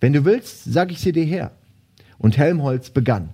Wenn 0.00 0.12
du 0.12 0.24
willst, 0.24 0.64
sag 0.64 0.92
ich 0.92 1.00
sie 1.00 1.12
dir 1.12 1.24
her. 1.24 1.50
Und 2.18 2.38
Helmholtz 2.38 2.90
begann. 2.90 3.30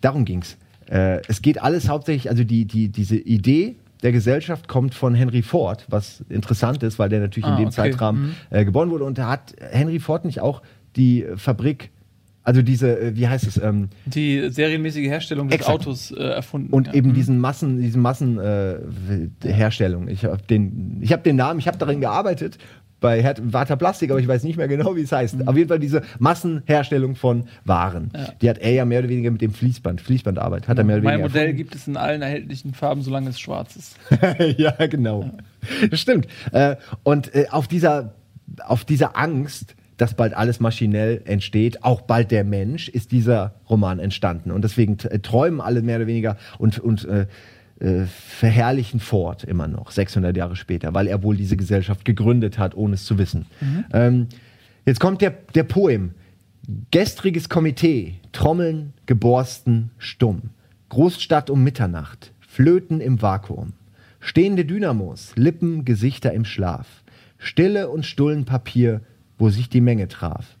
Darum 0.00 0.24
ging's. 0.24 0.56
Äh, 0.88 1.20
es 1.28 1.42
geht 1.42 1.60
alles 1.62 1.88
hauptsächlich, 1.88 2.28
also 2.28 2.44
die, 2.44 2.64
die, 2.64 2.88
diese 2.88 3.16
Idee 3.16 3.76
der 4.02 4.12
Gesellschaft 4.12 4.68
kommt 4.68 4.94
von 4.94 5.14
Henry 5.14 5.42
Ford, 5.42 5.84
was 5.88 6.24
interessant 6.28 6.82
ist, 6.82 6.98
weil 6.98 7.08
der 7.08 7.20
natürlich 7.20 7.46
Ah, 7.46 7.52
in 7.52 7.56
dem 7.58 7.66
okay. 7.68 7.76
Zeitrahmen 7.76 8.22
Mhm. 8.22 8.34
äh, 8.50 8.64
geboren 8.64 8.90
wurde. 8.90 9.04
Und 9.04 9.18
da 9.18 9.28
hat 9.30 9.54
Henry 9.60 10.00
Ford 10.00 10.24
nicht 10.24 10.40
auch 10.40 10.62
die 10.96 11.24
Fabrik, 11.36 11.90
also 12.44 12.60
diese, 12.62 12.98
äh, 12.98 13.14
wie 13.16 13.28
heißt 13.28 13.46
es, 13.46 13.56
ähm, 13.62 13.88
Die 14.04 14.48
serienmäßige 14.50 15.06
Herstellung 15.06 15.48
des 15.48 15.60
Exakt. 15.60 15.74
Autos 15.80 16.10
äh, 16.10 16.16
erfunden. 16.20 16.72
und 16.72 16.88
ja. 16.88 16.94
eben 16.94 17.10
Mhm. 17.10 17.14
diesen 17.14 17.38
Massen, 17.38 17.80
diesen 17.80 18.02
Massenherstellung. 18.02 19.28
Äh, 19.44 19.52
Herstellung. 19.52 20.08
ich 20.08 20.24
habe 20.24 20.42
den, 20.50 20.98
ich 21.00 21.12
habe 21.12 21.22
den 21.22 21.36
Namen, 21.36 21.60
ich 21.60 21.68
habe 21.68 21.78
darin 21.78 22.00
gearbeitet 22.00 22.58
bei 23.02 23.22
Her 23.22 23.34
Warta 23.42 23.76
Plastik, 23.76 24.10
aber 24.10 24.20
ich 24.20 24.28
weiß 24.28 24.44
nicht 24.44 24.56
mehr 24.56 24.68
genau, 24.68 24.96
wie 24.96 25.02
es 25.02 25.12
heißt. 25.12 25.46
Auf 25.46 25.56
jeden 25.56 25.68
Fall 25.68 25.78
diese 25.78 26.00
Massenherstellung 26.18 27.14
von 27.14 27.44
Waren. 27.64 28.04
Mhm. 28.04 28.10
Ja. 28.14 28.32
Die 28.40 28.48
hat 28.48 28.58
er 28.58 28.72
ja 28.72 28.84
mehr 28.86 29.00
oder 29.00 29.10
weniger 29.10 29.30
mit 29.30 29.42
dem 29.42 29.52
Fließband, 29.52 30.00
Fließbandarbeit, 30.00 30.68
hat 30.68 30.78
er 30.78 30.84
mehr 30.84 30.96
oder 30.96 31.04
mein 31.04 31.14
weniger 31.14 31.28
Modell 31.28 31.42
erfunden. 31.42 31.56
gibt 31.58 31.74
es 31.74 31.86
in 31.86 31.98
allen 31.98 32.22
erhältlichen 32.22 32.72
Farben, 32.72 33.02
solange 33.02 33.28
es 33.28 33.38
schwarz 33.38 33.76
ist. 33.76 33.96
ja, 34.58 34.72
genau. 34.86 35.30
Das 35.90 36.00
stimmt. 36.00 36.26
Äh, 36.52 36.76
und 37.02 37.34
äh, 37.34 37.48
auf 37.50 37.68
dieser, 37.68 38.14
auf 38.64 38.84
dieser 38.86 39.18
Angst, 39.18 39.74
dass 39.96 40.14
bald 40.14 40.34
alles 40.34 40.58
maschinell 40.58 41.22
entsteht, 41.26 41.84
auch 41.84 42.00
bald 42.00 42.30
der 42.30 42.44
Mensch, 42.44 42.88
ist 42.88 43.12
dieser 43.12 43.54
Roman 43.68 43.98
entstanden. 43.98 44.50
Und 44.50 44.62
deswegen 44.62 44.96
träumen 44.98 45.60
alle 45.60 45.82
mehr 45.82 45.96
oder 45.96 46.06
weniger 46.06 46.36
und, 46.58 46.78
und 46.78 47.04
äh, 47.04 47.26
äh, 47.82 48.04
verherrlichen 48.06 49.00
Ford 49.00 49.42
immer 49.42 49.66
noch, 49.66 49.90
600 49.90 50.36
Jahre 50.36 50.54
später, 50.54 50.94
weil 50.94 51.08
er 51.08 51.22
wohl 51.22 51.36
diese 51.36 51.56
Gesellschaft 51.56 52.04
gegründet 52.04 52.56
hat, 52.56 52.76
ohne 52.76 52.94
es 52.94 53.04
zu 53.04 53.18
wissen. 53.18 53.46
Ähm, 53.92 54.28
jetzt 54.86 55.00
kommt 55.00 55.20
der, 55.20 55.34
der 55.54 55.64
Poem. 55.64 56.12
Gestriges 56.92 57.48
Komitee, 57.48 58.14
Trommeln, 58.30 58.92
geborsten, 59.06 59.90
stumm. 59.98 60.50
Großstadt 60.90 61.50
um 61.50 61.64
Mitternacht, 61.64 62.32
Flöten 62.38 63.00
im 63.00 63.20
Vakuum. 63.20 63.72
Stehende 64.20 64.64
Dynamos, 64.64 65.32
Lippen, 65.34 65.84
Gesichter 65.84 66.32
im 66.32 66.44
Schlaf. 66.44 67.02
Stille 67.38 67.88
und 67.88 68.06
stullen 68.06 68.44
Papier, 68.44 69.00
wo 69.38 69.48
sich 69.48 69.68
die 69.68 69.80
Menge 69.80 70.06
traf. 70.06 70.56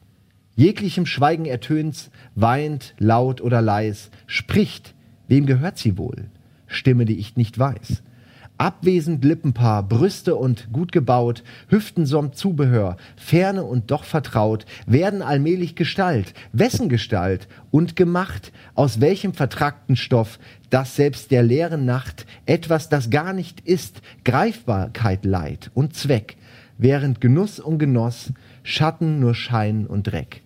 Jeglichem 0.56 1.06
Schweigen 1.06 1.46
ertönt's, 1.46 2.10
weint, 2.34 2.94
laut 2.98 3.40
oder 3.40 3.62
leis, 3.62 4.10
spricht, 4.26 4.94
wem 5.28 5.46
gehört 5.46 5.78
sie 5.78 5.96
wohl? 5.96 6.26
Stimme, 6.74 7.04
die 7.04 7.18
ich 7.18 7.36
nicht 7.36 7.58
weiß. 7.58 8.02
Abwesend 8.58 9.24
Lippenpaar, 9.24 9.82
Brüste 9.82 10.36
und 10.36 10.72
gut 10.72 10.92
gebaut, 10.92 11.42
Hüften 11.68 12.06
samt 12.06 12.36
Zubehör, 12.36 12.96
ferne 13.16 13.64
und 13.64 13.90
doch 13.90 14.04
vertraut, 14.04 14.66
werden 14.86 15.22
allmählich 15.22 15.74
Gestalt, 15.74 16.34
wessen 16.52 16.88
Gestalt 16.88 17.48
und 17.70 17.96
gemacht, 17.96 18.52
aus 18.74 19.00
welchem 19.00 19.34
vertrackten 19.34 19.96
Stoff, 19.96 20.38
dass 20.70 20.96
selbst 20.96 21.30
der 21.30 21.42
leeren 21.42 21.86
Nacht 21.86 22.26
etwas, 22.46 22.88
das 22.88 23.10
gar 23.10 23.32
nicht 23.32 23.60
ist, 23.60 24.00
Greifbarkeit 24.24 25.24
leiht 25.24 25.70
und 25.74 25.96
Zweck, 25.96 26.36
während 26.78 27.20
Genuss 27.20 27.58
und 27.58 27.78
Genoss, 27.78 28.32
Schatten 28.62 29.18
nur 29.18 29.34
Schein 29.34 29.86
und 29.86 30.04
Dreck 30.04 30.42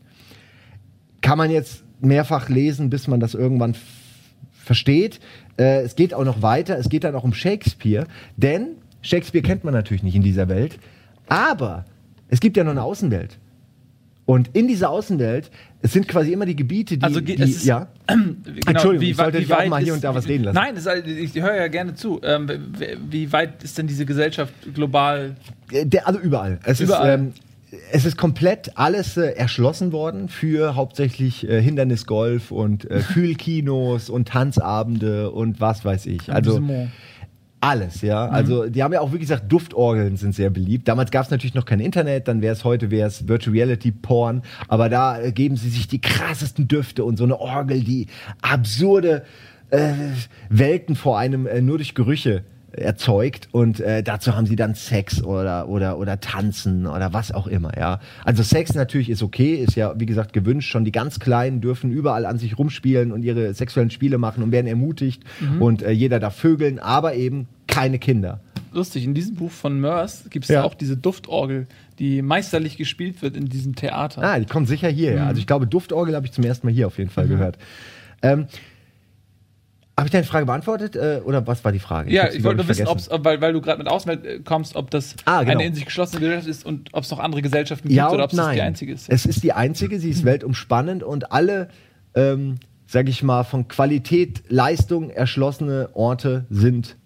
kann 1.27 1.39
man 1.39 1.51
jetzt 1.51 1.83
mehrfach 2.01 2.49
lesen, 2.49 2.89
bis 2.89 3.09
man 3.09 3.19
das 3.19 3.35
irgendwann 3.35 3.75
versteht. 4.67 5.21
Äh, 5.59 5.81
es 5.83 5.97
geht 5.97 6.13
auch 6.13 6.25
noch 6.25 6.43
weiter, 6.43 6.79
es 6.79 6.89
geht 6.89 7.05
dann 7.05 7.15
auch 7.15 7.25
um 7.25 7.33
Shakespeare, 7.33 8.07
denn 8.37 8.69
Shakespeare 9.03 9.43
kennt 9.43 9.65
man 9.65 9.73
natürlich 9.73 10.03
nicht 10.03 10.17
in 10.17 10.23
dieser 10.23 10.49
Welt, 10.49 10.79
aber 11.29 11.85
es 12.29 12.41
gibt 12.41 12.57
ja 12.57 12.65
noch 12.65 12.73
eine 12.73 12.83
Außenwelt. 12.83 13.39
Und 14.27 14.51
in 14.57 14.67
dieser 14.67 14.91
Außenwelt, 14.91 15.53
es 15.83 15.93
sind 15.93 16.09
quasi 16.09 16.33
immer 16.33 16.47
die 16.47 16.57
Gebiete, 16.57 16.99
die, 16.99 17.05
Also 17.05 17.21
die 17.21 17.35
es 17.41 17.51
ist- 17.59 17.65
ja, 17.65 17.87
Genau, 18.09 18.27
Entschuldigung, 18.67 19.09
ich 19.09 19.17
wei- 19.19 19.23
sollte 19.23 19.39
dich 19.39 19.55
auch 19.55 19.67
mal 19.69 19.79
hier 19.81 19.93
ist- 19.93 19.95
und 19.99 20.05
da 20.05 20.13
was 20.17 20.27
reden 20.27 20.43
lassen. 20.45 20.57
Nein, 20.57 20.75
ist, 20.75 20.89
ich 21.07 21.35
höre 21.41 21.55
ja 21.55 21.69
gerne 21.69 21.95
zu. 21.95 22.21
Ähm, 22.25 22.49
wie, 22.49 22.97
wie 23.09 23.33
weit 23.33 23.63
ist 23.63 23.79
denn 23.79 23.87
diese 23.87 24.05
Gesellschaft 24.05 24.53
global? 24.75 25.37
Äh, 25.71 25.87
Der, 25.87 26.09
also 26.09 26.19
überall. 26.19 26.59
Es 26.65 26.81
Überall. 26.81 27.09
ist, 27.09 27.15
ähm, 27.21 27.33
es 27.93 28.05
ist 28.05 28.17
komplett 28.17 28.77
alles 28.77 29.17
äh, 29.17 29.33
erschlossen 29.33 29.93
worden 29.93 30.29
für 30.29 30.75
hauptsächlich 30.75 31.49
äh, 31.49 31.61
Hindernisgolf 31.63 32.51
und 32.51 32.91
äh, 32.91 33.01
Fühlkinos 33.01 34.11
und 34.11 34.29
Tanzabende 34.29 35.31
und 35.31 35.61
was 35.61 35.85
weiß 35.85 36.07
ich. 36.07 36.33
Also 36.33 36.61
alles, 37.61 38.03
ja. 38.03 38.29
Also 38.29 38.69
die 38.69 38.83
haben 38.83 38.93
ja 38.93 39.01
auch 39.01 39.09
wirklich 39.09 39.29
gesagt, 39.29 39.51
Duftorgeln 39.51 40.17
sind 40.17 40.35
sehr 40.35 40.51
beliebt. 40.51 40.87
Damals 40.89 41.11
gab 41.11 41.25
es 41.25 41.31
natürlich 41.31 41.55
noch 41.55 41.65
kein 41.65 41.81
Internet, 41.81 42.29
dann 42.29 42.43
wäre 42.43 42.53
es 42.53 42.65
heute 42.65 42.91
wäre 42.91 43.09
es 43.09 43.27
Virtual 43.27 43.57
Reality 43.57 43.93
Porn, 43.93 44.43
aber 44.69 44.89
da 44.89 45.19
äh, 45.19 45.33
geben 45.33 45.57
sie 45.57 45.71
sich 45.71 45.89
die 45.89 46.01
krassesten 46.01 46.69
Düfte 46.69 47.05
und 47.05 47.17
so 47.17 47.25
eine 47.25 47.41
Orgel, 47.41 47.83
die 47.83 48.07
absurde 48.43 49.25
äh, 49.71 49.93
Welten 50.49 50.95
vor 50.95 51.19
einem 51.19 51.47
äh, 51.47 51.61
nur 51.61 51.79
durch 51.79 51.95
Gerüche 51.95 52.45
erzeugt 52.79 53.49
und 53.53 53.81
äh, 53.81 54.03
dazu 54.03 54.35
haben 54.37 54.47
sie 54.47 54.57
dann 54.57 54.75
Sex 54.75 55.23
oder 55.23 55.69
oder 55.69 55.99
oder 55.99 56.21
tanzen 56.21 56.87
oder 56.87 57.13
was 57.13 57.33
auch 57.33 57.47
immer 57.47 57.77
ja. 57.79 58.01
Also 58.25 58.43
Sex 58.43 58.75
natürlich 58.75 59.11
ist 59.11 59.23
okay 59.23 59.55
ist 59.57 59.75
ja 59.77 59.95
wie 59.99 60.07
gesagt 60.07 60.33
gewünscht. 60.33 60.71
Schon 60.71 60.85
die 60.85 60.93
ganz 60.93 61.19
kleinen 61.21 61.61
dürfen 61.61 61.91
überall 61.91 62.27
an 62.27 62.39
sich 62.39 62.59
rumspielen 62.59 63.13
und 63.13 63.23
ihre 63.23 63.55
sexuellen 63.55 63.91
Spiele 63.91 64.19
machen 64.19 64.43
und 64.43 64.53
werden 64.53 64.67
ermutigt 64.67 65.23
und 65.61 65.83
äh, 65.83 65.91
jeder 65.91 66.21
darf 66.21 66.37
vögeln 66.37 66.79
aber 66.79 67.15
eben 67.15 67.49
keine 67.67 67.99
Kinder. 67.99 68.41
Lustig, 68.73 69.05
in 69.05 69.15
diesem 69.15 69.37
Buch 69.37 69.51
von 69.51 69.81
Mörs 69.81 70.25
gibt 70.31 70.45
es 70.45 70.51
Ja. 70.51 70.63
auch 70.65 70.75
diese 70.75 70.97
Duftorgel, 70.99 71.67
die 71.99 72.21
meisterlich 72.21 72.77
gespielt 72.77 73.23
wird 73.23 73.37
in 73.37 73.47
diesem 73.47 73.75
Theater. 73.75 74.23
ah 74.23 74.39
die 74.39 74.45
kommen 74.47 74.67
sicher 74.67 74.89
hierher. 74.89 75.27
Also 75.27 75.39
ich 75.39 75.47
glaube 75.47 75.67
Duftorgel 75.67 76.15
habe 76.15 76.27
ich 76.27 76.33
zum 76.33 76.45
ersten 76.45 76.67
Mal 76.67 76.73
hier 76.75 76.87
auf 76.87 76.99
jeden 76.99 77.11
Fall 77.11 77.27
gehört. 77.29 77.57
Ähm, 78.23 78.47
habe 79.99 80.09
ich 80.09 80.13
deine 80.13 80.25
Frage 80.25 80.45
beantwortet 80.45 80.95
äh, 80.95 81.23
oder 81.25 81.47
was 81.47 81.65
war 81.65 81.73
die 81.73 81.79
Frage 81.79 82.13
Ja, 82.13 82.27
ich 82.27 82.33
glaub 82.33 82.45
wollte 82.45 82.57
nur 82.59 82.69
wissen, 82.69 82.87
ob's, 82.87 83.09
weil, 83.11 83.41
weil 83.41 83.55
du 83.55 83.63
gerade 83.63 83.79
mit 83.79 83.89
Außenwelt 83.89 84.27
äh, 84.27 84.39
kommst, 84.41 84.77
ob 84.77 84.91
das 84.91 85.17
Ah, 85.25 85.43
genau. 85.43 85.53
eine 85.59 85.65
in 85.67 85.75
sich 85.75 85.87
geschlossene 85.87 86.21
Gesellschaft 86.21 86.49
ist 86.49 86.67
und 86.67 86.91
ob 86.93 87.05
es 87.05 87.11
noch 87.11 87.19
andere 87.19 87.41
Gesellschaften 87.41 87.91
Ja 87.91 88.05
gibt 88.05 88.15
oder 88.15 88.25
ob 88.25 88.33
es 88.33 88.37
die 88.37 88.61
einzige 88.61 88.93
ist. 88.93 89.09
Es 89.09 89.25
ist 89.25 89.43
die 89.43 89.53
einzige, 89.55 89.99
sie 89.99 90.11
ist 90.11 90.25
weltumspannend 90.27 91.03
und 91.03 91.33
alle, 91.33 91.69
ähm, 92.15 92.57
sag 92.87 93.09
ich 93.09 93.23
mal, 93.23 93.45
von 93.45 93.69
Qualität, 93.69 94.43
Leistung 94.49 95.09
erschlossene 95.09 95.89
Orte 95.95 96.45
sind 96.51 96.97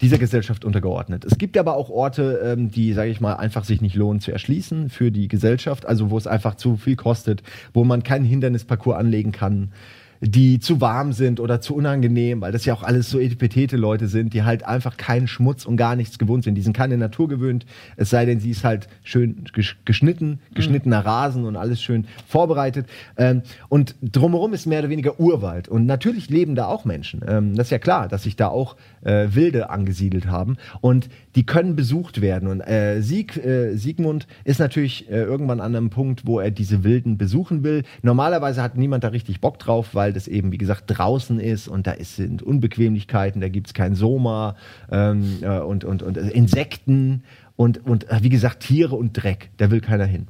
dieser 0.00 0.18
Gesellschaft 0.18 0.64
untergeordnet. 0.64 1.24
Es 1.24 1.38
gibt 1.38 1.56
aber 1.58 1.76
auch 1.76 1.90
Orte, 1.90 2.40
ähm, 2.42 2.70
die, 2.70 2.92
sage 2.92 3.10
ich 3.10 3.20
mal, 3.20 3.34
einfach 3.34 3.64
sich 3.64 3.80
nicht 3.82 3.94
lohnen 3.94 4.20
zu 4.20 4.32
erschließen 4.32 4.88
für 4.88 5.12
die 5.12 5.28
Gesellschaft, 5.28 5.86
also 5.86 6.10
wo 6.10 6.18
es 6.18 6.26
einfach 6.26 6.54
zu 6.54 6.76
viel 6.76 6.96
kostet, 6.96 7.42
wo 7.72 7.84
man 7.84 8.02
keinen 8.02 8.24
Hindernisparcours 8.24 8.96
anlegen 8.96 9.30
kann, 9.30 9.72
die 10.20 10.60
zu 10.60 10.80
warm 10.80 11.12
sind 11.12 11.40
oder 11.40 11.60
zu 11.60 11.74
unangenehm, 11.74 12.40
weil 12.42 12.52
das 12.52 12.64
ja 12.66 12.74
auch 12.74 12.82
alles 12.82 13.08
so 13.08 13.18
etipetete 13.18 13.76
Leute 13.76 14.06
sind, 14.06 14.34
die 14.34 14.42
halt 14.42 14.64
einfach 14.64 14.96
keinen 14.96 15.26
Schmutz 15.26 15.64
und 15.64 15.76
gar 15.76 15.96
nichts 15.96 16.18
gewohnt 16.18 16.44
sind. 16.44 16.56
Die 16.56 16.62
sind 16.62 16.76
keine 16.76 16.98
Natur 16.98 17.28
gewöhnt, 17.28 17.64
es 17.96 18.10
sei 18.10 18.26
denn, 18.26 18.38
sie 18.38 18.50
ist 18.50 18.64
halt 18.64 18.88
schön 19.02 19.44
gesch- 19.54 19.76
geschnitten, 19.84 20.40
geschnittener 20.54 21.04
Rasen 21.06 21.44
und 21.44 21.56
alles 21.56 21.80
schön 21.80 22.06
vorbereitet. 22.26 22.86
Ähm, 23.16 23.42
und 23.68 23.94
drumherum 24.02 24.52
ist 24.52 24.66
mehr 24.66 24.80
oder 24.80 24.90
weniger 24.90 25.18
Urwald. 25.18 25.68
Und 25.68 25.86
natürlich 25.86 26.28
leben 26.28 26.54
da 26.54 26.66
auch 26.66 26.84
Menschen. 26.84 27.22
Ähm, 27.26 27.56
das 27.56 27.68
ist 27.68 27.70
ja 27.70 27.78
klar, 27.78 28.08
dass 28.08 28.24
sich 28.24 28.36
da 28.36 28.48
auch 28.48 28.76
äh, 29.02 29.28
Wilde 29.30 29.70
angesiedelt 29.70 30.26
haben. 30.26 30.58
Und 30.82 31.08
die 31.34 31.46
können 31.46 31.76
besucht 31.76 32.20
werden. 32.20 32.48
Und 32.48 32.60
äh, 32.60 33.00
Sieg, 33.00 33.36
äh, 33.36 33.74
Siegmund 33.76 34.26
ist 34.44 34.60
natürlich 34.60 35.08
irgendwann 35.08 35.60
an 35.60 35.74
einem 35.74 35.90
Punkt, 35.90 36.26
wo 36.26 36.40
er 36.40 36.50
diese 36.50 36.84
Wilden 36.84 37.16
besuchen 37.16 37.64
will. 37.64 37.84
Normalerweise 38.02 38.62
hat 38.62 38.76
niemand 38.76 39.04
da 39.04 39.08
richtig 39.08 39.40
Bock 39.40 39.58
drauf, 39.58 39.94
weil 39.94 40.09
das 40.12 40.28
eben, 40.28 40.52
wie 40.52 40.58
gesagt, 40.58 40.84
draußen 40.86 41.40
ist 41.40 41.68
und 41.68 41.86
da 41.86 41.92
ist, 41.92 42.16
sind 42.16 42.42
Unbequemlichkeiten, 42.42 43.40
da 43.40 43.48
gibt's 43.48 43.74
kein 43.74 43.94
Soma 43.94 44.56
ähm, 44.90 45.38
äh, 45.42 45.58
und, 45.58 45.84
und, 45.84 46.02
und 46.02 46.16
Insekten 46.16 47.24
und, 47.56 47.84
und 47.84 48.08
äh, 48.10 48.18
wie 48.22 48.28
gesagt, 48.28 48.60
Tiere 48.60 48.96
und 48.96 49.12
Dreck. 49.12 49.50
Da 49.56 49.70
will 49.70 49.80
keiner 49.80 50.06
hin. 50.06 50.26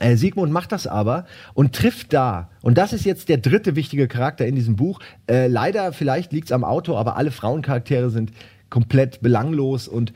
Äh, 0.00 0.16
Sigmund 0.16 0.52
macht 0.52 0.72
das 0.72 0.86
aber 0.86 1.24
und 1.54 1.74
trifft 1.74 2.12
da, 2.12 2.50
und 2.62 2.78
das 2.78 2.92
ist 2.92 3.04
jetzt 3.04 3.28
der 3.28 3.38
dritte 3.38 3.76
wichtige 3.76 4.08
Charakter 4.08 4.46
in 4.46 4.56
diesem 4.56 4.76
Buch. 4.76 5.00
Äh, 5.28 5.46
leider, 5.46 5.92
vielleicht 5.92 6.32
liegt's 6.32 6.52
am 6.52 6.64
Autor, 6.64 6.98
aber 6.98 7.16
alle 7.16 7.30
Frauencharaktere 7.30 8.10
sind 8.10 8.32
komplett 8.70 9.20
belanglos 9.20 9.86
und 9.86 10.12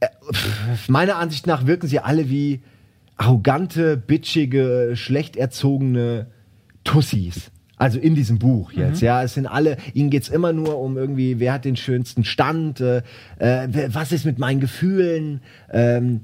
äh, 0.00 0.06
meiner 0.86 1.16
Ansicht 1.16 1.46
nach 1.46 1.66
wirken 1.66 1.88
sie 1.88 1.98
alle 1.98 2.30
wie 2.30 2.62
arrogante, 3.16 3.96
bitchige, 3.96 4.92
schlecht 4.94 5.36
erzogene 5.36 6.26
Tussis. 6.84 7.50
Also 7.76 7.98
in 7.98 8.14
diesem 8.14 8.38
Buch 8.38 8.72
jetzt, 8.72 9.02
ja. 9.02 9.22
Es 9.22 9.34
sind 9.34 9.46
alle, 9.46 9.76
ihnen 9.94 10.10
geht's 10.10 10.28
immer 10.28 10.52
nur 10.52 10.78
um 10.78 10.96
irgendwie, 10.96 11.40
wer 11.40 11.54
hat 11.54 11.64
den 11.64 11.76
schönsten 11.76 12.24
Stand, 12.24 12.80
äh, 12.80 13.02
äh, 13.38 13.68
was 13.88 14.12
ist 14.12 14.24
mit 14.24 14.38
meinen 14.38 14.60
Gefühlen, 14.60 15.40
ähm, 15.72 16.20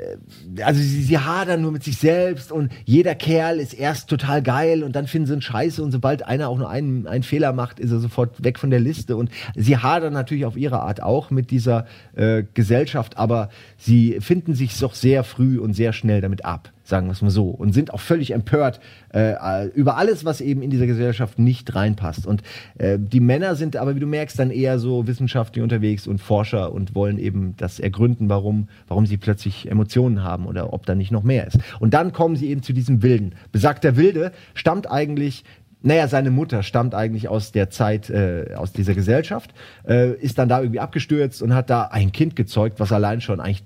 äh, 0.00 0.62
also 0.62 0.80
sie, 0.80 1.02
sie 1.02 1.18
hadern 1.18 1.62
nur 1.62 1.72
mit 1.72 1.84
sich 1.84 1.96
selbst 1.98 2.50
und 2.50 2.72
jeder 2.84 3.14
Kerl 3.14 3.60
ist 3.60 3.72
erst 3.72 4.08
total 4.08 4.42
geil 4.42 4.82
und 4.82 4.96
dann 4.96 5.06
finden 5.06 5.28
sie 5.28 5.34
ihn 5.34 5.42
scheiße 5.42 5.82
und 5.82 5.92
sobald 5.92 6.26
einer 6.26 6.48
auch 6.48 6.58
nur 6.58 6.68
einen, 6.68 7.06
einen 7.06 7.22
Fehler 7.22 7.52
macht, 7.52 7.78
ist 7.78 7.92
er 7.92 8.00
sofort 8.00 8.42
weg 8.42 8.58
von 8.58 8.70
der 8.70 8.80
Liste 8.80 9.16
und 9.16 9.30
sie 9.54 9.76
hadern 9.76 10.12
natürlich 10.12 10.44
auf 10.44 10.56
ihre 10.56 10.80
Art 10.80 11.02
auch 11.02 11.30
mit 11.30 11.52
dieser 11.52 11.86
äh, 12.16 12.42
Gesellschaft, 12.54 13.16
aber 13.16 13.50
sie 13.76 14.18
finden 14.20 14.54
sich 14.54 14.76
doch 14.78 14.94
sehr 14.94 15.24
früh 15.24 15.58
und 15.58 15.74
sehr 15.74 15.92
schnell 15.92 16.20
damit 16.20 16.44
ab 16.44 16.72
sagen 16.90 17.06
wir 17.06 17.12
es 17.12 17.22
mal 17.22 17.30
so, 17.30 17.48
und 17.48 17.72
sind 17.72 17.94
auch 17.94 18.00
völlig 18.00 18.32
empört 18.32 18.80
äh, 19.14 19.68
über 19.68 19.96
alles, 19.96 20.24
was 20.24 20.40
eben 20.40 20.62
in 20.62 20.70
dieser 20.70 20.86
Gesellschaft 20.86 21.38
nicht 21.38 21.74
reinpasst. 21.74 22.26
Und 22.26 22.42
äh, 22.78 22.98
die 22.98 23.20
Männer 23.20 23.54
sind 23.54 23.76
aber, 23.76 23.96
wie 23.96 24.00
du 24.00 24.06
merkst, 24.06 24.38
dann 24.38 24.50
eher 24.50 24.78
so 24.78 25.06
wissenschaftlich 25.06 25.62
unterwegs 25.62 26.06
und 26.06 26.18
Forscher 26.18 26.72
und 26.72 26.94
wollen 26.94 27.18
eben 27.18 27.54
das 27.56 27.80
ergründen, 27.80 28.28
warum, 28.28 28.68
warum 28.88 29.06
sie 29.06 29.16
plötzlich 29.16 29.70
Emotionen 29.70 30.22
haben 30.22 30.46
oder 30.46 30.72
ob 30.72 30.84
da 30.84 30.94
nicht 30.94 31.12
noch 31.12 31.22
mehr 31.22 31.46
ist. 31.46 31.58
Und 31.78 31.94
dann 31.94 32.12
kommen 32.12 32.36
sie 32.36 32.50
eben 32.50 32.62
zu 32.62 32.72
diesem 32.72 33.02
Wilden. 33.02 33.34
Besagter 33.52 33.96
Wilde 33.96 34.32
stammt 34.54 34.90
eigentlich 34.90 35.44
naja, 35.82 36.08
seine 36.08 36.30
Mutter 36.30 36.62
stammt 36.62 36.94
eigentlich 36.94 37.28
aus 37.28 37.52
der 37.52 37.70
Zeit, 37.70 38.10
äh, 38.10 38.52
aus 38.54 38.72
dieser 38.72 38.92
Gesellschaft, 38.92 39.54
äh, 39.88 40.12
ist 40.16 40.38
dann 40.38 40.50
da 40.50 40.60
irgendwie 40.60 40.80
abgestürzt 40.80 41.40
und 41.40 41.54
hat 41.54 41.70
da 41.70 41.84
ein 41.84 42.12
Kind 42.12 42.36
gezeugt, 42.36 42.80
was 42.80 42.92
allein 42.92 43.22
schon 43.22 43.40
eigentlich 43.40 43.64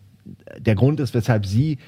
der 0.57 0.77
Grund 0.77 1.01
ist, 1.01 1.13
weshalb 1.13 1.45
sie 1.45 1.79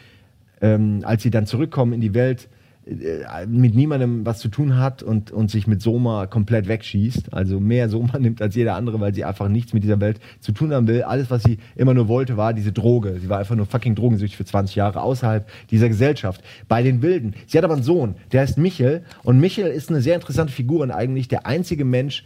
ähm, 0.60 1.00
als 1.04 1.22
sie 1.22 1.30
dann 1.30 1.46
zurückkommen 1.46 1.92
in 1.92 2.00
die 2.00 2.14
Welt, 2.14 2.48
äh, 2.86 3.46
mit 3.46 3.74
niemandem 3.74 4.24
was 4.24 4.38
zu 4.38 4.48
tun 4.48 4.78
hat 4.78 5.02
und, 5.02 5.32
und 5.32 5.50
sich 5.50 5.66
mit 5.66 5.82
Soma 5.82 6.26
komplett 6.26 6.68
wegschießt. 6.68 7.34
Also 7.34 7.58
mehr 7.58 7.88
Soma 7.88 8.18
nimmt 8.20 8.40
als 8.40 8.54
jeder 8.54 8.76
andere, 8.76 9.00
weil 9.00 9.12
sie 9.12 9.24
einfach 9.24 9.48
nichts 9.48 9.72
mit 9.72 9.82
dieser 9.82 10.00
Welt 10.00 10.20
zu 10.40 10.52
tun 10.52 10.72
haben 10.72 10.86
will. 10.86 11.02
Alles, 11.02 11.28
was 11.28 11.42
sie 11.42 11.58
immer 11.74 11.94
nur 11.94 12.06
wollte, 12.06 12.36
war 12.36 12.54
diese 12.54 12.70
Droge. 12.70 13.18
Sie 13.20 13.28
war 13.28 13.38
einfach 13.40 13.56
nur 13.56 13.66
fucking 13.66 13.96
drogensüchtig 13.96 14.36
für 14.36 14.44
20 14.44 14.76
Jahre 14.76 15.02
außerhalb 15.02 15.48
dieser 15.70 15.88
Gesellschaft. 15.88 16.42
Bei 16.68 16.84
den 16.84 17.02
Wilden. 17.02 17.34
Sie 17.48 17.58
hat 17.58 17.64
aber 17.64 17.74
einen 17.74 17.82
Sohn, 17.82 18.14
der 18.30 18.42
heißt 18.42 18.56
Michel. 18.56 19.02
Und 19.24 19.40
Michel 19.40 19.66
ist 19.66 19.90
eine 19.90 20.00
sehr 20.00 20.14
interessante 20.14 20.52
Figur 20.52 20.82
und 20.82 20.92
eigentlich 20.92 21.26
der 21.26 21.44
einzige 21.44 21.84
Mensch, 21.84 22.24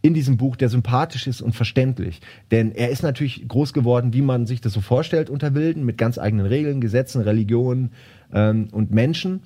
in 0.00 0.14
diesem 0.14 0.36
Buch, 0.36 0.56
der 0.56 0.68
sympathisch 0.68 1.26
ist 1.26 1.40
und 1.40 1.54
verständlich. 1.54 2.20
Denn 2.50 2.72
er 2.72 2.90
ist 2.90 3.02
natürlich 3.02 3.46
groß 3.48 3.72
geworden, 3.72 4.12
wie 4.12 4.22
man 4.22 4.46
sich 4.46 4.60
das 4.60 4.72
so 4.72 4.80
vorstellt 4.80 5.28
unter 5.28 5.54
Wilden, 5.54 5.84
mit 5.84 5.98
ganz 5.98 6.18
eigenen 6.18 6.46
Regeln, 6.46 6.80
Gesetzen, 6.80 7.20
Religionen 7.20 7.90
ähm, 8.32 8.68
und 8.70 8.92
Menschen, 8.92 9.42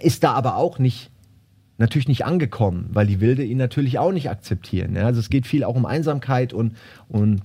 ist 0.00 0.22
da 0.22 0.32
aber 0.32 0.56
auch 0.56 0.78
nicht 0.78 1.10
natürlich 1.78 2.08
nicht 2.08 2.26
angekommen, 2.26 2.90
weil 2.92 3.06
die 3.06 3.20
Wilde 3.20 3.42
ihn 3.42 3.56
natürlich 3.56 3.98
auch 3.98 4.12
nicht 4.12 4.28
akzeptieren. 4.28 4.94
Ja? 4.94 5.06
Also 5.06 5.18
es 5.18 5.30
geht 5.30 5.46
viel 5.46 5.64
auch 5.64 5.74
um 5.74 5.86
Einsamkeit 5.86 6.52
und, 6.52 6.76
und 7.08 7.40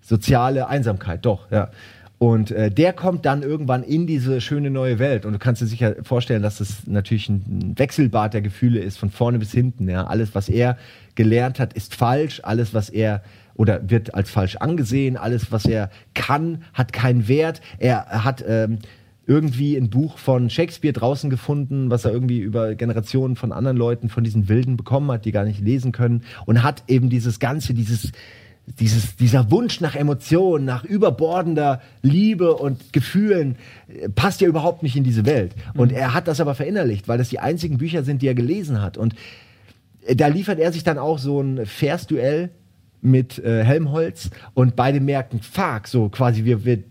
soziale 0.00 0.68
Einsamkeit, 0.68 1.26
doch, 1.26 1.50
ja. 1.50 1.70
Und 2.22 2.52
äh, 2.52 2.70
der 2.70 2.92
kommt 2.92 3.26
dann 3.26 3.42
irgendwann 3.42 3.82
in 3.82 4.06
diese 4.06 4.40
schöne 4.40 4.70
neue 4.70 5.00
Welt. 5.00 5.26
Und 5.26 5.32
du 5.32 5.40
kannst 5.40 5.60
dir 5.60 5.66
sicher 5.66 5.96
vorstellen, 6.04 6.40
dass 6.40 6.58
das 6.58 6.86
natürlich 6.86 7.28
ein 7.28 7.74
Wechselbad 7.76 8.32
der 8.32 8.42
Gefühle 8.42 8.78
ist, 8.78 8.96
von 8.96 9.10
vorne 9.10 9.40
bis 9.40 9.50
hinten. 9.50 9.88
Ja. 9.88 10.06
Alles, 10.06 10.32
was 10.32 10.48
er 10.48 10.78
gelernt 11.16 11.58
hat, 11.58 11.72
ist 11.72 11.96
falsch. 11.96 12.40
Alles, 12.44 12.74
was 12.74 12.90
er 12.90 13.24
oder 13.56 13.90
wird 13.90 14.14
als 14.14 14.30
falsch 14.30 14.54
angesehen. 14.54 15.16
Alles, 15.16 15.50
was 15.50 15.66
er 15.66 15.90
kann, 16.14 16.62
hat 16.74 16.92
keinen 16.92 17.26
Wert. 17.26 17.60
Er 17.78 18.22
hat 18.22 18.44
ähm, 18.46 18.78
irgendwie 19.26 19.76
ein 19.76 19.90
Buch 19.90 20.16
von 20.16 20.48
Shakespeare 20.48 20.92
draußen 20.92 21.28
gefunden, 21.28 21.90
was 21.90 22.04
er 22.04 22.12
irgendwie 22.12 22.38
über 22.38 22.76
Generationen 22.76 23.34
von 23.34 23.50
anderen 23.50 23.76
Leuten, 23.76 24.08
von 24.08 24.22
diesen 24.22 24.48
Wilden 24.48 24.76
bekommen 24.76 25.10
hat, 25.10 25.24
die 25.24 25.32
gar 25.32 25.44
nicht 25.44 25.58
lesen 25.58 25.90
können. 25.90 26.22
Und 26.46 26.62
hat 26.62 26.84
eben 26.86 27.10
dieses 27.10 27.40
Ganze, 27.40 27.74
dieses 27.74 28.12
dieses, 28.66 29.16
dieser 29.16 29.50
Wunsch 29.50 29.80
nach 29.80 29.96
Emotionen, 29.96 30.64
nach 30.64 30.84
überbordender 30.84 31.80
Liebe 32.00 32.54
und 32.54 32.92
Gefühlen 32.92 33.56
äh, 33.88 34.08
passt 34.08 34.40
ja 34.40 34.48
überhaupt 34.48 34.82
nicht 34.82 34.96
in 34.96 35.04
diese 35.04 35.26
Welt. 35.26 35.54
Und 35.74 35.90
mhm. 35.90 35.98
er 35.98 36.14
hat 36.14 36.28
das 36.28 36.40
aber 36.40 36.54
verinnerlicht, 36.54 37.08
weil 37.08 37.18
das 37.18 37.28
die 37.28 37.40
einzigen 37.40 37.78
Bücher 37.78 38.04
sind, 38.04 38.22
die 38.22 38.28
er 38.28 38.34
gelesen 38.34 38.80
hat. 38.80 38.96
Und 38.96 39.14
äh, 40.06 40.14
da 40.14 40.28
liefert 40.28 40.58
er 40.58 40.72
sich 40.72 40.84
dann 40.84 40.98
auch 40.98 41.18
so 41.18 41.40
ein 41.40 41.66
Versduell 41.66 42.50
mit 43.00 43.38
äh, 43.40 43.64
Helmholtz 43.64 44.30
und 44.54 44.76
beide 44.76 45.00
merken, 45.00 45.40
fuck, 45.40 45.88
so 45.88 46.08
quasi, 46.08 46.44
wir, 46.44 46.64
wir, 46.64 46.84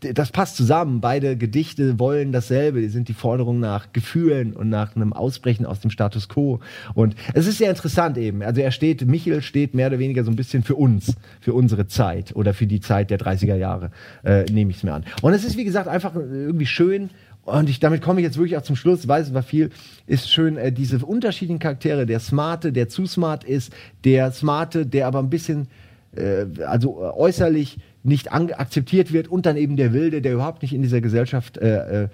das 0.00 0.30
passt 0.30 0.56
zusammen. 0.56 1.00
Beide 1.00 1.36
Gedichte 1.36 1.98
wollen 1.98 2.32
dasselbe. 2.32 2.80
Die 2.80 2.88
sind 2.88 3.08
die 3.08 3.14
Forderung 3.14 3.60
nach 3.60 3.92
Gefühlen 3.92 4.52
und 4.52 4.68
nach 4.68 4.94
einem 4.94 5.12
Ausbrechen 5.12 5.66
aus 5.66 5.80
dem 5.80 5.90
Status 5.90 6.28
quo. 6.28 6.60
Und 6.94 7.14
es 7.34 7.46
ist 7.46 7.58
sehr 7.58 7.70
interessant 7.70 8.18
eben. 8.18 8.42
Also 8.42 8.60
er 8.60 8.70
steht, 8.70 9.06
Michel 9.06 9.42
steht 9.42 9.74
mehr 9.74 9.88
oder 9.88 9.98
weniger 9.98 10.24
so 10.24 10.30
ein 10.30 10.36
bisschen 10.36 10.62
für 10.62 10.74
uns, 10.74 11.14
für 11.40 11.54
unsere 11.54 11.86
Zeit 11.86 12.34
oder 12.36 12.54
für 12.54 12.66
die 12.66 12.80
Zeit 12.80 13.10
der 13.10 13.18
30er 13.18 13.56
Jahre, 13.56 13.90
äh, 14.24 14.44
nehme 14.44 14.70
ich 14.70 14.78
es 14.78 14.82
mir 14.82 14.92
an. 14.92 15.04
Und 15.22 15.32
es 15.32 15.44
ist, 15.44 15.56
wie 15.56 15.64
gesagt, 15.64 15.88
einfach 15.88 16.14
irgendwie 16.14 16.66
schön, 16.66 17.10
und 17.46 17.70
ich, 17.70 17.78
damit 17.78 18.02
komme 18.02 18.20
ich 18.20 18.24
jetzt 18.24 18.38
wirklich 18.38 18.56
auch 18.56 18.62
zum 18.62 18.74
Schluss, 18.74 19.06
weiß 19.06 19.28
es 19.28 19.34
war 19.34 19.44
viel, 19.44 19.70
ist 20.08 20.28
schön, 20.28 20.56
äh, 20.56 20.72
diese 20.72 20.98
unterschiedlichen 21.06 21.60
Charaktere, 21.60 22.04
der 22.04 22.18
Smarte, 22.18 22.72
der 22.72 22.88
zu 22.88 23.06
smart 23.06 23.44
ist, 23.44 23.72
der 24.04 24.32
Smarte, 24.32 24.84
der 24.84 25.06
aber 25.06 25.20
ein 25.20 25.30
bisschen, 25.30 25.68
äh, 26.16 26.46
also 26.66 27.00
äh, 27.00 27.16
äußerlich 27.16 27.78
nicht 28.06 28.32
akzeptiert 28.32 29.12
wird 29.12 29.28
und 29.28 29.46
dann 29.46 29.56
eben 29.56 29.76
der 29.76 29.92
Wilde, 29.92 30.22
der 30.22 30.34
überhaupt 30.34 30.62
nicht 30.62 30.72
in 30.72 30.82
dieser 30.82 31.00
Gesellschaft, 31.00 31.58
äh, 31.58 32.04
äh, 32.04 32.08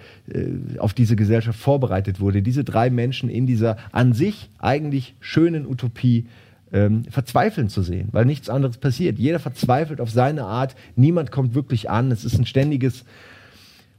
auf 0.79 0.95
diese 0.95 1.17
Gesellschaft 1.17 1.59
vorbereitet 1.59 2.21
wurde. 2.21 2.43
Diese 2.43 2.65
drei 2.65 2.91
Menschen 2.91 3.29
in 3.29 3.47
dieser 3.47 3.77
an 3.93 4.13
sich 4.13 4.49
eigentlich 4.59 5.15
schönen 5.21 5.67
Utopie 5.67 6.27
ähm, 6.73 7.05
verzweifeln 7.11 7.69
zu 7.69 7.83
sehen, 7.83 8.09
weil 8.13 8.25
nichts 8.25 8.49
anderes 8.49 8.79
passiert. 8.79 9.19
Jeder 9.19 9.39
verzweifelt 9.39 10.01
auf 10.01 10.11
seine 10.11 10.45
Art, 10.45 10.75
niemand 10.97 11.31
kommt 11.31 11.55
wirklich 11.55 11.91
an. 11.91 12.11
Es 12.11 12.25
ist 12.25 12.39
ein 12.39 12.47
ständiges 12.47 13.05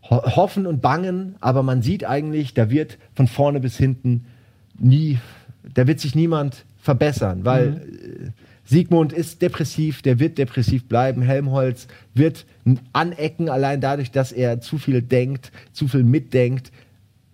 Hoffen 0.10 0.66
und 0.66 0.82
Bangen, 0.82 1.36
aber 1.39 1.64
man 1.64 1.82
sieht 1.82 2.06
eigentlich, 2.06 2.54
da 2.54 2.70
wird 2.70 2.98
von 3.14 3.28
vorne 3.28 3.60
bis 3.60 3.78
hinten 3.78 4.26
nie, 4.78 5.20
da 5.74 5.88
wird 5.88 6.00
sich 6.00 6.16
niemand 6.16 6.66
verbessern, 6.82 7.46
weil 7.46 7.70
mhm. 7.70 8.34
Sigmund 8.66 9.11
ist 9.11 9.41
depressiv, 9.41 10.01
der 10.01 10.20
wird 10.20 10.38
depressiv 10.38 10.88
bleiben. 10.88 11.22
Helmholtz 11.22 11.88
wird 12.14 12.45
anecken, 12.93 13.49
allein 13.49 13.82
dadurch, 13.82 14.11
dass 14.11 14.32
er 14.32 14.61
zu 14.61 14.78
viel 14.78 15.01
denkt, 15.01 15.51
zu 15.74 15.88
viel 15.88 16.03
mitdenkt, 16.03 16.72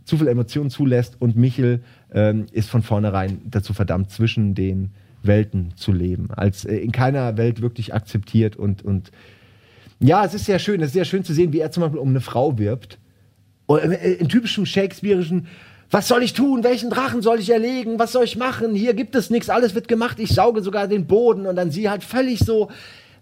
zu 0.06 0.18
viel 0.18 0.28
Emotionen 0.28 0.70
zulässt. 0.70 1.18
Und 1.20 1.36
Michel 1.36 1.82
ähm, 2.12 2.48
ist 2.52 2.70
von 2.70 2.82
vornherein 2.82 3.42
dazu 3.46 3.74
verdammt, 3.74 4.10
zwischen 4.10 4.56
den 4.56 4.90
Welten 5.22 5.74
zu 5.76 5.92
leben, 5.92 6.32
als 6.32 6.66
äh, 6.66 6.78
in 6.78 6.92
keiner 6.92 7.38
Welt 7.38 7.62
wirklich 7.62 7.94
akzeptiert 7.94 8.56
und, 8.56 8.84
und 8.84 9.12
ja, 10.00 10.24
es 10.24 10.34
ist 10.34 10.46
sehr 10.46 10.60
schön. 10.60 10.82
Es 10.82 10.88
ist 10.88 10.94
sehr 10.94 11.06
schön 11.06 11.24
zu 11.24 11.34
sehen, 11.34 11.52
wie 11.52 11.60
er 11.60 11.72
zum 11.72 11.82
Beispiel 11.82 12.00
um 12.00 12.10
eine 12.10 12.22
Frau 12.22 12.58
wirbt. 12.58 12.98
Äh, 13.70 14.14
in 14.14 14.30
typischem 14.30 14.64
Shakespeare'ischen, 14.64 15.44
was 15.92 16.08
soll 16.08 16.22
ich 16.24 16.34
tun? 16.34 16.64
Welchen 16.64 16.90
Drachen 16.90 17.22
soll 17.22 17.40
ich 17.40 17.50
erlegen? 17.50 17.98
Was 17.98 18.12
soll 18.12 18.24
ich 18.24 18.38
machen? 18.38 18.76
Hier 18.76 18.94
gibt 18.94 19.16
es 19.16 19.30
nichts, 19.30 19.50
alles 19.50 19.74
wird 19.74 19.88
gemacht. 19.88 20.20
Ich 20.20 20.30
sauge 20.30 20.62
sogar 20.62 20.88
den 20.88 21.08
Boden 21.08 21.48
und 21.48 21.56
dann 21.56 21.72
sie 21.72 21.90
halt 21.90 22.04
völlig 22.04 22.40
so. 22.40 22.70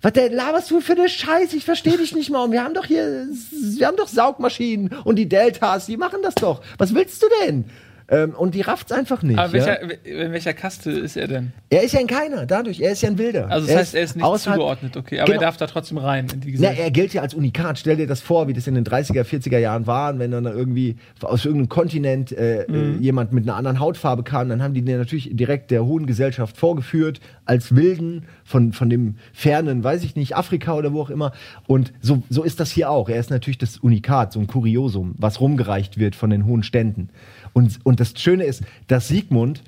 Was 0.02 0.14
der 0.14 0.30
laberst 0.30 0.70
du 0.70 0.80
für 0.80 0.94
eine 0.94 1.10
Scheiße? 1.10 1.56
Ich 1.56 1.66
verstehe 1.66 1.98
dich 1.98 2.14
nicht 2.14 2.30
mal. 2.30 2.52
Wir 2.52 2.64
haben 2.64 2.74
doch 2.74 2.86
hier, 2.86 3.28
wir 3.52 3.88
haben 3.88 3.98
doch 3.98 4.08
Saugmaschinen 4.08 4.96
und 5.06 5.16
die 5.16 5.30
Deltas, 5.30 5.88
die 5.88 5.98
machen 5.98 6.20
das 6.22 6.36
doch. 6.36 6.62
Was 6.78 6.94
willst 6.94 7.24
du 7.24 7.28
denn? 7.42 7.66
Ähm, 8.10 8.34
und 8.36 8.56
die 8.56 8.62
rafft's 8.62 8.92
einfach 8.92 9.22
nicht. 9.22 9.38
Aber 9.38 9.52
welcher, 9.52 9.84
ja? 9.84 9.92
in 10.04 10.32
welcher 10.32 10.54
Kaste 10.54 10.92
ist 10.92 11.18
er 11.18 11.28
denn? 11.28 11.52
Er 11.70 11.84
ist 11.84 11.94
ja 11.94 12.00
in 12.00 12.08
keiner, 12.08 12.46
dadurch. 12.46 12.80
Er 12.80 12.94
ist 12.94 13.02
ja 13.02 13.10
ein 13.10 13.18
Wilder. 13.18 13.50
Also 13.50 13.68
das 13.68 13.74
er 13.74 13.80
heißt, 13.80 13.96
er 13.96 14.04
ist 14.04 14.16
nicht 14.16 14.40
zugeordnet, 14.40 14.96
okay. 14.96 15.20
Aber 15.20 15.26
genau. 15.28 15.42
er 15.42 15.46
darf 15.48 15.58
da 15.58 15.68
trotzdem 15.68 15.98
rein 15.98 16.28
in 16.34 16.40
die 16.40 16.52
Gesellschaft. 16.54 16.80
Na, 16.80 16.86
er 16.86 16.92
gilt 16.92 17.14
ja 17.14 17.22
als 17.22 17.34
Unikat. 17.34 17.78
Stell 17.80 17.98
dir 17.98 18.08
das 18.08 18.22
vor, 18.22 18.48
wie 18.48 18.54
das 18.54 18.66
in 18.66 18.76
den 18.76 18.86
30er, 18.86 19.24
40er 19.24 19.58
Jahren 19.58 19.88
waren, 19.88 20.20
wenn 20.20 20.32
dann 20.32 20.46
irgendwie 20.46 20.96
aus 21.22 21.44
irgendeinem 21.44 21.68
Kontinent 21.70 22.32
äh, 22.32 22.64
äh, 22.64 22.72
mhm. 22.72 23.02
jemand 23.02 23.34
mit 23.34 23.44
einer 23.44 23.58
anderen 23.58 23.80
Hautfarbe 23.80 24.24
kam, 24.24 24.48
dann 24.48 24.64
haben 24.64 24.74
die 24.74 24.82
den 24.82 24.98
natürlich 24.98 25.30
direkt 25.34 25.72
der 25.72 25.86
hohen 25.86 26.06
Gesellschaft 26.06 26.56
vorgeführt, 26.56 27.20
als 27.44 27.76
Wilden 27.76 28.24
von, 28.46 28.72
von 28.72 28.90
dem 28.90 29.16
fernen, 29.34 29.84
weiß 29.84 30.04
ich 30.06 30.16
nicht, 30.16 30.38
Afrika 30.38 30.76
oder 30.76 30.94
wo 30.94 31.02
auch 31.02 31.10
immer. 31.10 31.34
Und 31.68 31.92
so, 32.02 32.24
so 32.30 32.44
ist 32.44 32.62
das 32.62 32.72
hier 32.72 32.90
auch. 32.90 33.10
Er 33.10 33.20
ist 33.20 33.32
natürlich 33.32 33.58
das 33.58 33.78
Unikat, 33.78 34.32
so 34.32 34.40
ein 34.40 34.48
Kuriosum, 34.48 35.16
was 35.18 35.42
rumgereicht 35.42 35.98
wird 35.98 36.16
von 36.16 36.30
den 36.30 36.46
hohen 36.46 36.64
Ständen. 36.64 37.10
Und, 37.58 37.80
und 37.84 38.00
das 38.00 38.14
Schöne 38.16 38.44
ist, 38.44 38.62
dass 38.86 39.08
Sigmund 39.08 39.64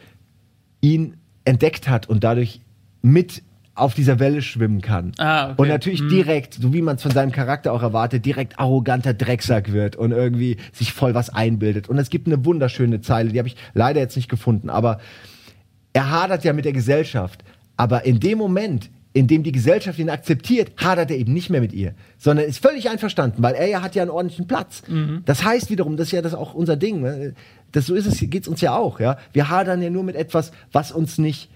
ihn 0.80 1.16
entdeckt 1.44 1.90
hat 1.90 2.08
und 2.08 2.24
dadurch 2.24 2.62
mit 3.02 3.42
auf 3.74 3.96
dieser 3.96 4.20
Welle 4.20 4.44
schwimmen 4.44 4.82
kann. 4.82 5.14
Ah, 5.18 5.46
okay. 5.46 5.56
Und 5.58 5.68
natürlich 5.70 6.02
hm. 6.02 6.10
direkt, 6.10 6.54
so 6.54 6.72
wie 6.72 6.84
man 6.84 6.98
es 6.98 7.02
von 7.02 7.10
seinem 7.10 7.32
Charakter 7.32 7.74
auch 7.74 7.82
erwartet, 7.82 8.28
direkt 8.28 8.60
arroganter 8.60 9.16
Drecksack 9.16 9.74
wird 9.74 9.96
und 9.96 10.12
irgendwie 10.12 10.58
sich 10.72 10.94
voll 10.94 11.16
was 11.16 11.32
einbildet. 11.32 11.90
Und 11.90 11.98
es 11.98 12.12
gibt 12.12 12.28
eine 12.28 12.46
wunderschöne 12.46 13.02
Zeile, 13.02 13.32
die 13.32 13.40
habe 13.40 13.48
ich 13.48 13.56
leider 13.74 14.00
jetzt 14.00 14.16
nicht 14.18 14.30
gefunden, 14.30 14.70
aber 14.70 15.00
er 15.94 16.12
hadert 16.12 16.44
ja 16.44 16.54
mit 16.54 16.66
der 16.66 16.74
Gesellschaft. 16.74 17.44
Aber 17.76 18.06
in 18.06 18.20
dem 18.20 18.38
Moment, 18.38 18.92
indem 19.14 19.42
die 19.42 19.52
Gesellschaft 19.52 19.98
ihn 19.98 20.12
akzeptiert, 20.12 20.74
hadert 20.78 21.10
er 21.10 21.18
eben 21.18 21.34
nicht 21.34 21.50
mehr 21.50 21.62
mit 21.62 21.74
ihr, 21.74 21.96
sondern 22.20 22.46
ist 22.46 22.62
völlig 22.62 22.88
einverstanden, 22.88 23.42
weil 23.42 23.56
er 23.56 23.68
ja 23.68 23.82
hat 23.82 23.96
ja 23.96 24.04
einen 24.04 24.12
ordentlichen 24.12 24.46
Platz. 24.46 24.84
Das 25.26 25.44
heißt 25.44 25.72
wiederum, 25.72 25.98
das 25.98 26.10
ist 26.10 26.12
ja 26.12 26.22
das 26.22 26.36
auch 26.36 26.54
unser 26.54 26.76
Ding. 26.76 27.34
Das 27.72 27.86
so 27.86 27.96
ist 27.96 28.06
es, 28.06 28.20
geht's 28.30 28.48
uns 28.48 28.62
ja 28.62 28.76
auch, 28.76 29.00
ja. 29.00 29.18
Wir 29.34 29.50
hadern 29.50 29.82
ja 29.82 29.90
nur 29.90 30.04
mit 30.04 30.16
etwas, 30.16 30.52
was 30.72 30.92
uns 30.92 31.18
nicht 31.18 31.50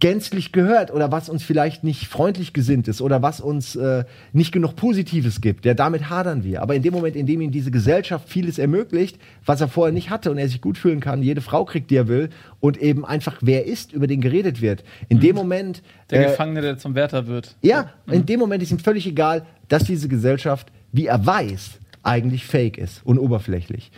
gänzlich 0.00 0.52
gehört 0.52 0.92
oder 0.92 1.12
was 1.12 1.28
uns 1.28 1.42
vielleicht 1.42 1.84
nicht 1.84 2.06
freundlich 2.06 2.52
gesinnt 2.52 2.88
ist 2.88 3.02
oder 3.02 3.22
was 3.22 3.40
uns 3.40 3.76
äh, 3.76 4.04
nicht 4.32 4.50
genug 4.50 4.76
Positives 4.76 5.40
gibt. 5.40 5.66
Ja, 5.66 5.74
damit 5.74 6.08
hadern 6.08 6.42
wir. 6.42 6.62
Aber 6.62 6.74
in 6.74 6.82
dem 6.82 6.94
Moment, 6.94 7.16
in 7.16 7.26
dem 7.26 7.40
ihm 7.42 7.50
diese 7.50 7.70
Gesellschaft 7.70 8.28
vieles 8.28 8.58
ermöglicht, 8.58 9.18
was 9.44 9.60
er 9.60 9.68
vorher 9.68 9.92
nicht 9.92 10.08
hatte 10.10 10.30
und 10.30 10.38
er 10.38 10.48
sich 10.48 10.62
gut 10.62 10.78
fühlen 10.78 11.00
kann, 11.00 11.22
jede 11.22 11.42
Frau 11.42 11.64
kriegt, 11.64 11.90
die 11.90 11.96
er 11.96 12.08
will 12.08 12.30
und 12.60 12.78
eben 12.78 13.04
einfach 13.04 13.36
wer 13.42 13.66
ist, 13.66 13.92
über 13.92 14.06
den 14.06 14.20
geredet 14.20 14.62
wird. 14.62 14.84
In 15.08 15.20
dem 15.20 15.36
Moment 15.36 15.82
Der 16.10 16.26
äh, 16.26 16.30
Gefangene, 16.30 16.62
der 16.62 16.78
zum 16.78 16.94
Wärter 16.94 17.26
wird. 17.26 17.54
ja, 17.60 17.90
in 18.10 18.24
dem 18.24 18.40
Moment 18.40 18.62
ist 18.62 18.72
ihm 18.72 18.78
völlig 18.78 19.06
egal, 19.06 19.44
dass 19.68 19.84
diese 19.84 20.08
Gesellschaft, 20.08 20.72
wie 20.92 21.06
er 21.06 21.24
weiß, 21.24 21.72
eigentlich 22.02 22.46
fake 22.46 22.78
ist 22.78 23.02
und 23.04 23.18
oberflächlich. 23.18 23.92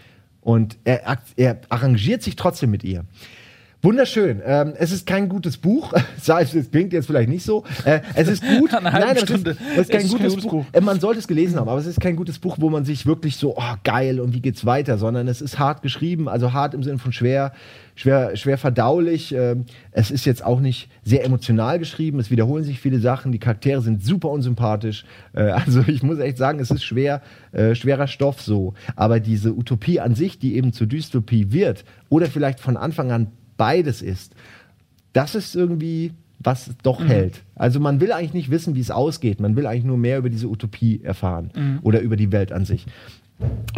Und 0.47 0.79
er, 0.85 1.19
er 1.35 1.61
arrangiert 1.71 2.23
sich 2.23 2.37
trotzdem 2.37 2.71
mit 2.71 2.85
ihr. 2.85 3.05
Wunderschön. 3.87 4.43
Ähm, 4.45 4.73
es 4.77 4.91
ist 4.91 5.07
kein 5.07 5.29
gutes 5.29 5.57
Buch. 5.59 5.93
Es 6.27 6.71
klingt 6.73 6.93
jetzt 6.93 7.07
vielleicht 7.07 7.29
nicht 7.29 7.45
so. 7.45 7.63
Äh, 7.85 8.01
es 8.17 8.27
ist 8.27 8.43
gut. 8.43 8.75
Aber 8.75 9.13
es 9.13 9.23
ist, 9.23 9.47
es 9.47 9.79
ist 9.79 9.91
kein 9.91 10.01
Es 10.01 10.11
gutes 10.11 10.37
Buch. 10.39 10.51
Buch. 10.51 10.65
Äh, 10.73 10.81
Man 10.81 10.99
sollte 10.99 11.21
es 11.21 11.29
gelesen 11.29 11.61
haben, 11.61 11.69
aber 11.69 11.79
es 11.79 11.87
ist 11.87 12.01
kein 12.01 12.17
gutes 12.17 12.41
Buch, 12.41 12.57
wo 12.59 12.69
man 12.69 12.85
sich 12.85 13.07
wirklich 13.07 13.37
so, 13.37 13.57
oh, 13.57 13.75
geil 13.85 14.19
und 14.19 14.35
wie 14.35 14.41
geht's 14.41 14.67
weiter, 14.67 14.99
sondern 14.99 15.29
es 15.29 15.41
ist 15.41 15.61
hart 15.61 15.83
geschrieben, 15.83 16.29
also 16.29 16.53
hart 16.53 16.75
im 16.75 16.83
Sinne 16.83 16.99
von 16.99 17.13
schwer, 17.13 17.53
schwer, 17.95 18.35
schwer 18.35 18.59
verdaulich. 18.59 19.33
Ähm, 19.33 19.67
es 19.93 20.11
ist 20.11 20.25
jetzt 20.25 20.45
auch 20.45 20.59
nicht 20.59 20.89
sehr 21.05 21.25
emotional 21.25 21.79
geschrieben. 21.79 22.19
Es 22.19 22.29
wiederholen 22.33 22.65
sich 22.65 22.81
viele 22.81 22.99
Sachen. 22.99 23.31
Die 23.31 23.39
Charaktere 23.39 23.83
sind 23.83 24.05
super 24.05 24.31
unsympathisch. 24.31 25.05
Äh, 25.33 25.43
also 25.51 25.85
ich 25.87 26.03
muss 26.03 26.19
echt 26.19 26.39
sagen, 26.39 26.59
es 26.59 26.73
ist 26.73 26.83
schwer, 26.83 27.23
äh, 27.53 27.77
schwerer 27.77 28.09
Stoff 28.09 28.43
so. 28.43 28.75
Aber 28.97 29.21
diese 29.21 29.53
Utopie 29.55 30.01
an 30.01 30.17
sich, 30.17 30.41
die 30.41 30.57
eben 30.57 30.73
zur 30.73 30.89
Dystopie 30.89 31.53
wird 31.53 31.85
oder 32.09 32.27
vielleicht 32.27 32.59
von 32.59 32.77
Anfang 32.77 33.13
an 33.13 33.29
beides 33.57 34.03
ist, 34.03 34.35
das 35.13 35.35
ist 35.35 35.55
irgendwie 35.55 36.13
was 36.39 36.71
doch 36.83 37.03
hält. 37.05 37.43
Also 37.55 37.81
man 37.81 38.01
will 38.01 38.13
eigentlich 38.13 38.35
nicht 38.35 38.51
wissen, 38.51 38.75
wie 38.75 38.81
es 38.81 38.91
ausgeht. 38.91 39.41
Man 39.41 39.57
will 39.57 39.67
eigentlich 39.67 39.85
nur 39.85 39.97
mehr 39.97 40.19
über 40.19 40.31
diese 40.31 40.49
Utopie 40.49 41.01
erfahren 41.03 41.51
oder 41.83 42.01
über 42.01 42.17
die 42.17 42.31
Welt 42.31 42.53
an 42.53 42.65
sich. 42.65 42.87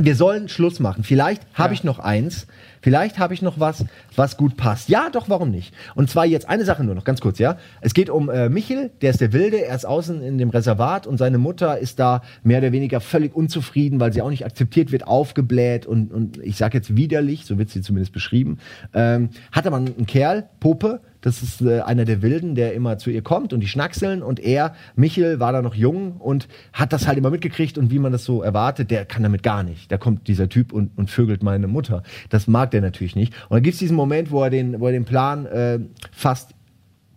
Wir 0.00 0.14
sollen 0.14 0.48
Schluss 0.48 0.78
machen. 0.78 1.02
Vielleicht 1.02 1.42
habe 1.54 1.70
Ja. 1.70 1.72
ich 1.74 1.84
noch 1.84 1.98
eins. 1.98 2.46
Vielleicht 2.80 3.18
habe 3.18 3.34
ich 3.34 3.42
noch 3.42 3.59
was, 3.59 3.84
was 4.14 4.36
gut 4.36 4.56
passt. 4.56 4.88
Ja, 4.88 5.09
doch, 5.11 5.28
warum 5.28 5.50
nicht? 5.50 5.74
Und 5.96 6.09
zwar 6.09 6.24
jetzt 6.26 6.48
eine 6.48 6.64
Sache 6.64 6.84
nur 6.84 6.94
noch, 6.94 7.02
ganz 7.02 7.20
kurz, 7.20 7.40
ja. 7.40 7.59
Es 7.80 7.92
geht 7.92 8.09
um 8.09 8.30
äh, 8.30 8.48
Michel, 8.48 8.92
der 9.02 9.11
ist 9.11 9.20
der 9.20 9.32
Wilde, 9.32 9.64
er 9.64 9.74
ist 9.74 9.84
außen 9.84 10.22
in 10.22 10.38
dem 10.38 10.50
Reservat 10.50 11.09
und 11.09 11.18
seine 11.18 11.38
Mutter 11.38 11.76
ist 11.78 11.98
da 11.98 12.22
mehr 12.44 12.59
oder 12.59 12.70
weniger 12.70 13.00
völlig 13.00 13.34
unzufrieden, 13.34 13.98
weil 13.98 14.12
sie 14.12 14.22
auch 14.22 14.30
nicht 14.30 14.46
akzeptiert 14.46 14.92
wird, 14.92 15.09
aufgebläht 15.09 15.86
und, 15.86 16.12
und 16.12 16.38
ich 16.38 16.56
sage 16.56 16.78
jetzt 16.78 16.94
widerlich, 16.94 17.44
so 17.44 17.59
wird 17.59 17.70
sie 17.70 17.80
zumindest 17.80 18.12
beschrieben. 18.12 18.59
Ähm, 18.94 19.30
hat 19.50 19.66
aber 19.66 19.78
einen 19.78 20.06
Kerl, 20.06 20.44
Pope, 20.61 21.00
das 21.20 21.42
ist 21.42 21.60
äh, 21.62 21.80
einer 21.80 22.04
der 22.04 22.22
Wilden, 22.22 22.54
der 22.54 22.74
immer 22.74 22.98
zu 22.98 23.10
ihr 23.10 23.22
kommt 23.22 23.52
und 23.52 23.60
die 23.60 23.68
schnackseln. 23.68 24.22
Und 24.22 24.38
er, 24.40 24.74
Michel, 24.94 25.40
war 25.40 25.52
da 25.52 25.62
noch 25.62 25.74
jung 25.74 26.12
und 26.12 26.48
hat 26.72 26.92
das 26.92 27.06
halt 27.06 27.18
immer 27.18 27.30
mitgekriegt. 27.30 27.76
Und 27.76 27.90
wie 27.90 27.98
man 27.98 28.12
das 28.12 28.24
so 28.24 28.42
erwartet, 28.42 28.90
der 28.90 29.04
kann 29.04 29.22
damit 29.22 29.42
gar 29.42 29.62
nicht. 29.62 29.90
Da 29.90 29.98
kommt 29.98 30.28
dieser 30.28 30.48
Typ 30.48 30.72
und, 30.72 30.96
und 30.96 31.10
vögelt 31.10 31.42
meine 31.42 31.66
Mutter. 31.66 32.02
Das 32.30 32.46
mag 32.46 32.70
der 32.70 32.80
natürlich 32.80 33.16
nicht. 33.16 33.34
Und 33.48 33.56
dann 33.56 33.62
gibt 33.62 33.74
es 33.74 33.80
diesen 33.80 33.96
Moment, 33.96 34.30
wo 34.30 34.42
er 34.42 34.50
den, 34.50 34.80
wo 34.80 34.86
er 34.86 34.92
den 34.92 35.04
Plan 35.04 35.46
äh, 35.46 35.80
fasst, 36.12 36.54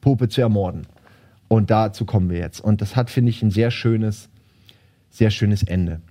Pope 0.01 0.29
zu 0.29 0.41
ermorden. 0.41 0.87
Und 1.47 1.69
dazu 1.69 2.05
kommen 2.05 2.29
wir 2.29 2.39
jetzt. 2.39 2.59
Und 2.59 2.81
das 2.81 2.95
hat, 2.95 3.09
finde 3.09 3.29
ich, 3.29 3.43
ein 3.43 3.51
sehr 3.51 3.71
schönes, 3.71 4.29
sehr 5.09 5.29
schönes 5.29 5.63
Ende. 5.63 6.01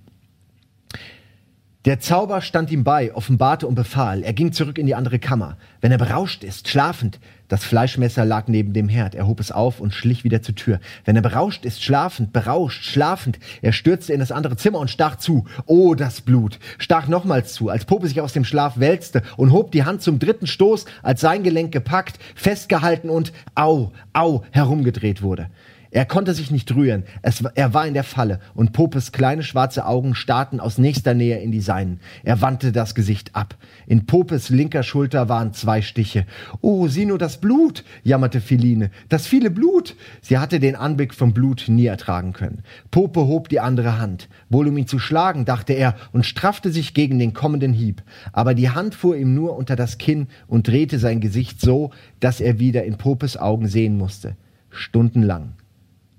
Der 1.85 1.99
Zauber 1.99 2.41
stand 2.41 2.69
ihm 2.69 2.83
bei, 2.83 3.11
offenbarte 3.11 3.65
und 3.65 3.73
befahl. 3.73 4.21
Er 4.21 4.33
ging 4.33 4.53
zurück 4.53 4.77
in 4.77 4.85
die 4.85 4.93
andere 4.93 5.17
Kammer. 5.17 5.57
Wenn 5.81 5.91
er 5.91 5.97
berauscht 5.97 6.43
ist, 6.43 6.67
schlafend. 6.67 7.19
Das 7.47 7.63
Fleischmesser 7.63 8.23
lag 8.23 8.47
neben 8.47 8.71
dem 8.73 8.87
Herd. 8.87 9.15
Er 9.15 9.25
hob 9.25 9.39
es 9.39 9.51
auf 9.51 9.79
und 9.79 9.91
schlich 9.91 10.23
wieder 10.23 10.43
zur 10.43 10.53
Tür. 10.53 10.79
Wenn 11.05 11.15
er 11.15 11.23
berauscht 11.23 11.65
ist, 11.65 11.83
schlafend, 11.83 12.33
berauscht, 12.33 12.83
schlafend. 12.83 13.39
Er 13.63 13.73
stürzte 13.73 14.13
in 14.13 14.19
das 14.19 14.31
andere 14.31 14.57
Zimmer 14.57 14.77
und 14.77 14.91
stach 14.91 15.15
zu. 15.15 15.45
Oh, 15.65 15.95
das 15.95 16.21
Blut. 16.21 16.59
Stach 16.77 17.07
nochmals 17.07 17.53
zu, 17.53 17.69
als 17.69 17.85
Pope 17.85 18.07
sich 18.07 18.21
aus 18.21 18.33
dem 18.33 18.45
Schlaf 18.45 18.77
wälzte 18.77 19.23
und 19.35 19.51
hob 19.51 19.71
die 19.71 19.83
Hand 19.83 20.03
zum 20.03 20.19
dritten 20.19 20.45
Stoß, 20.45 20.85
als 21.01 21.21
sein 21.21 21.41
Gelenk 21.41 21.71
gepackt, 21.71 22.19
festgehalten 22.35 23.09
und 23.09 23.33
au, 23.55 23.91
au 24.13 24.43
herumgedreht 24.51 25.23
wurde. 25.23 25.49
Er 25.93 26.05
konnte 26.05 26.33
sich 26.33 26.51
nicht 26.51 26.73
rühren. 26.73 27.03
Es, 27.21 27.43
er 27.55 27.73
war 27.73 27.85
in 27.85 27.93
der 27.93 28.05
Falle 28.05 28.39
und 28.55 28.71
Popes 28.71 29.11
kleine 29.11 29.43
schwarze 29.43 29.85
Augen 29.85 30.15
starrten 30.15 30.61
aus 30.61 30.77
nächster 30.77 31.13
Nähe 31.13 31.39
in 31.39 31.51
die 31.51 31.59
seinen. 31.59 31.99
Er 32.23 32.39
wandte 32.41 32.71
das 32.71 32.95
Gesicht 32.95 33.35
ab. 33.35 33.57
In 33.87 34.05
Popes 34.05 34.47
linker 34.47 34.83
Schulter 34.83 35.27
waren 35.27 35.53
zwei 35.53 35.81
Stiche. 35.81 36.25
Oh, 36.61 36.87
sieh 36.87 37.05
nur 37.05 37.17
das 37.17 37.41
Blut, 37.41 37.83
jammerte 38.03 38.39
Philine. 38.39 38.89
Das 39.09 39.27
viele 39.27 39.51
Blut. 39.51 39.97
Sie 40.21 40.37
hatte 40.37 40.61
den 40.61 40.77
Anblick 40.77 41.13
vom 41.13 41.33
Blut 41.33 41.65
nie 41.67 41.87
ertragen 41.87 42.31
können. 42.31 42.63
Pope 42.89 43.19
hob 43.27 43.49
die 43.49 43.59
andere 43.59 43.99
Hand. 43.99 44.29
Wohl 44.49 44.69
um 44.69 44.77
ihn 44.77 44.87
zu 44.87 44.97
schlagen, 44.97 45.43
dachte 45.43 45.73
er 45.73 45.95
und 46.13 46.25
straffte 46.25 46.71
sich 46.71 46.93
gegen 46.93 47.19
den 47.19 47.33
kommenden 47.33 47.73
Hieb. 47.73 48.01
Aber 48.31 48.53
die 48.53 48.69
Hand 48.69 48.95
fuhr 48.95 49.17
ihm 49.17 49.35
nur 49.35 49.57
unter 49.57 49.75
das 49.75 49.97
Kinn 49.97 50.27
und 50.47 50.69
drehte 50.69 50.99
sein 50.99 51.19
Gesicht 51.19 51.59
so, 51.59 51.91
dass 52.21 52.39
er 52.39 52.59
wieder 52.59 52.85
in 52.85 52.97
Popes 52.97 53.35
Augen 53.35 53.67
sehen 53.67 53.97
musste. 53.97 54.37
Stundenlang. 54.69 55.55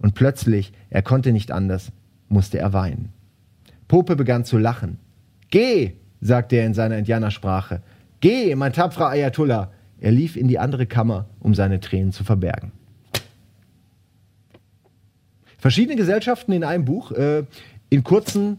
Und 0.03 0.15
plötzlich, 0.15 0.73
er 0.91 1.03
konnte 1.03 1.33
nicht 1.33 1.51
anders, 1.51 1.93
musste 2.29 2.59
er 2.59 2.73
weinen. 2.73 3.11
Pope 3.89 4.17
begann 4.17 4.45
zu 4.45 4.59
lachen. 4.59 4.99
Geh, 5.51 5.93
sagte 6.21 6.57
er 6.57 6.67
in 6.67 6.75
seiner 6.75 6.99
Indianersprache. 6.99 7.83
Geh, 8.21 8.55
mein 8.55 8.73
tapferer 8.73 9.09
Ayatollah. 9.09 9.71
Er 10.01 10.11
lief 10.11 10.37
in 10.37 10.49
die 10.49 10.59
andere 10.59 10.87
Kammer, 10.87 11.27
um 11.41 11.55
seine 11.55 11.79
Tränen 11.79 12.13
zu 12.13 12.25
verbergen. 12.25 12.73
Verschiedene 15.59 15.97
Gesellschaften 15.97 16.53
in 16.53 16.65
einem 16.65 16.85
Buch, 16.85 17.13
äh, 17.13 17.45
in 17.89 18.03
kurzen, 18.03 18.59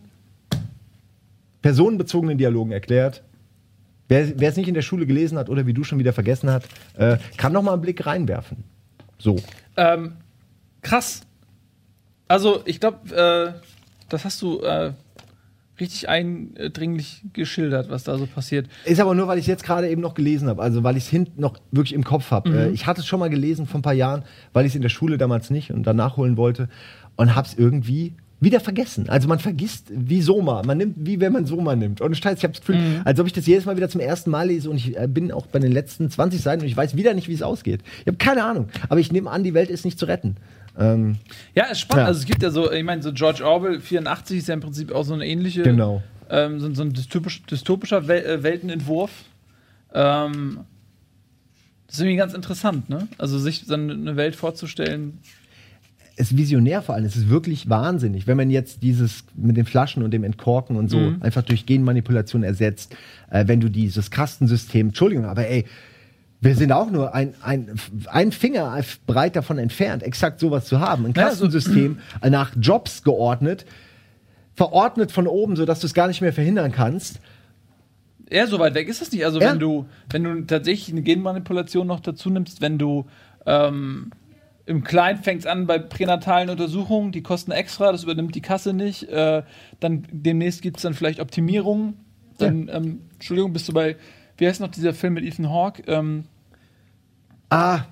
personenbezogenen 1.61 2.37
Dialogen 2.37 2.71
erklärt. 2.71 3.23
Wer 4.07 4.39
es 4.39 4.55
nicht 4.55 4.67
in 4.67 4.73
der 4.73 4.81
Schule 4.83 5.05
gelesen 5.05 5.37
hat 5.37 5.49
oder 5.49 5.65
wie 5.65 5.73
du 5.73 5.83
schon 5.83 5.99
wieder 5.99 6.13
vergessen 6.13 6.49
hat, 6.49 6.65
äh, 6.97 7.17
kann 7.35 7.51
noch 7.51 7.63
mal 7.63 7.73
einen 7.73 7.81
Blick 7.81 8.05
reinwerfen. 8.05 8.63
So. 9.17 9.37
Ähm, 9.75 10.13
krass. 10.81 11.23
Also, 12.33 12.61
ich 12.65 12.79
glaube, 12.79 13.15
äh, 13.15 13.59
das 14.09 14.25
hast 14.25 14.41
du 14.41 14.59
äh, 14.61 14.93
richtig 15.79 16.09
eindringlich 16.09 17.21
geschildert, 17.31 17.91
was 17.91 18.05
da 18.05 18.17
so 18.17 18.25
passiert. 18.25 18.65
Ist 18.85 18.99
aber 18.99 19.13
nur, 19.13 19.27
weil 19.27 19.37
ich 19.37 19.43
es 19.43 19.47
jetzt 19.47 19.63
gerade 19.63 19.87
eben 19.87 20.01
noch 20.01 20.15
gelesen 20.15 20.49
habe, 20.49 20.59
also 20.59 20.83
weil 20.83 20.97
ich 20.97 21.03
es 21.03 21.09
hinten 21.11 21.39
noch 21.39 21.59
wirklich 21.71 21.93
im 21.93 22.03
Kopf 22.03 22.31
habe. 22.31 22.49
Äh, 22.49 22.69
ich 22.71 22.87
hatte 22.87 23.01
es 23.01 23.05
schon 23.05 23.19
mal 23.19 23.29
gelesen 23.29 23.67
vor 23.67 23.81
ein 23.81 23.83
paar 23.83 23.93
Jahren, 23.93 24.23
weil 24.51 24.65
ich 24.65 24.71
es 24.71 24.75
in 24.75 24.81
der 24.81 24.89
Schule 24.89 25.19
damals 25.19 25.51
nicht 25.51 25.69
und 25.69 25.85
dann 25.85 25.95
nachholen 25.95 26.35
wollte 26.35 26.69
und 27.17 27.35
habe 27.35 27.47
es 27.47 27.53
irgendwie 27.53 28.13
wieder 28.39 28.59
vergessen. 28.59 29.09
Also 29.09 29.27
man 29.27 29.37
vergisst 29.37 29.91
wie 29.91 30.23
Soma. 30.23 30.63
Man 30.65 30.79
nimmt, 30.79 30.95
wie 30.97 31.19
wenn 31.19 31.33
man 31.33 31.45
Soma 31.45 31.75
nimmt. 31.75 32.01
Und 32.01 32.17
Scheiß, 32.17 32.39
ich 32.39 32.43
habe 32.43 32.53
das 32.53 32.61
Gefühl, 32.61 33.01
als 33.05 33.19
ob 33.19 33.27
ich 33.27 33.33
das 33.33 33.45
jedes 33.45 33.65
Mal 33.65 33.77
wieder 33.77 33.89
zum 33.89 34.01
ersten 34.01 34.31
Mal 34.31 34.47
lese 34.47 34.71
und 34.71 34.77
ich 34.77 34.97
äh, 34.97 35.07
bin 35.07 35.31
auch 35.31 35.45
bei 35.45 35.59
den 35.59 35.71
letzten 35.71 36.09
20 36.09 36.41
Seiten 36.41 36.63
und 36.63 36.67
ich 36.67 36.75
weiß 36.75 36.97
wieder 36.97 37.13
nicht, 37.13 37.27
wie 37.27 37.33
es 37.33 37.43
ausgeht. 37.43 37.81
Ich 38.01 38.07
habe 38.07 38.17
keine 38.17 38.43
Ahnung. 38.43 38.69
Aber 38.89 38.99
ich 38.99 39.11
nehme 39.11 39.29
an, 39.29 39.43
die 39.43 39.53
Welt 39.53 39.69
ist 39.69 39.85
nicht 39.85 39.99
zu 39.99 40.07
retten. 40.07 40.35
Ähm, 40.77 41.17
Ja, 41.55 41.65
ist 41.65 41.81
spannend. 41.81 42.01
Ja. 42.03 42.07
Also, 42.07 42.19
es 42.21 42.25
gibt 42.25 42.41
ja 42.43 42.49
so, 42.51 42.71
ich 42.71 42.83
meine, 42.83 43.01
so 43.03 43.11
George 43.13 43.45
Orwell 43.45 43.79
84 43.79 44.37
ist 44.39 44.47
ja 44.47 44.53
im 44.53 44.59
Prinzip 44.61 44.91
auch 44.91 45.03
so 45.03 45.13
eine 45.13 45.25
ähnliche. 45.27 45.63
Genau. 45.63 46.01
Ähm, 46.29 46.59
so, 46.59 46.73
so 46.73 46.81
ein 46.81 46.93
dystopisch, 46.93 47.43
dystopischer 47.43 48.07
Wel 48.07 48.25
äh, 48.25 48.43
Weltenentwurf. 48.43 49.11
Ähm, 49.93 50.61
das 51.87 51.97
ist 51.97 52.01
irgendwie 52.01 52.17
ganz 52.17 52.33
interessant, 52.33 52.89
ne? 52.89 53.07
Also, 53.17 53.37
sich 53.37 53.65
so 53.67 53.73
eine 53.75 53.93
eine 53.93 54.15
Welt 54.15 54.35
vorzustellen. 54.35 55.19
es 56.15 56.31
ist 56.31 56.37
visionär 56.37 56.81
vor 56.81 56.95
allem. 56.95 57.05
Es 57.05 57.15
ist 57.15 57.29
wirklich 57.29 57.69
wahnsinnig, 57.69 58.25
wenn 58.27 58.37
man 58.37 58.49
jetzt 58.49 58.81
dieses 58.83 59.23
mit 59.35 59.57
den 59.57 59.65
Flaschen 59.65 60.01
und 60.03 60.11
dem 60.11 60.23
Entkorken 60.23 60.75
und 60.75 60.89
so 60.89 60.97
Mhm. 60.97 61.21
einfach 61.21 61.41
durch 61.43 61.65
Genmanipulation 61.65 62.43
ersetzt. 62.43 62.95
Äh, 63.29 63.47
wenn 63.47 63.59
du 63.59 63.69
dieses 63.69 64.09
Kastensystem, 64.11 64.87
Entschuldigung, 64.87 65.25
aber 65.25 65.47
ey, 65.47 65.65
wir 66.43 66.55
sind 66.55 66.71
auch 66.73 66.91
nur 66.91 67.15
ein, 67.15 67.33
ein, 67.41 67.79
ein 68.07 68.31
Finger 68.33 68.77
breit 69.07 69.35
davon 69.35 69.57
entfernt, 69.57 70.03
exakt 70.03 70.39
sowas 70.41 70.65
zu 70.65 70.79
haben. 70.79 71.05
Ein 71.05 71.13
Ja, 71.15 71.31
so- 71.31 71.47
nach 72.29 72.51
Jobs 72.59 73.03
geordnet, 73.03 73.65
verordnet 74.53 75.11
von 75.11 75.27
oben, 75.27 75.55
sodass 75.55 75.79
du 75.79 75.87
es 75.87 75.93
gar 75.93 76.07
nicht 76.07 76.21
mehr 76.21 76.33
verhindern 76.33 76.71
kannst. 76.71 77.19
Ja, 78.29 78.47
so 78.47 78.59
weit 78.59 78.73
weg 78.73 78.87
ist 78.87 79.01
es 79.01 79.11
nicht. 79.11 79.25
Also, 79.25 79.39
Ja. 79.39 79.51
wenn 79.51 79.59
du, 79.59 79.85
wenn 80.09 80.23
du 80.23 80.41
tatsächlich 80.45 80.89
eine 80.91 81.01
Genmanipulation 81.01 81.87
noch 81.87 81.99
dazu 82.01 82.29
nimmst, 82.29 82.61
wenn 82.61 82.77
du 82.77 83.05
ähm, 83.45 84.11
im 84.65 84.83
Kleinen 84.83 85.23
fängst 85.23 85.45
an 85.47 85.65
bei 85.67 85.77
pränatalen 85.79 86.49
Untersuchungen, 86.49 87.11
die 87.11 87.21
kosten 87.21 87.51
extra, 87.51 87.91
das 87.91 88.03
übernimmt 88.03 88.35
die 88.35 88.41
Kasse 88.41 88.73
nicht. 88.73 89.03
Äh, 89.09 89.43
dann 89.79 90.07
demnächst 90.11 90.61
gibt 90.61 90.77
es 90.77 90.83
dann 90.83 90.93
vielleicht 90.93 91.19
Optimierungen. 91.19 91.95
Dann, 92.37 92.69
ähm, 92.71 93.01
Entschuldigung, 93.13 93.53
bist 93.53 93.67
du 93.69 93.73
bei, 93.73 93.95
wie 94.37 94.47
heißt 94.47 94.61
noch 94.61 94.69
dieser 94.69 94.93
Film 94.93 95.13
mit 95.13 95.23
Ethan 95.25 95.49
Hawke? 95.49 95.83
Ähm, 95.87 96.25
Ah, 97.53 97.85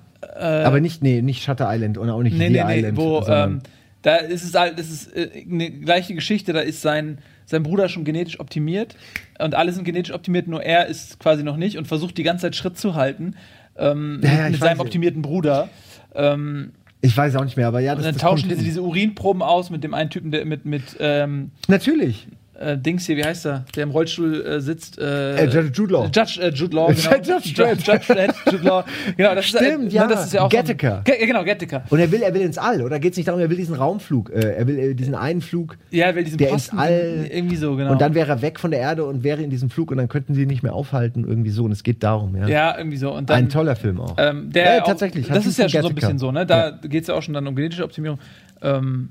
Aber 0.64 0.80
nicht, 0.80 1.02
nee, 1.02 1.22
nicht 1.22 1.42
Shutter 1.42 1.68
Island 1.72 1.98
und 1.98 2.08
auch 2.10 2.22
nicht 2.22 2.36
Nee, 2.36 2.46
The 2.48 2.52
nee, 2.52 2.64
nee, 2.64 2.78
Island. 2.78 2.96
wo, 2.96 3.20
sondern- 3.22 3.50
ähm, 3.52 3.60
da 4.02 4.16
ist 4.16 4.42
es 4.42 4.54
halt, 4.54 4.78
das 4.78 4.90
ist 4.90 5.14
äh, 5.16 5.30
eine 5.48 5.70
gleiche 5.70 6.14
Geschichte, 6.14 6.52
da 6.52 6.60
ist 6.60 6.82
sein, 6.82 7.18
sein 7.46 7.62
Bruder 7.62 7.88
schon 7.88 8.02
genetisch 8.04 8.40
optimiert 8.40 8.96
und 9.38 9.54
alle 9.54 9.72
sind 9.72 9.84
genetisch 9.84 10.12
optimiert, 10.12 10.48
nur 10.48 10.62
er 10.62 10.86
ist 10.86 11.20
quasi 11.20 11.44
noch 11.44 11.56
nicht 11.56 11.78
und 11.78 11.86
versucht 11.86 12.18
die 12.18 12.24
ganze 12.24 12.42
Zeit 12.42 12.56
Schritt 12.56 12.76
zu 12.76 12.94
halten 12.96 13.36
ähm, 13.76 14.20
Ja, 14.22 14.32
ja, 14.44 14.50
mit 14.50 14.58
seinem 14.60 14.80
optimierten 14.80 15.22
Bruder. 15.22 15.68
Ähm, 16.14 16.72
ich 17.00 17.16
weiß 17.16 17.36
auch 17.36 17.44
nicht 17.44 17.56
mehr, 17.56 17.68
aber 17.68 17.80
ja, 17.80 17.92
und 17.92 17.98
das, 17.98 18.06
dann 18.06 18.14
das 18.14 18.22
tauschen 18.22 18.48
diese, 18.48 18.62
diese 18.62 18.82
Urinproben 18.82 19.42
aus 19.42 19.70
mit 19.70 19.82
dem 19.84 19.94
einen 19.94 20.10
Typen, 20.10 20.30
der 20.30 20.44
mit, 20.46 20.64
mit 20.64 20.82
ähm, 21.00 21.50
Natürlich. 21.68 22.26
Äh, 22.62 22.78
Dings 22.78 23.06
hier, 23.06 23.16
wie 23.16 23.24
heißt 23.24 23.46
er, 23.46 23.64
der 23.76 23.82
im 23.82 23.90
Rollstuhl 23.90 24.44
äh, 24.46 24.60
sitzt. 24.60 24.98
Äh, 24.98 25.36
Äh, 25.36 25.44
Judge 25.46 25.70
Jude 25.74 25.92
Law. 25.92 26.04
Judge 26.14 26.40
äh, 26.40 26.48
Jude 26.50 26.76
Law, 26.76 26.86
genau. 26.92 27.16
Judge 27.16 27.52
Dredd. 27.54 27.86
Judge 27.86 28.34
Jude 28.50 28.64
Law. 28.64 28.84
Genau, 29.16 29.34
das 29.34 29.44
ist, 29.46 29.56
Stimmt, 29.56 29.92
ja. 29.92 30.06
Ne, 30.06 30.14
das 30.14 30.26
ist 30.26 30.32
ja 30.34 30.42
auch 30.42 30.50
so 30.50 30.58
ein- 30.58 30.66
ja, 30.78 31.02
genau, 31.26 31.44
Gattaker. 31.44 31.82
Und 31.90 31.98
er 31.98 32.10
will, 32.12 32.22
er 32.22 32.32
will 32.34 32.42
ins 32.42 32.58
All, 32.58 32.80
oder 32.82 32.98
geht 32.98 33.12
es 33.12 33.16
nicht 33.16 33.28
darum, 33.28 33.40
er 33.40 33.50
will 33.50 33.56
diesen 33.56 33.74
Raumflug, 33.74 34.30
äh, 34.30 34.54
er 34.56 34.66
will 34.66 34.94
diesen 34.94 35.14
einen 35.14 35.40
Flug 35.40 35.76
Ja, 35.90 36.06
er 36.06 36.14
will 36.14 36.24
diesen 36.24 36.38
Der 36.38 36.48
ins 36.50 36.68
Posten 36.68 36.78
All- 36.78 37.26
irgendwie 37.30 37.56
so, 37.56 37.76
genau. 37.76 37.92
und 37.92 38.00
dann 38.00 38.14
wäre 38.14 38.30
er 38.30 38.42
weg 38.42 38.58
von 38.60 38.70
der 38.70 38.80
Erde 38.80 39.04
und 39.04 39.22
wäre 39.24 39.42
in 39.42 39.50
diesem 39.50 39.70
Flug 39.70 39.90
und 39.90 39.96
dann 39.98 40.08
könnten 40.08 40.34
sie 40.34 40.42
ihn 40.42 40.48
nicht 40.48 40.62
mehr 40.62 40.74
aufhalten, 40.74 41.24
irgendwie 41.26 41.50
so. 41.50 41.64
Und 41.64 41.72
es 41.72 41.82
geht 41.82 42.02
darum, 42.02 42.36
ja. 42.36 42.46
ja, 42.48 42.78
irgendwie 42.78 42.96
so. 42.96 43.12
Und 43.12 43.28
dann, 43.30 43.36
Ein 43.38 43.48
toller 43.48 43.76
Film 43.76 44.00
auch. 44.00 44.14
Ähm, 44.18 44.50
der 44.52 44.76
Ja, 44.76 44.82
auch, 44.82 44.86
tatsächlich. 44.86 45.26
Das 45.28 45.46
ist 45.46 45.58
ja 45.58 45.68
schon 45.68 45.82
so 45.82 45.88
ein 45.88 45.94
bisschen 45.94 46.18
so, 46.18 46.30
ne? 46.32 46.46
Da 46.46 46.70
geht 46.70 47.02
es 47.02 47.08
ja 47.08 47.14
auch 47.14 47.22
schon 47.22 47.34
dann 47.34 47.46
um 47.46 47.56
genetische 47.56 47.84
Optimierung. 47.84 48.18
Ähm, 48.62 49.10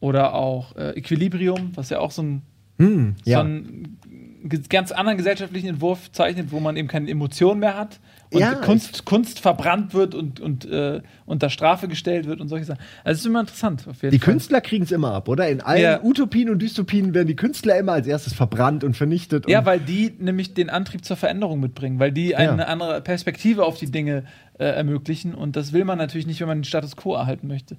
oder 0.00 0.34
auch 0.34 0.76
äh, 0.76 0.90
Equilibrium, 0.98 1.72
was 1.74 1.90
ja 1.90 1.98
auch 1.98 2.10
so, 2.10 2.22
ein, 2.22 2.42
Hm, 2.78 3.14
ja. 3.24 3.38
so 3.38 3.44
einen 3.44 3.98
ganz 4.68 4.92
anderen 4.92 5.16
gesellschaftlichen 5.16 5.68
Entwurf 5.68 6.12
zeichnet, 6.12 6.52
wo 6.52 6.60
man 6.60 6.76
eben 6.76 6.88
keine 6.88 7.08
Emotionen 7.10 7.60
mehr 7.60 7.76
hat 7.78 7.98
und 8.30 8.40
Ja, 8.40 8.54
Kunst, 8.54 9.04
Kunst 9.06 9.40
verbrannt 9.40 9.94
wird 9.94 10.14
und, 10.14 10.38
und 10.38 10.66
äh, 10.66 11.00
unter 11.24 11.48
Strafe 11.48 11.88
gestellt 11.88 12.26
wird 12.26 12.40
und 12.40 12.48
solche 12.48 12.66
Sachen. 12.66 12.80
Also 13.04 13.12
es 13.14 13.20
ist 13.20 13.26
immer 13.26 13.40
interessant. 13.40 13.86
Die 13.86 13.94
Fall. 13.94 14.18
Künstler 14.18 14.60
kriegen 14.60 14.84
es 14.84 14.92
immer 14.92 15.12
ab, 15.12 15.28
oder? 15.28 15.48
In 15.48 15.60
allen 15.62 15.80
Ja. 15.82 16.02
Utopien 16.02 16.50
und 16.50 16.60
Dystopien 16.60 17.14
werden 17.14 17.28
die 17.28 17.36
Künstler 17.36 17.78
immer 17.78 17.92
als 17.92 18.06
erstes 18.06 18.34
verbrannt 18.34 18.84
und 18.84 18.96
vernichtet. 18.96 19.48
Ja, 19.48 19.60
und 19.60 19.66
weil 19.66 19.80
die 19.80 20.12
nämlich 20.18 20.52
den 20.52 20.68
Antrieb 20.68 21.04
zur 21.06 21.16
Veränderung 21.16 21.60
mitbringen, 21.60 21.98
weil 21.98 22.12
die 22.12 22.36
eine 22.36 22.62
Ja. 22.62 22.68
andere 22.68 23.00
Perspektive 23.00 23.64
auf 23.64 23.78
die 23.78 23.90
Dinge 23.90 24.24
äh, 24.58 24.64
ermöglichen 24.64 25.34
und 25.34 25.56
das 25.56 25.72
will 25.72 25.84
man 25.84 25.96
natürlich 25.96 26.26
nicht, 26.26 26.40
wenn 26.40 26.48
man 26.48 26.58
den 26.58 26.64
Status 26.64 26.96
quo 26.96 27.14
erhalten 27.14 27.46
möchte. 27.48 27.76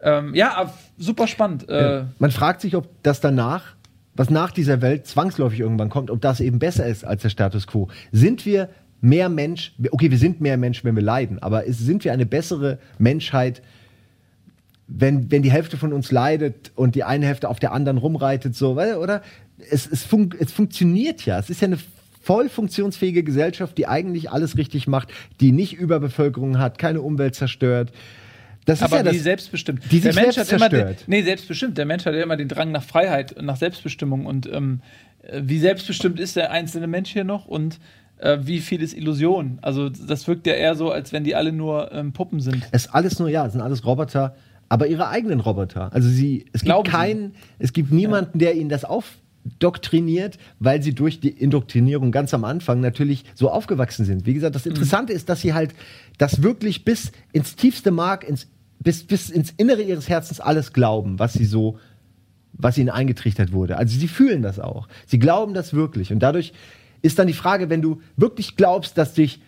Ähm, 0.00 0.34
ja, 0.34 0.72
super 0.98 1.26
spannend. 1.26 1.68
Äh. 1.68 2.04
Man 2.18 2.30
fragt 2.30 2.60
sich, 2.60 2.76
ob 2.76 2.88
das 3.02 3.20
danach, 3.20 3.74
was 4.16 4.30
nach 4.30 4.50
dieser 4.50 4.82
Welt 4.82 5.06
zwangsläufig 5.06 5.60
irgendwann 5.60 5.90
kommt, 5.90 6.10
ob 6.10 6.20
das 6.20 6.40
eben 6.40 6.58
besser 6.58 6.86
ist 6.86 7.04
als 7.04 7.22
der 7.22 7.28
Status 7.28 7.66
quo. 7.66 7.88
Sind 8.12 8.46
wir 8.46 8.68
mehr 9.00 9.28
Mensch, 9.28 9.74
okay, 9.90 10.10
wir 10.10 10.18
sind 10.18 10.40
mehr 10.40 10.56
Mensch, 10.56 10.84
wenn 10.84 10.96
wir 10.96 11.02
leiden, 11.02 11.38
aber 11.40 11.64
ist, 11.64 11.78
sind 11.78 12.04
wir 12.04 12.12
eine 12.12 12.26
bessere 12.26 12.78
Menschheit, 12.98 13.62
wenn, 14.88 15.30
wenn 15.30 15.42
die 15.42 15.50
Hälfte 15.50 15.76
von 15.76 15.92
uns 15.92 16.10
leidet 16.12 16.72
und 16.74 16.94
die 16.94 17.04
eine 17.04 17.26
Hälfte 17.26 17.48
auf 17.48 17.58
der 17.58 17.72
anderen 17.72 17.98
rumreitet, 17.98 18.54
so, 18.54 18.72
oder? 18.72 19.22
Es, 19.70 19.86
es, 19.86 20.04
fun 20.04 20.30
es 20.38 20.52
funktioniert 20.52 21.24
ja. 21.26 21.38
Es 21.38 21.50
ist 21.50 21.60
ja 21.60 21.66
eine 21.66 21.78
voll 22.22 22.48
funktionsfähige 22.48 23.22
Gesellschaft, 23.22 23.78
die 23.78 23.86
eigentlich 23.86 24.30
alles 24.30 24.56
richtig 24.56 24.86
macht, 24.86 25.12
die 25.40 25.52
nicht 25.52 25.74
Überbevölkerung 25.74 26.58
hat, 26.58 26.78
keine 26.78 27.00
Umwelt 27.00 27.34
zerstört. 27.34 27.92
Das 28.66 28.80
ist 28.80 28.84
aber 28.84 28.96
ja 28.96 29.02
das, 29.04 29.12
die 29.12 29.20
selbstbestimmt. 29.20 29.80
die 29.90 30.00
der 30.00 30.14
Mensch 30.14 30.36
hat 30.36 30.52
immer 30.52 30.68
den, 30.68 30.80
zerstört. 30.80 31.04
nee, 31.06 31.22
selbstbestimmt. 31.22 31.78
Der 31.78 31.86
Mensch 31.86 32.04
hat 32.04 32.14
ja 32.14 32.22
immer 32.22 32.36
den 32.36 32.48
Drang 32.48 32.72
nach 32.72 32.82
Freiheit, 32.82 33.36
nach 33.40 33.56
Selbstbestimmung 33.56 34.26
und 34.26 34.46
ähm, 34.52 34.80
äh, 35.22 35.40
wie 35.44 35.58
selbstbestimmt 35.58 36.20
ist 36.20 36.36
der 36.36 36.50
einzelne 36.50 36.86
Mensch 36.86 37.10
hier 37.10 37.24
noch 37.24 37.46
und 37.46 37.78
äh, 38.18 38.38
wie 38.42 38.60
viel 38.60 38.82
ist 38.82 38.94
Illusion? 38.94 39.58
Also 39.62 39.88
das 39.88 40.26
wirkt 40.26 40.46
ja 40.46 40.54
eher 40.54 40.74
so, 40.74 40.90
als 40.90 41.12
wenn 41.12 41.24
die 41.24 41.34
alle 41.34 41.52
nur 41.52 41.92
ähm, 41.92 42.12
Puppen 42.12 42.40
sind. 42.40 42.66
Es 42.72 42.86
ist 42.86 42.94
alles 42.94 43.18
nur, 43.18 43.28
ja, 43.28 43.46
es 43.46 43.52
sind 43.52 43.60
alles 43.60 43.84
Roboter, 43.84 44.34
aber 44.68 44.86
ihre 44.88 45.08
eigenen 45.08 45.40
Roboter. 45.40 45.92
Also 45.92 46.08
sie, 46.08 46.46
es 46.52 46.62
Glauben 46.62 46.84
gibt 46.84 46.96
Sie? 46.96 46.98
keinen, 46.98 47.34
es 47.58 47.72
gibt 47.72 47.92
niemanden, 47.92 48.38
der 48.38 48.56
ihnen 48.56 48.68
das 48.68 48.84
aufdoktriniert, 48.84 50.38
weil 50.58 50.82
sie 50.82 50.94
durch 50.94 51.20
die 51.20 51.28
Indoktrinierung 51.28 52.10
ganz 52.10 52.34
am 52.34 52.44
Anfang 52.44 52.80
natürlich 52.80 53.24
so 53.34 53.50
aufgewachsen 53.50 54.04
sind. 54.04 54.26
Wie 54.26 54.34
gesagt, 54.34 54.54
das 54.54 54.66
Interessante 54.66 55.12
ist, 55.12 55.28
dass 55.28 55.40
sie 55.42 55.54
halt 55.54 55.74
das 56.18 56.42
wirklich 56.42 56.84
bis 56.84 57.12
ins 57.32 57.54
tiefste 57.54 57.90
Mark, 57.90 58.28
ins, 58.28 58.48
bis, 58.86 59.02
bis 59.02 59.30
ins 59.30 59.52
Innere 59.56 59.82
ihres 59.82 60.08
Herzens 60.08 60.38
alles 60.38 60.72
glauben, 60.72 61.18
was 61.18 61.32
sie 61.32 61.44
so, 61.44 61.76
was 62.52 62.78
ihnen 62.78 62.88
eingetrichtert 62.88 63.50
wurde. 63.52 63.78
Also 63.78 63.98
sie 63.98 64.06
fühlen 64.06 64.42
das 64.42 64.60
auch. 64.60 64.86
Sie 65.06 65.18
glauben 65.18 65.54
das 65.54 65.74
wirklich. 65.74 66.12
Und 66.12 66.20
dadurch 66.20 66.52
ist 67.02 67.18
dann 67.18 67.26
die 67.26 67.32
Frage, 67.32 67.68
wenn 67.68 67.82
du 67.82 68.00
wirklich 68.16 68.54
glaubst, 68.54 68.96
dass 68.96 69.12
dich 69.12 69.40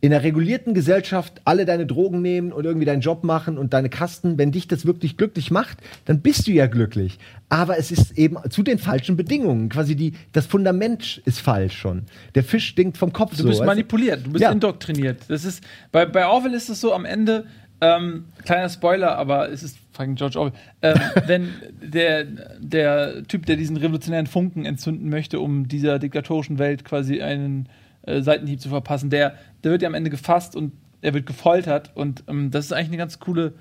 in 0.00 0.14
einer 0.14 0.22
regulierten 0.22 0.72
Gesellschaft 0.72 1.42
alle 1.44 1.66
deine 1.66 1.84
Drogen 1.84 2.22
nehmen 2.22 2.52
und 2.52 2.64
irgendwie 2.64 2.86
deinen 2.86 3.02
Job 3.02 3.22
machen 3.22 3.58
und 3.58 3.74
deine 3.74 3.90
Kasten, 3.90 4.38
wenn 4.38 4.50
dich 4.50 4.66
das 4.66 4.86
wirklich 4.86 5.18
glücklich 5.18 5.50
macht, 5.50 5.76
dann 6.06 6.22
bist 6.22 6.46
du 6.46 6.52
ja 6.52 6.66
glücklich. 6.66 7.18
Aber 7.50 7.78
es 7.78 7.90
ist 7.90 8.16
eben 8.16 8.38
zu 8.48 8.62
den 8.62 8.78
falschen 8.78 9.18
Bedingungen. 9.18 9.68
Quasi 9.68 9.94
die, 9.94 10.14
das 10.32 10.46
Fundament 10.46 11.20
ist 11.26 11.40
falsch 11.40 11.76
schon. 11.76 12.04
Der 12.34 12.44
Fisch 12.44 12.66
stinkt 12.68 12.96
vom 12.96 13.12
Kopf 13.12 13.32
Du 13.36 13.42
so. 13.42 13.48
bist 13.48 13.62
manipuliert, 13.62 14.24
du 14.24 14.30
bist 14.32 14.42
Ja. 14.42 14.52
indoktriniert. 14.52 15.18
Das 15.28 15.44
ist, 15.44 15.62
bei, 15.92 16.06
bei 16.06 16.26
Orwell 16.26 16.54
ist 16.54 16.70
es 16.70 16.80
so 16.80 16.94
am 16.94 17.04
Ende, 17.04 17.44
ähm, 17.80 18.26
kleiner 18.44 18.68
Spoiler, 18.68 19.16
aber 19.16 19.50
es 19.50 19.62
ist 19.62 19.78
fucking 19.92 20.14
George 20.14 20.38
Orwell, 20.38 20.52
ähm, 20.82 21.00
wenn 21.26 21.50
der, 21.82 22.24
der 22.58 23.24
Typ, 23.24 23.46
der 23.46 23.56
diesen 23.56 23.76
revolutionären 23.76 24.26
Funken 24.26 24.64
entzünden 24.64 25.08
möchte, 25.08 25.40
um 25.40 25.68
dieser 25.68 25.98
diktatorischen 25.98 26.58
Welt 26.58 26.84
quasi 26.84 27.20
einen 27.20 27.68
äh, 28.02 28.22
Seitenhieb 28.22 28.60
zu 28.60 28.68
verpassen, 28.68 29.10
der, 29.10 29.34
der 29.62 29.72
wird 29.72 29.82
ja 29.82 29.88
am 29.88 29.94
Ende 29.94 30.10
gefasst 30.10 30.56
und 30.56 30.72
er 31.02 31.12
wird 31.12 31.26
gefoltert 31.26 31.92
und 31.94 32.24
ähm, 32.28 32.50
das 32.50 32.66
ist 32.66 32.72
eigentlich 32.72 32.88
eine 32.88 32.96
ganz 32.96 33.18
coole, 33.18 33.52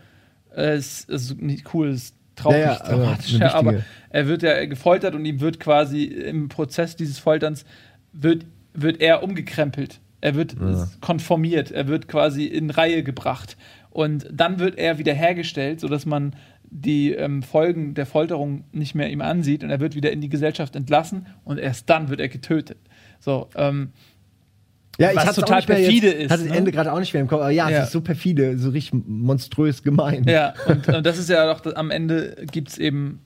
äh, 0.56 0.74
es 0.74 1.04
ist 1.06 1.42
nicht 1.42 1.74
cool, 1.74 1.90
es 1.90 2.04
ist 2.04 2.16
traurig, 2.36 2.60
Ja, 2.60 2.74
ja, 2.74 2.86
aber 2.86 2.98
dramatisch, 3.04 3.34
ja, 3.34 3.54
aber 3.54 3.84
er 4.10 4.28
wird 4.28 4.44
ja 4.44 4.66
gefoltert 4.66 5.16
und 5.16 5.26
ihm 5.26 5.42
wird 5.42 5.60
quasi 5.60 6.06
im 6.06 6.48
Prozess 6.48 6.96
dieses 6.96 7.20
Folterns 7.20 7.66
wird, 8.14 8.46
wird 8.74 9.02
er 9.02 9.24
umgekrempelt. 9.24 10.00
Er 10.22 10.34
wird 10.34 10.56
konformiert, 11.02 11.70
er 11.70 11.88
wird 11.88 12.08
quasi 12.08 12.46
in 12.46 12.72
Reihe 12.72 13.04
gebracht. 13.04 13.58
Und 13.96 14.28
dann 14.30 14.60
wird 14.60 14.78
er 14.78 14.98
wiederhergestellt, 14.98 15.80
sodass 15.80 16.06
man 16.06 16.36
die 16.70 17.14
ähm, 17.14 17.42
Folgen 17.42 17.94
der 17.94 18.06
Folterung 18.06 18.66
nicht 18.74 18.94
mehr 18.94 19.10
ihm 19.10 19.22
ansieht 19.22 19.64
und 19.64 19.70
er 19.70 19.80
wird 19.80 19.96
wieder 19.96 20.12
in 20.12 20.20
die 20.20 20.28
Gesellschaft 20.28 20.76
entlassen 20.76 21.28
und 21.46 21.60
erst 21.60 21.90
dann 21.90 22.10
wird 22.10 22.20
er 22.20 22.28
getötet. 22.28 22.78
So, 23.22 23.48
ähm, 23.56 23.92
Ja, 24.98 25.16
Was 25.16 25.28
hat's 25.28 25.40
auch 25.40 25.44
total 25.44 25.62
perfide 25.62 26.08
jetzt, 26.08 26.24
ist, 26.24 26.32
Hatte 26.32 26.44
das 26.44 26.52
ne? 26.52 26.58
Ende 26.58 26.72
gerade 26.74 26.92
auch 26.92 27.00
nicht 27.00 27.14
mehr 27.14 27.22
im 27.22 27.30
Kopf. 27.30 27.40
Aber 27.40 27.52
ja, 27.52 27.70
Ja. 27.70 27.78
es 27.80 27.86
ist 27.86 27.92
so 27.94 28.02
perfide, 28.02 28.58
so 28.58 28.72
richtig 28.72 29.02
monströs 29.08 29.82
gemein. 29.82 30.26
ja, 30.28 30.54
und, 30.68 30.86
und 30.90 31.06
das 31.06 31.18
ist 31.18 31.30
ja 31.30 31.54
doch, 31.54 31.74
am 31.74 31.90
Ende 31.90 32.36
gibt 32.52 32.68
es 32.72 32.78
eben, 32.78 33.22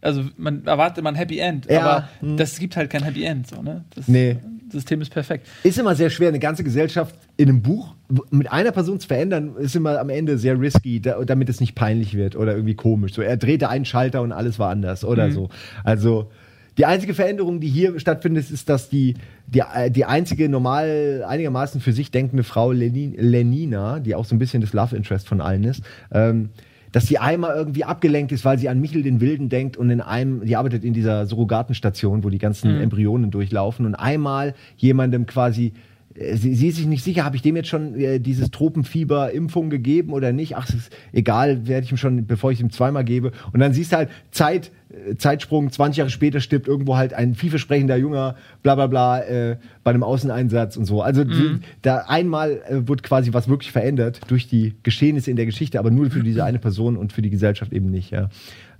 also 0.00 0.24
man 0.38 0.64
erwartet 0.64 0.96
immer 0.96 1.10
ein 1.10 1.14
Happy 1.16 1.38
End, 1.40 1.70
Ja, 1.70 1.80
aber 1.82 2.08
hm. 2.20 2.38
das 2.38 2.58
gibt 2.58 2.74
halt 2.74 2.88
kein 2.88 3.02
Happy 3.04 3.22
End. 3.24 3.48
So, 3.48 3.60
ne? 3.60 3.84
Das 3.94 4.08
Nee. 4.08 4.38
System 4.70 5.00
ist 5.00 5.10
perfekt. 5.10 5.46
Ist 5.62 5.78
immer 5.78 5.94
sehr 5.94 6.10
schwer, 6.10 6.28
eine 6.28 6.38
ganze 6.38 6.64
Gesellschaft 6.64 7.14
in 7.36 7.48
einem 7.48 7.62
Buch 7.62 7.94
mit 8.30 8.50
einer 8.50 8.72
Person 8.72 9.00
zu 9.00 9.08
verändern, 9.08 9.56
ist 9.56 9.76
immer 9.76 9.98
am 9.98 10.08
Ende 10.08 10.38
sehr 10.38 10.60
risky, 10.60 11.00
da, 11.00 11.24
damit 11.24 11.48
es 11.48 11.60
nicht 11.60 11.74
peinlich 11.74 12.14
wird 12.14 12.36
oder 12.36 12.54
irgendwie 12.54 12.74
komisch. 12.74 13.14
So, 13.14 13.22
er 13.22 13.36
drehte 13.36 13.68
einen 13.68 13.84
Schalter 13.84 14.22
und 14.22 14.32
alles 14.32 14.58
war 14.58 14.70
anders 14.70 15.04
oder 15.04 15.30
so. 15.30 15.48
Also 15.84 16.30
die 16.78 16.84
einzige 16.84 17.14
Veränderung, 17.14 17.60
die 17.60 17.68
hier 17.68 17.98
stattfindet, 17.98 18.50
ist, 18.50 18.68
dass 18.68 18.90
die, 18.90 19.14
die, 19.46 19.62
die 19.90 20.04
einzige 20.04 20.48
normal 20.48 21.24
einigermaßen 21.26 21.80
für 21.80 21.92
sich 21.92 22.10
denkende 22.10 22.44
Frau 22.44 22.70
Lenin, 22.70 23.14
Lenina, 23.16 23.98
die 23.98 24.14
auch 24.14 24.26
so 24.26 24.34
ein 24.34 24.38
bisschen 24.38 24.60
das 24.60 24.74
Love 24.74 24.94
Interest 24.94 25.26
von 25.26 25.40
allen 25.40 25.64
ist, 25.64 25.82
ähm, 26.12 26.50
dass 26.96 27.04
die 27.04 27.18
einmal 27.18 27.54
irgendwie 27.54 27.84
abgelenkt 27.84 28.32
ist, 28.32 28.46
weil 28.46 28.58
sie 28.58 28.70
an 28.70 28.80
Michel 28.80 29.02
den 29.02 29.20
Wilden 29.20 29.50
denkt 29.50 29.76
und 29.76 29.90
in 29.90 30.00
einem, 30.00 30.42
die 30.46 30.56
arbeitet 30.56 30.82
in 30.82 30.94
dieser 30.94 31.26
Surrogatenstation, 31.26 32.24
wo 32.24 32.30
die 32.30 32.38
ganzen 32.38 32.80
Embryonen 32.80 33.30
durchlaufen 33.30 33.84
und 33.84 33.94
einmal 33.94 34.54
jemandem 34.78 35.26
quasi 35.26 35.74
Sie, 36.18 36.54
sie 36.54 36.68
ist 36.68 36.76
sich 36.76 36.86
nicht 36.86 37.04
sicher, 37.04 37.24
habe 37.24 37.36
ich 37.36 37.42
dem 37.42 37.56
jetzt 37.56 37.68
schon 37.68 37.94
äh, 37.94 38.18
dieses 38.18 38.50
Tropenfieber-Impfung 38.50 39.68
gegeben 39.68 40.12
oder 40.12 40.32
nicht? 40.32 40.56
Ach, 40.56 40.66
es 40.66 40.74
ist 40.74 40.96
egal, 41.12 41.66
werde 41.66 41.84
ich 41.84 41.92
ihm 41.92 41.98
schon, 41.98 42.26
bevor 42.26 42.52
ich 42.52 42.60
ihm 42.60 42.70
zweimal 42.70 43.04
gebe. 43.04 43.32
Und 43.52 43.60
dann 43.60 43.74
siehst 43.74 43.92
du 43.92 43.96
halt, 43.96 44.08
Zeit, 44.30 44.70
äh, 44.88 45.16
Zeitsprung, 45.16 45.70
20 45.70 45.98
Jahre 45.98 46.10
später 46.10 46.40
stirbt 46.40 46.68
irgendwo 46.68 46.96
halt 46.96 47.12
ein 47.12 47.34
vielversprechender 47.34 47.96
Junger, 47.96 48.36
bla 48.62 48.74
bla 48.76 48.86
bla, 48.86 49.20
äh, 49.20 49.56
bei 49.84 49.90
einem 49.90 50.02
Außeneinsatz 50.02 50.78
und 50.78 50.86
so. 50.86 51.02
Also 51.02 51.24
die, 51.24 51.58
da 51.82 52.04
einmal 52.08 52.62
äh, 52.66 52.88
wird 52.88 53.02
quasi 53.02 53.34
was 53.34 53.48
wirklich 53.48 53.70
verändert 53.70 54.20
durch 54.28 54.48
die 54.48 54.74
Geschehnisse 54.82 55.30
in 55.30 55.36
der 55.36 55.46
Geschichte, 55.46 55.78
aber 55.78 55.90
nur 55.90 56.10
für 56.10 56.22
diese 56.22 56.44
eine 56.44 56.58
Person 56.58 56.96
und 56.96 57.12
für 57.12 57.22
die 57.22 57.30
Gesellschaft 57.30 57.74
eben 57.74 57.90
nicht. 57.90 58.10
Ja, 58.10 58.30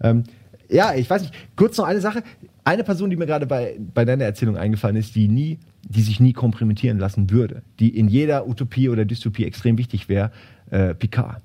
ähm, 0.02 0.24
ja 0.70 0.94
ich 0.94 1.08
weiß 1.10 1.20
nicht. 1.22 1.34
Kurz 1.54 1.76
noch 1.76 1.86
eine 1.86 2.00
Sache. 2.00 2.22
Eine 2.66 2.82
Person, 2.82 3.10
die 3.10 3.16
mir 3.16 3.26
gerade 3.26 3.46
bei, 3.46 3.78
bei 3.94 4.04
deiner 4.04 4.24
Erzählung 4.24 4.56
eingefallen 4.56 4.96
ist, 4.96 5.14
die 5.14 5.28
nie, 5.28 5.60
die 5.88 6.02
sich 6.02 6.18
nie 6.18 6.32
kompromittieren 6.32 6.98
lassen 6.98 7.30
würde, 7.30 7.62
die 7.78 7.96
in 7.96 8.08
jeder 8.08 8.48
Utopie 8.48 8.88
oder 8.88 9.04
Dystopie 9.04 9.44
extrem 9.44 9.78
wichtig 9.78 10.08
wäre, 10.08 10.32
äh, 10.72 10.92
Picard. 10.92 11.42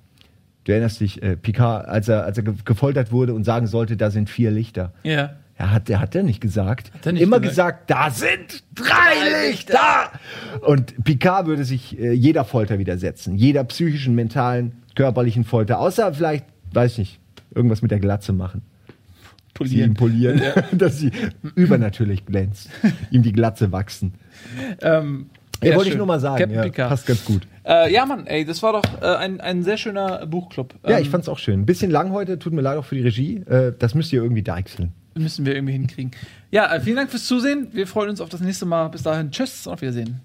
Du 0.64 0.72
erinnerst 0.72 1.00
dich, 1.00 1.22
äh, 1.22 1.38
Picard, 1.38 1.88
als 1.88 2.08
er, 2.08 2.24
als 2.26 2.40
er 2.40 2.44
ge 2.46 2.56
gefoltert 2.66 3.12
wurde 3.12 3.36
und 3.36 3.44
sagen 3.44 3.68
sollte, 3.68 3.98
da 3.98 4.10
sind 4.10 4.32
vier 4.32 4.50
Lichter. 4.50 4.94
Ja. 5.04 5.36
Er 5.58 5.72
hat, 5.72 5.90
der 5.90 6.00
hat 6.00 6.16
er 6.16 6.24
nicht 6.24 6.42
gesagt. 6.42 6.92
er 7.06 7.12
nicht 7.12 7.22
Immer 7.22 7.40
gesagt? 7.40 7.88
gesagt, 7.88 7.92
da 7.92 8.10
sind 8.10 8.64
drei 8.74 9.48
Lichter. 9.48 10.10
Und 10.62 11.04
Picard 11.04 11.46
würde 11.46 11.66
sich 11.66 12.00
äh, 12.00 12.14
jeder 12.14 12.46
Folter 12.46 12.80
widersetzen. 12.80 13.36
Jeder 13.36 13.64
psychischen, 13.66 14.16
mentalen, 14.16 14.72
körperlichen 14.96 15.44
Folter. 15.44 15.78
Außer 15.78 16.16
vielleicht, 16.16 16.46
weiß 16.74 16.94
ich 16.94 16.98
nicht, 16.98 17.20
irgendwas 17.54 17.84
mit 17.84 17.92
der 17.92 18.00
Glatze 18.00 18.34
machen. 18.34 18.64
Sie 19.64 19.82
ihm 19.82 19.94
polieren, 19.94 20.42
dass 20.72 21.00
sie 21.00 21.12
übernatürlich 21.56 22.26
glänzt. 22.26 22.70
ihm 23.12 23.22
die 23.24 23.32
Glatze 23.34 23.72
wachsen. 23.72 24.14
Ähm, 24.82 25.30
Ja, 25.64 25.70
ja, 25.72 25.76
wollte 25.76 25.90
ich 25.90 25.94
schön. 25.94 25.98
nur 26.00 26.08
mal 26.08 26.20
sagen. 26.20 26.38
Captain 26.40 26.56
Ja, 26.58 26.64
Picard. 26.64 26.90
passt 26.90 27.06
ganz 27.06 27.24
gut. 27.26 27.48
Äh, 27.64 27.94
ja, 27.94 28.06
Mann, 28.06 28.26
ey, 28.26 28.44
das 28.46 28.64
war 28.64 28.74
doch 28.74 29.02
äh, 29.02 29.06
ein, 29.18 29.40
ein 29.40 29.62
sehr 29.64 29.78
schöner 29.78 30.26
Buchclub. 30.26 30.74
Ja, 30.88 30.98
Ähm, 30.98 31.04
ich 31.04 31.10
fand's 31.10 31.30
auch 31.30 31.38
schön. 31.38 31.62
Ein 31.62 31.66
bisschen 31.68 31.92
lang 31.92 32.12
heute, 32.12 32.40
tut 32.40 32.54
mir 32.54 32.62
leid 32.62 32.78
auch 32.78 32.86
für 32.86 32.96
die 32.96 33.02
Regie. 33.04 33.38
Äh, 33.48 33.74
das 33.78 33.94
müsst 33.94 34.12
ihr 34.12 34.24
irgendwie 34.24 34.42
deichseln. 34.44 34.92
Müssen 35.14 35.46
wir 35.46 35.54
irgendwie 35.54 35.74
hinkriegen. 35.74 36.12
Ja, 36.52 36.74
äh, 36.74 36.80
vielen 36.82 36.96
Dank 36.96 37.12
fürs 37.12 37.26
Zusehen. 37.26 37.68
Wir 37.74 37.86
freuen 37.86 38.10
uns 38.10 38.22
auf 38.22 38.30
das 38.30 38.42
nächste 38.42 38.66
Mal. 38.66 38.88
Bis 38.88 39.04
dahin, 39.04 39.30
tschüss 39.30 39.68
und 39.68 39.74
auf 39.74 39.82
Wiedersehen. 39.82 40.22